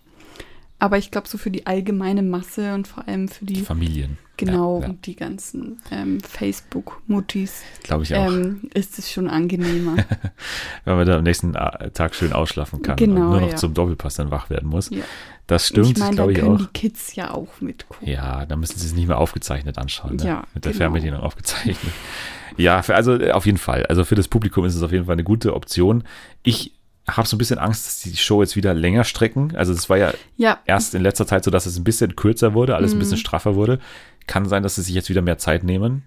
Aber 0.79 0.97
ich 0.97 1.11
glaube, 1.11 1.27
so 1.27 1.37
für 1.37 1.51
die 1.51 1.67
allgemeine 1.67 2.21
Masse 2.23 2.73
und 2.73 2.87
vor 2.87 3.07
allem 3.07 3.27
für 3.27 3.43
die, 3.45 3.61
Familien. 3.61 4.17
genau, 4.37 4.77
Ja, 4.79 4.83
ja, 4.85 4.89
und 4.91 5.05
die 5.05 5.15
ganzen 5.17 5.81
ähm, 5.91 6.19
Facebook-Muttis, 6.21 7.61
Glaube 7.83 8.03
ich 8.03 8.15
auch. 8.15 8.31
ähm, 8.31 8.69
ist 8.73 8.97
es 8.97 9.11
schon 9.11 9.27
angenehmer. 9.29 9.97
Wenn 10.85 10.95
man 10.95 11.05
dann 11.05 11.17
am 11.17 11.23
nächsten 11.23 11.55
äh, 11.55 11.91
Tag 11.91 12.15
schön 12.15 12.31
ausschlafen 12.33 12.81
kann 12.81 12.95
Genau, 12.95 13.21
und 13.25 13.29
nur 13.31 13.41
noch 13.41 13.49
ja. 13.49 13.55
zum 13.57 13.73
Doppelpass 13.73 14.15
dann 14.15 14.31
wach 14.31 14.49
werden 14.49 14.69
muss. 14.69 14.89
Ja. 14.89 15.03
Das 15.47 15.67
stimmt, 15.67 15.87
ich 15.87 15.97
meine, 15.97 16.11
da 16.15 16.23
glaube 16.23 16.31
ich 16.33 16.39
können 16.39 16.55
auch. 16.55 16.59
die 16.61 16.67
Kids 16.67 17.15
ja 17.15 17.31
auch 17.33 17.59
mitgucken. 17.59 18.07
Ja, 18.07 18.45
dann 18.45 18.59
müssen 18.59 18.77
sie 18.79 18.85
es 18.85 18.93
nicht 18.93 19.07
mehr 19.07 19.17
aufgezeichnet 19.17 19.77
anschauen. 19.77 20.15
Ne? 20.17 20.23
Ja, 20.25 20.43
Mit 20.53 20.63
der 20.63 20.71
genau. 20.71 20.83
Fernbedienung 20.83 21.19
aufgezeichnet. 21.21 21.77
Ja, 22.57 22.81
für, 22.83 22.95
also 22.95 23.15
auf 23.31 23.45
jeden 23.45 23.57
Fall. 23.57 23.85
Also 23.87 24.03
für 24.03 24.15
das 24.15 24.27
Publikum 24.27 24.65
ist 24.65 24.75
es 24.75 24.83
auf 24.83 24.91
jeden 24.91 25.05
Fall 25.05 25.13
eine 25.13 25.23
gute 25.23 25.53
Option. 25.55 26.03
Ich 26.43 26.73
habe 27.17 27.27
so 27.27 27.35
ein 27.35 27.39
bisschen 27.39 27.59
Angst, 27.59 27.85
dass 27.85 27.99
die 28.01 28.15
Show 28.17 28.41
jetzt 28.41 28.55
wieder 28.55 28.73
länger 28.73 29.03
strecken. 29.03 29.53
Also 29.55 29.73
es 29.73 29.89
war 29.89 29.97
ja 29.97 30.13
Ja, 30.37 30.59
erst 30.65 30.95
in 30.95 31.01
letzter 31.01 31.25
Zeit 31.27 31.43
so, 31.43 31.51
dass 31.51 31.65
es 31.65 31.77
ein 31.77 31.83
bisschen 31.83 32.15
kürzer 32.15 32.53
wurde, 32.53 32.75
alles 32.75 32.91
ein 32.91 32.95
Mhm. 32.95 32.99
bisschen 32.99 33.17
straffer 33.17 33.55
wurde. 33.55 33.79
Kann 34.27 34.45
sein, 34.47 34.63
dass 34.63 34.75
sie 34.75 34.81
sich 34.81 34.93
jetzt 34.93 35.09
wieder 35.09 35.21
mehr 35.21 35.37
Zeit 35.37 35.63
nehmen, 35.63 36.03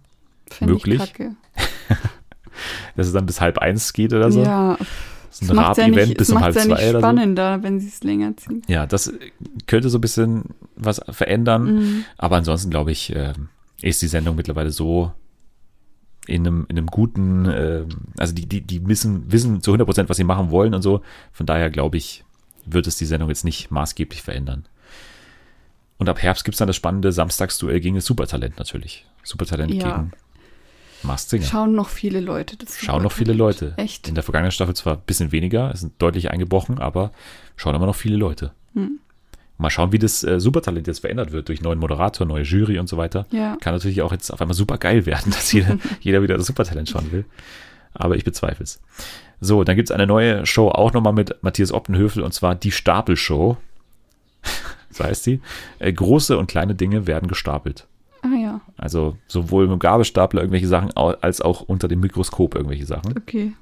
ich 0.51 0.61
möglich. 0.61 1.01
dass 2.97 3.07
es 3.07 3.13
dann 3.13 3.27
bis 3.27 3.41
halb 3.41 3.59
eins 3.59 3.93
geht 3.93 4.13
oder 4.13 4.31
so. 4.31 4.43
Ja, 4.43 4.77
so 5.31 5.53
ein 5.53 5.57
macht 5.57 5.79
ja 5.79 5.89
nicht, 5.89 6.17
bis 6.19 6.31
um 6.31 6.41
halb 6.41 6.55
ja 6.55 6.63
zwei 6.63 6.69
nicht 6.75 6.83
oder 6.83 6.93
so. 6.93 6.99
spannender, 6.99 7.63
wenn 7.63 7.81
sie 7.81 7.89
es 7.89 8.03
länger 8.05 8.37
ziehen. 8.37 8.63
Ja, 8.69 8.87
das 8.87 9.13
könnte 9.67 9.89
so 9.89 9.99
ein 9.99 10.03
bisschen 10.03 10.45
was 10.77 11.01
verändern. 11.11 11.75
Mhm. 11.75 12.05
Aber 12.19 12.37
ansonsten 12.37 12.71
glaube 12.71 12.93
ich, 12.93 13.15
ähm, 13.17 13.49
ist 13.81 14.03
die 14.03 14.09
Sendung 14.09 14.37
mittlerweile 14.37 14.71
so 14.71 15.13
in 16.27 16.47
einem, 16.47 16.67
in 16.69 16.79
einem 16.79 16.87
guten, 16.87 17.47
ähm, 17.51 17.89
also 18.19 18.35
die, 18.35 18.47
die, 18.47 18.61
die 18.61 18.87
wissen, 18.87 19.31
wissen 19.31 19.61
zu 19.61 19.73
100 19.73 19.87
Prozent, 19.87 20.09
was 20.09 20.17
sie 20.17 20.25
machen 20.25 20.51
wollen 20.51 20.75
und 20.75 20.83
so. 20.83 21.03
Von 21.33 21.47
daher 21.47 21.71
glaube 21.71 21.97
ich, 21.97 22.25
wird 22.65 22.87
es 22.87 22.97
die 22.97 23.07
Sendung 23.07 23.29
jetzt 23.29 23.45
nicht 23.45 23.71
maßgeblich 23.71 24.23
verändern. 24.23 24.67
Und 25.99 26.09
ab 26.09 26.21
Herbst 26.23 26.45
gibt 26.45 26.55
es 26.55 26.59
dann 26.59 26.67
das 26.69 26.77
spannende 26.77 27.13
Samstagsduell 27.13 27.81
gegen 27.81 27.97
das 27.97 28.05
Supertalent 28.07 28.59
natürlich. 28.59 29.07
Supertalent 29.23 29.73
Ja. 29.75 29.97
gegen 29.97 30.13
Mars 31.03 31.29
Singer. 31.29 31.45
Schauen 31.45 31.75
noch 31.75 31.89
viele 31.89 32.21
Leute 32.21 32.57
das. 32.57 32.79
Schauen 32.79 33.03
noch 33.03 33.13
viele 33.13 33.33
Leute. 33.33 33.75
Echt? 33.77 34.09
In 34.09 34.15
der 34.15 34.23
vergangenen 34.25 34.53
Staffel 34.53 34.75
zwar 34.75 34.95
ein 34.95 35.03
bisschen 35.05 35.33
weniger, 35.33 35.71
es 35.73 35.81
sind 35.81 36.01
deutlich 36.01 36.31
eingebrochen, 36.31 36.79
aber 36.79 37.13
schauen 37.57 37.75
immer 37.75 37.87
noch 37.87 37.97
viele 37.97 38.17
Leute. 38.17 38.53
Hm. 38.75 38.99
Mal 39.63 39.71
schauen, 39.71 39.93
wie 39.93 39.99
das 39.99 40.23
äh, 40.25 40.39
Supertalent 40.41 40.87
jetzt 40.87 41.01
verändert 41.01 41.33
wird 41.33 41.49
durch 41.49 41.63
neuen 41.63 41.79
Moderator, 41.79 42.27
neue 42.27 42.43
Jury 42.43 42.79
und 42.79 42.89
so 42.89 42.97
weiter. 42.97 43.27
Ja. 43.31 43.57
Kann 43.61 43.75
natürlich 43.75 44.03
auch 44.03 44.13
jetzt 44.13 44.31
auf 44.31 44.41
einmal 44.41 44.55
super 44.55 44.79
geil 44.79 45.07
werden, 45.07 45.31
dass 45.33 45.53
jeder, 45.53 45.79
jeder 46.01 46.23
wieder 46.23 46.37
das 46.37 46.47
Supertalent 46.47 46.89
schauen 46.89 47.11
will. 47.13 47.25
Aber 47.95 48.17
ich 48.17 48.25
bezweifle 48.25 48.65
es. 48.65 48.81
So, 49.41 49.65
dann 49.65 49.77
gibt 49.77 49.91
es 49.91 49.95
eine 49.95 50.07
neue 50.07 50.47
Show 50.47 50.69
auch 50.69 50.93
nochmal 50.93 51.13
mit 51.13 51.43
Matthias 51.43 51.73
Optenhöfel 51.73 52.23
und 52.23 52.33
zwar 52.33 52.55
die 52.55 52.71
Stapelshow. 52.73 53.57
so 54.91 55.05
heißt 55.05 55.25
sie. 55.25 55.41
Äh, 55.79 55.93
große 55.93 56.37
und 56.39 56.47
kleine 56.47 56.75
Dinge 56.75 57.07
werden 57.07 57.29
gestapelt. 57.29 57.87
Ah 58.23 58.37
ja, 58.41 58.61
Also 58.77 59.17
sowohl 59.27 59.65
mit 59.65 59.73
dem 59.73 59.79
Gabelstapler 59.81 60.43
irgendwelche 60.43 60.69
Sachen 60.69 60.93
als 60.97 61.41
auch 61.41 61.63
unter 61.63 61.89
dem 61.89 61.99
Mikroskop 62.01 62.55
irgendwelche 62.55 62.87
Sachen. 62.87 63.17
okay. 63.19 63.53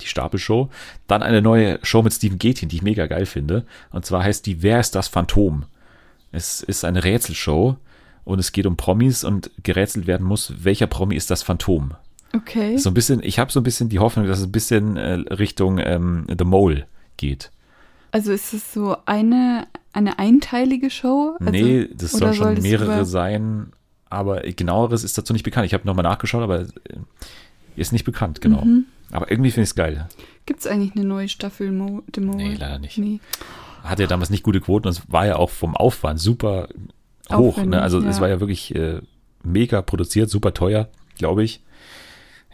Die 0.00 0.06
Stapelshow. 0.06 0.70
Dann 1.06 1.22
eine 1.22 1.42
neue 1.42 1.78
Show 1.82 2.02
mit 2.02 2.12
Steven 2.12 2.38
Gätchen, 2.38 2.68
die 2.68 2.76
ich 2.76 2.82
mega 2.82 3.06
geil 3.06 3.26
finde. 3.26 3.64
Und 3.90 4.04
zwar 4.04 4.22
heißt 4.22 4.46
die 4.46 4.62
Wer 4.62 4.80
ist 4.80 4.94
das 4.94 5.08
Phantom? 5.08 5.64
Es 6.32 6.62
ist 6.62 6.84
eine 6.84 7.04
Rätselshow 7.04 7.76
und 8.24 8.38
es 8.38 8.52
geht 8.52 8.66
um 8.66 8.76
Promis 8.76 9.24
und 9.24 9.50
gerätselt 9.62 10.06
werden 10.06 10.26
muss, 10.26 10.52
welcher 10.58 10.86
Promi 10.86 11.16
ist 11.16 11.30
das 11.30 11.42
Phantom. 11.42 11.94
Okay. 12.34 12.76
So 12.76 12.90
ein 12.90 12.94
bisschen, 12.94 13.20
ich 13.22 13.38
habe 13.38 13.50
so 13.50 13.60
ein 13.60 13.64
bisschen 13.64 13.88
die 13.88 13.98
Hoffnung, 13.98 14.26
dass 14.26 14.38
es 14.38 14.46
ein 14.46 14.52
bisschen 14.52 14.96
äh, 14.96 15.14
Richtung 15.14 15.78
ähm, 15.78 16.26
The 16.36 16.44
Mole 16.44 16.86
geht. 17.16 17.50
Also 18.12 18.32
ist 18.32 18.52
es 18.52 18.72
so 18.72 18.96
eine, 19.06 19.66
eine 19.92 20.18
einteilige 20.18 20.90
Show? 20.90 21.36
Also, 21.40 21.50
nee, 21.50 21.88
das 21.92 22.12
sollen 22.12 22.34
schon 22.34 22.54
soll 22.56 22.62
mehrere 22.62 23.04
sein, 23.04 23.72
aber 24.08 24.42
genaueres 24.42 25.04
ist 25.04 25.16
dazu 25.18 25.32
nicht 25.32 25.44
bekannt. 25.44 25.66
Ich 25.66 25.74
habe 25.74 25.86
nochmal 25.86 26.04
nachgeschaut, 26.04 26.42
aber 26.42 26.60
äh, 26.60 26.66
ist 27.76 27.92
nicht 27.92 28.04
bekannt, 28.04 28.40
genau. 28.40 28.64
Mhm. 28.64 28.86
Aber 29.12 29.30
irgendwie 29.30 29.50
finde 29.50 29.64
ich 29.64 29.70
es 29.70 29.74
geil. 29.74 30.08
Gibt 30.46 30.60
es 30.60 30.66
eigentlich 30.66 30.94
eine 30.94 31.04
neue 31.04 31.28
Staffel 31.28 31.72
Mo 31.72 32.02
The 32.14 32.20
Mole? 32.20 32.36
Nee, 32.36 32.54
leider 32.54 32.78
nicht. 32.78 32.98
Nee. 32.98 33.20
Hatte 33.82 34.02
ja 34.02 34.08
damals 34.08 34.30
nicht 34.30 34.42
gute 34.42 34.60
Quoten 34.60 34.86
und 34.88 34.92
es 34.92 35.02
war 35.10 35.26
ja 35.26 35.36
auch 35.36 35.50
vom 35.50 35.76
Aufwand 35.76 36.20
super 36.20 36.68
hoch. 37.32 37.56
Ne? 37.58 37.80
Also 37.80 37.98
es 38.00 38.16
ja. 38.16 38.20
war 38.22 38.28
ja 38.28 38.40
wirklich 38.40 38.74
äh, 38.74 39.00
mega 39.42 39.82
produziert, 39.82 40.28
super 40.30 40.52
teuer, 40.54 40.88
glaube 41.18 41.44
ich. 41.44 41.60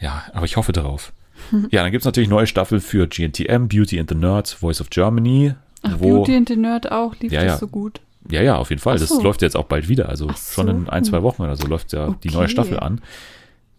Ja, 0.01 0.25
aber 0.33 0.45
ich 0.45 0.57
hoffe 0.57 0.73
darauf. 0.73 1.13
Ja, 1.71 1.83
dann 1.83 1.93
gibt 1.93 2.01
es 2.03 2.07
natürlich 2.07 2.31
neue 2.31 2.47
Staffel 2.47 2.81
für 2.81 3.07
GNTM, 3.07 3.69
Beauty 3.69 4.01
and 4.01 4.09
the 4.09 4.15
Nerds, 4.17 4.53
Voice 4.55 4.81
of 4.81 4.89
Germany. 4.91 5.55
Ach, 5.83 5.95
wo, 5.99 6.19
Beauty 6.25 6.35
and 6.35 6.49
the 6.49 6.57
Nerd 6.57 6.91
auch, 6.91 7.15
lief 7.21 7.31
Ja, 7.31 7.43
das 7.43 7.53
ja. 7.53 7.59
so 7.59 7.69
gut? 7.69 8.01
Ja, 8.31 8.43
ja, 8.43 8.57
auf 8.57 8.71
jeden 8.71 8.81
Fall. 8.81 8.97
Ach 8.97 9.01
Das 9.01 9.11
so. 9.11 9.23
läuft 9.23 9.43
jetzt 9.43 9.55
auch 9.57 9.67
bald 9.67 9.89
wieder. 9.89 10.09
Also 10.09 10.29
Ach 10.31 10.37
schon 10.37 10.67
so. 10.67 10.73
in 10.73 10.89
ein, 10.89 11.05
zwei 11.05 11.23
Wochen 11.23 11.43
oder 11.43 11.55
so 11.57 11.67
läuft 11.67 11.93
ja 11.93 12.15
die 12.25 12.31
neue 12.31 12.45
Okay. 12.45 12.49
Staffel 12.53 12.81
an. 12.81 13.01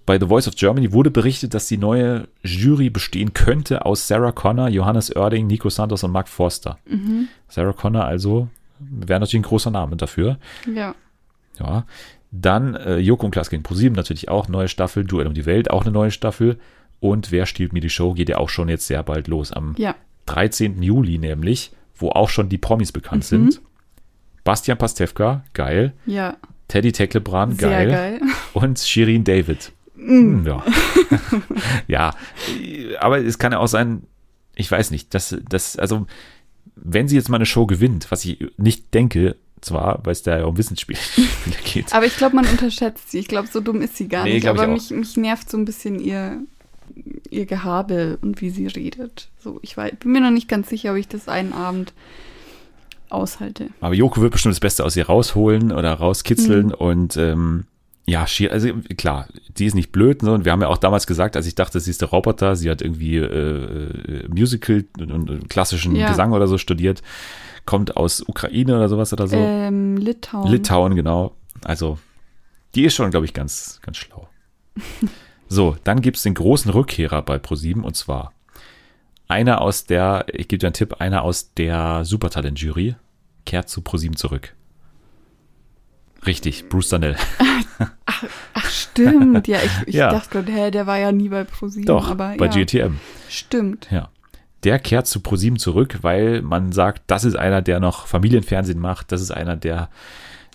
Bei 0.08 0.18
The 0.18 0.26
Voice 0.28 0.48
of 0.48 0.56
Germany 0.56 0.94
wurde 0.94 1.12
berichtet, 1.12 1.54
dass 1.54 1.68
die 1.68 1.78
neue 1.78 2.28
Jury 2.42 2.90
bestehen 2.90 3.34
könnte 3.34 3.86
aus 3.86 4.08
Sarah 4.08 4.32
Connor, 4.32 4.70
Johannes 4.70 5.14
Oerding, 5.16 5.46
Nico 5.48 5.70
Santos 5.70 6.02
und 6.04 6.12
Mark 6.12 6.30
Forster. 6.30 6.80
Mhm. 6.88 7.28
Sarah 7.50 7.74
Connor 7.74 8.06
also 8.06 8.48
wäre 8.80 9.20
natürlich 9.20 9.42
ein 9.42 9.50
großer 9.50 9.70
Name 9.70 9.98
dafür. 9.98 10.38
Ja. 10.74 10.96
Ja. 11.60 11.86
Dann 12.32 12.76
äh, 12.76 12.98
Joko 13.00 13.26
und 13.26 13.32
Klaas 13.32 13.50
gegen 13.50 13.64
ProSieben 13.64 13.96
natürlich 13.98 14.30
auch 14.30 14.48
neue 14.48 14.70
Staffel, 14.70 15.04
Duell 15.04 15.28
um 15.28 15.34
die 15.34 15.46
Welt 15.46 15.70
auch 15.72 15.82
eine 15.84 15.92
neue 15.92 16.12
Staffel. 16.12 16.58
Und 17.02 17.32
Wer 17.32 17.46
stiehlt 17.46 17.74
mir 17.74 17.82
die 17.82 17.90
Show 17.90 18.14
geht 18.14 18.30
ja 18.30 18.38
auch 18.38 18.50
schon 18.50 18.70
jetzt 18.70 18.88
sehr 18.88 19.04
bald 19.04 19.28
los. 19.28 19.52
Am 19.52 19.76
Ja. 19.78 19.94
13. 20.28 20.82
Juli 20.82 21.18
nämlich, 21.18 21.72
wo 21.96 22.10
auch 22.12 22.30
schon 22.30 22.48
die 22.50 22.58
Promis 22.58 22.92
bekannt 22.94 23.24
Mhm. 23.24 23.52
sind. 23.52 23.62
Bastian 24.46 24.78
Pastewka, 24.78 25.44
geil. 25.54 25.92
Ja. 26.06 26.38
Teddy 26.70 26.92
Tecklebrand, 26.94 27.58
geil. 27.58 27.90
geil. 27.90 28.22
Und 28.54 28.80
Shirin 28.80 29.24
David. 29.26 29.74
Mhm. 29.98 30.46
Hm, 30.46 30.48
Ja. 30.48 30.64
ja, 31.88 32.14
aber 33.00 33.20
es 33.20 33.38
kann 33.40 33.52
ja 33.52 33.60
auch 33.60 33.68
sein, 33.68 34.04
ich 34.56 34.72
weiß 34.72 34.92
nicht, 34.92 35.14
dass, 35.14 35.36
dass, 35.50 35.78
also, 35.78 36.08
wenn 36.76 37.08
sie 37.08 37.16
jetzt 37.16 37.30
mal 37.30 37.38
eine 37.38 37.46
Show 37.46 37.66
gewinnt, 37.66 38.12
was 38.12 38.24
ich 38.26 38.46
nicht 38.58 38.94
denke, 38.94 39.36
zwar, 39.62 40.00
weil 40.04 40.12
es 40.12 40.22
da 40.24 40.38
ja 40.38 40.46
um 40.46 40.58
Wissensspiele 40.58 41.00
geht. 41.66 41.94
Aber 41.94 42.06
ich 42.06 42.16
glaube, 42.18 42.36
man 42.36 42.46
unterschätzt 42.48 43.10
sie. 43.12 43.18
Ich 43.20 43.28
glaube, 43.28 43.48
so 43.52 43.60
dumm 43.60 43.82
ist 43.82 43.98
sie 43.98 44.08
gar 44.08 44.24
Nee, 44.24 44.36
nicht. 44.36 44.48
Aber 44.48 44.68
mich, 44.68 44.92
mich 44.92 45.18
nervt 45.18 45.50
so 45.50 45.58
ein 45.58 45.66
bisschen 45.66 46.00
ihr, 46.00 46.42
ihr 47.32 47.46
Gehabe 47.48 48.20
und 48.22 48.40
wie 48.42 48.52
sie 48.52 48.68
redet. 48.68 49.30
So, 49.40 49.58
ich 49.64 49.76
weiß, 49.76 49.94
bin 50.00 50.12
mir 50.12 50.22
noch 50.22 50.30
nicht 50.32 50.48
ganz 50.48 50.70
sicher, 50.70 50.92
ob 50.92 50.98
ich 50.98 51.08
das 51.08 51.28
einen 51.28 51.54
Abend 51.54 51.94
aushalte. 53.10 53.70
Aber 53.82 53.94
Joko 53.96 54.22
wird 54.22 54.34
bestimmt 54.34 54.54
das 54.54 54.60
Beste 54.60 54.84
aus 54.84 54.96
ihr 54.96 55.06
rausholen 55.08 55.72
oder 55.72 55.94
rauskitzeln 55.94 56.68
Mhm. 56.68 56.74
und 56.74 57.18
ähm, 57.18 57.66
ja, 58.10 58.26
Shir, 58.26 58.54
also 58.54 58.70
klar, 58.98 59.28
die 59.58 59.66
ist 59.66 59.74
nicht 59.74 59.92
blöd. 59.92 60.24
Ne? 60.24 60.32
Und 60.32 60.46
wir 60.46 60.54
haben 60.54 60.62
ja 60.62 60.70
auch 60.70 60.78
damals 60.78 61.08
gesagt, 61.08 61.36
als 61.36 61.46
ich 61.46 61.56
dachte, 61.56 61.82
sie 61.82 61.92
ist 61.92 62.02
der 62.02 62.08
Roboter, 62.08 62.56
sie 62.56 62.70
hat 62.70 62.82
irgendwie 62.82 63.18
äh, 63.18 63.24
äh, 63.26 64.28
Musical 64.30 64.86
und, 64.98 65.50
klassischen 65.50 65.94
Ja. 65.94 66.08
Gesang 66.08 66.32
oder 66.32 66.48
so 66.48 66.58
studiert, 66.58 67.02
kommt 67.66 67.98
aus 67.98 68.24
Ukraine 68.26 68.78
oder 68.78 68.88
sowas 68.88 69.12
oder 69.12 69.28
so. 69.28 69.36
Ähm, 69.36 69.98
Litauen. 69.98 70.50
Litauen, 70.50 70.96
genau. 70.96 71.36
Also, 71.66 72.00
die 72.76 72.86
ist 72.86 72.96
schon, 72.96 73.12
glaube 73.12 73.26
ich, 73.26 73.34
ganz, 73.34 73.82
ganz 73.82 73.98
schlau. 73.98 74.30
so, 75.50 75.76
dann 75.84 76.00
gibt 76.00 76.16
es 76.16 76.24
den 76.24 76.34
großen 76.34 76.72
Rückkehrer 76.72 77.22
bei 77.24 77.38
ProSieben 77.38 77.84
und 77.84 77.98
zwar 77.98 78.32
einer 79.28 79.60
aus 79.60 79.86
der, 79.86 80.26
ich 80.32 80.48
gebe 80.48 80.60
dir 80.60 80.68
einen 80.68 80.74
Tipp, 80.74 81.02
einer 81.02 81.24
aus 81.24 81.54
der 81.56 82.06
Supertalent-Jury 82.06 82.96
kehrt 83.46 83.68
zu 83.68 83.82
ProSieben 83.82 84.16
zurück. 84.16 84.54
Richtig, 86.26 86.70
Bruce 86.70 86.90
Danell. 86.90 87.18
Ach, 88.54 88.70
stimmt. 88.70 89.48
Ja, 89.48 89.58
ich, 89.64 89.72
ich 89.88 89.96
Ja. 89.96 90.10
dachte 90.10 90.30
gerade, 90.30 90.52
hä, 90.52 90.72
der 90.72 90.88
war 90.88 90.98
ja 90.98 91.12
nie 91.12 91.30
bei 91.30 91.44
ProSieben. 91.44 91.86
Doch, 91.86 92.10
aber 92.10 92.36
bei 92.38 92.46
ja, 92.46 92.52
GTM. 92.52 92.96
Stimmt. 93.30 93.88
Ja. 93.92 94.10
Der 94.64 94.80
kehrt 94.80 95.08
zu 95.08 95.20
ProSieben 95.20 95.60
zurück, 95.60 96.00
weil 96.02 96.42
man 96.42 96.72
sagt, 96.72 97.04
das 97.08 97.24
ist 97.24 97.36
einer, 97.36 97.62
der 97.62 97.80
noch 97.80 98.08
Familienfernsehen 98.08 98.80
macht. 98.80 99.12
Das 99.12 99.22
ist 99.22 99.32
einer, 99.32 99.56
der 99.56 99.90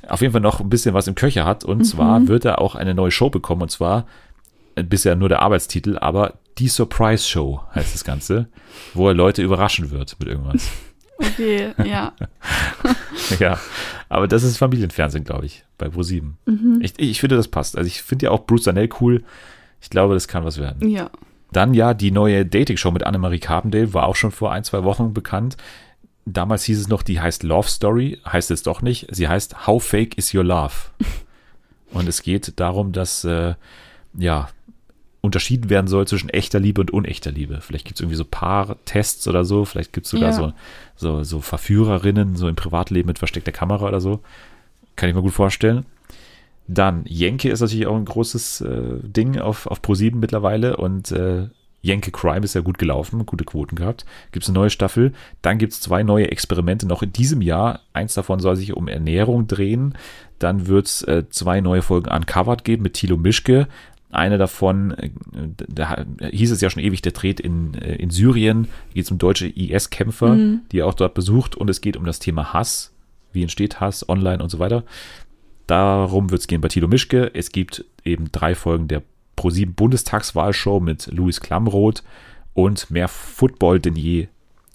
auf 0.08 0.20
jeden 0.20 0.32
Fall 0.32 0.40
noch 0.40 0.60
ein 0.60 0.68
bisschen 0.68 0.94
was 0.94 1.06
im 1.06 1.14
Köcher 1.14 1.44
hat. 1.44 1.64
Und 1.64 1.84
zwar 1.84 2.26
wird 2.26 2.44
er 2.44 2.60
auch 2.60 2.74
eine 2.74 2.94
neue 2.94 3.12
Show 3.12 3.30
bekommen. 3.30 3.62
Und 3.62 3.70
zwar 3.70 4.06
äh, 4.74 4.82
bisher 4.82 5.14
nur 5.14 5.28
der 5.28 5.42
Arbeitstitel, 5.42 5.96
aber 5.98 6.34
die 6.58 6.68
Surprise 6.68 7.28
Show 7.28 7.62
heißt 7.74 7.94
das 7.94 8.04
Ganze, 8.04 8.48
wo 8.94 9.08
er 9.08 9.14
Leute 9.14 9.42
überraschen 9.42 9.90
wird 9.90 10.16
mit 10.18 10.28
irgendwas. 10.28 10.68
Okay, 11.18 11.72
ja. 11.84 12.14
ja, 13.38 13.56
aber 14.08 14.26
das 14.26 14.42
ist 14.42 14.56
Familienfernsehen, 14.56 15.22
glaube 15.22 15.46
ich, 15.46 15.64
bei 15.82 15.88
ProSieben. 15.90 16.38
Mhm. 16.46 16.78
Ich, 16.80 16.94
ich 16.98 17.20
finde, 17.20 17.36
das 17.36 17.48
passt. 17.48 17.76
Also 17.76 17.86
ich 17.86 18.02
finde 18.02 18.26
ja 18.26 18.30
auch 18.30 18.46
Bruce 18.46 18.64
Danell 18.64 18.88
cool. 19.00 19.22
Ich 19.80 19.90
glaube, 19.90 20.14
das 20.14 20.28
kann 20.28 20.44
was 20.44 20.58
werden. 20.58 20.88
Ja. 20.88 21.10
Dann 21.52 21.74
ja 21.74 21.92
die 21.92 22.10
neue 22.10 22.46
Dating-Show 22.46 22.90
mit 22.92 23.04
Annemarie 23.04 23.40
Carpendale, 23.40 23.92
war 23.92 24.06
auch 24.06 24.16
schon 24.16 24.30
vor 24.30 24.52
ein, 24.52 24.64
zwei 24.64 24.84
Wochen 24.84 25.12
bekannt. 25.12 25.56
Damals 26.24 26.64
hieß 26.64 26.78
es 26.80 26.88
noch, 26.88 27.02
die 27.02 27.20
heißt 27.20 27.42
Love 27.42 27.68
Story, 27.68 28.20
heißt 28.26 28.50
es 28.52 28.62
doch 28.62 28.80
nicht. 28.80 29.08
Sie 29.10 29.28
heißt 29.28 29.66
How 29.66 29.82
Fake 29.82 30.16
is 30.16 30.32
Your 30.32 30.44
Love? 30.44 30.72
Und 31.92 32.08
es 32.08 32.22
geht 32.22 32.58
darum, 32.60 32.92
dass 32.92 33.24
äh, 33.24 33.54
ja 34.16 34.48
unterschieden 35.20 35.70
werden 35.70 35.86
soll 35.86 36.06
zwischen 36.06 36.30
echter 36.30 36.58
Liebe 36.58 36.80
und 36.80 36.90
unechter 36.90 37.30
Liebe. 37.30 37.60
Vielleicht 37.60 37.84
gibt 37.84 37.96
es 37.96 38.00
irgendwie 38.00 38.16
so 38.16 38.24
Paar-Tests 38.24 39.28
oder 39.28 39.44
so. 39.44 39.64
Vielleicht 39.64 39.92
gibt 39.92 40.06
es 40.06 40.10
sogar 40.10 40.30
Ja. 40.30 40.36
so, 40.36 40.52
so, 40.96 41.22
so 41.22 41.40
Verführerinnen, 41.40 42.34
so 42.34 42.48
im 42.48 42.56
Privatleben 42.56 43.06
mit 43.06 43.18
versteckter 43.18 43.52
Kamera 43.52 43.86
oder 43.86 44.00
so. 44.00 44.20
Kann 45.02 45.08
ich 45.08 45.16
mir 45.16 45.22
gut 45.22 45.32
vorstellen. 45.32 45.84
Dann, 46.68 47.02
Jenke 47.08 47.50
ist 47.50 47.58
natürlich 47.58 47.88
auch 47.88 47.96
ein 47.96 48.04
großes 48.04 48.60
äh, 48.60 49.00
Ding 49.02 49.36
auf, 49.36 49.66
auf 49.66 49.80
Pro7 49.80 50.14
mittlerweile 50.14 50.76
und 50.76 51.10
äh, 51.10 51.48
Jenke 51.80 52.12
Crime 52.12 52.44
ist 52.44 52.54
ja 52.54 52.60
gut 52.60 52.78
gelaufen, 52.78 53.26
gute 53.26 53.44
Quoten 53.44 53.74
gehabt. 53.74 54.06
Gibt 54.30 54.44
es 54.44 54.48
eine 54.48 54.60
neue 54.60 54.70
Staffel. 54.70 55.12
Dann 55.42 55.58
gibt 55.58 55.72
es 55.72 55.80
zwei 55.80 56.04
neue 56.04 56.30
Experimente 56.30 56.86
noch 56.86 57.02
in 57.02 57.12
diesem 57.12 57.42
Jahr. 57.42 57.80
Eins 57.92 58.14
davon 58.14 58.38
soll 58.38 58.54
sich 58.54 58.74
um 58.74 58.86
Ernährung 58.86 59.48
drehen. 59.48 59.98
Dann 60.38 60.68
wird 60.68 60.86
es 60.86 61.02
äh, 61.02 61.24
zwei 61.30 61.60
neue 61.60 61.82
Folgen 61.82 62.08
Uncovered 62.08 62.62
geben 62.62 62.84
mit 62.84 62.94
Thilo 62.94 63.16
Mischke. 63.16 63.66
Eine 64.12 64.38
davon, 64.38 64.92
äh, 64.92 65.10
da 65.66 66.06
hieß 66.30 66.52
es 66.52 66.60
ja 66.60 66.70
schon 66.70 66.84
ewig, 66.84 67.02
der 67.02 67.10
dreht 67.10 67.40
in, 67.40 67.74
äh, 67.74 67.96
in 67.96 68.10
Syrien. 68.10 68.68
Da 68.90 68.94
geht 68.94 69.06
es 69.06 69.10
um 69.10 69.18
deutsche 69.18 69.48
IS-Kämpfer, 69.48 70.36
die 70.70 70.78
er 70.78 70.86
auch 70.86 70.94
dort 70.94 71.14
besucht. 71.14 71.56
Und 71.56 71.68
es 71.68 71.80
geht 71.80 71.96
um 71.96 72.04
das 72.04 72.20
Thema 72.20 72.52
Hass. 72.52 72.91
Wie 73.32 73.42
entsteht 73.42 73.80
Hass 73.80 74.08
online 74.08 74.42
und 74.42 74.48
so 74.50 74.58
weiter. 74.58 74.84
Darum 75.66 76.30
wird 76.30 76.40
es 76.40 76.46
gehen 76.46 76.60
bei 76.60 76.68
Tilo 76.68 76.88
Mischke. 76.88 77.30
Es 77.34 77.50
gibt 77.50 77.84
eben 78.04 78.30
drei 78.32 78.54
Folgen 78.54 78.88
der 78.88 79.02
Pro7 79.36 79.74
Bundestagswahlshow 79.74 80.80
mit 80.80 81.06
Louis 81.06 81.40
Klamroth 81.40 82.02
und 82.54 82.90
mehr 82.90 83.08
Football 83.08 83.80
denn 83.80 83.96
je 83.96 84.28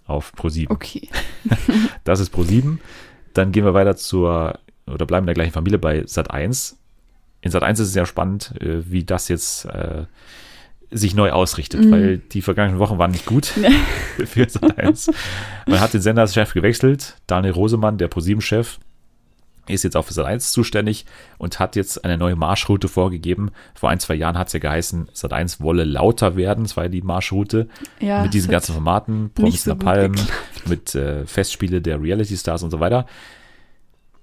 auf 0.06 0.34
Pro7. 0.36 0.70
Okay. 0.70 1.10
Das 2.04 2.20
ist 2.20 2.34
Pro7. 2.34 2.78
Dann 3.34 3.52
gehen 3.52 3.66
wir 3.66 3.74
weiter 3.74 3.96
zur, 3.98 4.60
oder 4.88 5.06
bleiben 5.06 5.24
in 5.24 5.28
der 5.28 5.36
gleichen 5.36 5.52
Familie 5.52 5.78
bei 5.78 6.02
Sat1. 6.02 6.76
In 7.42 7.52
Sat1 7.52 7.74
ist 7.74 7.80
es 7.80 7.94
sehr 7.94 8.06
spannend, 8.06 8.54
äh, 8.62 8.90
wie 8.90 9.04
das 9.04 9.28
jetzt 9.28 9.66
äh, 9.66 10.06
sich 10.92 11.14
neu 11.16 11.32
ausrichtet, 11.32 11.86
Mhm. 11.86 11.92
weil 11.92 12.18
die 12.18 12.42
vergangenen 12.42 12.80
Wochen 12.80 12.98
waren 12.98 13.12
nicht 13.12 13.26
gut 13.26 13.46
für 14.26 14.44
Sat1. 14.44 15.12
Man 15.68 15.80
hat 15.82 15.94
den 15.94 16.02
Senderchef 16.02 16.54
gewechselt. 16.54 17.16
Daniel 17.28 17.54
Rosemann, 17.54 17.98
der 17.98 18.10
Pro7-Chef, 18.10 18.80
ist 19.68 19.84
jetzt 19.84 19.98
auch 19.98 20.06
für 20.06 20.14
Sat1 20.14 20.54
zuständig 20.54 21.06
und 21.38 21.60
hat 21.60 21.76
jetzt 21.76 22.06
eine 22.06 22.18
neue 22.18 22.38
Marschroute 22.38 22.88
vorgegeben. 22.88 23.52
Vor 23.76 23.90
ein, 23.90 24.00
zwei 24.00 24.16
Jahren 24.16 24.38
hat 24.38 24.48
es 24.48 24.54
ja 24.54 24.60
geheißen, 24.60 25.10
Sat1 25.14 25.60
wolle 25.60 25.84
lauter 25.84 26.38
werden. 26.38 26.64
Das 26.64 26.78
war 26.78 26.86
ja 26.86 26.90
die 26.90 27.02
Marschroute 27.02 27.68
Ja, 28.00 28.24
mit 28.24 28.34
diesen 28.34 28.50
ganzen 28.50 28.72
Formaten, 28.74 29.32
Promis 29.36 29.66
so 29.66 29.72
in 29.72 29.78
der 29.80 29.86
gut 29.86 29.94
Palm, 29.94 30.12
geklappt. 30.14 30.68
mit 30.68 30.96
äh, 30.96 31.26
Festspiele 31.26 31.82
der 31.82 32.02
Reality 32.02 32.38
Stars 32.38 32.64
und 32.64 32.72
so 32.72 32.80
weiter. 32.80 33.08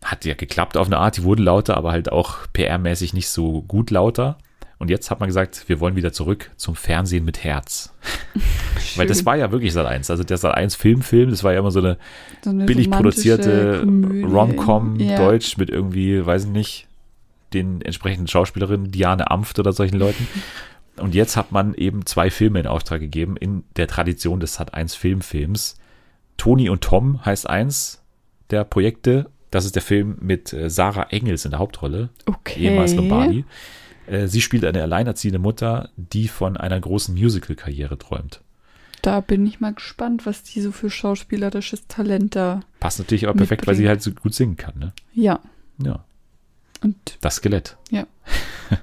Hat 0.03 0.25
ja 0.25 0.33
geklappt 0.35 0.79
auf 0.79 0.87
eine 0.87 0.97
Art, 0.99 1.19
die 1.19 1.25
wurden 1.25 1.43
lauter, 1.45 1.77
aber 1.77 1.93
halt 1.93 2.11
auch 2.11 2.39
PR-mäßig 2.55 3.15
nicht 3.15 3.29
so 3.29 3.61
gut 3.63 3.91
lauter. 3.91 4.39
Und 4.85 4.91
jetzt 4.91 5.11
hat 5.11 5.19
man 5.19 5.31
gesagt, 5.31 5.65
wir 5.67 5.81
wollen 5.81 5.97
wieder 5.97 6.13
zurück 6.13 6.51
zum 6.59 6.77
Fernsehen 6.77 7.25
mit 7.25 7.43
Herz. 7.43 7.95
Weil 8.97 9.07
das 9.07 9.25
war 9.25 9.35
ja 9.35 9.51
wirklich 9.51 9.73
Sat 9.73 9.87
1. 9.87 10.11
Also 10.11 10.25
der 10.25 10.37
Sat 10.37 10.55
1 10.55 10.75
Filmfilm, 10.75 11.31
das 11.31 11.43
war 11.43 11.55
ja 11.55 11.61
immer 11.61 11.71
so 11.71 11.79
eine 11.79 11.97
So 12.43 12.51
eine 12.51 12.67
billig 12.67 12.91
produzierte. 12.91 13.81
Rom-Com 13.83 15.01
Ja. 15.01 15.17
Deutsch 15.17 15.57
mit 15.57 15.71
irgendwie, 15.71 16.27
weiß 16.27 16.45
ich 16.45 16.51
nicht, 16.51 16.87
den 17.55 17.81
entsprechenden 17.81 18.27
Schauspielerinnen, 18.29 18.91
Diane 18.91 19.31
Amft 19.31 19.59
oder 19.59 19.73
solchen 19.73 19.99
Leuten. 19.99 20.29
Und 20.99 21.15
jetzt 21.15 21.39
hat 21.39 21.51
man 21.51 21.73
eben 21.73 22.05
zwei 22.05 22.29
Filme 22.31 22.61
in 22.61 22.67
Auftrag 22.67 23.01
gegeben 23.01 23.39
in 23.39 23.65
der 23.77 23.89
Tradition 23.89 24.39
des 24.39 24.53
Sat 24.53 24.75
1 24.75 24.95
Filmfilms. 24.95 25.77
Toni 26.37 26.69
und 26.69 26.83
Tom 26.83 27.25
heißt 27.25 27.49
eins 27.49 28.03
der 28.51 28.65
Projekte. 28.65 29.31
Das 29.51 29.65
ist 29.65 29.77
der 29.77 29.83
Film 29.83 30.19
mit 30.21 30.53
äh, 30.53 30.69
Sarah 30.69 31.05
Engels 31.05 31.47
in 31.47 31.53
der 31.53 31.61
Hauptrolle, 31.61 32.11
Okay. 32.27 32.65
ehemals 32.69 32.95
Lombardi. 32.95 33.47
Äh, 34.07 34.27
Sie 34.29 34.41
spielt 34.41 34.65
eine 34.65 34.83
alleinerziehende 34.83 35.39
Mutter, 35.39 35.91
die 35.97 36.29
von 36.29 36.57
einer 36.57 36.81
großen 36.81 37.15
Musical-Karriere 37.15 37.99
träumt. 37.99 38.41
Da 39.03 39.21
bin 39.21 39.47
ich 39.47 39.61
mal 39.61 39.75
gespannt, 39.75 40.25
was 40.25 40.43
die 40.43 40.61
so 40.63 40.73
für 40.73 40.89
schauspielerisches 40.89 41.87
Talent 41.89 42.37
da. 42.37 42.61
Passt 42.81 42.99
natürlich 42.99 43.27
aber 43.29 43.37
perfekt, 43.37 43.67
weil 43.67 43.75
sie 43.75 43.87
halt 43.89 44.01
so 44.01 44.13
gut 44.13 44.35
singen 44.35 44.57
kann. 44.57 44.79
Ne? 44.79 44.93
Ja. 45.13 45.41
Ja, 45.79 46.05
Und 46.83 47.19
das 47.21 47.37
Skelett. 47.37 47.77
Ja. 47.91 48.07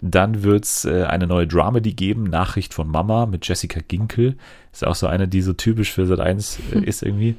Dann 0.00 0.42
wird 0.42 0.64
es 0.64 0.84
äh, 0.84 1.04
eine 1.04 1.26
neue 1.26 1.46
Dramedy 1.46 1.92
geben, 1.92 2.24
Nachricht 2.24 2.72
von 2.72 2.88
Mama 2.88 3.26
mit 3.26 3.46
Jessica 3.46 3.80
Ginkel. 3.86 4.36
Ist 4.72 4.86
auch 4.86 4.94
so 4.94 5.06
eine, 5.06 5.26
die 5.26 5.42
so 5.42 5.52
typisch 5.52 5.92
für 5.92 6.06
Sat 6.06 6.20
1 6.20 6.58
äh, 6.72 6.78
ist 6.80 7.02
irgendwie, 7.02 7.34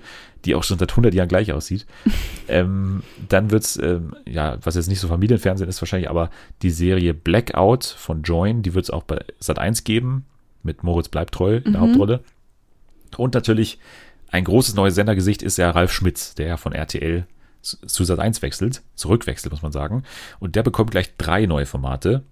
die 0.46 0.56
auch 0.56 0.64
schon 0.64 0.78
seit 0.78 0.92
100 0.92 1.14
Jahren 1.14 1.30
gleich 1.30 1.54
aussieht. 1.54 1.86
ähm, 2.50 3.04
dann 3.30 3.52
wird 3.52 3.64
es, 3.64 3.78
ähm, 3.78 4.14
ja, 4.26 4.58
was 4.64 4.76
jetzt 4.76 4.88
nicht 4.90 5.00
so 5.00 5.08
Familienfernsehen 5.08 5.70
ist 5.70 5.82
wahrscheinlich, 5.82 6.10
aber 6.10 6.30
die 6.62 6.72
Serie 6.72 7.14
Blackout 7.14 7.86
von 7.86 8.24
Join, 8.24 8.62
die 8.62 8.74
wird 8.74 8.86
es 8.86 8.92
auch 8.92 9.04
bei 9.04 9.24
Sat 9.40 9.60
1 9.60 9.86
geben, 9.86 10.26
mit 10.64 10.84
Moritz 10.84 11.08
Bleibtreu 11.08 11.58
in 11.58 11.72
der 11.72 11.82
Mhm. 11.82 11.88
Hauptrolle. 11.88 12.24
Und 13.16 13.34
natürlich 13.34 13.80
ein 14.32 14.44
großes 14.44 14.76
neues 14.76 14.96
Sendergesicht 14.96 15.42
ist 15.42 15.58
ja 15.58 15.70
Ralf 15.72 15.92
Schmitz, 15.94 16.36
der 16.36 16.48
ja 16.48 16.58
von 16.58 16.74
RTL 16.74 17.26
zu 17.62 17.78
zu 17.86 18.04
Sat 18.04 18.20
1 18.20 18.42
wechselt, 18.42 18.82
zurückwechselt, 18.96 19.52
muss 19.52 19.62
man 19.62 19.72
sagen. 19.72 20.04
Und 20.40 20.56
der 20.56 20.64
bekommt 20.64 20.92
gleich 20.92 21.16
drei 21.18 21.46
neue 21.46 21.66
Formate. 21.66 22.24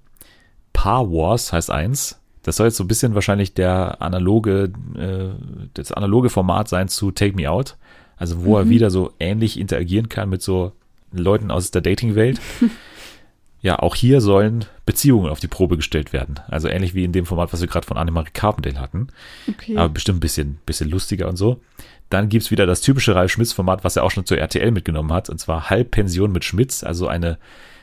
Paar 0.74 1.10
Wars 1.12 1.54
heißt 1.54 1.72
eins. 1.72 2.20
Das 2.44 2.56
soll 2.56 2.68
jetzt 2.68 2.78
so 2.78 2.84
ein 2.84 2.88
bisschen 2.88 3.14
wahrscheinlich 3.14 3.54
der 3.54 4.02
analoge, 4.02 4.72
äh, 4.96 5.30
das 5.74 5.92
analoge 5.92 6.30
Format 6.30 6.70
sein 6.70 6.88
zu 6.88 7.12
Take 7.12 7.36
Me 7.36 7.50
Out. 7.50 7.76
Also 8.16 8.44
wo 8.44 8.58
er 8.58 8.70
wieder 8.70 8.90
so 8.90 9.14
ähnlich 9.20 9.60
interagieren 9.60 10.10
kann 10.10 10.30
mit 10.30 10.42
so 10.42 10.72
Leuten 11.12 11.52
aus 11.52 11.72
der 11.72 11.82
Dating-Welt. 11.82 12.40
ja, 13.62 13.80
auch 13.80 13.96
hier 13.96 14.22
sollen 14.22 14.66
Beziehungen 14.86 15.30
auf 15.30 15.40
die 15.40 15.48
Probe 15.48 15.78
gestellt 15.78 16.14
werden. 16.14 16.40
Also 16.48 16.68
ähnlich 16.68 16.94
wie 16.94 17.04
in 17.04 17.12
dem 17.12 17.26
Format, 17.26 17.54
was 17.54 17.62
wir 17.62 17.68
gerade 17.68 17.86
von 17.86 17.98
Annemarie 17.98 18.32
Carpendale 18.34 18.80
hatten 18.80 19.10
okay. 19.48 19.78
aber 19.78 19.90
bestimmt 19.90 20.18
ein 20.18 20.22
bisschen, 20.22 20.60
bisschen 20.66 20.90
lustiger 20.90 21.28
und 21.28 21.36
so. 21.36 21.62
Dann 22.10 22.30
gibt's 22.30 22.52
wieder 22.52 22.66
das 22.66 22.82
typische 22.82 23.14
Ralf 23.14 23.32
Schmitz-Format, 23.32 23.84
was 23.84 23.98
er 23.98 24.04
auch 24.04 24.12
schon 24.12 24.26
zur 24.26 24.38
RTL 24.38 24.72
mitgenommen 24.72 25.12
hat, 25.12 25.30
und 25.30 25.40
zwar 25.40 25.70
Halbpension 25.70 26.32
mit 26.32 26.46
Schmitz, 26.46 26.84
also 26.84 27.08
eine 27.08 27.38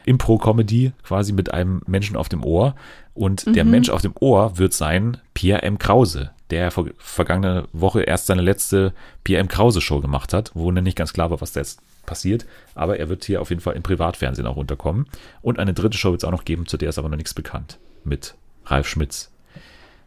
Impro-Comedy 0.07 0.93
quasi 1.03 1.33
mit 1.33 1.53
einem 1.53 1.83
Menschen 1.87 2.17
auf 2.17 2.29
dem 2.29 2.45
Ohr. 2.45 2.75
Und 3.15 3.55
der 3.55 3.65
Mensch 3.65 3.91
auf 3.91 4.03
dem 4.03 4.15
Ohr 4.19 4.59
wird 4.59 4.73
sein 4.73 5.19
Pierre 5.35 5.63
M. 5.63 5.79
Krause, 5.79 6.31
der 6.51 6.71
vor, 6.71 6.87
vergangene 6.99 7.69
Woche 7.73 8.03
erst 8.03 8.27
seine 8.27 8.43
letzte 8.43 8.93
Pierre 9.23 9.41
M. 9.41 9.49
Krause-Show 9.49 10.01
gemacht 10.01 10.33
hat, 10.33 10.51
wo 10.55 10.71
nicht 10.73 10.97
ganz 10.97 11.13
klar 11.13 11.31
war, 11.31 11.41
was 11.41 11.53
da 11.53 11.61
jetzt 11.61 11.81
passiert. 12.07 12.47
Aber 12.75 12.99
er 12.99 13.09
wird 13.09 13.25
hier 13.25 13.41
auf 13.41 13.51
jeden 13.51 13.63
Fall 13.63 13.77
im 13.77 13.83
Privatfernsehen 13.83 14.47
auch 14.47 14.57
unterkommen. 14.57 15.07
Und 15.43 15.59
eine 15.59 15.75
dritte 15.75 15.97
Show 15.97 16.11
wird 16.11 16.23
es 16.23 16.27
auch 16.27 16.33
noch 16.33 16.45
geben, 16.45 16.67
zu 16.67 16.77
der 16.77 16.89
ist 16.89 16.99
aber 16.99 17.09
noch 17.09 17.17
nichts 17.17 17.35
bekannt. 17.35 17.79
Mit 18.05 18.35
Ralf 18.67 18.89
Schmitz. 18.89 19.31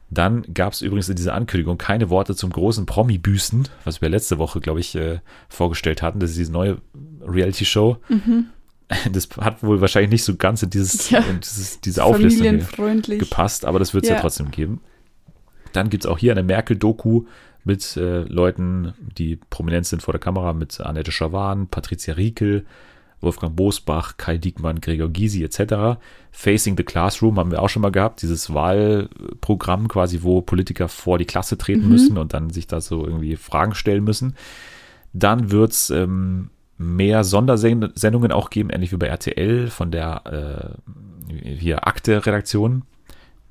Dann 0.10 0.46
gab 0.54 0.74
es 0.74 0.82
übrigens 0.82 1.10
in 1.10 1.18
dieser 1.18 1.34
Ankündigung 1.34 1.78
keine 1.78 2.10
Worte 2.10 2.34
zum 2.36 2.52
großen 2.52 2.86
Promi-Büßen, 2.86 3.68
was 3.84 4.02
wir 4.02 4.08
letzte 4.08 4.38
Woche, 4.38 4.62
glaube 4.62 4.80
ich, 4.80 4.96
äh, 4.96 5.20
vorgestellt 5.50 6.02
hatten. 6.02 6.20
Das 6.20 6.30
ist 6.30 6.40
diese 6.40 6.52
neue 6.52 6.78
Reality-Show. 7.22 7.98
Das 9.12 9.28
hat 9.40 9.64
wohl 9.64 9.82
wahrscheinlich 9.82 10.12
nicht 10.12 10.24
so 10.24 10.36
ganz 10.36 10.64
in, 10.64 10.70
dieses, 10.70 11.10
Ja. 11.10 11.20
in 11.20 11.40
dieses, 11.42 11.82
diese 11.82 12.04
Auflistung 12.04 12.60
gepasst, 13.20 13.66
aber 13.66 13.80
das 13.80 13.94
wird 13.94 14.06
es 14.06 14.10
ja. 14.10 14.16
Ja. 14.16 14.22
trotzdem 14.22 14.52
geben. 14.52 14.82
Dann 15.74 15.90
gibt 15.90 16.06
es 16.06 16.10
auch 16.10 16.18
hier 16.18 16.32
eine 16.32 16.44
Merkel-Doku 16.44 17.26
mit 17.64 17.98
äh, 17.98 18.22
Leuten, 18.22 18.94
die 19.18 19.36
prominent 19.50 19.86
sind 19.86 20.02
vor 20.02 20.14
der 20.14 20.22
Kamera, 20.22 20.54
mit 20.54 20.80
Annette 20.80 21.12
Schawan, 21.12 21.68
Patricia 21.68 22.14
Riekel, 22.14 22.66
Wolfgang 23.20 23.56
Bosbach, 23.56 24.16
Kai 24.18 24.38
Diekmann, 24.38 24.80
Gregor 24.80 25.10
Gysi 25.10 25.44
etc. 25.44 26.00
Facing 26.32 26.78
the 26.78 26.84
Classroom 26.84 27.38
haben 27.38 27.52
wir 27.52 27.62
auch 27.62 27.70
schon 27.70 27.82
mal 27.82 27.92
gehabt, 27.92 28.22
dieses 28.22 28.54
Wahlprogramm 28.54 29.88
quasi, 29.88 30.22
wo 30.22 30.42
Politiker 30.42 30.88
vor 30.88 31.18
die 31.18 31.26
Klasse 31.26 31.58
treten 31.58 31.90
müssen 31.90 32.18
und 32.18 32.34
dann 32.34 32.52
sich 32.52 32.68
da 32.68 32.80
so 32.80 33.06
irgendwie 33.06 33.36
Fragen 33.36 33.74
stellen 33.74 34.04
müssen. 34.04 34.36
Dann 35.14 35.52
wird 35.52 35.72
es 35.72 35.90
ähm, 35.90 36.52
mehr 36.78 37.24
Sondersendungen 37.24 38.32
auch 38.32 38.50
geben, 38.50 38.70
ähnlich 38.70 38.92
wie 38.92 38.98
bei 38.98 39.08
RTL 39.08 39.68
von 39.70 39.92
der 39.92 40.78
äh, 41.34 41.44
hier 41.44 41.88
Akte-Redaktion. 41.88 42.84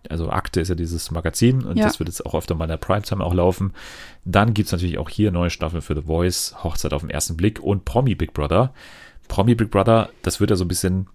Also 0.09 0.31
Akte 0.31 0.61
ist 0.61 0.69
ja 0.69 0.77
dieses 0.77 1.11
Magazin 1.11 1.63
und 1.65 1.77
Ja. 1.77 1.85
das 1.85 1.99
wird 1.99 2.09
jetzt 2.09 2.25
auch 2.25 2.35
öfter 2.37 2.55
mal 2.55 2.65
in 2.67 2.71
der 2.71 2.77
Primetime 2.77 3.25
auch 3.25 3.35
laufen. 3.35 3.73
Dann 4.25 4.55
gibt 4.55 4.67
es 4.67 4.73
natürlich 4.73 4.99
auch 4.99 5.09
hier 5.11 5.33
neue 5.33 5.51
Staffeln 5.51 5.83
für 5.83 5.97
The 5.97 6.03
Voice, 6.03 6.55
Hochzeit 6.63 6.93
auf 6.93 7.03
den 7.03 7.11
ersten 7.11 7.37
Blick 7.37 7.59
und 7.61 7.85
Promi 7.85 8.15
Big 8.15 8.33
Brother. 8.33 8.73
Promi 9.27 9.57
Big 9.57 9.71
Brother, 9.73 10.11
das 10.23 10.39
wird 10.39 10.51
ja 10.51 10.57
so 10.57 10.65
ein 10.65 10.69
bisschen 10.69 11.09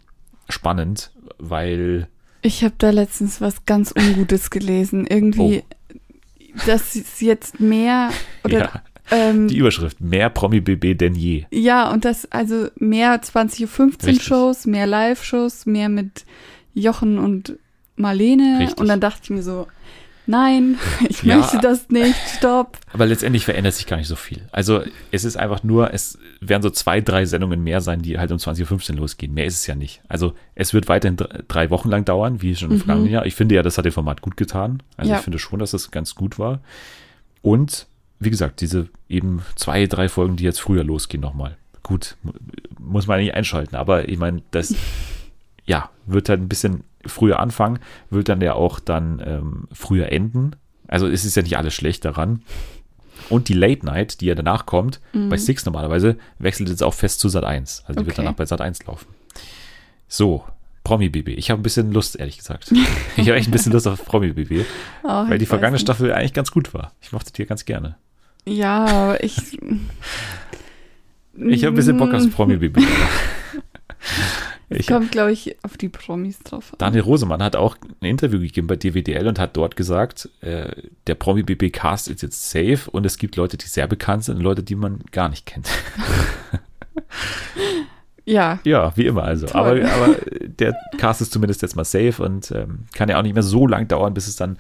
spannend, 0.50 1.12
weil 1.38 2.10
Ich 2.42 2.66
habe 2.66 2.76
da 2.78 2.90
letztens 2.90 3.40
was 3.40 3.66
ganz 3.66 3.94
Ungutes 3.96 4.50
gelesen. 4.50 5.08
Irgendwie, 5.08 5.64
dass 6.66 6.96
es 6.96 7.22
jetzt 7.22 7.62
mehr 7.62 8.10
oder 8.44 8.56
Oh. 8.56 8.60
ja, 8.60 8.82
ähm, 9.10 9.48
die 9.48 9.58
Überschrift, 9.58 10.00
mehr 10.02 10.30
Promi 10.30 10.62
BB 10.62 10.98
denn 10.98 11.16
je. 11.16 11.46
Ja, 11.52 11.92
und 11.92 12.06
das, 12.06 12.32
also 12.32 12.68
mehr 12.76 13.22
20.15 13.22 13.80
Uhr 13.80 13.88
Richtig. 14.08 14.24
Shows, 14.24 14.66
mehr 14.68 14.86
Live-Shows, 14.88 15.66
mehr 15.66 15.90
mit 15.90 16.26
Jochen 16.74 17.18
und 17.18 17.58
Marlene. 17.96 18.60
Richtig. 18.60 18.78
Und 18.80 18.88
dann 18.88 19.00
dachte 19.02 19.20
ich 19.24 19.30
mir 19.32 19.44
so, 19.44 19.68
nein, 20.28 20.78
ich 21.10 21.24
Ja. 21.24 21.38
möchte 21.38 21.58
das 21.60 21.90
nicht, 21.90 22.16
stopp. 22.38 22.78
Aber 22.94 23.06
letztendlich 23.06 23.44
verändert 23.44 23.74
sich 23.74 23.86
gar 23.88 23.98
nicht 23.98 24.08
so 24.08 24.16
viel. 24.16 24.48
Also 24.52 24.82
es 25.12 25.24
ist 25.26 25.36
einfach 25.36 25.64
nur, 25.64 25.94
es 25.94 26.18
werden 26.40 26.62
so 26.64 26.70
zwei, 26.70 27.02
drei 27.02 27.26
Sendungen 27.26 27.64
mehr 27.64 27.82
sein, 27.82 28.02
die 28.02 28.18
halt 28.18 28.32
um 28.32 28.38
20.15 28.38 28.92
Uhr 28.92 28.98
losgehen. 29.00 29.34
Mehr 29.34 29.46
ist 29.46 29.56
es 29.56 29.68
ja 29.68 29.76
nicht. 29.76 30.02
Also 30.08 30.34
es 30.56 30.74
wird 30.74 30.88
weiterhin 30.88 31.18
dr- 31.18 31.44
drei 31.48 31.70
Wochen 31.70 31.90
lang 31.90 32.06
dauern, 32.06 32.42
wie 32.42 32.56
schon 32.56 32.72
im 32.72 32.78
vergangenen 32.78 33.12
Jahr. 33.12 33.26
Ich 33.26 33.36
finde 33.36 33.56
ja, 33.56 33.64
das 33.64 33.78
hat 33.78 33.84
dem 33.86 33.92
Format 33.92 34.22
gut 34.22 34.38
getan. 34.38 34.82
Also 34.96 35.12
Ja. 35.12 35.18
ich 35.18 35.24
finde 35.24 35.38
schon, 35.40 35.60
dass 35.60 35.72
das 35.72 35.92
ganz 35.92 36.16
gut 36.16 36.40
war. 36.40 36.62
Und 37.42 37.88
wie 38.22 38.30
gesagt, 38.30 38.62
diese 38.62 38.88
eben 39.10 39.42
zwei, 39.56 39.86
drei 39.88 40.08
Folgen, 40.08 40.38
die 40.38 40.44
jetzt 40.46 40.62
früher 40.62 40.84
losgehen 40.86 41.20
nochmal. 41.22 41.58
Gut, 41.84 42.16
mu- 42.24 42.32
muss 42.80 43.08
man 43.08 43.20
nicht 43.20 43.34
einschalten. 43.34 43.76
Aber 43.76 44.08
ich 44.08 44.18
meine, 44.18 44.42
das 44.52 44.74
ja, 45.66 45.90
wird 46.06 46.30
halt 46.30 46.40
ein 46.42 46.48
bisschen 46.50 46.84
früher 47.06 47.40
anfangen, 47.40 47.80
wird 48.10 48.30
dann 48.30 48.40
ja 48.42 48.54
auch 48.54 48.80
dann 48.80 49.22
ähm, 49.26 49.68
früher 49.74 50.12
enden. 50.12 50.52
Also 50.88 51.08
es 51.08 51.26
ist 51.26 51.36
ja 51.36 51.42
nicht 51.42 51.58
alles 51.58 51.74
schlecht 51.74 52.06
daran. 52.06 52.44
Und 53.30 53.50
die 53.50 53.54
Late 53.54 53.86
Night, 53.86 54.22
die 54.22 54.26
ja 54.28 54.36
danach 54.36 54.66
kommt, 54.66 55.00
bei 55.14 55.38
Six 55.38 55.66
normalerweise, 55.66 56.18
wechselt 56.40 56.70
jetzt 56.70 56.84
auch 56.84 56.94
fest 56.94 57.20
zu 57.20 57.30
Sat 57.30 57.44
1. 57.44 57.84
Also 57.88 58.00
die 58.02 58.06
wird 58.06 58.16
Okay. 58.18 58.24
danach 58.26 58.36
bei 58.38 58.46
Sat 58.46 58.62
1 58.62 58.86
laufen. 58.86 59.08
So, 60.08 60.44
Promi 60.84 61.10
BB. 61.10 61.30
Ich 61.38 61.50
habe 61.52 61.62
ein 61.62 61.64
bisschen 61.64 61.92
Lust, 61.92 62.18
ehrlich 62.20 62.38
gesagt. 62.40 62.72
ich 63.16 63.28
habe 63.28 63.36
echt 63.38 63.48
ein 63.48 63.52
bisschen 63.52 63.72
Lust 63.72 63.88
auf 63.88 64.04
Promi 64.06 64.34
BB, 64.34 64.66
Oh, 65.04 65.08
weil 65.30 65.38
die 65.38 65.46
vergangene 65.46 65.76
nicht. 65.76 65.84
Staffel 65.84 66.12
eigentlich 66.12 66.34
ganz 66.34 66.52
gut 66.52 66.74
war. 66.74 66.92
Ich 67.02 67.12
mochte 67.12 67.32
die 67.32 67.46
ganz 67.46 67.66
gerne. 67.66 67.96
Ja, 68.46 68.86
aber 68.86 69.24
ich. 69.24 69.60
Ich 71.34 71.64
habe 71.64 71.74
ein 71.74 71.76
bisschen 71.76 71.98
Bock 71.98 72.14
aufs 72.14 72.30
Promi 72.30 72.58
BB. 72.58 72.80
Es 74.70 74.80
Ich, 74.82 74.88
kommt, 74.88 75.12
glaube 75.12 75.32
ich, 75.34 75.58
auf 75.64 75.76
die 75.76 75.90
Promis 75.90 76.40
drauf 76.40 76.72
an. 76.72 76.78
Daniel 76.78 77.04
Rosemann 77.04 77.44
hat 77.44 77.58
auch 77.58 77.76
ein 78.02 78.06
Interview 78.06 78.40
gegeben 78.40 78.68
bei 78.68 78.78
DWDL 78.78 79.28
und 79.28 79.38
hat 79.38 79.58
dort 79.58 79.76
gesagt, 79.76 80.30
äh, 80.40 80.72
der 81.08 81.16
Promi 81.16 81.44
BB 81.44 81.72
Cast 81.74 82.08
ist 82.08 82.22
jetzt 82.22 82.50
safe 82.50 82.90
und 82.90 83.06
es 83.06 83.18
gibt 83.18 83.36
Leute, 83.36 83.58
die 83.58 83.66
sehr 83.66 83.88
bekannt 83.88 84.24
sind 84.24 84.38
und 84.38 84.44
Leute, 84.44 84.64
die 84.64 84.76
man 84.76 85.04
gar 85.12 85.30
nicht 85.30 85.46
kennt. 85.46 85.68
Ja, 88.24 88.60
Ja, 88.64 88.96
wie 88.96 89.08
immer 89.08 89.24
also. 89.24 89.48
Aber, 89.54 89.72
aber 89.72 90.16
der 90.42 90.74
Cast 90.98 91.22
ist 91.22 91.34
zumindest 91.34 91.62
jetzt 91.62 91.76
mal 91.76 91.84
safe 91.84 92.24
und 92.24 92.52
ähm, 92.52 92.86
kann 92.94 93.10
ja 93.10 93.18
auch 93.18 93.24
nicht 93.24 93.34
mehr 93.34 93.44
so 93.44 93.68
lang 93.68 93.88
dauern, 93.88 94.14
bis 94.14 94.28
es 94.28 94.36
dann 94.38 94.58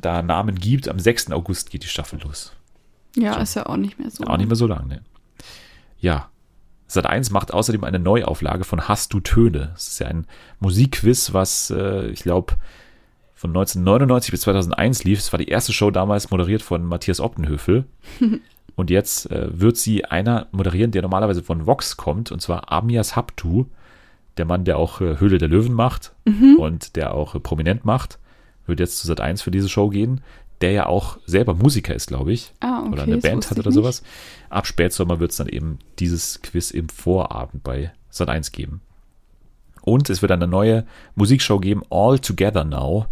da 0.00 0.22
Namen 0.22 0.54
gibt. 0.54 0.88
Am 0.88 0.98
6. 0.98 1.32
August 1.32 1.70
geht 1.70 1.82
die 1.82 1.88
Staffel 1.88 2.18
los. 2.22 2.53
Ja, 3.16 3.36
ist 3.36 3.54
ja 3.54 3.66
auch 3.66 3.76
nicht 3.76 3.98
mehr 3.98 4.10
so. 4.10 4.24
Auch 4.24 4.36
nicht 4.36 4.48
mehr 4.48 4.56
so 4.56 4.66
lang, 4.66 4.88
ne? 4.88 5.02
Ja. 5.98 6.28
Sat 6.86 7.06
1 7.06 7.30
macht 7.30 7.52
außerdem 7.52 7.82
eine 7.82 7.98
Neuauflage 7.98 8.64
von 8.64 8.88
Hast 8.88 9.12
du 9.14 9.20
Töne? 9.20 9.70
Das 9.72 9.88
ist 9.88 9.98
ja 10.00 10.06
ein 10.06 10.26
Musikquiz, 10.60 11.32
was 11.32 11.70
äh, 11.70 12.08
ich 12.08 12.22
glaube 12.22 12.54
von 13.34 13.50
1999 13.50 14.30
bis 14.30 14.42
2001 14.42 15.04
lief. 15.04 15.18
Es 15.18 15.32
war 15.32 15.38
die 15.38 15.48
erste 15.48 15.72
Show 15.72 15.90
damals 15.90 16.30
moderiert 16.30 16.62
von 16.62 16.84
Matthias 16.84 17.20
Optenhöfel. 17.20 17.84
und 18.76 18.90
jetzt 18.90 19.30
äh, 19.30 19.48
wird 19.50 19.76
sie 19.76 20.04
einer 20.04 20.46
moderieren, 20.52 20.90
der 20.90 21.02
normalerweise 21.02 21.42
von 21.42 21.66
Vox 21.66 21.96
kommt, 21.96 22.30
und 22.32 22.40
zwar 22.40 22.70
Amias 22.70 23.16
Haptu, 23.16 23.66
der 24.36 24.44
Mann, 24.44 24.64
der 24.64 24.78
auch 24.78 25.00
äh, 25.00 25.18
Höhle 25.20 25.38
der 25.38 25.48
Löwen 25.48 25.74
macht 25.74 26.12
und 26.58 26.96
der 26.96 27.14
auch 27.14 27.34
äh, 27.34 27.40
prominent 27.40 27.84
macht, 27.84 28.18
wird 28.66 28.80
jetzt 28.80 28.98
zu 28.98 29.06
Sat 29.06 29.20
1 29.20 29.42
für 29.42 29.50
diese 29.50 29.68
Show 29.68 29.88
gehen, 29.88 30.20
der 30.60 30.72
ja 30.72 30.86
auch 30.86 31.18
selber 31.26 31.54
Musiker 31.54 31.94
ist, 31.94 32.06
glaube 32.06 32.32
ich 32.32 32.52
Ah, 32.60 32.80
okay. 32.80 32.92
oder 32.92 33.02
eine 33.04 33.18
Band 33.18 33.50
hat 33.50 33.58
oder 33.58 33.72
sowas. 33.72 34.02
Ab 34.50 34.66
Spätsommer 34.66 35.20
wird 35.20 35.32
es 35.32 35.36
dann 35.36 35.48
eben 35.48 35.78
dieses 35.98 36.40
Quiz 36.42 36.70
im 36.70 36.88
Vorabend 36.88 37.62
bei 37.64 37.92
Sat 38.10 38.28
1 38.28 38.52
geben. 38.52 38.80
Und 39.82 40.08
es 40.08 40.22
wird 40.22 40.32
eine 40.32 40.46
neue 40.46 40.86
Musikshow 41.14 41.58
geben, 41.58 41.82
All 41.90 42.18
Together 42.18 42.64
Now. 42.64 43.06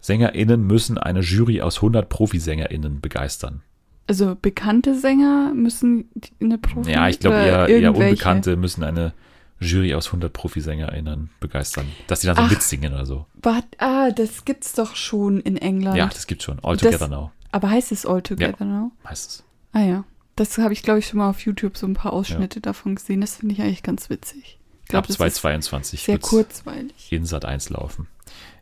SängerInnen 0.00 0.66
müssen 0.66 0.96
eine 0.98 1.20
Jury 1.20 1.60
aus 1.60 1.76
100 1.76 2.08
ProfiSängerInnen 2.08 3.00
begeistern. 3.00 3.62
Also 4.06 4.36
bekannte 4.40 4.98
Sänger 4.98 5.52
müssen 5.54 6.10
eine 6.40 6.58
Profi 6.58 6.90
Ja, 6.92 7.08
ich 7.08 7.20
glaube 7.20 7.36
eher, 7.36 7.68
eher? 7.68 7.94
Unbekannte 7.94 8.56
müssen 8.56 8.84
eine 8.84 9.14
Jury 9.60 9.94
aus 9.94 10.06
100 10.06 10.32
Profisänger*innen 10.32 11.30
begeistern. 11.40 11.86
Dass 12.06 12.20
die 12.20 12.26
dann 12.26 12.36
so 12.36 12.42
Ach. 12.42 12.50
mitsingen 12.50 12.92
oder 12.92 13.06
so. 13.06 13.26
Wart, 13.42 13.64
ah, 13.78 14.10
das 14.10 14.44
gibt's 14.44 14.72
doch 14.72 14.96
schon 14.96 15.40
in 15.40 15.56
England. 15.56 15.96
Ja, 15.96 16.06
das 16.06 16.26
gibt's 16.26 16.44
schon. 16.44 16.58
All 16.62 16.76
Together 16.76 17.08
Now 17.08 17.30
Aber 17.52 17.70
heißt 17.70 17.92
es 17.92 18.04
All 18.04 18.22
Together 18.22 18.64
Now? 18.64 18.90
heißt 19.08 19.30
es. 19.30 19.44
Ah 19.72 19.80
ja. 19.82 20.04
Das 20.36 20.58
habe 20.58 20.72
ich, 20.72 20.82
glaube 20.82 20.98
ich, 20.98 21.06
schon 21.06 21.18
mal 21.18 21.30
auf 21.30 21.40
YouTube 21.40 21.76
so 21.76 21.86
ein 21.86 21.94
paar 21.94 22.12
Ausschnitte 22.12 22.60
davon 22.60 22.96
gesehen. 22.96 23.20
Das 23.20 23.36
finde 23.36 23.54
ich 23.54 23.62
eigentlich 23.62 23.84
ganz 23.84 24.10
witzig. 24.10 24.58
Ich 24.82 24.88
glaube, 24.88 25.04
Ab 25.04 25.06
das 25.06 25.14
ist 25.14 25.18
2022 25.18 26.02
sehr 26.02 26.18
kurzweilig. 26.18 27.10
in 27.10 27.24
Sat 27.24 27.44
1 27.44 27.70
laufen. 27.70 28.08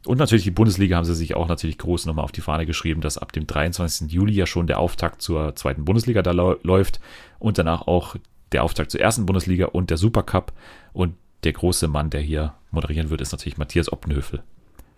Und 0.05 0.19
natürlich 0.19 0.45
die 0.45 0.51
Bundesliga 0.51 0.97
haben 0.97 1.05
sie 1.05 1.15
sich 1.15 1.35
auch 1.35 1.49
natürlich 1.49 1.79
groß 1.79 2.07
nochmal 2.07 2.25
auf 2.25 2.33
die 2.33 2.41
Fahne 2.41 2.67
geschrieben, 2.67 3.01
dass 3.01 3.19
ab 3.19 3.33
dem 3.33 3.47
23. 3.47 4.11
Juli 4.13 4.35
ja 4.35 4.47
schon 4.47 4.67
der 4.67 4.79
Auftakt 4.81 5.23
zur 5.23 5.55
zweiten 5.57 5.85
Bundesliga 5.85 6.23
da 6.23 6.33
läuft 6.33 7.01
und 7.39 7.59
danach 7.59 7.87
auch 7.87 8.17
der 8.53 8.65
Auftakt 8.65 8.91
zur 8.91 9.01
ersten 9.01 9.27
Bundesliga 9.27 9.67
und 9.67 9.91
der 9.91 9.97
Supercup. 9.97 10.53
Und 10.93 11.15
der 11.45 11.53
große 11.53 11.89
Mann, 11.89 12.11
der 12.11 12.21
hier 12.21 12.55
moderieren 12.71 13.11
wird, 13.11 13.21
ist 13.21 13.33
natürlich 13.33 13.59
Matthias 13.59 13.93
Oppenhöfel. 13.93 14.43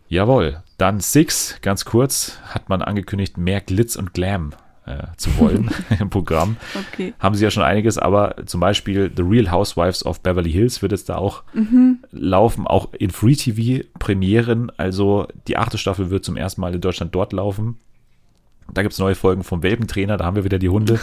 Jawohl, 0.08 0.62
dann 0.78 1.00
Six, 1.00 1.58
ganz 1.62 1.84
kurz, 1.84 2.38
hat 2.44 2.68
man 2.68 2.82
angekündigt, 2.82 3.38
mehr 3.38 3.60
Glitz 3.60 3.96
und 3.96 4.12
Glam 4.12 4.52
äh, 4.86 5.06
zu 5.16 5.38
wollen 5.38 5.70
im 5.98 6.10
Programm. 6.10 6.56
Okay. 6.92 7.14
Haben 7.18 7.34
sie 7.34 7.44
ja 7.44 7.50
schon 7.50 7.62
einiges, 7.62 7.96
aber 7.96 8.36
zum 8.46 8.60
Beispiel 8.60 9.10
The 9.14 9.22
Real 9.22 9.50
Housewives 9.50 10.04
of 10.04 10.20
Beverly 10.20 10.52
Hills 10.52 10.82
wird 10.82 10.92
jetzt 10.92 11.08
da 11.08 11.16
auch 11.16 11.42
laufen, 12.10 12.66
auch 12.66 12.92
in 12.92 13.10
Free 13.10 13.34
TV 13.34 13.84
Premieren. 13.98 14.70
Also 14.76 15.26
die 15.48 15.56
achte 15.56 15.78
Staffel 15.78 16.10
wird 16.10 16.24
zum 16.24 16.36
ersten 16.36 16.60
Mal 16.60 16.74
in 16.74 16.80
Deutschland 16.80 17.14
dort 17.14 17.32
laufen. 17.32 17.78
Da 18.72 18.82
gibt 18.82 18.92
es 18.92 18.98
neue 18.98 19.14
Folgen 19.14 19.44
vom 19.44 19.62
Welpentrainer, 19.62 20.16
da 20.16 20.24
haben 20.24 20.36
wir 20.36 20.44
wieder 20.44 20.58
die 20.58 20.70
Hunde. 20.70 20.98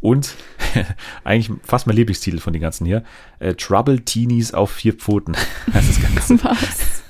Und 0.00 0.34
eigentlich 1.24 1.50
fast 1.62 1.86
mein 1.86 1.96
Lieblingstitel 1.96 2.38
von 2.38 2.52
den 2.52 2.62
ganzen 2.62 2.86
hier: 2.86 3.04
äh, 3.38 3.54
Trouble 3.54 4.00
Teenies 4.00 4.54
auf 4.54 4.70
vier 4.70 4.94
Pfoten. 4.94 5.34
Das 5.72 5.88
ist 5.88 6.02
ganz, 6.02 6.44
Was? 6.44 7.02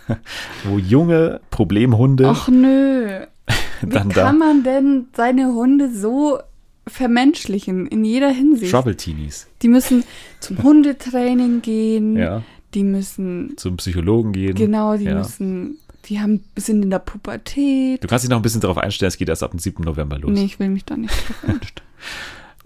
wo 0.64 0.78
junge 0.78 1.40
Problemhunde 1.50 2.28
Ach 2.28 2.48
nö. 2.48 3.20
Wie 3.80 3.88
kann 3.88 4.10
da. 4.10 4.32
man 4.32 4.62
denn 4.62 5.06
seine 5.14 5.46
Hunde 5.54 5.92
so 5.92 6.38
vermenschlichen 6.86 7.86
in 7.86 8.04
jeder 8.04 8.30
Hinsicht? 8.30 8.70
Trouble 8.72 8.96
Teenies. 8.96 9.46
Die 9.62 9.68
müssen 9.68 10.04
zum 10.40 10.62
Hundetraining 10.62 11.62
gehen. 11.62 12.16
Ja. 12.16 12.42
Die 12.74 12.82
müssen, 12.82 13.54
Zum 13.56 13.76
Psychologen 13.76 14.32
gehen. 14.32 14.54
genau, 14.56 14.96
die 14.96 15.04
ja. 15.04 15.14
müssen, 15.14 15.78
die 16.06 16.20
haben, 16.20 16.42
sind 16.56 16.82
in 16.82 16.90
der 16.90 16.98
Pubertät. 16.98 18.02
Du 18.02 18.08
kannst 18.08 18.24
dich 18.24 18.30
noch 18.30 18.38
ein 18.38 18.42
bisschen 18.42 18.60
darauf 18.60 18.78
einstellen, 18.78 19.08
es 19.08 19.16
geht 19.16 19.28
erst 19.28 19.44
ab 19.44 19.52
dem 19.52 19.60
7. 19.60 19.84
November 19.84 20.18
los. 20.18 20.32
Nee, 20.32 20.44
ich 20.44 20.58
will 20.58 20.70
mich 20.70 20.84
da 20.84 20.96
nicht 20.96 21.14
drauf 21.14 21.44
einstellen. 21.44 21.88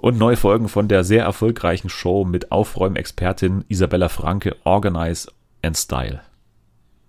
Und 0.01 0.17
neue 0.17 0.37
Folgen 0.37 0.69
von 0.69 0.87
der 0.87 1.03
sehr 1.03 1.25
erfolgreichen 1.25 1.89
Show 1.89 2.25
mit 2.25 2.53
Aufräumexpertin 2.53 3.65
Isabella 3.67 4.09
Franke, 4.09 4.57
Organize 4.63 5.29
and 5.61 5.77
Style. 5.77 6.21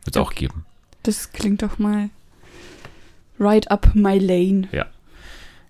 Wird 0.03 0.15
es 0.15 0.17
auch 0.17 0.33
geben. 0.33 0.65
Das 1.03 1.31
klingt 1.31 1.61
doch 1.61 1.77
mal 1.77 2.09
right 3.39 3.69
up 3.69 3.91
my 3.93 4.17
lane. 4.17 4.67
Ja. 4.71 4.87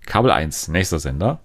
Kabel 0.06 0.30
1, 0.30 0.68
nächster 0.68 0.98
Sender. 0.98 1.40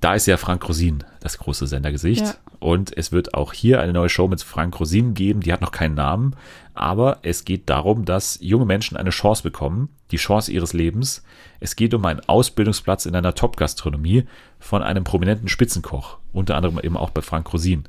Da 0.00 0.14
ist 0.14 0.26
ja 0.26 0.38
Frank 0.38 0.66
Rosin 0.66 1.04
das 1.20 1.38
große 1.38 1.66
Sendergesicht. 1.66 2.24
Ja. 2.24 2.34
Und 2.58 2.96
es 2.96 3.12
wird 3.12 3.34
auch 3.34 3.52
hier 3.52 3.82
eine 3.82 3.92
neue 3.92 4.08
Show 4.08 4.26
mit 4.26 4.42
Frank 4.42 4.80
Rosin 4.80 5.12
geben. 5.12 5.40
Die 5.40 5.52
hat 5.52 5.60
noch 5.60 5.72
keinen 5.72 5.96
Namen. 5.96 6.34
Aber 6.78 7.18
es 7.22 7.44
geht 7.44 7.68
darum, 7.68 8.04
dass 8.04 8.38
junge 8.40 8.64
Menschen 8.64 8.96
eine 8.96 9.10
Chance 9.10 9.42
bekommen. 9.42 9.88
Die 10.12 10.16
Chance 10.16 10.52
ihres 10.52 10.72
Lebens. 10.72 11.24
Es 11.58 11.74
geht 11.74 11.92
um 11.92 12.04
einen 12.04 12.20
Ausbildungsplatz 12.20 13.04
in 13.04 13.16
einer 13.16 13.34
Top-Gastronomie 13.34 14.24
von 14.60 14.82
einem 14.82 15.02
prominenten 15.02 15.48
Spitzenkoch. 15.48 16.18
Unter 16.32 16.54
anderem 16.56 16.78
eben 16.78 16.96
auch 16.96 17.10
bei 17.10 17.20
Frank 17.20 17.52
Rosin. 17.52 17.84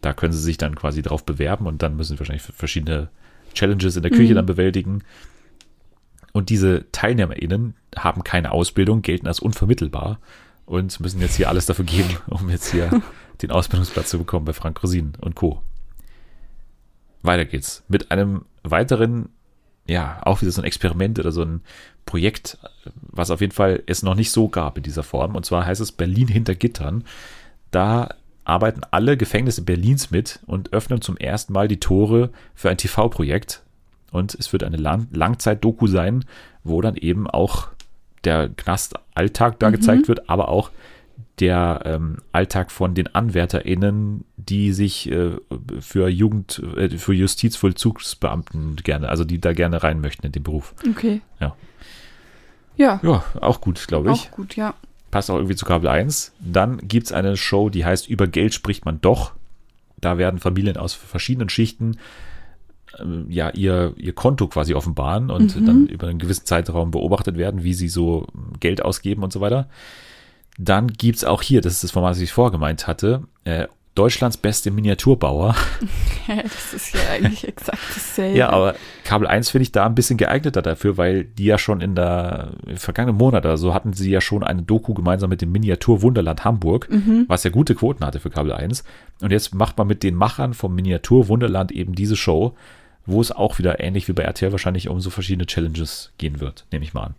Da 0.00 0.12
können 0.12 0.32
sie 0.32 0.42
sich 0.42 0.58
dann 0.58 0.74
quasi 0.74 1.00
drauf 1.00 1.24
bewerben 1.24 1.66
und 1.66 1.82
dann 1.82 1.96
müssen 1.96 2.14
sie 2.14 2.18
wahrscheinlich 2.18 2.42
verschiedene 2.42 3.08
Challenges 3.54 3.96
in 3.96 4.02
der 4.02 4.10
Küche 4.10 4.32
Mhm. 4.32 4.36
dann 4.36 4.46
bewältigen. 4.46 5.02
Und 6.32 6.50
diese 6.50 6.84
TeilnehmerInnen 6.92 7.74
haben 7.96 8.24
keine 8.24 8.50
Ausbildung, 8.52 9.02
gelten 9.02 9.26
als 9.26 9.40
unvermittelbar 9.40 10.18
und 10.66 10.98
müssen 11.00 11.20
jetzt 11.20 11.36
hier 11.36 11.48
alles 11.48 11.66
dafür 11.66 11.84
geben, 11.84 12.16
um 12.26 12.50
jetzt 12.50 12.72
hier 12.72 12.90
den 13.42 13.50
Ausbildungsplatz 13.52 14.10
zu 14.10 14.18
bekommen 14.18 14.44
bei 14.44 14.52
Frank 14.52 14.82
Rosin 14.82 15.12
und 15.20 15.34
Co. 15.36 15.62
Weiter 17.26 17.44
geht's 17.44 17.82
mit 17.88 18.10
einem 18.10 18.44
weiteren, 18.62 19.28
ja, 19.86 20.20
auch 20.22 20.42
wieder 20.42 20.52
so 20.52 20.60
ein 20.60 20.66
Experiment 20.66 21.18
oder 21.18 21.32
so 21.32 21.42
ein 21.42 21.60
Projekt, 22.04 22.58
was 23.00 23.30
auf 23.30 23.40
jeden 23.40 23.52
Fall 23.52 23.82
es 23.86 24.02
noch 24.02 24.14
nicht 24.14 24.30
so 24.30 24.48
gab 24.48 24.76
in 24.76 24.82
dieser 24.82 25.02
Form. 25.02 25.34
Und 25.34 25.44
zwar 25.44 25.66
heißt 25.66 25.80
es 25.80 25.92
Berlin 25.92 26.28
hinter 26.28 26.54
Gittern. 26.54 27.04
Da 27.70 28.10
arbeiten 28.44 28.82
alle 28.90 29.16
Gefängnisse 29.16 29.62
Berlins 29.62 30.10
mit 30.10 30.40
und 30.46 30.72
öffnen 30.72 31.00
zum 31.00 31.16
ersten 31.16 31.52
Mal 31.52 31.68
die 31.68 31.80
Tore 31.80 32.30
für 32.54 32.70
ein 32.70 32.78
TV-Projekt. 32.78 33.62
Und 34.12 34.34
es 34.34 34.52
wird 34.52 34.62
eine 34.62 34.76
Lang 34.76 35.08
Langzeit-Doku 35.12 35.88
sein, 35.88 36.24
wo 36.62 36.80
dann 36.80 36.96
eben 36.96 37.28
auch 37.28 37.68
der 38.24 38.48
Knastalltag 38.48 39.58
da 39.58 39.70
gezeigt 39.70 40.08
wird, 40.08 40.30
aber 40.30 40.48
auch 40.48 40.70
der 41.40 41.82
ähm, 41.84 42.18
Alltag 42.32 42.70
von 42.70 42.94
den 42.94 43.14
AnwärterInnen, 43.14 44.24
die 44.36 44.72
sich 44.72 45.10
äh, 45.10 45.32
für 45.80 46.08
Jugend, 46.08 46.62
äh, 46.76 46.96
für 46.96 47.12
Justizvollzugsbeamten 47.14 48.76
gerne, 48.76 49.08
also 49.08 49.24
die 49.24 49.40
da 49.40 49.52
gerne 49.52 49.82
rein 49.82 50.00
möchten 50.00 50.24
in 50.26 50.32
den 50.32 50.42
Beruf. 50.42 50.74
Okay. 50.88 51.20
Ja. 51.40 51.54
Ja, 52.76 53.00
Ja, 53.02 53.24
auch 53.40 53.60
gut, 53.60 53.86
glaube 53.88 54.10
ich. 54.12 54.18
auch 54.20 54.30
gut, 54.30 54.56
ja. 54.56 54.74
Passt 55.10 55.30
auch 55.30 55.36
irgendwie 55.36 55.56
zu 55.56 55.64
Kabel 55.64 55.88
1. 55.88 56.32
Dann 56.40 56.78
gibt 56.78 57.06
es 57.06 57.12
eine 57.12 57.36
Show, 57.36 57.70
die 57.70 57.84
heißt 57.84 58.08
Über 58.08 58.26
Geld 58.26 58.52
spricht 58.54 58.84
man 58.84 59.00
doch. 59.00 59.32
Da 59.98 60.18
werden 60.18 60.40
Familien 60.40 60.76
aus 60.76 60.92
verschiedenen 60.92 61.48
Schichten 61.48 61.96
ähm, 62.98 63.26
ja 63.30 63.48
ihr, 63.50 63.94
ihr 63.96 64.12
Konto 64.14 64.46
quasi 64.48 64.74
offenbaren 64.74 65.30
und 65.30 65.56
Mhm. 65.56 65.64
dann 65.64 65.86
über 65.86 66.08
einen 66.08 66.18
gewissen 66.18 66.44
Zeitraum 66.44 66.90
beobachtet 66.90 67.36
werden, 67.38 67.62
wie 67.64 67.72
sie 67.74 67.88
so 67.88 68.26
Geld 68.60 68.82
ausgeben 68.84 69.22
und 69.22 69.32
so 69.32 69.40
weiter. 69.40 69.68
Dann 70.58 70.88
gibt 70.88 71.16
es 71.16 71.24
auch 71.24 71.42
hier, 71.42 71.60
das 71.60 71.74
ist 71.74 71.84
das 71.84 71.90
Format, 71.90 72.12
das 72.12 72.20
ich 72.20 72.32
vorgemeint 72.32 72.86
hatte, 72.86 73.22
äh, 73.44 73.66
Deutschlands 73.96 74.36
beste 74.36 74.70
Miniaturbauer. 74.70 75.56
das 76.26 76.74
ist 76.74 76.94
ja 76.94 77.00
eigentlich 77.12 77.48
exakt 77.48 77.78
dasselbe. 77.94 78.36
Ja, 78.36 78.50
aber 78.50 78.74
Kabel 79.04 79.26
1 79.26 79.50
finde 79.50 79.62
ich 79.62 79.72
da 79.72 79.86
ein 79.86 79.94
bisschen 79.94 80.18
geeigneter 80.18 80.62
dafür, 80.62 80.96
weil 80.98 81.24
die 81.24 81.46
ja 81.46 81.56
schon 81.56 81.80
in 81.80 81.94
der 81.94 82.50
im 82.66 82.76
vergangenen 82.76 83.16
Monat 83.16 83.44
oder 83.44 83.56
so 83.56 83.72
hatten 83.72 83.94
sie 83.94 84.10
ja 84.10 84.20
schon 84.20 84.44
eine 84.44 84.62
Doku 84.62 84.92
gemeinsam 84.92 85.30
mit 85.30 85.40
dem 85.40 85.50
Miniatur 85.50 86.02
Wunderland 86.02 86.44
Hamburg, 86.44 86.88
was 87.26 87.44
ja 87.44 87.50
gute 87.50 87.74
Quoten 87.74 88.04
hatte 88.04 88.20
für 88.20 88.30
Kabel 88.30 88.52
1. 88.52 88.84
Und 89.22 89.32
jetzt 89.32 89.54
macht 89.54 89.78
man 89.78 89.86
mit 89.86 90.02
den 90.02 90.14
Machern 90.14 90.52
vom 90.52 90.74
Miniatur 90.74 91.28
Wunderland 91.28 91.72
eben 91.72 91.94
diese 91.94 92.16
Show, 92.16 92.54
wo 93.06 93.20
es 93.20 93.32
auch 93.32 93.58
wieder 93.58 93.80
ähnlich 93.80 94.08
wie 94.08 94.12
bei 94.12 94.24
RTL 94.24 94.52
wahrscheinlich 94.52 94.88
um 94.88 95.00
so 95.00 95.08
verschiedene 95.10 95.46
Challenges 95.46 96.12
gehen 96.18 96.40
wird, 96.40 96.66
nehme 96.70 96.84
ich 96.84 96.92
mal 96.92 97.04
an. 97.04 97.14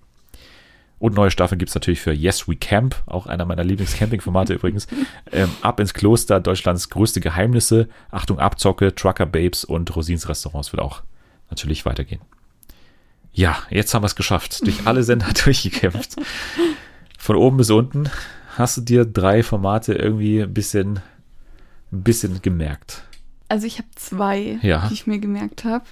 Und 1.00 1.14
neue 1.16 1.30
Staffeln 1.30 1.60
gibt 1.60 1.70
es 1.70 1.76
natürlich 1.76 2.00
für 2.02 2.12
Yes 2.12 2.48
We 2.48 2.56
Camp, 2.56 2.96
auch 3.06 3.28
einer 3.28 3.46
meiner 3.46 3.64
Lieblings-Camping-Formate 3.64 4.54
übrigens. 4.56 4.88
Ähm, 5.32 5.50
Ab 5.62 5.80
ins 5.80 5.94
Kloster, 5.94 6.40
Deutschlands 6.40 6.90
größte 6.90 7.20
Geheimnisse, 7.22 7.88
Achtung 8.10 8.40
Abzocke, 8.40 8.96
Trucker 8.96 9.26
Babes 9.28 9.64
und 9.64 9.96
Rosins 9.96 10.28
Restaurants 10.28 10.74
wird 10.74 10.82
auch 10.82 11.04
natürlich 11.52 11.86
weitergehen. 11.86 12.22
Ja, 13.32 13.58
jetzt 13.70 13.94
haben 13.94 14.02
wir 14.02 14.08
es 14.08 14.16
geschafft. 14.16 14.66
Durch 14.66 14.88
alle 14.88 15.04
Sender 15.04 15.28
durchgekämpft. 15.44 16.16
Von 17.20 17.36
oben 17.36 17.58
bis 17.58 17.70
unten. 17.70 18.10
Hast 18.58 18.78
du 18.78 18.82
dir 18.82 19.06
drei 19.06 19.44
Formate 19.44 19.94
irgendwie 19.94 20.42
ein 20.42 20.54
bisschen, 20.54 21.00
ein 21.92 22.02
bisschen 22.02 22.42
gemerkt? 22.42 23.04
Also 23.50 23.68
ich 23.68 23.78
habe 23.78 23.88
zwei, 23.96 24.58
Ja. 24.64 24.88
die 24.88 24.96
ich 24.96 25.06
mir 25.06 25.20
gemerkt 25.20 25.64
habe, 25.64 25.86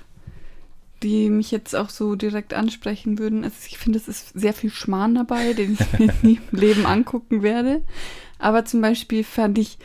die 1.06 1.30
mich 1.30 1.52
jetzt 1.52 1.76
auch 1.76 1.90
so 1.90 2.16
direkt 2.16 2.54
ansprechen 2.56 3.20
würden. 3.20 3.44
Also 3.44 3.56
ich 3.68 3.78
finde, 3.78 4.00
es 4.00 4.08
ist 4.08 4.30
sehr 4.34 4.54
viel 4.54 4.72
Schmarrn 4.72 5.14
dabei, 5.14 5.54
den 5.54 5.78
ich 5.80 6.00
mir 6.00 6.12
nie 6.24 6.40
im 6.52 6.60
Leben 6.60 6.86
angucken 6.88 7.44
werde. 7.44 7.84
Aber 8.40 8.66
zum 8.66 8.82
Beispiel 8.82 9.24
fand 9.24 9.60
ich 9.60 9.78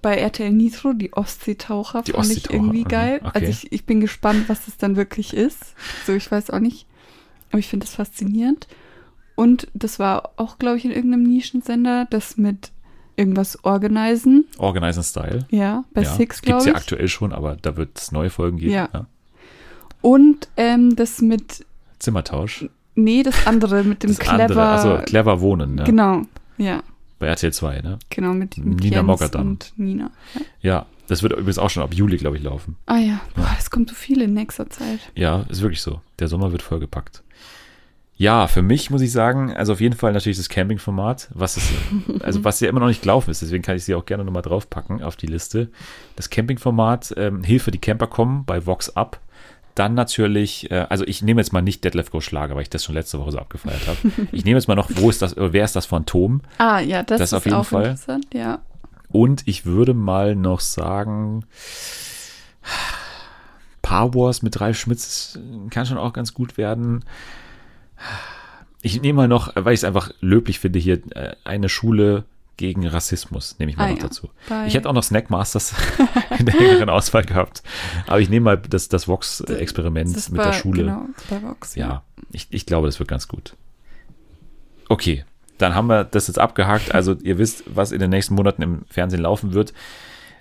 bei 0.00 0.14
RTL 0.16 0.52
Nitro 0.52 0.92
die 0.92 1.12
Ostseetaucher, 1.12 2.02
Die 2.02 2.12
fand 2.12 2.26
ich 2.26 2.30
Ostseetaucher, 2.30 2.54
irgendwie 2.54 2.84
mhm, 2.84 2.88
geil. 2.88 3.20
okay. 3.24 3.30
Also 3.34 3.48
ich, 3.48 3.72
ich 3.72 3.84
bin 3.84 4.00
gespannt, 4.00 4.48
was 4.48 4.68
es 4.68 4.76
dann 4.76 4.94
wirklich 4.94 5.34
ist. 5.34 5.74
So, 6.06 6.14
ich 6.14 6.30
weiß 6.30 6.50
auch 6.50 6.60
nicht. 6.60 6.86
Aber 7.50 7.58
ich 7.58 7.66
finde 7.66 7.84
das 7.86 7.96
faszinierend. 7.96 8.68
Und 9.34 9.66
das 9.74 9.98
war 9.98 10.30
auch, 10.36 10.58
glaube 10.58 10.76
ich, 10.78 10.84
in 10.84 10.92
irgendeinem 10.92 11.24
Nischensender, 11.24 12.06
das 12.08 12.36
mit 12.36 12.70
irgendwas 13.16 13.64
organisen. 13.64 14.46
Organize 14.58 15.00
and 15.00 15.06
Style. 15.06 15.46
Ja, 15.50 15.84
bei 15.92 16.02
ja, 16.02 16.14
Six, 16.14 16.36
Gibt 16.36 16.46
glaube 16.46 16.60
es 16.60 16.66
ich. 16.66 16.72
ja 16.72 16.76
aktuell 16.78 17.08
schon, 17.08 17.32
aber 17.32 17.56
da 17.56 17.76
wird 17.76 17.98
es 17.98 18.12
neue 18.12 18.30
Folgen 18.30 18.58
geben. 18.58 18.72
Ja. 18.74 19.06
Und 20.00 20.48
ähm, 20.56 20.94
das 20.96 21.20
mit, 21.20 21.64
Zimmertausch. 21.98 22.66
nee, 22.94 23.22
das 23.22 23.46
andere 23.46 23.82
mit 23.84 24.02
dem 24.02 24.10
Das 24.10 24.18
clever. 24.18 24.42
andere, 24.42 24.66
also 24.68 24.98
clever 25.04 25.40
wohnen, 25.40 25.74
ne? 25.74 25.84
Genau, 25.84 26.22
ja, 26.56 26.82
Bei 27.18 27.26
RTL 27.26 27.52
2, 27.52 27.80
ne? 27.80 27.98
genau, 28.10 28.32
mit, 28.32 28.56
mit 28.58 28.80
Nina 28.80 28.96
Jens 28.96 29.06
Moggerdamm. 29.06 29.46
und 29.48 29.72
Nina. 29.76 30.10
Ja. 30.34 30.40
Ja, 30.60 30.86
das 31.08 31.22
wird 31.22 31.32
übrigens 31.32 31.58
auch 31.58 31.70
schon 31.70 31.82
ab 31.82 31.94
Juli, 31.94 32.16
glaube 32.16 32.36
ich, 32.36 32.42
laufen. 32.42 32.76
Ah 32.86 32.98
ja, 32.98 33.20
boah, 33.34 33.50
es 33.58 33.70
kommt 33.70 33.88
so 33.88 33.94
viel 33.94 34.22
in 34.22 34.34
nächster 34.34 34.68
Zeit. 34.70 35.00
Ja, 35.14 35.44
ist 35.48 35.62
wirklich 35.62 35.80
so. 35.80 36.00
Der 36.18 36.28
Sommer 36.28 36.52
wird 36.52 36.62
vollgepackt. 36.62 37.22
Ja, 38.16 38.48
für 38.48 38.62
mich 38.62 38.90
muss 38.90 39.00
ich 39.00 39.12
sagen, 39.12 39.54
also 39.56 39.72
auf 39.74 39.80
jeden 39.80 39.94
Fall 39.94 40.12
natürlich 40.12 40.38
das 40.38 40.48
Camping-Format, 40.48 41.28
was 41.34 41.56
ist, 41.56 41.70
also 42.22 42.42
was 42.42 42.58
ja 42.58 42.68
immer 42.68 42.80
noch 42.80 42.88
nicht 42.88 43.02
gelaufen 43.02 43.30
ist, 43.30 43.42
deswegen 43.42 43.62
kann 43.62 43.76
ich 43.76 43.84
sie 43.84 43.94
auch 43.94 44.06
gerne 44.06 44.24
nochmal 44.24 44.42
draufpacken 44.42 45.02
auf 45.04 45.14
die 45.14 45.28
Liste. 45.28 45.70
Das 46.16 46.28
Camping-Format, 46.28 47.14
ähm, 47.16 47.44
Hilfe, 47.44 47.70
die 47.70 47.78
Camper 47.78 48.08
kommen 48.08 48.44
bei 48.44 48.66
Vox 48.66 48.90
Up. 48.96 49.20
Dann 49.78 49.94
natürlich, 49.94 50.70
äh, 50.72 50.86
also 50.88 51.04
ich 51.06 51.22
nehme 51.22 51.40
jetzt 51.40 51.52
mal 51.52 51.62
nicht 51.62 51.84
Deadlift 51.84 52.10
Go 52.10 52.20
Schlager, 52.20 52.56
weil 52.56 52.62
ich 52.62 52.70
das 52.70 52.84
schon 52.84 52.94
letzte 52.96 53.18
Woche 53.20 53.32
so 53.32 53.38
abgefeiert 53.38 53.86
habe. 53.86 53.98
Ich 54.32 54.44
nehme 54.44 54.58
jetzt 54.58 54.66
mal 54.66 54.74
noch, 54.74 54.90
wo 54.94 55.08
ist 55.08 55.22
das, 55.22 55.34
wer 55.36 55.64
ist 55.64 55.76
das 55.76 55.86
Phantom? 55.86 56.40
Ah, 56.58 56.80
ja, 56.80 57.02
das, 57.02 57.18
Das 57.20 57.30
ist 57.30 57.34
auf 57.34 57.44
jeden 57.44 57.56
auch 57.56 57.64
Fall. 57.64 57.84
interessant, 57.84 58.26
ja. 58.34 58.60
Und 59.10 59.46
ich 59.46 59.64
würde 59.66 59.94
mal 59.94 60.34
noch 60.34 60.60
sagen, 60.60 61.44
Power 63.82 64.14
Wars 64.14 64.42
mit 64.42 64.60
Ralf 64.60 64.78
Schmitz 64.78 65.38
kann 65.70 65.86
schon 65.86 65.96
auch 65.96 66.12
ganz 66.12 66.34
gut 66.34 66.58
werden. 66.58 67.04
Ich 68.82 69.00
nehme 69.00 69.16
mal 69.16 69.28
noch, 69.28 69.52
weil 69.54 69.74
ich 69.74 69.80
es 69.80 69.84
einfach 69.84 70.10
löblich 70.20 70.58
finde, 70.58 70.78
hier 70.78 71.00
äh, 71.16 71.34
eine 71.44 71.68
Schule 71.68 72.24
gegen 72.58 72.86
Rassismus, 72.86 73.56
nehme 73.58 73.70
ich 73.72 73.78
mal 73.78 73.84
Ah, 73.84 73.88
noch 73.92 73.96
ja. 73.96 74.02
dazu. 74.02 74.28
Bei- 74.48 74.66
Ich 74.66 74.74
hätte 74.74 74.88
auch 74.90 74.92
noch 74.92 75.02
Snack 75.02 75.30
Masters 75.30 75.74
in 76.38 76.44
der 76.44 76.54
engeren 76.60 76.90
Auswahl 76.90 77.24
gehabt. 77.24 77.62
Aber 78.06 78.20
ich 78.20 78.28
nehme 78.28 78.44
mal 78.44 78.56
das, 78.58 78.88
das 78.88 79.08
Vox-Experiment 79.08 80.10
mit 80.14 80.36
war, 80.38 80.44
der 80.46 80.52
Schule. 80.52 80.82
Genau, 80.84 81.06
bei 81.30 81.42
Vox. 81.42 81.74
Ja, 81.76 82.02
ich, 82.30 82.48
ich 82.50 82.66
glaube, 82.66 82.86
das 82.88 82.98
wird 82.98 83.08
ganz 83.08 83.26
gut. 83.28 83.54
Okay, 84.90 85.24
dann 85.58 85.74
haben 85.74 85.86
wir 85.88 86.04
das 86.04 86.26
jetzt 86.28 86.38
abgehakt. 86.38 86.94
Also 86.94 87.14
ihr 87.22 87.38
wisst, 87.38 87.64
was 87.66 87.92
in 87.92 88.00
den 88.00 88.10
nächsten 88.10 88.34
Monaten 88.34 88.62
im 88.62 88.84
Fernsehen 88.88 89.22
laufen 89.22 89.52
wird. 89.54 89.72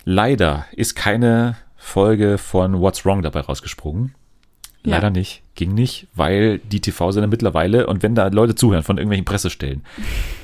Leider 0.03 0.65
ist 0.71 0.95
keine 0.95 1.57
Folge 1.75 2.37
von 2.37 2.79
What's 2.79 3.05
Wrong 3.05 3.21
dabei 3.21 3.41
rausgesprungen. 3.41 4.15
Ja. 4.83 4.95
Leider 4.95 5.09
nicht. 5.09 5.41
Ging 5.55 5.73
nicht, 5.73 6.07
weil 6.13 6.59
die 6.59 6.79
TV-Sender 6.79 7.27
mittlerweile, 7.27 7.87
und 7.87 8.03
wenn 8.03 8.15
da 8.15 8.27
Leute 8.27 8.55
zuhören 8.55 8.83
von 8.83 8.97
irgendwelchen 8.97 9.25
Pressestellen, 9.25 9.83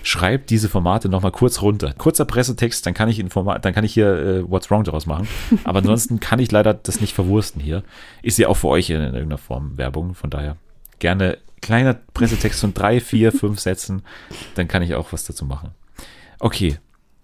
schreibt 0.01 0.49
diese 0.49 0.69
Formate 0.69 1.07
nochmal 1.07 1.31
kurz 1.31 1.61
runter. 1.61 1.93
Kurzer 1.97 2.25
Pressetext, 2.25 2.85
dann 2.85 2.93
kann 2.93 3.09
ich, 3.09 3.23
Format, 3.29 3.63
dann 3.63 3.73
kann 3.73 3.85
ich 3.85 3.93
hier 3.93 4.07
äh, 4.07 4.49
What's 4.49 4.69
Wrong 4.71 4.83
daraus 4.83 5.05
machen. 5.05 5.27
Aber 5.63 5.79
ansonsten 5.79 6.19
kann 6.19 6.39
ich 6.39 6.51
leider 6.51 6.73
das 6.73 6.99
nicht 6.99 7.13
verwursten 7.13 7.61
hier. 7.61 7.83
Ist 8.21 8.37
ja 8.37 8.47
auch 8.47 8.57
für 8.57 8.69
euch 8.69 8.89
in, 8.89 8.97
in 8.97 9.13
irgendeiner 9.13 9.37
Form 9.37 9.77
Werbung, 9.77 10.15
von 10.15 10.29
daher 10.29 10.57
gerne 10.99 11.37
kleiner 11.61 11.95
Pressetext 12.13 12.59
von 12.59 12.73
drei, 12.73 12.99
vier, 12.99 13.31
fünf 13.31 13.59
Sätzen, 13.59 14.03
dann 14.55 14.67
kann 14.67 14.83
ich 14.83 14.95
auch 14.95 15.13
was 15.13 15.23
dazu 15.23 15.45
machen. 15.45 15.71
Okay, 16.39 16.77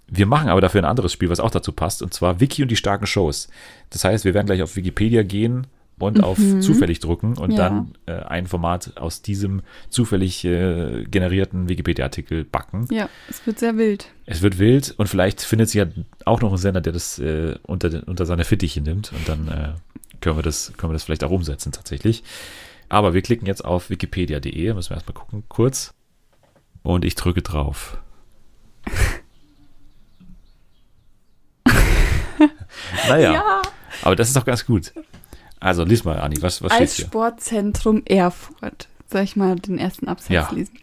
wir 0.07 0.26
machen 0.26 0.49
aber 0.49 0.61
dafür 0.61 0.81
ein 0.81 0.90
anderes 0.90 1.11
Spiel, 1.11 1.30
was 1.30 1.40
auch 1.40 1.52
dazu 1.52 1.72
passt, 1.72 2.02
und 2.02 2.14
zwar 2.14 2.40
Wiki 2.40 2.64
und 2.64 2.69
die 2.72 2.76
starken 2.76 3.06
Shows. 3.06 3.49
Das 3.90 4.03
heißt, 4.03 4.26
wir 4.26 4.34
werden 4.34 4.48
gleich 4.48 4.61
auf 4.61 4.76
Wikipedia 4.76 5.23
gehen 5.23 5.68
und 6.00 6.24
auf 6.24 6.38
zufällig 6.62 7.00
drücken 7.00 7.38
und 7.38 7.52
Ja. 7.52 7.58
dann 7.58 7.94
äh, 8.06 8.14
ein 8.14 8.48
Format 8.48 8.98
aus 8.98 9.22
diesem 9.22 9.62
zufällig 9.90 10.44
äh, 10.46 11.04
generierten 11.06 11.70
Wikipedia-Artikel 11.70 12.46
backen. 12.46 12.88
Ja, 12.92 13.10
es 13.30 13.46
wird 13.46 13.60
sehr 13.60 13.78
wild. 13.78 14.08
Es 14.26 14.42
wird 14.42 14.60
wild 14.60 14.94
und 14.98 15.08
vielleicht 15.08 15.42
findet 15.42 15.70
sich 15.70 15.80
ja 15.80 15.86
auch 16.26 16.42
noch 16.42 16.52
ein 16.52 16.58
Sender, 16.58 16.82
der 16.82 16.94
das 16.94 17.20
äh, 17.20 17.56
unter, 17.64 18.08
unter 18.08 18.26
seine 18.26 18.46
Fittiche 18.46 18.82
nimmt 18.82 19.12
und 19.14 19.28
dann 19.28 19.48
äh, 19.48 19.74
können, 20.22 20.38
wir 20.38 20.44
das, 20.44 20.74
können 20.78 20.92
wir 20.92 20.96
das 20.96 21.04
vielleicht 21.04 21.24
auch 21.24 21.32
umsetzen 21.32 21.72
tatsächlich. 21.72 22.24
Aber 22.90 23.14
wir 23.14 23.22
klicken 23.22 23.46
jetzt 23.46 23.64
auf 23.64 23.90
wikipedia.de, 23.90 24.74
müssen 24.74 24.90
wir 24.90 24.96
erstmal 24.96 25.14
gucken, 25.14 25.44
kurz. 25.48 25.94
Und 26.82 27.06
ich 27.06 27.16
drücke 27.16 27.42
drauf. 27.42 27.98
naja, 33.08 33.34
Ja. 33.34 33.62
aber 34.02 34.16
das 34.16 34.30
ist 34.30 34.36
doch 34.38 34.46
ganz 34.46 34.66
gut. 34.66 34.94
Also, 35.60 35.84
lies 35.84 36.03
mal, 36.06 36.19
Anni, 36.19 36.41
was, 36.41 36.61
was 36.61 36.73
steht 36.73 36.90
hier? 36.90 37.06
Eissportzentrum 37.06 38.03
Erfurt. 38.06 38.88
Soll 39.11 39.22
ich 39.22 39.36
mal 39.36 39.56
den 39.56 39.77
ersten 39.77 40.07
Absatz 40.07 40.30
Ja. 40.30 40.49
lesen? 40.52 40.77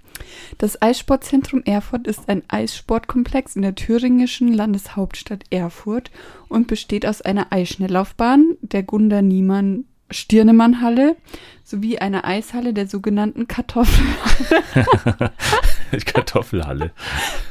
Das 0.59 0.81
Eissportzentrum 0.81 1.63
Erfurt 1.65 2.07
ist 2.07 2.29
ein 2.29 2.43
Eissportkomplex 2.49 3.57
in 3.57 3.63
der 3.63 3.75
thüringischen 3.75 4.53
Landeshauptstadt 4.53 5.45
Erfurt 5.51 6.11
und 6.49 6.67
besteht 6.67 7.07
aus 7.07 7.23
einer 7.23 7.53
Eisschnelllaufbahn, 7.53 8.57
der 8.63 8.83
Gunda 8.83 9.23
Niemann 9.23 9.85
Stirnemann 10.11 10.81
Halle 10.81 11.17
sowie 11.65 11.99
einer 11.99 12.25
Eishalle 12.25 12.73
der 12.73 12.87
sogenannten 12.87 13.49
Kartoffel. 13.49 14.05
Kartoffelhalle. 16.05 16.93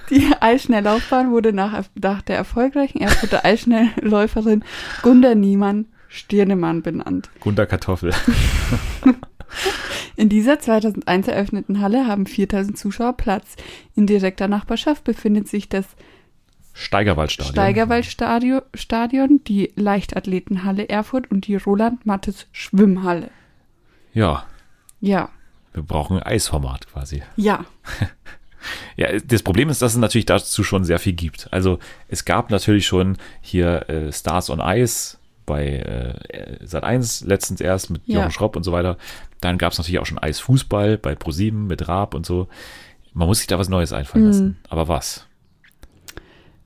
Die 0.09 0.31
Eisschnelllaufbahn 0.39 1.31
wurde 1.31 1.51
nach, 1.53 1.83
nach 1.95 2.21
der 2.21 2.37
erfolgreichen 2.37 3.01
Erfurter 3.01 3.43
Eisschnellläuferin 3.43 4.63
Gunda 5.01 5.35
Niemann 5.35 5.87
Stirnemann 6.07 6.81
benannt. 6.81 7.29
Gunda 7.39 7.65
Kartoffel. 7.65 8.13
In 10.15 10.29
dieser 10.29 10.59
2001 10.59 11.27
eröffneten 11.27 11.81
Halle 11.81 12.07
haben 12.07 12.25
4000 12.25 12.77
Zuschauer 12.77 13.17
Platz. 13.17 13.55
In 13.95 14.07
direkter 14.07 14.47
Nachbarschaft 14.47 15.03
befindet 15.03 15.47
sich 15.47 15.67
das 15.67 15.85
Steigerwaldstadion. 16.73 17.53
Steigerwaldstadion, 17.53 18.61
Stadion, 18.73 19.41
die 19.45 19.71
Leichtathletenhalle 19.75 20.89
Erfurt 20.89 21.31
und 21.31 21.47
die 21.47 21.55
Roland-Mattes 21.55 22.47
Schwimmhalle. 22.51 23.29
Ja, 24.13 24.45
Ja, 25.01 25.29
wir 25.73 25.83
brauchen 25.83 26.17
ein 26.17 26.23
Eisformat 26.23 26.87
quasi. 26.87 27.23
ja, 27.35 27.65
Ja, 28.97 29.19
das 29.19 29.43
Problem 29.43 29.69
ist, 29.69 29.81
dass 29.81 29.93
es 29.93 29.99
natürlich 29.99 30.25
dazu 30.25 30.63
schon 30.63 30.83
sehr 30.85 30.99
viel 30.99 31.13
gibt. 31.13 31.47
Also 31.51 31.79
es 32.07 32.25
gab 32.25 32.49
natürlich 32.49 32.87
schon 32.87 33.17
hier 33.41 33.87
äh, 33.89 34.11
Stars 34.11 34.49
on 34.49 34.59
Ice 34.59 35.17
bei 35.45 35.67
äh, 35.77 36.65
Sat 36.65 36.83
1 36.83 37.21
letztens 37.21 37.61
erst 37.61 37.89
mit 37.89 38.01
Ja. 38.05 38.19
Jochen 38.19 38.31
Schropp 38.31 38.55
und 38.55 38.63
so 38.63 38.71
weiter. 38.71 38.97
Dann 39.41 39.57
gab 39.57 39.71
es 39.73 39.77
natürlich 39.77 39.99
auch 39.99 40.05
schon 40.05 40.17
Eisfußball 40.19 40.97
bei 40.97 41.15
ProSieben 41.15 41.67
mit 41.67 41.87
Raab 41.87 42.13
und 42.13 42.25
so. 42.25 42.47
Man 43.13 43.27
muss 43.27 43.37
sich 43.39 43.47
da 43.47 43.57
was 43.59 43.69
Neues 43.69 43.93
einfallen 43.93 44.25
Mhm. 44.25 44.29
lassen. 44.31 44.57
Aber 44.69 44.87
was? 44.87 45.25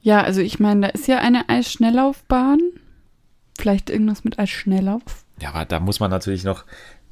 ja, 0.01 0.22
also 0.23 0.41
ich 0.41 0.60
meine, 0.60 0.81
da 0.81 0.88
ist 0.88 1.07
ja 1.07 1.19
eine 1.19 1.49
Eisschnelllaufbahn. 1.49 2.60
Vielleicht 3.57 3.89
irgendwas 3.89 4.23
mit 4.23 4.39
Eisschnelllauf. 4.39 5.01
Ja, 5.41 5.49
aber 5.49 5.65
da 5.65 5.80
muss 5.81 5.99
man 5.99 6.10
natürlich 6.10 6.43
noch 6.45 6.64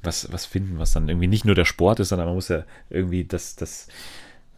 was, 0.03 0.31
was 0.31 0.45
finden, 0.45 0.79
was 0.79 0.93
dann 0.93 1.09
irgendwie 1.09 1.27
nicht 1.27 1.43
nur 1.43 1.55
der 1.55 1.65
Sport 1.65 1.99
ist, 1.99 2.09
sondern 2.09 2.27
man 2.27 2.35
muss 2.35 2.47
ja 2.47 2.63
irgendwie 2.89 3.25
das, 3.25 3.55
das, 3.57 3.87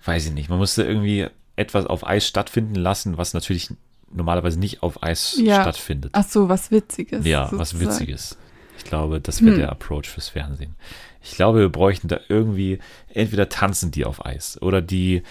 weiß 0.05 0.27
ich 0.27 0.33
nicht, 0.33 0.49
man 0.49 0.59
muss 0.59 0.75
ja 0.75 0.83
irgendwie 0.83 1.27
etwas 1.55 1.85
auf 1.87 2.05
Eis 2.05 2.27
stattfinden 2.27 2.75
lassen, 2.75 3.17
was 3.17 3.33
natürlich 3.33 3.73
normalerweise 4.11 4.59
nicht 4.59 4.81
auf 4.83 5.03
Eis 5.03 5.37
Ja. 5.41 5.61
stattfindet. 5.61 6.11
Ach 6.13 6.25
so, 6.27 6.49
was 6.49 6.71
Witziges. 6.71 7.25
Ja, 7.25 7.49
was 7.51 7.71
sozusagen. 7.71 7.99
Witziges. 7.99 8.37
Ich 8.77 8.83
glaube, 8.85 9.19
das 9.21 9.41
wäre 9.41 9.51
Hm. 9.53 9.59
der 9.59 9.71
Approach 9.71 10.07
fürs 10.07 10.29
Fernsehen. 10.29 10.75
Ich 11.21 11.31
glaube, 11.35 11.59
wir 11.59 11.69
bräuchten 11.69 12.07
da 12.07 12.19
irgendwie, 12.29 12.79
entweder 13.13 13.49
tanzen 13.49 13.91
die 13.91 14.05
auf 14.05 14.25
Eis 14.25 14.59
oder 14.61 14.81
die, 14.81 15.21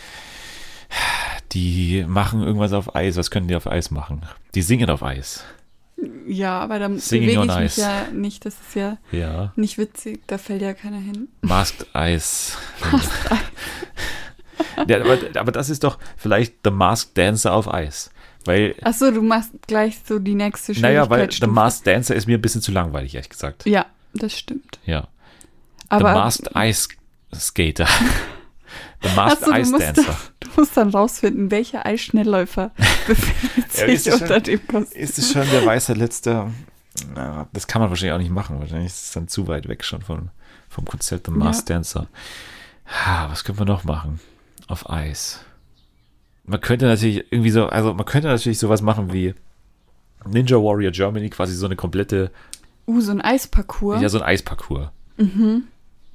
die 1.53 2.05
machen 2.07 2.43
irgendwas 2.43 2.73
auf 2.75 2.95
Eis. 2.95 3.17
Was 3.17 3.31
können 3.31 3.49
die 3.49 3.57
auf 3.57 3.67
Eis 3.67 3.91
machen? 3.91 4.23
Die 4.55 4.63
singen 4.63 4.91
auf 4.91 5.03
Eis. 5.03 5.45
Ja, 6.29 6.61
aber 6.61 6.79
da 6.79 6.89
Singing 6.97 7.35
bewege 7.41 7.53
ich 7.53 7.59
mich 7.59 7.73
Ice. 7.73 7.81
ja 7.81 8.07
nicht. 8.13 8.45
Das 8.45 8.55
ist 8.55 8.77
ja 8.77 8.99
Ja. 9.11 9.53
nicht 9.57 9.79
witzig. 9.79 10.21
Da 10.27 10.37
fällt 10.39 10.61
ja 10.63 10.75
keiner 10.75 10.99
hin. 10.99 11.29
Masked 11.41 11.87
Eis. 11.95 12.57
ja, 14.87 15.01
aber, 15.01 15.19
aber 15.35 15.53
das 15.53 15.71
ist 15.71 15.85
doch 15.85 15.99
vielleicht 16.17 16.55
The 16.65 16.71
Masked 16.71 17.17
Dancer 17.19 17.53
auf 17.53 17.73
Eis. 17.73 18.11
Weil, 18.49 18.75
Ach 18.83 18.95
so, 18.95 19.11
du 19.11 19.21
machst 19.21 19.51
gleich 19.67 20.01
so 20.07 20.19
die 20.19 20.35
nächste 20.35 20.73
naja, 20.81 21.09
weil 21.11 21.31
The. 21.31 21.47
Masked 21.47 21.87
Dancer 21.87 22.15
ist 22.17 22.27
mir 22.27 22.39
ein 22.39 22.41
bisschen 22.41 22.63
zu 22.63 22.73
langweilig, 22.73 23.15
ehrlich 23.15 23.29
gesagt. 23.29 23.67
Ja, 23.67 23.85
das 24.15 24.37
stimmt. 24.39 24.79
Ja. 24.87 25.09
Aber 25.91 26.09
The 26.13 26.19
Masked 26.19 26.51
Ice 26.57 26.89
Skater. 27.35 27.87
The 29.03 29.09
Masked 29.15 29.47
du 29.47 29.53
Ice 29.53 29.71
musst, 29.71 29.83
Dancer. 29.87 30.17
du 30.41 30.49
musst 30.57 30.77
dann 30.79 30.89
rausfinden, 30.89 31.51
welcher 31.51 31.85
Eisschnellläufer 31.85 32.71
befindet 33.07 33.75
Ja, 33.77 33.85
ist 33.85 34.05
sich 34.05 34.15
es 34.15 34.21
unter 34.23 34.35
schon- 34.37 34.43
dem 34.45 34.67
Kostüm. 34.67 35.03
Ist 35.03 35.19
es 35.19 35.31
schon 35.31 35.49
der 35.51 35.67
weiße 35.67 35.93
letzte? 35.93 36.51
Na, 37.15 37.47
das 37.53 37.67
kann 37.67 37.83
man 37.83 37.91
wahrscheinlich 37.91 38.15
auch 38.15 38.19
nicht 38.19 38.33
machen. 38.33 38.59
Wahrscheinlich 38.61 38.87
ist 38.87 39.05
es 39.05 39.13
dann 39.13 39.29
zu 39.29 39.47
weit 39.47 39.69
weg 39.69 39.85
schon 39.85 40.01
von, 40.01 40.31
vom 40.71 40.87
Konzept 40.87 41.27
The 41.27 41.33
Masked 41.33 41.69
Dancer. 41.69 42.07
Ha, 42.87 43.29
was 43.31 43.45
können 43.45 43.59
wir 43.59 43.67
noch 43.67 43.85
machen? 43.85 44.21
Auf 44.69 44.89
Eis. 44.89 45.41
Man 46.49 46.61
könnte 46.61 46.87
natürlich 46.87 47.31
irgendwie 47.31 47.51
so, 47.51 47.67
also 47.67 47.93
man 47.95 48.07
könnte 48.07 48.29
natürlich 48.29 48.59
sowas 48.59 48.83
machen 48.83 49.13
wie 49.13 49.35
Ninja 50.27 50.57
Warrior 50.57 50.91
Germany, 50.93 51.29
quasi 51.31 51.55
so 51.55 51.67
eine 51.67 51.77
komplette, 51.77 52.31
Uh, 52.87 53.01
so 53.03 53.13
ein 53.13 53.21
Eisparcours. 53.21 54.01
ja, 54.01 54.09
so 54.09 54.19
ein 54.19 54.25
Eisparcours. 54.25 54.89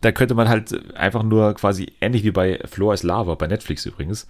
Da 0.02 0.12
könnte 0.12 0.34
man 0.36 0.50
halt 0.50 0.96
einfach 0.96 1.24
nur 1.24 1.54
quasi, 1.54 1.94
ähnlich 2.02 2.24
wie 2.24 2.32
bei 2.32 2.60
Floor 2.66 2.94
is 2.94 3.04
Lava, 3.04 3.36
bei 3.36 3.48
Netflix 3.48 3.86
übrigens, 3.86 4.28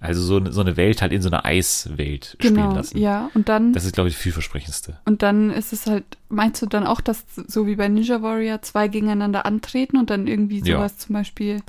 also 0.00 0.20
so, 0.22 0.36
eine- 0.36 0.52
so 0.52 0.60
eine 0.60 0.76
Welt 0.76 1.00
halt 1.00 1.12
in 1.12 1.22
so 1.22 1.28
einer 1.30 1.44
Eiswelt 1.46 2.36
spielen 2.40 2.56
genau, 2.56 2.74
lassen. 2.74 2.98
ja. 2.98 3.30
Und 3.34 3.48
dann, 3.48 3.72
Das 3.72 3.84
ist, 3.86 3.94
glaube 3.94 4.08
ich, 4.08 4.16
das 4.16 4.22
vielversprechendste. 4.22 4.98
und 5.06 5.22
dann 5.22 5.50
ist 5.50 5.72
es 5.72 5.86
halt, 5.86 6.04
meinst 6.28 6.60
du 6.60 6.66
dann 6.66 6.86
auch, 6.86 7.00
dass 7.00 7.24
so 7.46 7.66
wie 7.66 7.76
bei 7.76 7.88
Ninja 7.88 8.20
Warrior 8.22 8.60
zwei 8.62 8.88
gegeneinander 8.88 9.46
antreten 9.46 9.96
und 9.96 10.10
dann 10.10 10.26
irgendwie 10.26 10.58
Ja. 10.58 10.76
sowas 10.78 10.98
zum 10.98 11.14
Beispiel, 11.14 11.60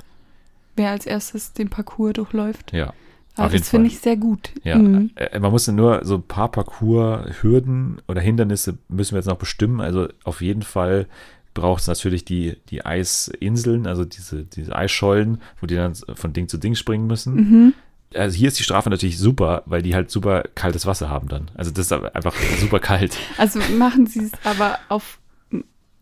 wer 0.74 0.90
als 0.90 1.06
erstes 1.06 1.52
den 1.54 1.70
Parcours 1.70 2.12
durchläuft? 2.14 2.72
Ja. 2.72 2.92
Aber 3.36 3.46
Auf 3.46 3.52
das 3.52 3.68
finde 3.68 3.88
ich 3.88 3.98
sehr 3.98 4.16
gut. 4.16 4.50
Ja, 4.64 4.76
Mhm. 4.78 5.10
äh, 5.16 5.38
man 5.38 5.50
muss 5.50 5.66
nur 5.68 6.04
so 6.04 6.14
ein 6.16 6.22
paar 6.22 6.50
Parcours-Hürden 6.50 7.98
oder 8.08 8.20
Hindernisse 8.20 8.78
müssen 8.88 9.12
wir 9.12 9.18
jetzt 9.18 9.26
noch 9.26 9.36
bestimmen. 9.38 9.80
Also 9.80 10.08
auf 10.24 10.40
jeden 10.40 10.62
Fall 10.62 11.06
braucht 11.54 11.82
es 11.82 11.86
natürlich 11.86 12.24
die, 12.24 12.56
die 12.70 12.84
Eisinseln, 12.84 13.86
also 13.86 14.04
diese, 14.04 14.44
diese 14.44 14.74
Eisschollen, 14.76 15.40
wo 15.60 15.66
die 15.66 15.74
dann 15.74 15.94
von 15.94 16.32
Ding 16.32 16.48
zu 16.48 16.58
Ding 16.58 16.74
springen 16.74 17.06
müssen. 17.06 17.34
Mhm. 17.34 17.74
Also 18.14 18.36
hier 18.36 18.48
ist 18.48 18.58
die 18.58 18.62
Strafe 18.62 18.88
natürlich 18.88 19.18
super, 19.18 19.62
weil 19.66 19.82
die 19.82 19.94
halt 19.94 20.10
super 20.10 20.44
kaltes 20.54 20.86
Wasser 20.86 21.10
haben 21.10 21.28
dann. 21.28 21.50
Also 21.54 21.70
das 21.70 21.86
ist 21.86 21.92
einfach 21.92 22.34
super 22.58 22.78
kalt. 22.78 23.16
Also 23.38 23.58
machen 23.78 24.06
sie 24.06 24.24
es 24.24 24.32
aber 24.44 24.78
auf 24.88 25.18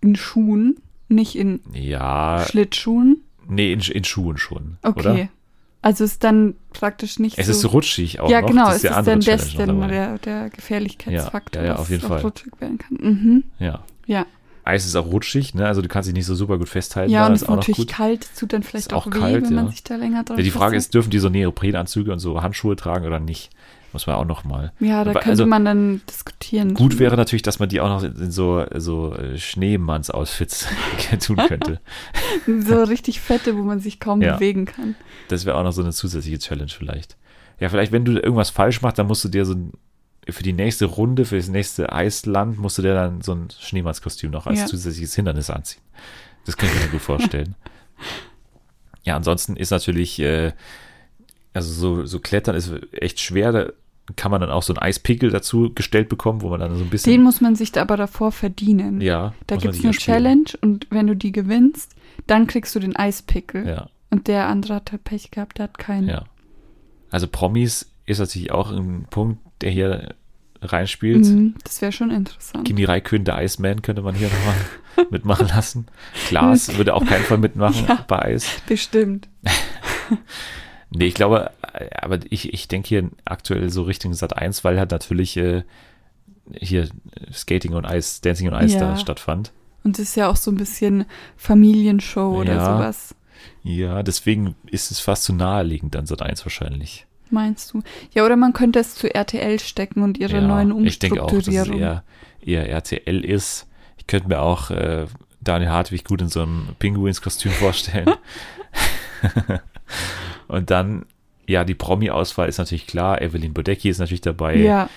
in 0.00 0.16
Schuhen, 0.16 0.76
nicht 1.08 1.34
in 1.34 1.60
Ja, 1.72 2.44
Schlittschuhen. 2.48 3.22
nee, 3.48 3.72
in, 3.72 3.80
in 3.80 4.04
Schuhen 4.04 4.36
schon, 4.36 4.76
Okay. 4.82 5.00
oder? 5.00 5.28
Also 5.84 6.04
ist 6.04 6.24
dann 6.24 6.54
praktisch 6.72 7.18
nicht 7.18 7.38
Es 7.38 7.44
so. 7.46 7.52
ist 7.52 7.60
so 7.60 7.68
rutschig 7.68 8.18
auch 8.18 8.30
ja, 8.30 8.40
noch. 8.40 8.48
genau, 8.48 8.64
das 8.68 8.76
es 8.76 8.84
ist 8.84 8.84
ist 8.84 8.90
der 8.90 8.96
andere 8.96 9.18
dann 9.18 9.38
das 9.38 9.54
dann 9.54 9.88
der, 9.88 10.18
der 10.18 10.48
Gefährlichkeitsfaktor, 10.50 11.60
Ja, 11.62 11.68
ja, 11.68 11.74
ja, 11.74 11.78
auf 11.78 11.90
jeden 11.90 12.00
es 12.00 12.04
auch 12.06 12.14
Fall. 12.14 12.22
rutschig 12.22 12.52
werden 12.58 12.78
kann. 12.78 12.96
Mhm. 13.00 13.44
Ja. 13.58 13.84
Ja. 14.06 14.24
Eis 14.64 14.86
ist 14.86 14.96
auch 14.96 15.04
rutschig, 15.04 15.54
ne? 15.54 15.66
Also 15.66 15.82
du 15.82 15.88
kannst 15.88 16.06
dich 16.08 16.14
nicht 16.14 16.24
so 16.24 16.34
super 16.34 16.56
gut 16.56 16.70
festhalten. 16.70 17.12
Ja, 17.12 17.26
und 17.26 17.34
ist 17.34 17.36
es 17.36 17.42
ist 17.42 17.48
auch 17.48 17.50
noch 17.50 17.56
natürlich 17.58 17.76
gut. 17.76 17.88
kalt, 17.88 18.24
es 18.24 18.40
tut 18.40 18.54
dann 18.54 18.62
vielleicht 18.62 18.86
Ist 18.86 18.94
auch, 18.94 19.06
auch 19.06 19.14
weh, 19.14 19.18
kalt, 19.18 19.44
wenn 19.44 19.54
man 19.54 19.64
ja. 19.66 19.70
sich 19.72 19.84
da 19.84 19.96
länger 19.96 20.24
drauf 20.24 20.38
Ja, 20.38 20.42
die 20.42 20.50
Frage 20.50 20.76
ist, 20.78 20.94
dürfen 20.94 21.10
die 21.10 21.18
so 21.18 21.28
Neoprenanzüge 21.28 22.10
und 22.10 22.18
so 22.18 22.40
Handschuhe 22.40 22.76
tragen 22.76 23.04
oder 23.06 23.20
nicht? 23.20 23.50
Muss 23.94 24.08
man 24.08 24.16
auch 24.16 24.24
noch 24.24 24.42
mal. 24.42 24.72
Ja, 24.80 25.04
da 25.04 25.12
könnte 25.12 25.28
also 25.30 25.46
man 25.46 25.64
dann 25.64 26.02
diskutieren. 26.10 26.74
Gut 26.74 26.98
wäre 26.98 27.16
natürlich, 27.16 27.42
dass 27.42 27.60
man 27.60 27.68
die 27.68 27.80
auch 27.80 27.88
noch 27.88 28.02
in 28.02 28.32
so, 28.32 28.66
so 28.74 29.14
äh, 29.14 29.38
Schneemanns-Outfits 29.38 30.66
tun 31.24 31.36
könnte. 31.36 31.80
So 32.46 32.82
richtig 32.82 33.20
fette, 33.20 33.56
wo 33.56 33.62
man 33.62 33.78
sich 33.78 34.00
kaum 34.00 34.20
Ja. 34.20 34.34
bewegen 34.34 34.64
kann. 34.66 34.96
Das 35.28 35.44
wäre 35.46 35.56
auch 35.56 35.62
noch 35.62 35.72
so 35.72 35.80
eine 35.80 35.92
zusätzliche 35.92 36.40
Challenge 36.40 36.70
vielleicht. 36.76 37.16
Ja, 37.60 37.68
vielleicht, 37.68 37.92
wenn 37.92 38.04
du 38.04 38.14
irgendwas 38.18 38.50
falsch 38.50 38.82
machst, 38.82 38.98
dann 38.98 39.06
musst 39.06 39.24
du 39.24 39.28
dir 39.28 39.44
so 39.46 39.54
ein, 39.54 39.72
für 40.28 40.42
die 40.42 40.52
nächste 40.52 40.86
Runde, 40.86 41.24
für 41.24 41.36
das 41.36 41.48
nächste 41.48 41.92
Eisland, 41.92 42.58
musst 42.58 42.76
du 42.78 42.82
dir 42.82 42.94
dann 42.94 43.22
so 43.22 43.32
ein 43.32 43.48
Schneemannskostüm 43.60 44.32
noch 44.32 44.48
als 44.48 44.58
Ja. 44.58 44.66
zusätzliches 44.66 45.14
Hindernis 45.14 45.50
anziehen. 45.50 45.82
Das 46.46 46.56
kann 46.56 46.68
ich 46.68 46.82
mir 46.82 46.88
gut 46.90 47.00
vorstellen. 47.00 47.54
ja, 49.04 49.14
ansonsten 49.14 49.56
ist 49.56 49.70
natürlich, 49.70 50.18
äh, 50.18 50.52
also 51.52 51.72
so, 51.72 52.04
so 52.06 52.18
Klettern 52.18 52.56
ist 52.56 52.72
echt 52.92 53.20
schwer. 53.20 53.72
Kann 54.16 54.30
man 54.30 54.40
dann 54.40 54.50
auch 54.50 54.62
so 54.62 54.74
einen 54.74 54.82
Eispickel 54.82 55.30
dazu 55.30 55.72
gestellt 55.74 56.08
bekommen, 56.10 56.42
wo 56.42 56.50
man 56.50 56.60
dann 56.60 56.76
so 56.76 56.84
ein 56.84 56.90
bisschen. 56.90 57.10
Den 57.12 57.22
muss 57.22 57.40
man 57.40 57.56
sich 57.56 57.72
da 57.72 57.80
aber 57.82 57.96
davor 57.96 58.32
verdienen. 58.32 59.00
ja, 59.00 59.32
Da 59.46 59.56
gibt 59.56 59.74
es 59.74 59.82
eine. 59.84 59.92
Challenge 59.94 60.44
und 60.60 60.86
wenn 60.90 61.06
du 61.06 61.16
die 61.16 61.32
gewinnst, 61.32 61.94
dann 62.26 62.46
kriegst 62.46 62.74
du 62.74 62.80
den 62.80 62.94
Eispickel. 62.96 63.66
Ja, 63.66 63.88
Und 64.10 64.28
der 64.28 64.48
andere 64.48 64.74
hat 64.74 64.92
halt 64.92 65.04
Pech 65.04 65.30
gehabt, 65.30 65.56
der 65.58 65.64
hat 65.64 65.78
keinen. 65.78 66.08
ja. 66.08 66.24
Also 67.10 67.28
Promis 67.28 67.90
ist 68.06 68.18
natürlich 68.18 68.50
auch 68.50 68.70
ein 68.72 69.06
Punkt, 69.08 69.38
der 69.62 69.70
hier 69.70 70.14
reinspielt. 70.60 71.24
Mhm, 71.24 71.54
das 71.64 71.80
wäre 71.80 71.92
schon 71.92 72.10
interessant. 72.10 72.66
Kimi 72.66 72.84
Räikkönen, 72.84 73.24
der 73.24 73.42
Iceman, 73.42 73.80
könnte 73.82 74.02
man 74.02 74.14
hier 74.14 74.28
nochmal 74.96 75.06
mitmachen 75.10 75.48
lassen. 75.48 75.86
Klaas 76.26 76.74
würde 76.76 76.92
auf 76.94 77.04
keinen 77.06 77.24
Fall 77.24 77.38
mitmachen 77.38 77.86
Ja. 77.88 78.04
bei 78.06 78.20
Eis. 78.20 78.48
Bestimmt. 78.66 79.28
Nee, 80.96 81.06
ich 81.06 81.14
glaube, 81.14 81.50
aber 82.00 82.18
ich, 82.30 82.52
ich 82.54 82.68
denke 82.68 82.88
hier 82.88 83.10
aktuell 83.24 83.70
so 83.70 83.82
Richtung 83.82 84.14
Sat 84.14 84.36
1, 84.36 84.64
weil 84.64 84.78
halt 84.78 84.90
natürlich 84.90 85.36
äh, 85.36 85.62
hier 86.60 86.88
Skating 87.32 87.72
und 87.74 87.84
Eis, 87.86 88.20
Dancing 88.20 88.48
und 88.48 88.54
Eis 88.54 88.72
Ja. 88.74 88.80
da 88.80 88.96
stattfand. 88.96 89.52
Und 89.82 89.98
es 89.98 90.10
ist 90.10 90.14
ja 90.16 90.28
auch 90.30 90.36
so 90.36 90.50
ein 90.50 90.56
bisschen 90.56 91.04
Familienshow 91.36 92.40
oder 92.40 92.54
Ja. 92.54 92.64
sowas, 92.76 93.14
Ja, 93.62 94.02
deswegen 94.02 94.54
ist 94.66 94.90
es 94.90 95.00
fast 95.00 95.24
zu 95.24 95.32
naheliegend 95.34 95.96
an 95.96 96.06
Sat 96.06 96.22
1 96.22 96.44
wahrscheinlich. 96.46 97.06
meinst 97.30 97.72
du? 97.74 97.82
Ja, 98.12 98.24
oder 98.24 98.36
man 98.36 98.52
könnte 98.52 98.78
es 98.78 98.94
zu 98.94 99.12
RTL 99.12 99.58
stecken 99.58 100.02
und 100.02 100.18
ihre 100.18 100.36
ja, 100.36 100.40
neuen 100.46 100.84
ich 100.86 100.98
denke 101.00 101.22
auch, 101.22 101.30
dass 101.32 101.48
es 101.48 101.68
eher, 101.68 102.04
eher 102.40 102.68
RTL 102.68 103.24
ist. 103.24 103.66
Ich 103.98 104.06
könnte 104.06 104.28
mir 104.28 104.40
auch 104.40 104.70
äh, 104.70 105.06
Daniel 105.40 105.70
Hartwig 105.70 106.04
gut 106.04 106.20
in 106.22 106.28
so 106.28 106.42
einem 106.42 106.68
Pinguinskostüm 106.78 107.50
vorstellen. 107.60 108.10
Und 110.48 110.70
dann, 110.70 111.06
ja, 111.46 111.64
die 111.64 111.74
Promi-Auswahl 111.74 112.48
ist 112.48 112.58
natürlich 112.58 112.86
klar. 112.86 113.20
Evelyn 113.22 113.52
Bodecki 113.54 113.88
ist 113.88 113.98
natürlich 113.98 114.20
dabei. 114.22 114.56
ja, 114.56 114.88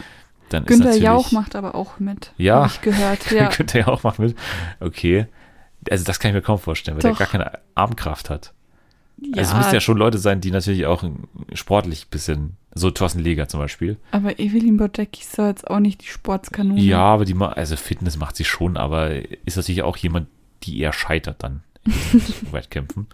Dann 0.50 0.66
Günther 0.66 0.96
Jauch 0.96 1.32
macht 1.32 1.56
aber 1.56 1.76
auch 1.76 2.00
mit. 2.00 2.32
Ja. 2.38 2.56
Habe 2.62 2.68
ich 2.68 2.82
gehört. 2.82 3.32
Ja. 3.32 3.48
Könnte 3.50 3.80
ja 3.80 3.88
auch 3.88 4.04
mal 4.04 4.14
mit. 4.18 4.36
Okay. 4.80 5.28
Also 5.90 6.04
das 6.04 6.20
kann 6.20 6.30
ich 6.30 6.36
mir 6.36 6.42
kaum 6.42 6.60
vorstellen, 6.60 6.98
weil 6.98 7.10
Doch. 7.10 7.18
der 7.18 7.28
gar 7.28 7.32
keine 7.32 7.60
Armkraft 7.76 8.30
hat. 8.30 8.54
ja, 9.18 9.38
Also 9.42 9.52
es 9.52 9.58
müssen 9.58 9.74
ja 9.74 9.80
schon 9.80 9.98
Leute 9.98 10.18
sein, 10.18 10.42
die 10.42 10.52
natürlich 10.52 10.86
auch 10.86 11.04
sportlich 11.54 12.06
ein 12.06 12.10
bisschen, 12.10 12.58
so 12.74 12.92
Thorsten 12.92 13.20
Leger 13.20 13.48
zum 13.48 13.60
Beispiel. 13.60 13.98
aber 14.12 14.40
Evelyn 14.40 14.78
Bodecki 14.78 15.22
ist 15.22 15.38
doch 15.40 15.48
jetzt 15.48 15.68
auch 15.70 15.80
nicht 15.80 16.02
die 16.02 16.08
Sportskanone. 16.08 16.80
Ja, 16.82 17.00
aber 17.00 17.26
die, 17.26 17.36
also 17.40 17.76
Fitness 17.78 18.18
macht 18.18 18.36
sie 18.36 18.44
schon, 18.46 18.76
aber 18.78 19.12
ist 19.46 19.56
natürlich 19.58 19.84
auch 19.84 19.98
jemand, 19.98 20.28
die 20.64 20.80
eher 20.80 20.92
scheitert 20.94 21.42
dann 21.44 21.64
in 21.86 22.22
Wettkämpfen. 22.52 23.08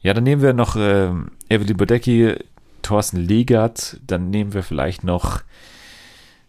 Ja, 0.00 0.14
dann 0.14 0.24
nehmen 0.24 0.42
wir 0.42 0.52
noch 0.52 0.74
ähm, 0.76 1.30
Evelyn 1.52 1.76
Bodecki, 1.76 2.34
Thorsten 2.82 3.18
Legert, 3.18 4.00
dann 4.06 4.30
nehmen 4.30 4.54
wir 4.54 4.62
vielleicht 4.62 5.04
noch 5.04 5.42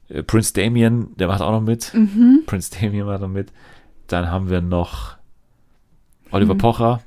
äh, 0.10 0.24
Prince 0.24 0.54
Damien, 0.54 1.16
der 1.18 1.28
macht 1.28 1.42
auch 1.42 1.52
noch 1.52 1.62
mit. 1.62 1.94
Mhm. 1.94 2.44
Prince 2.46 2.72
Damien 2.72 3.06
macht 3.06 3.22
noch 3.22 3.28
mit. 3.30 3.52
Dann 4.08 4.30
haben 4.30 4.50
wir 4.50 4.62
noch 4.62 5.16
Oliver 6.32 6.54
Hm. 6.54 6.58
Pocher. 6.60 7.02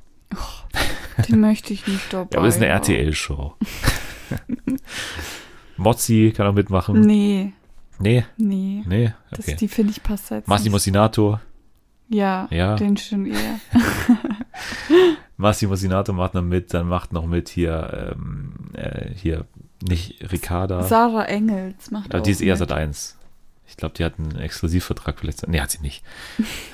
Den 1.27 1.39
möchte 1.41 1.73
ich 1.73 1.87
nicht 1.87 2.01
dabei. 2.13 2.29
Ja, 2.33 2.37
aber 2.39 2.47
das 2.47 2.55
ist 2.57 2.61
eine 2.61 2.71
haben. 2.71 2.81
RTL-Show. 2.81 3.55
Mozzi 5.77 6.33
kann 6.35 6.47
auch 6.47 6.53
mitmachen. 6.53 7.01
Nee, 7.01 7.53
Nee, 7.99 8.25
nee. 8.37 8.83
nee, 8.85 9.11
Das, 9.31 9.39
okay. 9.39 9.55
Die 9.59 9.67
finde 9.67 9.91
ich 9.91 10.03
passt 10.03 10.29
jetzt 10.29 10.47
Massimo 10.47 10.75
nicht. 10.75 10.83
Sinato. 10.83 11.39
Ja, 12.09 12.47
Ja. 12.51 12.75
den 12.75 12.97
schon 12.97 13.25
eher. 13.25 13.59
Massimo 15.37 15.75
Sinato 15.75 16.13
macht 16.13 16.33
noch 16.33 16.41
mit, 16.41 16.73
dann 16.73 16.87
macht 16.87 17.13
noch 17.13 17.25
mit 17.25 17.49
hier, 17.49 18.13
ähm, 18.15 18.53
äh, 18.73 19.09
hier, 19.13 19.45
nicht 19.87 20.31
Ricarda. 20.31 20.83
Sarah 20.83 21.25
Engels 21.25 21.91
macht 21.91 22.11
aber 22.11 22.19
auch 22.19 22.23
die 22.23 22.31
ist 22.31 22.41
eher 22.41 22.55
seit 22.55 22.71
1. 22.71 23.17
Ich 23.67 23.75
glaube, 23.75 23.93
die 23.95 24.03
hat 24.03 24.17
einen 24.17 24.35
Exklusivvertrag 24.37 25.19
vielleicht. 25.19 25.47
Nee, 25.47 25.59
hat 25.59 25.69
sie 25.69 25.81
nicht. 25.81 26.03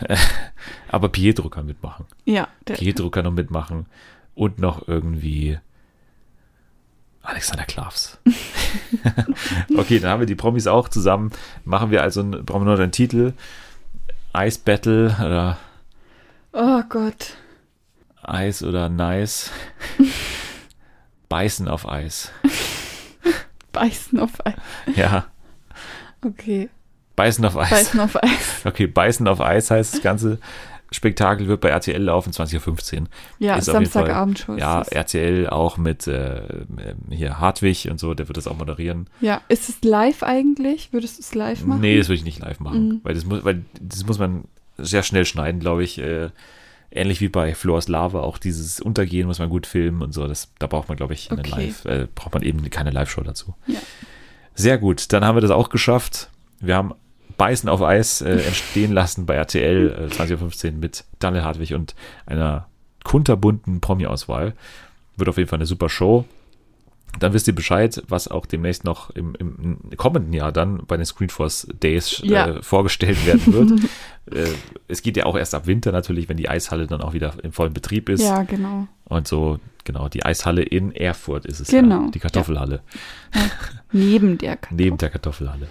aber 0.89 1.09
Pietro 1.09 1.49
kann 1.49 1.65
mitmachen. 1.65 2.05
Ja, 2.25 2.47
der, 2.67 2.75
Pietro 2.75 3.09
kann 3.09 3.25
noch 3.25 3.31
mitmachen. 3.33 3.87
Und 4.35 4.59
noch 4.59 4.87
irgendwie 4.87 5.59
Alexander 7.23 7.65
Klavs. 7.65 8.19
okay, 9.77 9.99
dann 9.99 10.11
haben 10.11 10.19
wir 10.19 10.27
die 10.27 10.35
Promis 10.35 10.67
auch 10.67 10.89
zusammen. 10.89 11.31
Machen 11.65 11.89
wir 11.89 12.03
also, 12.03 12.21
einen, 12.21 12.45
brauchen 12.45 12.65
wir 12.67 12.77
einen 12.77 12.91
Titel. 12.91 13.33
Ice 14.35 14.59
Battle 14.63 15.15
oder 15.19 15.57
oh 16.53 16.81
Gott. 16.89 17.35
Eis 18.21 18.63
oder 18.63 18.89
Nice. 18.89 19.51
Beißen 21.29 21.67
auf 21.67 21.87
Eis. 21.87 22.31
Beißen 23.71 24.19
auf 24.19 24.45
Eis. 24.45 24.53
Ja, 24.95 25.25
Okay, 26.25 26.69
Beißen 27.15 27.43
auf 27.45 27.57
Eis. 27.57 27.69
beißen 27.69 27.99
auf 27.99 28.23
Eis. 28.23 28.61
Okay, 28.65 28.87
Beißen 28.87 29.27
auf 29.27 29.41
Eis 29.41 29.69
heißt 29.69 29.95
das 29.95 30.01
ganze 30.01 30.39
Spektakel 30.93 31.47
wird 31.47 31.61
bei 31.61 31.69
RTL 31.69 32.01
laufen, 32.01 32.31
20.15 32.31 33.01
Uhr. 33.01 33.07
Ja, 33.39 33.55
Ist 33.55 33.65
Fall- 33.65 33.73
Samstagabendshow. 33.75 34.55
Ja. 34.57 34.81
RTL 34.83 35.47
auch 35.49 35.77
mit 35.77 36.07
äh, 36.07 36.41
hier 37.09 37.39
Hartwig 37.39 37.89
und 37.91 37.99
so, 37.99 38.13
der 38.13 38.27
wird 38.27 38.37
das 38.37 38.47
auch 38.47 38.57
moderieren. 38.57 39.07
ja, 39.21 39.41
ist 39.49 39.69
es 39.69 39.83
live 39.83 40.23
eigentlich? 40.23 40.93
Würdest 40.93 41.17
du 41.17 41.21
es 41.21 41.35
live 41.35 41.65
machen? 41.65 41.81
Nee, 41.81 41.97
das 41.97 42.07
würde 42.07 42.17
ich 42.17 42.23
nicht 42.25 42.39
live 42.39 42.59
machen, 42.59 42.87
Mhm. 42.87 42.99
weil, 43.03 43.13
das 43.15 43.25
muss, 43.25 43.43
weil 43.43 43.63
das 43.81 44.05
muss 44.05 44.19
man 44.19 44.45
sehr 44.77 45.03
schnell 45.03 45.25
schneiden, 45.25 45.59
glaube 45.59 45.83
ich. 45.83 45.97
Äh, 45.99 46.29
ähnlich 46.95 47.21
wie 47.21 47.29
bei 47.29 47.55
Floors 47.55 47.87
Lava, 47.87 48.21
auch 48.21 48.37
dieses 48.37 48.79
Untergehen 48.79 49.25
muss 49.27 49.39
man 49.39 49.49
gut 49.49 49.65
filmen 49.65 50.01
und 50.03 50.13
so. 50.13 50.27
Das, 50.27 50.51
da 50.59 50.67
braucht 50.67 50.89
man, 50.89 50.95
glaube 50.97 51.13
ich, 51.13 51.31
Okay. 51.31 51.49
Live, 51.49 51.85
äh, 51.85 52.07
braucht 52.13 52.33
man 52.35 52.43
eben 52.43 52.69
keine 52.69 52.91
Live-Show 52.91 53.21
dazu. 53.21 53.55
Ja. 53.67 53.79
Sehr 54.55 54.77
gut, 54.77 55.11
dann 55.11 55.25
haben 55.25 55.35
wir 55.35 55.41
das 55.41 55.49
auch 55.51 55.69
geschafft. 55.69 56.29
Wir 56.59 56.75
haben 56.75 56.93
Beißen 57.37 57.69
auf 57.69 57.81
Eis 57.81 58.21
äh, 58.21 58.31
entstehen 58.41 58.91
lassen 58.91 59.25
bei 59.25 59.35
RTL 59.35 60.09
äh, 60.11 60.13
20.15 60.13 60.65
Uhr 60.65 60.71
mit 60.79 61.03
Daniel 61.19 61.43
Hartwig 61.43 61.73
und 61.73 61.95
einer 62.25 62.67
kunterbunten 63.03 63.81
Promi-Auswahl. 63.81 64.53
Wird 65.17 65.29
auf 65.29 65.37
jeden 65.37 65.49
Fall 65.49 65.57
eine 65.57 65.65
super 65.65 65.89
Show. 65.89 66.25
Dann 67.19 67.33
wisst 67.33 67.47
ihr 67.47 67.53
Bescheid, 67.53 68.01
was 68.07 68.27
auch 68.27 68.47
demnächst 68.47 68.85
noch 68.85 69.11
im, 69.11 69.35
im 69.35 69.77
kommenden 69.97 70.33
Jahr 70.33 70.51
dann 70.51 70.83
bei 70.87 70.97
den 70.97 71.05
Screenforce 71.05 71.67
Days 71.71 72.21
Ja. 72.23 72.47
äh, 72.47 72.63
vorgestellt 72.63 73.23
werden 73.27 73.53
wird. 73.53 73.71
äh, 74.35 74.47
es 74.87 75.03
geht 75.03 75.15
ja 75.17 75.25
auch 75.27 75.37
erst 75.37 75.53
ab 75.53 75.67
Winter 75.67 75.91
natürlich, 75.91 76.27
wenn 76.27 76.37
die 76.37 76.49
Eishalle 76.49 76.87
dann 76.87 77.01
auch 77.01 77.13
wieder 77.13 77.33
im 77.43 77.51
vollen 77.51 77.73
Betrieb 77.73 78.09
ist. 78.09 78.23
Ja, 78.23 78.41
genau. 78.41 78.87
Und 79.05 79.27
so, 79.27 79.59
genau, 79.83 80.09
die 80.09 80.25
Eishalle 80.25 80.63
in 80.63 80.91
Erfurt 80.91 81.45
ist 81.45 81.59
es 81.59 81.67
Genau, 81.67 82.05
ja, 82.05 82.09
die 82.11 82.19
Kartoffelhalle, 82.19 82.81
Neben 83.91 84.39
der 84.39 84.55
Kartoffel. 84.57 84.75
neben 84.75 84.97
der 84.97 85.09
Kartoffelhalle. 85.11 85.67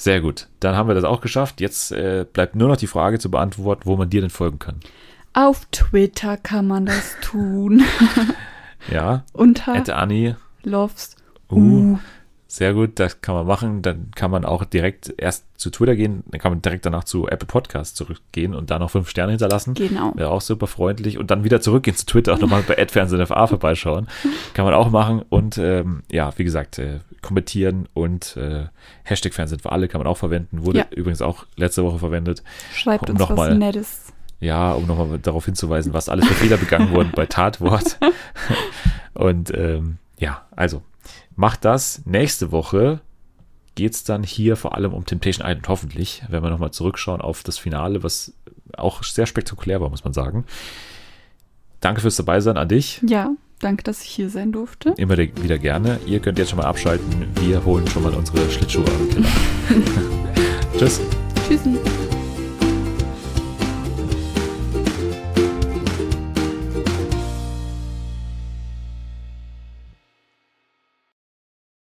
Sehr 0.00 0.20
gut, 0.20 0.46
dann 0.60 0.76
haben 0.76 0.86
wir 0.88 0.94
das 0.94 1.02
auch 1.04 1.20
geschafft. 1.20 1.60
Jetzt 1.60 1.90
äh, 1.92 2.24
bleibt 2.32 2.54
nur 2.56 2.68
noch 2.68 2.76
die 2.76 2.86
Frage 2.86 3.18
zu 3.18 3.30
beantworten, 3.30 3.82
wo 3.84 3.96
man 3.96 4.08
dir 4.08 4.20
denn 4.20 4.30
folgen 4.30 4.58
kann. 4.60 4.76
Auf 5.34 5.66
Twitter 5.72 6.36
kann 6.36 6.66
man 6.66 6.86
das 6.86 7.16
tun. 7.20 7.82
Ja, 8.92 9.24
Unter 9.32 9.74
at 9.74 9.90
Anni, 9.90 10.36
Loves. 10.62 11.16
uh, 11.50 11.56
Uh. 11.56 11.98
Sehr 12.50 12.72
gut, 12.72 12.98
das 12.98 13.20
kann 13.20 13.34
man 13.34 13.46
machen. 13.46 13.82
Dann 13.82 14.10
kann 14.14 14.30
man 14.30 14.46
auch 14.46 14.64
direkt 14.64 15.12
erst 15.18 15.44
zu 15.60 15.68
Twitter 15.68 15.94
gehen, 15.94 16.24
dann 16.30 16.40
kann 16.40 16.50
man 16.50 16.62
direkt 16.62 16.86
danach 16.86 17.04
zu 17.04 17.28
Apple 17.28 17.46
Podcasts 17.46 17.94
zurückgehen 17.94 18.54
und 18.54 18.70
da 18.70 18.78
noch 18.78 18.90
fünf 18.90 19.10
Sterne 19.10 19.32
hinterlassen. 19.32 19.74
Genau. 19.74 20.12
Wäre 20.16 20.30
auch 20.30 20.40
super 20.40 20.66
freundlich. 20.66 21.18
Und 21.18 21.30
dann 21.30 21.44
wieder 21.44 21.60
zurückgehen 21.60 21.94
zu 21.94 22.06
Twitter 22.06 22.32
auch 22.32 22.38
nochmal 22.38 22.62
bei 22.62 22.78
AdFernsehenFA 22.80 23.46
vorbeischauen. 23.48 24.08
Kann 24.54 24.64
man 24.64 24.72
auch 24.72 24.88
machen. 24.90 25.22
Und 25.28 25.58
ähm, 25.58 26.02
ja, 26.10 26.32
wie 26.38 26.44
gesagt, 26.44 26.78
äh, 26.78 27.00
kommentieren 27.20 27.86
und 27.92 28.36
äh, 28.38 28.64
Hashtag 29.02 29.34
Fernsehen 29.34 29.58
für 29.60 29.70
alle 29.72 29.86
kann 29.88 30.00
man 30.00 30.06
auch 30.08 30.16
verwenden. 30.16 30.64
Wurde 30.64 30.78
Ja. 30.78 30.86
übrigens 30.90 31.20
auch 31.20 31.44
letzte 31.56 31.84
Woche 31.84 31.98
verwendet. 31.98 32.42
Schreibt 32.72 33.10
Um 33.10 33.16
uns 33.16 33.28
was 33.28 33.54
Nettes. 33.58 34.12
Ja, 34.40 34.72
um 34.72 34.86
nochmal 34.86 35.18
darauf 35.18 35.44
hinzuweisen, 35.44 35.92
was 35.92 36.08
alles 36.08 36.26
für 36.26 36.34
Fehler 36.34 36.56
begangen 36.56 36.92
wurden 36.92 37.10
bei 37.14 37.26
Tatwort. 37.26 37.98
Und 39.14 39.52
ähm, 39.54 39.98
ja, 40.18 40.46
also 40.56 40.82
macht 41.38 41.64
das. 41.64 42.02
Nächste 42.04 42.52
Woche 42.52 43.00
geht's 43.76 44.02
dann 44.04 44.22
hier 44.24 44.56
vor 44.56 44.74
allem 44.74 44.92
um 44.92 45.06
Temptation 45.06 45.46
Island, 45.46 45.68
hoffentlich, 45.68 46.22
wenn 46.28 46.42
wir 46.42 46.50
nochmal 46.50 46.72
zurückschauen 46.72 47.20
auf 47.20 47.42
das 47.44 47.58
Finale, 47.58 48.02
was 48.02 48.32
auch 48.76 49.02
sehr 49.04 49.26
spektakulär 49.26 49.80
war, 49.80 49.88
muss 49.88 50.02
man 50.04 50.12
sagen. 50.12 50.44
Danke 51.80 52.00
fürs 52.00 52.16
Dabeisein 52.16 52.56
an 52.56 52.68
dich. 52.68 53.00
Ja, 53.06 53.30
danke, 53.60 53.84
dass 53.84 54.02
ich 54.02 54.10
hier 54.10 54.30
sein 54.30 54.50
durfte. 54.50 54.94
Immer 54.96 55.14
de- 55.14 55.30
wieder 55.40 55.58
gerne. 55.58 56.00
Ihr 56.06 56.18
könnt 56.18 56.38
jetzt 56.38 56.50
schon 56.50 56.58
mal 56.58 56.66
abschalten. 56.66 57.28
Wir 57.40 57.64
holen 57.64 57.86
schon 57.86 58.02
mal 58.02 58.12
unsere 58.14 58.50
Schlittschuhe. 58.50 58.84
Tschüss. 60.76 61.00
Tschüssi. 61.48 61.78